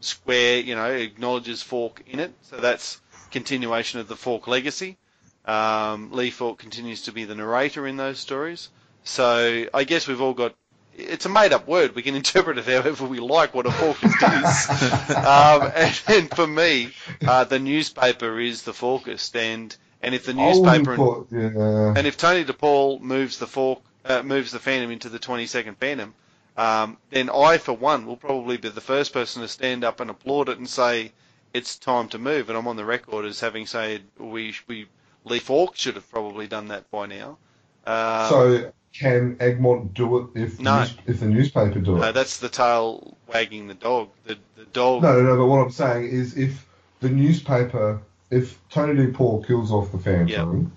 square, 0.00 0.60
you 0.60 0.74
know, 0.74 0.90
acknowledges 0.90 1.62
Falk 1.62 2.02
in 2.06 2.20
it, 2.20 2.34
so 2.42 2.58
that's 2.58 3.00
continuation 3.32 4.00
of 4.00 4.08
the 4.08 4.16
Falk 4.16 4.46
legacy. 4.46 4.96
Um, 5.44 6.12
Lee 6.12 6.30
Falk 6.30 6.58
continues 6.58 7.02
to 7.02 7.12
be 7.12 7.24
the 7.24 7.34
narrator 7.34 7.86
in 7.86 7.96
those 7.96 8.18
stories. 8.18 8.68
So 9.04 9.66
I 9.74 9.84
guess 9.84 10.06
we've 10.06 10.20
all 10.20 10.34
got. 10.34 10.54
It's 10.96 11.24
a 11.24 11.30
made-up 11.30 11.66
word. 11.66 11.94
We 11.94 12.02
can 12.02 12.14
interpret 12.22 12.58
it 12.58 12.66
however 12.66 13.06
we 13.06 13.18
like. 13.18 13.54
What 13.54 13.66
a 13.66 13.70
Falkist 13.70 14.22
is, 14.22 15.10
um, 15.16 15.72
and, 15.74 16.02
and, 16.06 16.30
for 16.30 16.46
me, 16.46 16.90
uh, 17.26 17.44
the 17.44 17.58
newspaper 17.58 18.38
is 18.38 18.62
the 18.62 18.72
Falkist, 18.72 19.34
and 19.34 19.74
and 20.02 20.14
if 20.14 20.26
the 20.26 20.34
newspaper 20.34 20.96
thought, 20.96 21.28
yeah. 21.30 21.94
and 21.96 22.06
if 22.06 22.16
Tony 22.16 22.44
DePaul 22.44 23.00
moves 23.00 23.38
the 23.38 23.46
Falk 23.46 23.82
uh, 24.04 24.22
moves 24.22 24.52
the 24.52 24.58
Phantom 24.58 24.90
into 24.90 25.08
the 25.08 25.18
22nd 25.18 25.76
Phantom, 25.76 26.14
um, 26.56 26.98
then 27.10 27.30
I, 27.30 27.58
for 27.58 27.72
one, 27.72 28.06
will 28.06 28.16
probably 28.16 28.56
be 28.56 28.68
the 28.68 28.80
first 28.80 29.12
person 29.12 29.42
to 29.42 29.48
stand 29.48 29.84
up 29.84 30.00
and 30.00 30.10
applaud 30.10 30.48
it 30.48 30.58
and 30.58 30.68
say, 30.68 31.12
it's 31.54 31.76
time 31.76 32.08
to 32.08 32.18
move. 32.18 32.48
And 32.48 32.58
I'm 32.58 32.66
on 32.68 32.76
the 32.76 32.84
record 32.84 33.24
as 33.24 33.40
having 33.40 33.66
said 33.66 34.02
we 34.18 34.54
we 34.66 34.86
Lee 35.24 35.38
Falk 35.38 35.76
should 35.76 35.94
have 35.94 36.10
probably 36.10 36.46
done 36.46 36.68
that 36.68 36.90
by 36.90 37.06
now. 37.06 37.38
Um, 37.86 38.28
so 38.28 38.72
can 38.92 39.36
Egmont 39.40 39.94
do 39.94 40.18
it 40.18 40.26
if 40.34 40.60
no. 40.60 40.80
news, 40.80 40.94
if 41.06 41.20
the 41.20 41.26
newspaper 41.26 41.80
do 41.80 41.96
it? 41.96 42.00
No, 42.00 42.12
that's 42.12 42.38
the 42.38 42.48
tail 42.48 43.16
wagging 43.26 43.68
the 43.68 43.74
dog. 43.74 44.10
The 44.24 44.38
the 44.56 44.64
dog. 44.66 45.02
No, 45.02 45.14
no, 45.14 45.22
no. 45.22 45.36
But 45.36 45.46
what 45.46 45.58
I'm 45.58 45.70
saying 45.70 46.08
is, 46.08 46.36
if 46.36 46.66
the 47.00 47.08
newspaper, 47.08 48.00
if 48.30 48.58
Tony 48.68 49.06
DePaul 49.06 49.46
kills 49.46 49.72
off 49.72 49.90
the 49.92 49.98
Phantom, 49.98 50.28
Yep. 50.28 50.70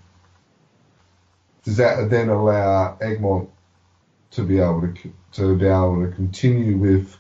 does 1.66 1.78
that 1.78 2.10
then 2.10 2.30
allow 2.30 2.98
Egmont 3.02 3.50
to 4.32 4.44
be 4.44 4.60
able 4.60 4.82
to 4.82 5.14
to 5.34 5.56
be 5.56 5.68
able 5.68 6.06
to 6.06 6.12
continue 6.16 6.78
with 6.78 7.18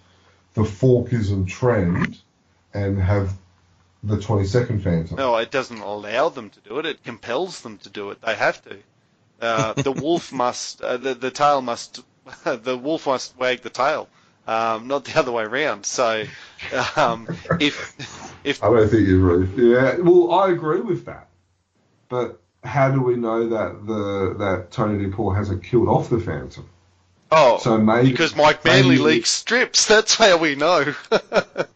the 0.54 0.64
Falkism 0.64 1.46
trend 1.48 2.18
and 2.74 3.00
have 3.00 3.34
the 4.06 4.18
22nd 4.18 4.82
Phantom? 4.82 5.18
No, 5.18 5.36
it 5.38 5.52
doesn't 5.52 5.80
allow 5.80 6.30
them 6.30 6.50
to 6.52 6.60
do 6.62 6.80
it. 6.80 6.86
It 6.86 7.04
compels 7.04 7.62
them 7.62 7.78
to 7.80 7.90
do 7.90 8.12
it. 8.12 8.22
They 8.22 8.36
have 8.36 8.62
to. 8.64 8.78
Uh, 9.42 9.74
the 9.74 9.92
wolf 10.04 10.32
must. 10.32 10.82
Uh, 10.82 10.98
the 10.98 11.14
the 11.14 11.32
tail 11.32 11.62
must. 11.62 12.04
the 12.44 12.78
wolf 12.78 13.08
must 13.08 13.38
wag 13.38 13.62
the 13.62 13.70
tail. 13.70 14.08
Um, 14.48 14.88
not 14.88 15.06
the 15.06 15.18
other 15.18 15.32
way 15.32 15.44
around. 15.44 15.86
So, 15.86 16.24
um, 16.96 17.28
if 17.60 18.36
if 18.44 18.64
I 18.64 18.70
don't 18.70 18.90
think 18.90 19.08
you're 19.08 19.20
really. 19.20 19.72
Yeah, 19.72 19.98
well, 19.98 20.32
I 20.32 20.52
agree 20.52 20.82
with 20.82 21.06
that. 21.06 21.28
But 22.10 22.42
how 22.64 22.92
do 22.92 23.02
we 23.02 23.16
know 23.16 23.50
that 23.50 23.86
the 23.86 24.36
that 24.38 24.72
Tony 24.72 25.06
DePaul 25.06 25.36
hasn't 25.36 25.64
killed 25.64 25.88
off 25.88 26.10
the 26.10 26.20
Phantom? 26.20 26.70
Oh, 27.32 27.58
So 27.60 27.78
maybe 27.78 28.12
because 28.12 28.36
Mike 28.36 28.64
Manley 28.66 28.90
maybe- 28.98 29.02
leaks 29.04 29.30
strips. 29.30 29.86
That's 29.88 30.16
how 30.16 30.38
we 30.38 30.56
know. 30.56 30.94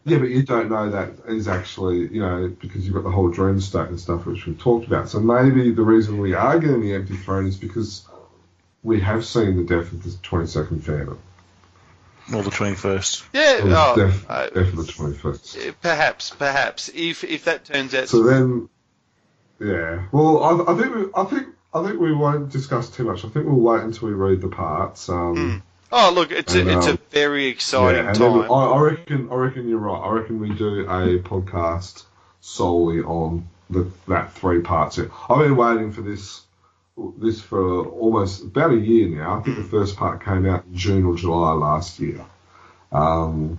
Yeah, 0.06 0.18
but 0.18 0.30
you 0.30 0.42
don't 0.42 0.70
know 0.70 0.90
that 0.90 1.10
is 1.28 1.46
actually, 1.46 2.08
you 2.08 2.20
know, 2.20 2.48
because 2.60 2.84
you've 2.84 2.94
got 2.94 3.04
the 3.04 3.10
whole 3.10 3.28
dream 3.30 3.60
state 3.60 3.88
and 3.88 4.00
stuff 4.00 4.26
which 4.26 4.44
we've 4.46 4.58
talked 4.58 4.86
about. 4.86 5.08
So 5.08 5.20
maybe 5.20 5.70
the 5.70 5.82
reason 5.82 6.18
we 6.18 6.32
are 6.34 6.58
getting 6.58 6.80
the 6.80 6.94
empty 6.94 7.16
throne 7.16 7.46
is 7.46 7.56
because 7.56 8.04
we 8.82 8.98
have 9.00 9.24
seen 9.24 9.56
the 9.56 9.62
death 9.62 9.92
of 9.92 10.02
the 10.02 10.08
22nd 10.10 10.82
Phantom. 10.82 11.18
Or 12.34 12.42
the 12.42 12.50
21st. 12.50 13.24
yeah. 13.34 13.58
Or 13.62 13.68
the 13.68 13.76
Oh, 13.78 13.94
death, 13.96 14.26
uh, 14.28 14.46
death 14.48 14.68
of 14.72 14.76
the 14.76 14.92
21st. 14.92 15.74
perhaps, 15.82 16.30
perhaps 16.30 16.88
if 16.92 17.22
if 17.22 17.44
that 17.44 17.66
turns 17.66 17.94
out. 17.94 18.08
So 18.08 18.22
then, 18.24 18.68
yeah. 19.60 20.06
Well, 20.10 20.42
I, 20.42 20.72
I 20.72 20.76
think 20.76 21.12
I 21.14 21.24
think 21.24 21.46
I 21.72 21.86
think 21.86 22.00
we 22.00 22.12
won't 22.12 22.50
discuss 22.50 22.90
too 22.90 23.04
much. 23.04 23.24
I 23.24 23.28
think 23.28 23.46
we'll 23.46 23.54
wait 23.54 23.82
until 23.82 24.08
we 24.08 24.14
read 24.14 24.40
the 24.40 24.48
parts. 24.48 25.08
Um, 25.08 25.62
oh, 25.92 26.12
look, 26.12 26.32
it's 26.32 26.54
a, 26.54 26.60
And, 26.60 26.70
it's 26.70 26.86
a 26.86 26.92
um, 26.92 26.98
very 27.10 27.46
exciting 27.46 28.04
yeah, 28.04 28.12
then 28.12 28.30
time. 28.32 28.38
we- 28.40 28.46
I, 28.46 28.64
I 28.64 28.80
reckon 28.80 29.28
I 29.30 29.34
reckon 29.34 29.68
you're 29.68 29.78
right. 29.78 29.98
I 30.00 30.10
reckon 30.10 30.40
we 30.40 30.50
do 30.52 30.80
a 30.80 31.18
podcast 31.20 32.04
solely 32.40 33.00
on 33.00 33.48
the, 33.68 33.88
that 34.08 34.32
three 34.32 34.62
parts. 34.62 34.98
I've 34.98 35.38
been 35.38 35.56
waiting 35.56 35.92
for 35.92 36.02
this 36.02 36.42
this 37.18 37.40
for 37.40 37.86
almost 37.86 38.42
about 38.42 38.72
a 38.72 38.76
year 38.76 39.08
now. 39.08 39.38
I 39.38 39.42
think 39.42 39.56
the 39.56 39.62
first 39.64 39.96
part 39.96 40.24
came 40.24 40.46
out 40.46 40.64
in 40.66 40.74
June 40.76 41.04
or 41.04 41.14
July 41.16 41.52
last 41.52 41.98
year, 42.00 42.20
um, 42.92 43.58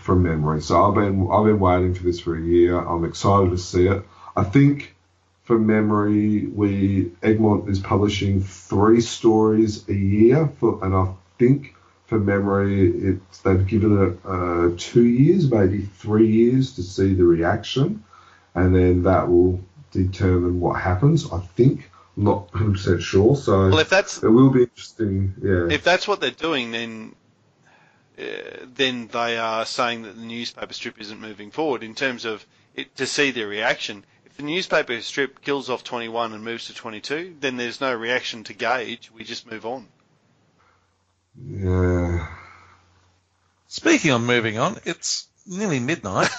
from 0.00 0.22
memory. 0.22 0.62
So 0.62 0.82
I've 0.88 0.94
been 0.94 1.28
I've 1.30 1.44
been 1.44 1.58
waiting 1.60 1.94
for 1.94 2.04
this 2.04 2.20
for 2.20 2.36
a 2.36 2.40
year. 2.40 2.78
I'm 2.78 3.04
excited 3.04 3.50
to 3.50 3.58
see 3.58 3.86
it. 3.88 4.02
I 4.36 4.44
think 4.44 4.94
from 5.50 5.66
memory, 5.66 6.46
we 6.46 7.10
Egmont 7.24 7.68
is 7.68 7.80
publishing 7.80 8.40
three 8.40 9.00
stories 9.00 9.88
a 9.88 9.92
year 9.92 10.48
for, 10.60 10.78
and 10.84 10.94
I 10.94 11.12
think 11.40 11.74
for 12.06 12.20
memory, 12.20 12.88
it's 12.88 13.38
they've 13.38 13.66
given 13.66 14.00
it 14.00 14.18
uh, 14.24 14.70
two 14.78 15.04
years, 15.04 15.50
maybe 15.50 15.80
three 15.80 16.28
years 16.28 16.76
to 16.76 16.84
see 16.84 17.14
the 17.14 17.24
reaction, 17.24 18.04
and 18.54 18.72
then 18.72 19.02
that 19.02 19.28
will 19.28 19.58
determine 19.90 20.60
what 20.60 20.80
happens. 20.80 21.32
I 21.32 21.40
think, 21.40 21.90
I'm 22.16 22.22
not 22.22 22.54
100 22.54 22.72
percent 22.74 23.02
sure. 23.02 23.34
So 23.34 23.70
well, 23.70 23.78
if 23.80 23.88
that's 23.88 24.22
it 24.22 24.28
will 24.28 24.50
be 24.50 24.62
interesting. 24.62 25.34
Yeah. 25.42 25.66
if 25.68 25.82
that's 25.82 26.06
what 26.06 26.20
they're 26.20 26.30
doing, 26.30 26.70
then 26.70 27.16
uh, 28.16 28.22
then 28.72 29.08
they 29.08 29.36
are 29.36 29.66
saying 29.66 30.02
that 30.02 30.14
the 30.14 30.24
newspaper 30.24 30.74
strip 30.74 31.00
isn't 31.00 31.20
moving 31.20 31.50
forward 31.50 31.82
in 31.82 31.96
terms 31.96 32.24
of 32.24 32.46
it, 32.76 32.94
to 32.98 33.04
see 33.04 33.32
their 33.32 33.48
reaction. 33.48 34.04
If 34.30 34.36
the 34.36 34.42
newspaper 34.44 35.00
strip 35.00 35.42
kills 35.42 35.68
off 35.70 35.82
21 35.84 36.32
and 36.32 36.44
moves 36.44 36.66
to 36.66 36.74
22, 36.74 37.36
then 37.40 37.56
there's 37.56 37.80
no 37.80 37.92
reaction 37.94 38.44
to 38.44 38.54
gauge. 38.54 39.10
We 39.14 39.24
just 39.24 39.50
move 39.50 39.66
on. 39.66 39.88
yeah. 41.42 42.26
Speaking 43.66 44.10
of 44.10 44.20
moving 44.22 44.58
on, 44.58 44.78
it's 44.84 45.28
nearly 45.46 45.78
midnight. 45.78 46.28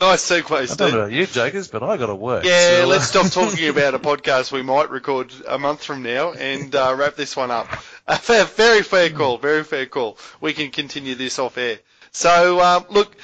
nice 0.00 0.22
segue, 0.28 0.66
Steve. 0.68 0.72
I 0.72 0.74
don't 0.76 0.92
know 0.92 0.98
about 1.00 1.12
you, 1.12 1.26
Jokers, 1.26 1.68
but 1.68 1.82
I 1.82 1.96
got 1.96 2.06
to 2.06 2.14
work. 2.14 2.44
Yeah, 2.44 2.76
So, 2.78 2.82
uh, 2.82 2.86
let's 2.86 3.06
stop 3.06 3.26
talking 3.32 3.68
about 3.68 3.94
a 3.94 3.98
podcast 3.98 4.52
we 4.52 4.62
might 4.62 4.90
record 4.90 5.32
a 5.48 5.58
month 5.58 5.84
from 5.84 6.02
now 6.02 6.32
and 6.32 6.74
uh, 6.74 6.94
wrap 6.96 7.16
this 7.16 7.36
one 7.36 7.50
up. 7.50 7.66
A 8.06 8.16
fair, 8.16 8.44
very 8.44 8.82
fair 8.82 9.10
call, 9.10 9.38
very 9.38 9.64
fair 9.64 9.86
call. 9.86 10.18
We 10.40 10.52
can 10.52 10.70
continue 10.70 11.14
this 11.14 11.38
off 11.38 11.56
air. 11.56 11.78
So, 12.10 12.60
um, 12.60 12.84
look, 12.90 13.16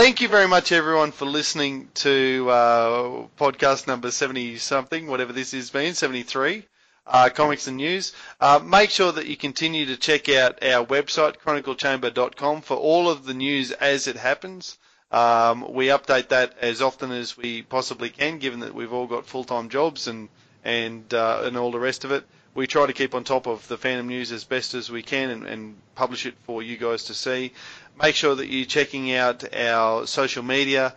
thank 0.00 0.22
you 0.22 0.28
very 0.28 0.48
much, 0.48 0.72
everyone, 0.72 1.12
for 1.12 1.26
listening 1.26 1.86
to 1.92 2.48
uh, 2.48 3.26
podcast 3.38 3.86
number 3.86 4.10
70 4.10 4.56
something, 4.56 5.06
whatever 5.06 5.34
this 5.34 5.52
has 5.52 5.68
been, 5.68 5.92
73. 5.92 6.64
Uh, 7.06 7.28
comics 7.28 7.66
and 7.66 7.76
news. 7.76 8.14
Uh, 8.40 8.60
make 8.64 8.88
sure 8.88 9.12
that 9.12 9.26
you 9.26 9.36
continue 9.36 9.84
to 9.84 9.98
check 9.98 10.30
out 10.30 10.64
our 10.64 10.86
website, 10.86 11.36
chroniclechamber.com, 11.36 12.62
for 12.62 12.78
all 12.78 13.10
of 13.10 13.26
the 13.26 13.34
news 13.34 13.72
as 13.72 14.06
it 14.06 14.16
happens. 14.16 14.78
Um, 15.12 15.70
we 15.70 15.88
update 15.88 16.28
that 16.28 16.54
as 16.62 16.80
often 16.80 17.12
as 17.12 17.36
we 17.36 17.60
possibly 17.60 18.08
can, 18.08 18.38
given 18.38 18.60
that 18.60 18.74
we've 18.74 18.94
all 18.94 19.06
got 19.06 19.26
full-time 19.26 19.68
jobs 19.68 20.08
and 20.08 20.30
and 20.64 21.12
uh, 21.12 21.42
and 21.44 21.58
all 21.58 21.72
the 21.72 21.78
rest 21.78 22.04
of 22.04 22.12
it. 22.12 22.24
We 22.60 22.66
try 22.66 22.86
to 22.86 22.92
keep 22.92 23.14
on 23.14 23.24
top 23.24 23.46
of 23.46 23.66
the 23.68 23.78
Phantom 23.78 24.06
news 24.06 24.30
as 24.32 24.44
best 24.44 24.74
as 24.74 24.90
we 24.90 25.02
can 25.02 25.30
and, 25.30 25.46
and 25.46 25.76
publish 25.94 26.26
it 26.26 26.34
for 26.44 26.62
you 26.62 26.76
guys 26.76 27.04
to 27.04 27.14
see. 27.14 27.54
Make 27.98 28.14
sure 28.14 28.34
that 28.34 28.48
you're 28.48 28.66
checking 28.66 29.14
out 29.14 29.42
our 29.56 30.06
social 30.06 30.42
media. 30.42 30.94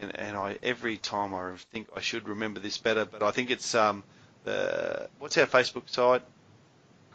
And, 0.00 0.18
and 0.18 0.34
I 0.34 0.56
every 0.62 0.96
time 0.96 1.34
I 1.34 1.56
think 1.72 1.88
I 1.94 2.00
should 2.00 2.26
remember 2.26 2.58
this 2.58 2.78
better, 2.78 3.04
but 3.04 3.22
I 3.22 3.32
think 3.32 3.50
it's 3.50 3.74
um 3.74 4.02
the 4.44 5.10
what's 5.18 5.36
our 5.36 5.44
Facebook 5.44 5.90
site? 5.90 6.22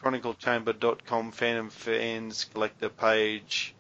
chroniclechamber.com 0.03 1.31
Phantom 1.31 1.71
Fans 1.71 2.45
Collector 2.53 2.89
page 2.89 3.73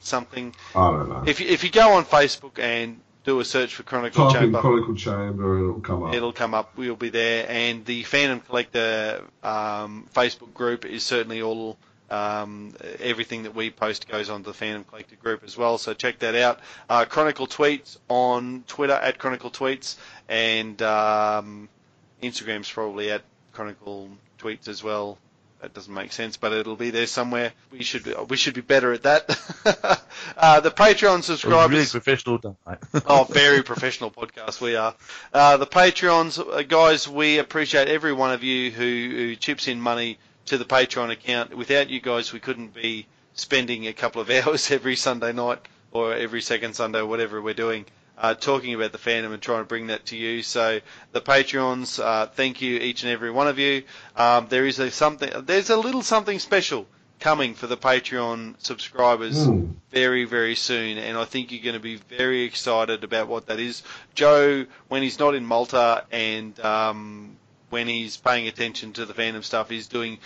something. 0.00 0.52
I 0.74 0.90
don't 0.90 1.08
know. 1.08 1.22
If 1.28 1.38
you, 1.38 1.46
if 1.46 1.62
you 1.62 1.70
go 1.70 1.92
on 1.92 2.04
Facebook 2.06 2.58
and 2.58 3.00
do 3.24 3.40
a 3.40 3.44
search 3.44 3.74
for 3.74 3.82
Chronicle 3.82 4.26
Type 4.30 4.36
in 4.36 4.40
Chamber, 4.42 4.60
Chronicle 4.60 4.94
Chamber 4.94 5.56
and 5.56 5.64
it'll 5.68 5.80
come 5.80 6.02
up. 6.04 6.14
it'll 6.14 6.32
come 6.32 6.54
up. 6.54 6.72
We'll 6.76 6.96
be 6.96 7.10
there, 7.10 7.46
and 7.48 7.84
the 7.84 8.02
Phantom 8.04 8.40
Collector 8.40 9.24
um, 9.42 10.06
Facebook 10.14 10.54
group 10.54 10.84
is 10.84 11.02
certainly 11.02 11.42
all. 11.42 11.76
Um, 12.10 12.74
everything 12.98 13.44
that 13.44 13.54
we 13.54 13.70
post 13.70 14.08
goes 14.08 14.30
on 14.30 14.42
to 14.42 14.50
the 14.50 14.54
Phantom 14.54 14.82
Collector 14.82 15.14
group 15.14 15.44
as 15.44 15.56
well, 15.56 15.78
so 15.78 15.94
check 15.94 16.18
that 16.18 16.34
out. 16.34 16.58
Uh, 16.88 17.04
Chronicle 17.04 17.46
Tweets 17.46 17.98
on 18.08 18.64
Twitter 18.66 18.94
at 18.94 19.18
Chronicle 19.18 19.48
Tweets, 19.48 19.94
and 20.28 20.82
um, 20.82 21.68
Instagram's 22.20 22.68
probably 22.68 23.12
at 23.12 23.22
Chronicle 23.52 24.08
Tweets 24.40 24.66
as 24.66 24.82
well. 24.82 25.18
That 25.60 25.74
doesn't 25.74 25.92
make 25.92 26.12
sense, 26.12 26.38
but 26.38 26.52
it'll 26.52 26.76
be 26.76 26.90
there 26.90 27.06
somewhere. 27.06 27.52
We 27.70 27.82
should 27.82 28.04
be, 28.04 28.14
we 28.28 28.38
should 28.38 28.54
be 28.54 28.62
better 28.62 28.94
at 28.94 29.02
that. 29.02 29.28
uh, 30.36 30.60
the 30.60 30.70
Patreon 30.70 31.22
subscribers 31.22 31.70
really 31.70 31.86
professional 31.86 32.56
oh, 33.06 33.26
very 33.28 33.62
professional 33.62 34.10
podcast 34.10 34.62
we 34.62 34.76
are. 34.76 34.94
Uh, 35.34 35.58
the 35.58 35.66
Patreons, 35.66 36.38
uh, 36.38 36.62
guys, 36.62 37.06
we 37.06 37.38
appreciate 37.38 37.88
every 37.88 38.14
one 38.14 38.32
of 38.32 38.42
you 38.42 38.70
who, 38.70 38.82
who 38.82 39.36
chips 39.36 39.68
in 39.68 39.80
money 39.80 40.18
to 40.46 40.56
the 40.56 40.64
Patreon 40.64 41.10
account. 41.10 41.54
Without 41.54 41.90
you 41.90 42.00
guys, 42.00 42.32
we 42.32 42.40
couldn't 42.40 42.72
be 42.72 43.06
spending 43.34 43.86
a 43.86 43.92
couple 43.92 44.22
of 44.22 44.30
hours 44.46 44.70
every 44.70 44.96
Sunday 44.96 45.32
night 45.32 45.60
or 45.92 46.14
every 46.14 46.40
second 46.40 46.74
Sunday, 46.74 47.00
or 47.00 47.06
whatever 47.06 47.42
we're 47.42 47.54
doing, 47.54 47.84
uh, 48.20 48.34
talking 48.34 48.74
about 48.74 48.92
the 48.92 48.98
fandom 48.98 49.32
and 49.32 49.40
trying 49.42 49.62
to 49.62 49.64
bring 49.64 49.86
that 49.88 50.04
to 50.06 50.16
you. 50.16 50.42
So 50.42 50.80
the 51.12 51.22
Patreons, 51.22 51.98
uh, 52.02 52.26
thank 52.26 52.60
you 52.60 52.76
each 52.78 53.02
and 53.02 53.10
every 53.10 53.30
one 53.30 53.48
of 53.48 53.58
you. 53.58 53.82
Um, 54.14 54.46
there 54.48 54.66
is 54.66 54.78
a 54.78 54.90
something, 54.90 55.30
there's 55.46 55.70
a 55.70 55.76
little 55.76 56.02
something 56.02 56.38
special 56.38 56.86
coming 57.18 57.54
for 57.54 57.66
the 57.66 57.76
Patreon 57.76 58.54
subscribers 58.58 59.46
Hmm. 59.46 59.66
very, 59.90 60.24
very 60.24 60.54
soon, 60.54 60.98
and 60.98 61.16
I 61.16 61.24
think 61.24 61.50
you're 61.50 61.62
going 61.62 61.74
to 61.74 61.80
be 61.80 61.96
very 61.96 62.42
excited 62.42 63.04
about 63.04 63.28
what 63.28 63.46
that 63.46 63.58
is. 63.58 63.82
Joe, 64.14 64.66
when 64.88 65.02
he's 65.02 65.18
not 65.18 65.34
in 65.34 65.44
Malta 65.44 66.04
and 66.12 66.58
um, 66.60 67.36
when 67.70 67.88
he's 67.88 68.16
paying 68.18 68.48
attention 68.48 68.92
to 68.94 69.06
the 69.06 69.14
fandom 69.14 69.42
stuff, 69.42 69.68
he's 69.70 69.88
doing, 69.88 70.18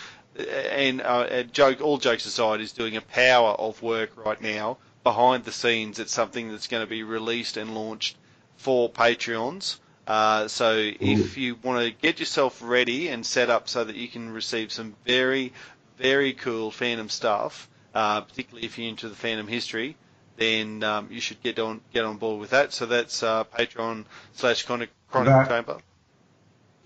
and 0.70 1.00
uh, 1.00 1.44
joke, 1.44 1.80
all 1.80 1.98
jokes 1.98 2.26
aside, 2.26 2.60
is 2.60 2.72
doing 2.72 2.96
a 2.96 3.00
power 3.00 3.52
of 3.52 3.80
work 3.82 4.10
right 4.16 4.40
now 4.40 4.78
behind 5.04 5.44
the 5.44 5.52
scenes. 5.52 5.98
It's 6.00 6.12
something 6.12 6.50
that's 6.50 6.66
going 6.66 6.82
to 6.82 6.90
be 6.90 7.02
released 7.04 7.56
and 7.56 7.74
launched 7.74 8.16
for 8.56 8.90
Patreons. 8.90 9.78
Uh, 10.06 10.48
so 10.48 10.90
if 11.00 11.38
you 11.38 11.56
want 11.62 11.84
to 11.84 11.90
get 11.90 12.18
yourself 12.18 12.60
ready 12.62 13.08
and 13.08 13.24
set 13.24 13.48
up 13.48 13.68
so 13.68 13.84
that 13.84 13.96
you 13.96 14.08
can 14.08 14.30
receive 14.30 14.72
some 14.72 14.94
very, 15.06 15.52
very 15.96 16.32
cool 16.32 16.70
fandom 16.70 17.10
stuff, 17.10 17.68
uh, 17.94 18.20
particularly 18.22 18.66
if 18.66 18.78
you're 18.78 18.88
into 18.88 19.08
the 19.08 19.14
fandom 19.14 19.48
history, 19.48 19.96
then 20.36 20.82
um, 20.82 21.08
you 21.10 21.20
should 21.20 21.40
get 21.42 21.58
on 21.58 21.80
get 21.92 22.04
on 22.04 22.16
board 22.16 22.40
with 22.40 22.50
that. 22.50 22.72
So 22.72 22.86
that's 22.86 23.22
uh, 23.22 23.44
Patreon 23.44 24.04
slash 24.32 24.64
Chronic 24.64 24.90
Chronicle 25.10 25.38
That- 25.38 25.48
Chamber. 25.48 25.78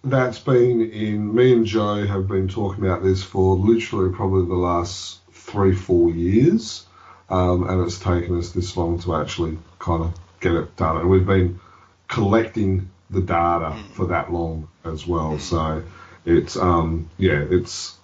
That's 0.05 0.39
been 0.39 0.81
in. 0.93 1.35
Me 1.35 1.53
and 1.53 1.67
Joe 1.67 2.07
have 2.07 2.29
been 2.29 2.47
talking 2.47 2.87
about 2.87 3.03
this 3.03 3.23
for 3.23 3.57
literally 3.57 4.15
probably 4.15 4.47
the 4.47 4.55
last 4.55 5.19
three, 5.33 5.75
four 5.75 6.11
years, 6.11 6.87
um, 7.31 7.69
and 7.69 7.85
it's 7.85 7.99
taken 7.99 8.39
us 8.39 8.53
this 8.53 8.77
long 8.77 8.99
to 9.01 9.15
actually 9.15 9.59
kind 9.79 10.05
of 10.05 10.15
get 10.41 10.53
it 10.53 10.77
done. 10.77 10.99
And 10.99 11.11
we've 11.11 11.27
been 11.27 11.61
collecting 12.09 12.91
the 13.11 13.21
data 13.21 13.77
for 13.93 14.07
that 14.07 14.33
long 14.33 14.69
as 14.85 15.07
well. 15.07 15.39
So 15.39 15.83
it's 16.25 16.57
um, 16.57 17.11
yeah, 17.19 17.45
it's 17.49 17.97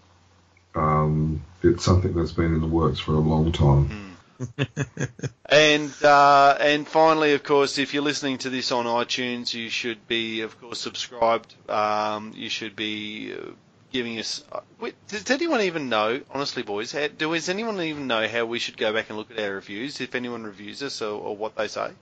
um, 0.74 1.42
it's 1.62 1.84
something 1.84 2.14
that's 2.14 2.32
been 2.32 2.54
in 2.54 2.60
the 2.60 2.66
works 2.66 3.00
for 3.00 3.12
a 3.12 3.20
long 3.20 3.52
time. 3.52 4.16
And 5.46 5.92
uh, 6.02 6.56
and 6.58 6.88
finally, 6.88 7.34
of 7.34 7.44
course, 7.44 7.78
if 7.78 7.94
you're 7.94 8.02
listening 8.02 8.38
to 8.38 8.50
this 8.50 8.72
on 8.72 8.86
iTunes, 8.86 9.54
you 9.54 9.68
should 9.68 10.08
be, 10.08 10.40
of 10.40 10.60
course, 10.60 10.80
subscribed. 10.80 11.54
Um, 11.68 12.32
you 12.34 12.48
should 12.48 12.74
be 12.74 13.34
uh, 13.34 13.50
giving 13.94 14.18
us. 14.18 14.44
Uh, 14.50 14.60
wait, 14.80 14.94
does 15.06 15.30
anyone 15.30 15.62
even 15.62 15.88
know, 15.88 16.20
honestly, 16.32 16.64
boys? 16.64 16.90
How, 16.92 17.06
does 17.06 17.48
anyone 17.48 17.80
even 17.80 18.08
know 18.08 18.26
how 18.26 18.44
we 18.44 18.58
should 18.58 18.76
go 18.76 18.92
back 18.92 19.08
and 19.08 19.16
look 19.16 19.30
at 19.30 19.38
our 19.38 19.54
reviews? 19.54 20.00
If 20.00 20.16
anyone 20.16 20.42
reviews 20.42 20.82
us 20.82 21.00
or, 21.00 21.18
or 21.18 21.36
what 21.36 21.54
they 21.54 21.68
say? 21.68 21.92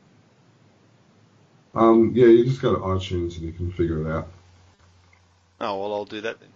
Um, 1.74 2.12
yeah, 2.14 2.26
you 2.26 2.44
just 2.44 2.62
go 2.62 2.74
to 2.74 2.80
iTunes 2.80 3.36
and 3.36 3.42
you 3.42 3.52
can 3.52 3.70
figure 3.72 4.00
it 4.00 4.10
out. 4.10 4.28
Oh 5.60 5.78
well, 5.80 5.94
I'll 5.94 6.04
do 6.06 6.22
that 6.22 6.40
then. 6.40 6.48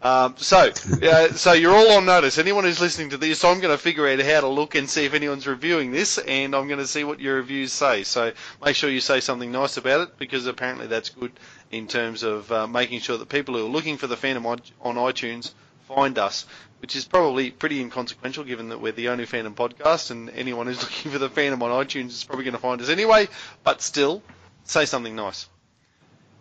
Um, 0.00 0.36
so, 0.36 0.70
uh, 1.02 1.32
so 1.32 1.52
you're 1.54 1.74
all 1.74 1.92
on 1.92 2.06
notice. 2.06 2.38
Anyone 2.38 2.64
who's 2.64 2.80
listening 2.80 3.10
to 3.10 3.16
this, 3.16 3.44
I'm 3.44 3.60
going 3.60 3.74
to 3.74 3.82
figure 3.82 4.06
out 4.06 4.20
how 4.20 4.40
to 4.40 4.46
look 4.46 4.76
and 4.76 4.88
see 4.88 5.04
if 5.04 5.14
anyone's 5.14 5.46
reviewing 5.46 5.90
this, 5.90 6.18
and 6.18 6.54
I'm 6.54 6.68
going 6.68 6.78
to 6.78 6.86
see 6.86 7.02
what 7.02 7.18
your 7.18 7.36
reviews 7.36 7.72
say. 7.72 8.04
So 8.04 8.32
make 8.64 8.76
sure 8.76 8.90
you 8.90 9.00
say 9.00 9.18
something 9.20 9.50
nice 9.50 9.76
about 9.76 10.02
it, 10.02 10.18
because 10.18 10.46
apparently 10.46 10.86
that's 10.86 11.08
good 11.08 11.32
in 11.72 11.88
terms 11.88 12.22
of 12.22 12.50
uh, 12.52 12.66
making 12.68 13.00
sure 13.00 13.18
that 13.18 13.28
people 13.28 13.56
who 13.56 13.66
are 13.66 13.68
looking 13.68 13.96
for 13.96 14.06
the 14.06 14.16
Phantom 14.16 14.46
on, 14.46 14.60
iTunes 14.82 15.52
find 15.88 16.16
us, 16.18 16.46
which 16.80 16.94
is 16.94 17.04
probably 17.04 17.50
pretty 17.50 17.80
inconsequential 17.80 18.44
given 18.44 18.68
that 18.68 18.80
we're 18.80 18.92
the 18.92 19.08
only 19.08 19.26
Phantom 19.26 19.54
podcast, 19.54 20.12
and 20.12 20.30
anyone 20.30 20.68
who's 20.68 20.82
looking 20.82 21.10
for 21.10 21.18
the 21.18 21.28
Phantom 21.28 21.60
on 21.64 21.84
iTunes 21.84 22.08
is 22.08 22.24
probably 22.24 22.44
going 22.44 22.54
to 22.54 22.60
find 22.60 22.80
us 22.80 22.88
anyway. 22.88 23.26
But 23.64 23.82
still, 23.82 24.22
say 24.62 24.84
something 24.84 25.16
nice. 25.16 25.48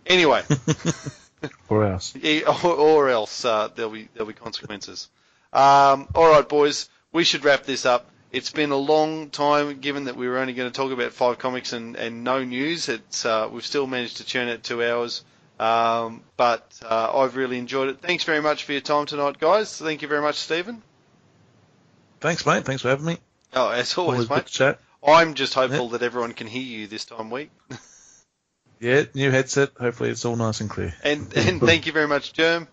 Anyway. 0.06 0.44
or 1.70 1.86
else. 1.86 2.16
Yeah, 2.16 2.42
or, 2.64 2.72
or 2.74 3.10
else 3.10 3.46
uh, 3.46 3.70
there'll 3.76 3.92
be 3.92 4.10
there'll 4.14 4.28
be 4.28 4.34
consequences. 4.34 5.10
Um, 5.54 6.08
all 6.16 6.30
right, 6.30 6.48
boys, 6.48 6.90
we 7.12 7.24
should 7.24 7.44
wrap 7.46 7.64
this 7.64 7.86
up. 7.86 8.10
It's 8.32 8.52
been 8.52 8.72
a 8.72 8.78
long 8.78 9.30
time, 9.30 9.80
given 9.80 10.06
that 10.06 10.18
we 10.18 10.28
were 10.28 10.38
only 10.38 10.54
going 10.54 10.70
to 10.70 10.76
talk 10.76 10.92
about 10.92 11.14
five 11.14 11.40
comics 11.40 11.72
and, 11.74 11.96
and 11.96 12.24
no 12.24 12.44
news. 12.44 12.90
It's 12.90 13.26
uh, 13.26 13.50
we've 13.52 13.66
still 13.66 13.88
managed 13.88 14.18
to 14.18 14.26
churn 14.26 14.50
it 14.50 14.64
two 14.64 14.84
hours, 14.84 15.24
um, 15.60 16.22
but 16.36 16.78
uh, 16.84 17.18
I've 17.20 17.36
really 17.36 17.58
enjoyed 17.58 17.90
it. 17.90 18.02
Thanks 18.02 18.26
very 18.26 18.42
much 18.42 18.66
for 18.66 18.74
your 18.74 18.82
time 18.82 19.06
tonight, 19.06 19.40
guys. 19.40 19.78
Thank 19.78 20.02
you 20.02 20.08
very 20.08 20.22
much, 20.22 20.36
Stephen. 20.36 20.82
Thanks, 22.20 22.46
mate. 22.46 22.66
Thanks 22.66 22.82
for 22.82 22.90
having 22.90 23.06
me. 23.06 23.18
Oh, 23.54 23.70
as 23.70 23.98
always, 23.98 24.30
Always 24.30 24.30
mate. 24.30 24.46
chat. 24.48 24.80
I'm 25.06 25.36
just 25.36 25.54
hopeful 25.54 25.90
that 25.90 26.02
everyone 26.02 26.34
can 26.34 26.48
hear 26.48 26.62
you 26.62 26.88
this 26.88 27.06
time 27.06 27.30
week. 27.30 27.52
Yeah, 28.80 29.04
new 29.14 29.32
headset. 29.32 29.72
Hopefully 29.80 30.10
it's 30.12 30.26
all 30.26 30.36
nice 30.36 30.62
and 30.62 30.70
clear. 30.70 30.94
And 31.04 31.34
and 31.36 31.60
thank 31.66 31.86
you 31.86 31.92
very 31.92 32.08
much, 32.08 32.34
Germ. 32.34 32.68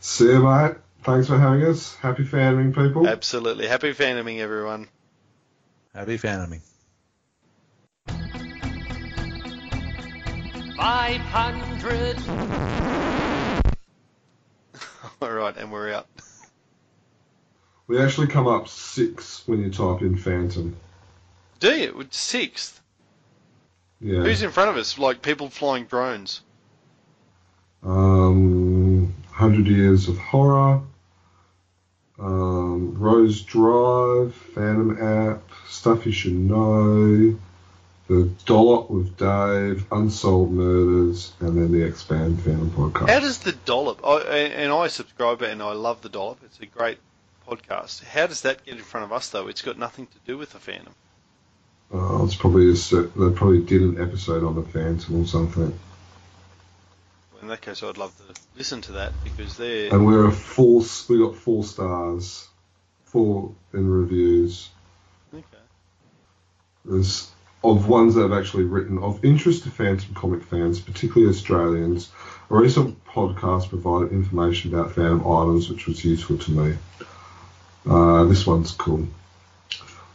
See 0.00 0.24
you, 0.24 0.42
mate. 0.42 0.76
Thanks 1.02 1.28
for 1.28 1.38
having 1.38 1.62
us. 1.64 1.94
Happy 1.96 2.24
fanning, 2.24 2.72
people. 2.72 3.06
Absolutely. 3.06 3.66
Happy 3.66 3.92
fandoming, 3.92 4.38
everyone. 4.38 4.88
Happy 5.94 6.16
fanning. 6.16 6.62
500. 10.76 12.16
All 15.22 15.32
right, 15.32 15.56
and 15.56 15.70
we're 15.70 15.92
out. 15.92 16.06
We 17.86 18.00
actually 18.00 18.28
come 18.28 18.46
up 18.46 18.68
six 18.68 19.46
when 19.46 19.60
you 19.60 19.70
type 19.70 20.00
in 20.00 20.16
Phantom. 20.16 20.76
Do 21.58 21.72
you? 21.72 22.00
It's 22.00 22.16
Sixth. 22.16 22.79
Yeah. 24.00 24.22
Who's 24.22 24.42
in 24.42 24.50
front 24.50 24.70
of 24.70 24.76
us? 24.76 24.98
Like 24.98 25.22
people 25.22 25.50
flying 25.50 25.84
drones. 25.84 26.40
Um, 27.82 29.14
Hundred 29.30 29.66
Years 29.66 30.08
of 30.08 30.18
Horror. 30.18 30.82
Um, 32.18 32.98
Rose 32.98 33.40
Drive, 33.40 34.34
Phantom 34.54 35.02
App, 35.02 35.42
Stuff 35.66 36.04
You 36.04 36.12
Should 36.12 36.34
Know, 36.34 37.38
The 38.08 38.30
Dollop 38.44 38.90
with 38.90 39.16
Dave, 39.16 39.86
Unsolved 39.90 40.52
Murders, 40.52 41.32
and 41.40 41.56
then 41.56 41.72
the 41.72 41.82
Expand 41.82 42.42
Phantom 42.42 42.70
podcast. 42.72 43.08
How 43.08 43.20
does 43.20 43.38
the 43.38 43.52
dollop? 43.52 44.04
I, 44.04 44.18
and 44.20 44.70
I 44.70 44.88
subscribe 44.88 45.40
and 45.40 45.62
I 45.62 45.72
love 45.72 46.02
the 46.02 46.10
dollop. 46.10 46.40
It's 46.44 46.60
a 46.60 46.66
great 46.66 46.98
podcast. 47.48 48.04
How 48.04 48.26
does 48.26 48.42
that 48.42 48.66
get 48.66 48.76
in 48.76 48.82
front 48.82 49.04
of 49.04 49.12
us 49.14 49.30
though? 49.30 49.48
It's 49.48 49.62
got 49.62 49.78
nothing 49.78 50.06
to 50.06 50.18
do 50.26 50.36
with 50.36 50.52
the 50.52 50.58
Phantom. 50.58 50.94
Uh, 51.92 52.24
it's 52.24 52.36
probably 52.36 52.70
a 52.70 52.74
they 52.74 53.34
probably 53.34 53.62
did 53.62 53.82
an 53.82 54.00
episode 54.00 54.44
on 54.44 54.54
the 54.54 54.62
Phantom 54.62 55.22
or 55.22 55.26
something. 55.26 55.78
In 57.42 57.48
that 57.48 57.62
case, 57.62 57.82
I'd 57.82 57.98
love 57.98 58.14
to 58.18 58.40
listen 58.56 58.80
to 58.82 58.92
that 58.92 59.12
because 59.24 59.56
they're 59.56 59.92
And 59.92 60.06
we're 60.06 60.26
a 60.26 60.32
four. 60.32 60.82
We 61.08 61.18
got 61.18 61.36
four 61.36 61.64
stars, 61.64 62.48
four 63.04 63.52
in 63.72 63.90
reviews. 63.90 64.68
okay. 65.34 65.44
There's 66.84 67.30
of 67.62 67.88
ones 67.88 68.14
that 68.14 68.22
have 68.22 68.32
actually 68.32 68.64
written 68.64 68.98
of 68.98 69.24
interest 69.24 69.64
to 69.64 69.70
Phantom 69.70 70.14
comic 70.14 70.44
fans, 70.44 70.80
particularly 70.80 71.34
Australians. 71.34 72.10
A 72.50 72.56
recent 72.56 73.04
podcast 73.04 73.68
provided 73.68 74.12
information 74.12 74.72
about 74.72 74.92
Phantom 74.92 75.20
items, 75.26 75.68
which 75.68 75.86
was 75.86 76.04
useful 76.04 76.38
to 76.38 76.50
me. 76.50 76.76
Uh, 77.88 78.24
this 78.24 78.46
one's 78.46 78.72
cool. 78.72 79.08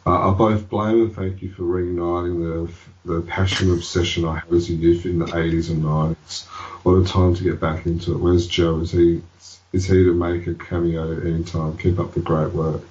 Uh, 0.07 0.29
I 0.29 0.33
both 0.35 0.69
blame 0.69 1.01
and 1.01 1.15
thank 1.15 1.41
you 1.41 1.51
for 1.51 1.63
reigniting 1.63 2.69
the 3.05 3.11
the 3.11 3.21
passion 3.21 3.69
and 3.69 3.77
obsession 3.77 4.25
I 4.25 4.39
had 4.39 4.53
as 4.53 4.69
a 4.69 4.73
youth 4.73 5.05
in 5.05 5.17
the 5.17 5.25
80s 5.25 5.71
and 5.71 5.83
90s. 5.83 6.45
what 6.83 6.93
a 6.93 7.05
time 7.05 7.33
to 7.35 7.43
get 7.43 7.59
back 7.59 7.87
into 7.87 8.13
it. 8.13 8.19
Where's 8.19 8.45
Joe? 8.45 8.79
Is 8.81 8.91
he 8.91 9.23
is 9.73 9.85
he 9.85 10.03
to 10.03 10.13
make 10.13 10.45
a 10.45 10.53
cameo 10.53 11.19
anytime? 11.21 11.77
Keep 11.77 11.99
up 11.99 12.13
the 12.13 12.19
great 12.19 12.53
work. 12.53 12.81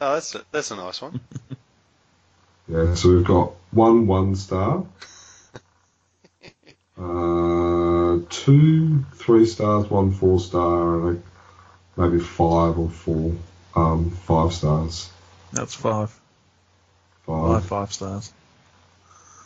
Oh, 0.00 0.12
that's 0.14 0.34
a, 0.34 0.44
that's 0.52 0.70
a 0.70 0.76
nice 0.76 1.00
one. 1.00 1.20
Yeah, 2.68 2.96
so 2.96 3.10
we've 3.10 3.24
got 3.24 3.52
one 3.70 4.08
one 4.08 4.34
star, 4.34 4.84
uh, 6.98 8.18
two 8.28 9.04
three 9.14 9.46
stars, 9.46 9.88
one 9.88 10.10
four 10.10 10.40
star, 10.40 11.10
and 11.10 11.22
maybe 11.96 12.18
five 12.18 12.76
or 12.76 12.90
four 12.90 13.36
um, 13.76 14.10
five 14.10 14.52
stars. 14.52 15.10
That's 15.52 15.74
five. 15.74 16.10
Five. 17.26 17.52
Five 17.52 17.64
five 17.66 17.92
stars. 17.92 18.32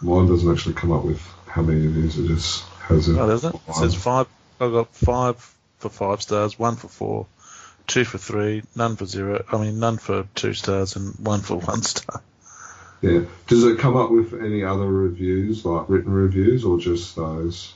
Mine 0.02 0.27
doesn't 0.28 0.51
actually 0.51 0.74
come 0.74 0.93
up 0.93 1.05
with 1.05 1.20
how 1.47 1.62
many 1.62 1.85
it 1.85 1.97
is. 2.05 2.18
It 2.18 2.28
just 2.28 2.64
has 2.81 3.09
a. 3.09 3.20
Oh, 3.20 3.27
does 3.27 3.44
it? 3.44 3.55
It 3.55 3.74
says 3.74 3.94
five. 3.94 4.27
I've 4.60 4.72
got 4.72 4.94
five 4.94 5.55
for 5.78 5.89
five 5.89 6.22
stars, 6.22 6.59
one 6.59 6.77
for 6.77 6.89
four, 6.89 7.27
two 7.86 8.05
for 8.05 8.18
three, 8.18 8.62
none 8.77 8.97
for 8.97 9.06
zero. 9.06 9.44
I 9.51 9.59
mean, 9.59 9.78
none 9.78 9.98
for 9.98 10.27
two 10.35 10.55
stars, 10.55 10.97
and 10.97 11.14
one 11.18 11.40
for 11.40 11.56
one 11.59 11.82
star. 11.82 12.22
Yeah. 13.02 13.22
Does 13.47 13.64
it 13.64 13.78
come 13.78 13.97
up 13.97 14.10
with 14.10 14.35
any 14.35 14.62
other 14.62 14.86
reviews, 14.86 15.64
like 15.64 15.89
written 15.89 16.12
reviews, 16.12 16.64
or 16.64 16.78
just 16.78 17.16
those? 17.16 17.72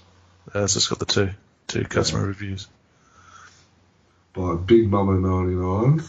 Uh, 0.55 0.65
it's 0.65 0.75
just 0.75 0.91
got 0.91 0.99
the 0.99 1.07
two, 1.07 1.31
two 1.67 1.85
customer 1.85 2.27
reviews. 2.27 2.69
By 4.35 4.57
Big 4.57 4.91
Mama 4.91 5.15
ninety 5.15 5.55
nine 5.55 6.03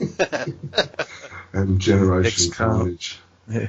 and 1.52 1.80
Generation 1.80 2.52
Carnage. 2.52 3.18
Yeah. 3.48 3.68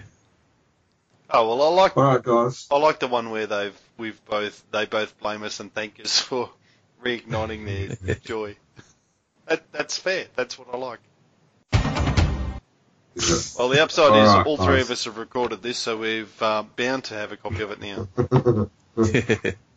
Oh 1.30 1.47
well, 1.47 1.61
I 1.61 1.76
like 1.76 1.97
All 1.97 2.03
right, 2.03 2.23
guys. 2.23 2.68
I 2.72 2.77
like 2.77 2.99
the 2.99 3.07
one 3.07 3.30
where 3.30 3.47
they've 3.47 3.80
we've 3.97 4.23
both 4.26 4.64
they 4.72 4.85
both 4.85 5.18
blame 5.19 5.43
us 5.43 5.60
and 5.60 5.73
thank 5.73 5.99
us 5.99 6.19
for 6.19 6.49
reigniting 7.03 7.65
their, 7.65 7.95
their 7.95 8.15
joy. 8.23 8.56
That 9.45 9.72
that's 9.72 9.97
fair. 9.97 10.26
That's 10.35 10.57
what 10.57 10.68
I 10.73 10.77
like. 10.77 10.99
Yeah. 13.15 13.38
Well, 13.57 13.69
the 13.69 13.84
upside 13.84 14.11
All 14.11 14.23
is 14.23 14.30
right, 14.30 14.45
all 14.45 14.57
three 14.57 14.76
nice. 14.76 14.85
of 14.85 14.91
us 14.91 15.06
have 15.06 15.18
recorded 15.18 15.61
this, 15.61 15.77
so 15.77 15.97
we're 15.97 16.26
uh, 16.39 16.64
bound 16.64 17.06
to 17.06 17.15
have 17.15 17.31
a 17.31 17.38
copy 17.38 17.61
of 17.61 17.72
it 17.72 17.81
now. 17.81 18.07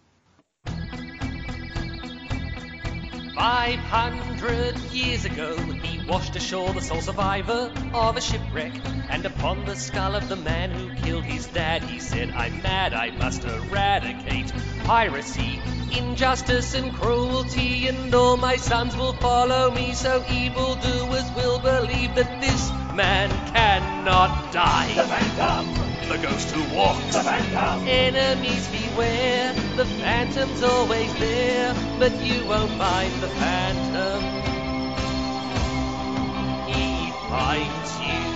500 3.42 4.78
years 4.92 5.24
ago, 5.24 5.56
he 5.56 5.98
washed 6.06 6.36
ashore 6.36 6.72
the 6.74 6.80
sole 6.80 7.00
survivor 7.00 7.72
of 7.92 8.16
a 8.16 8.20
shipwreck. 8.20 8.72
And 9.10 9.26
upon 9.26 9.64
the 9.64 9.74
skull 9.74 10.14
of 10.14 10.28
the 10.28 10.36
man 10.36 10.70
who 10.70 10.94
killed 11.02 11.24
his 11.24 11.48
dad, 11.48 11.82
he 11.82 11.98
said, 11.98 12.30
I'm 12.30 12.62
mad, 12.62 12.94
I 12.94 13.10
must 13.10 13.42
eradicate 13.42 14.52
piracy, 14.84 15.60
injustice, 15.90 16.74
and 16.74 16.94
cruelty. 16.94 17.88
And 17.88 18.14
all 18.14 18.36
my 18.36 18.54
sons 18.54 18.96
will 18.96 19.14
follow 19.14 19.72
me, 19.72 19.92
so 19.92 20.24
evildoers 20.30 21.28
will 21.34 21.58
believe 21.58 22.14
that 22.14 22.40
this 22.40 22.70
man 22.94 23.30
cannot 23.52 24.52
die. 24.52 24.92
The 24.94 25.04
Phantom! 25.04 26.08
The 26.08 26.18
ghost 26.18 26.50
who 26.50 26.76
walks. 26.76 27.16
The 27.16 27.22
Phantom! 27.22 27.86
Enemies 27.86 28.68
beware, 28.68 29.52
the 29.76 29.84
Phantom's 29.84 30.62
always 30.62 31.12
there, 31.18 31.74
but 31.98 32.12
you 32.24 32.44
won't 32.46 32.72
find 32.72 33.12
the 33.22 33.28
Phantom. 33.28 34.22
He 36.68 37.10
fights 37.28 38.00
you 38.00 38.31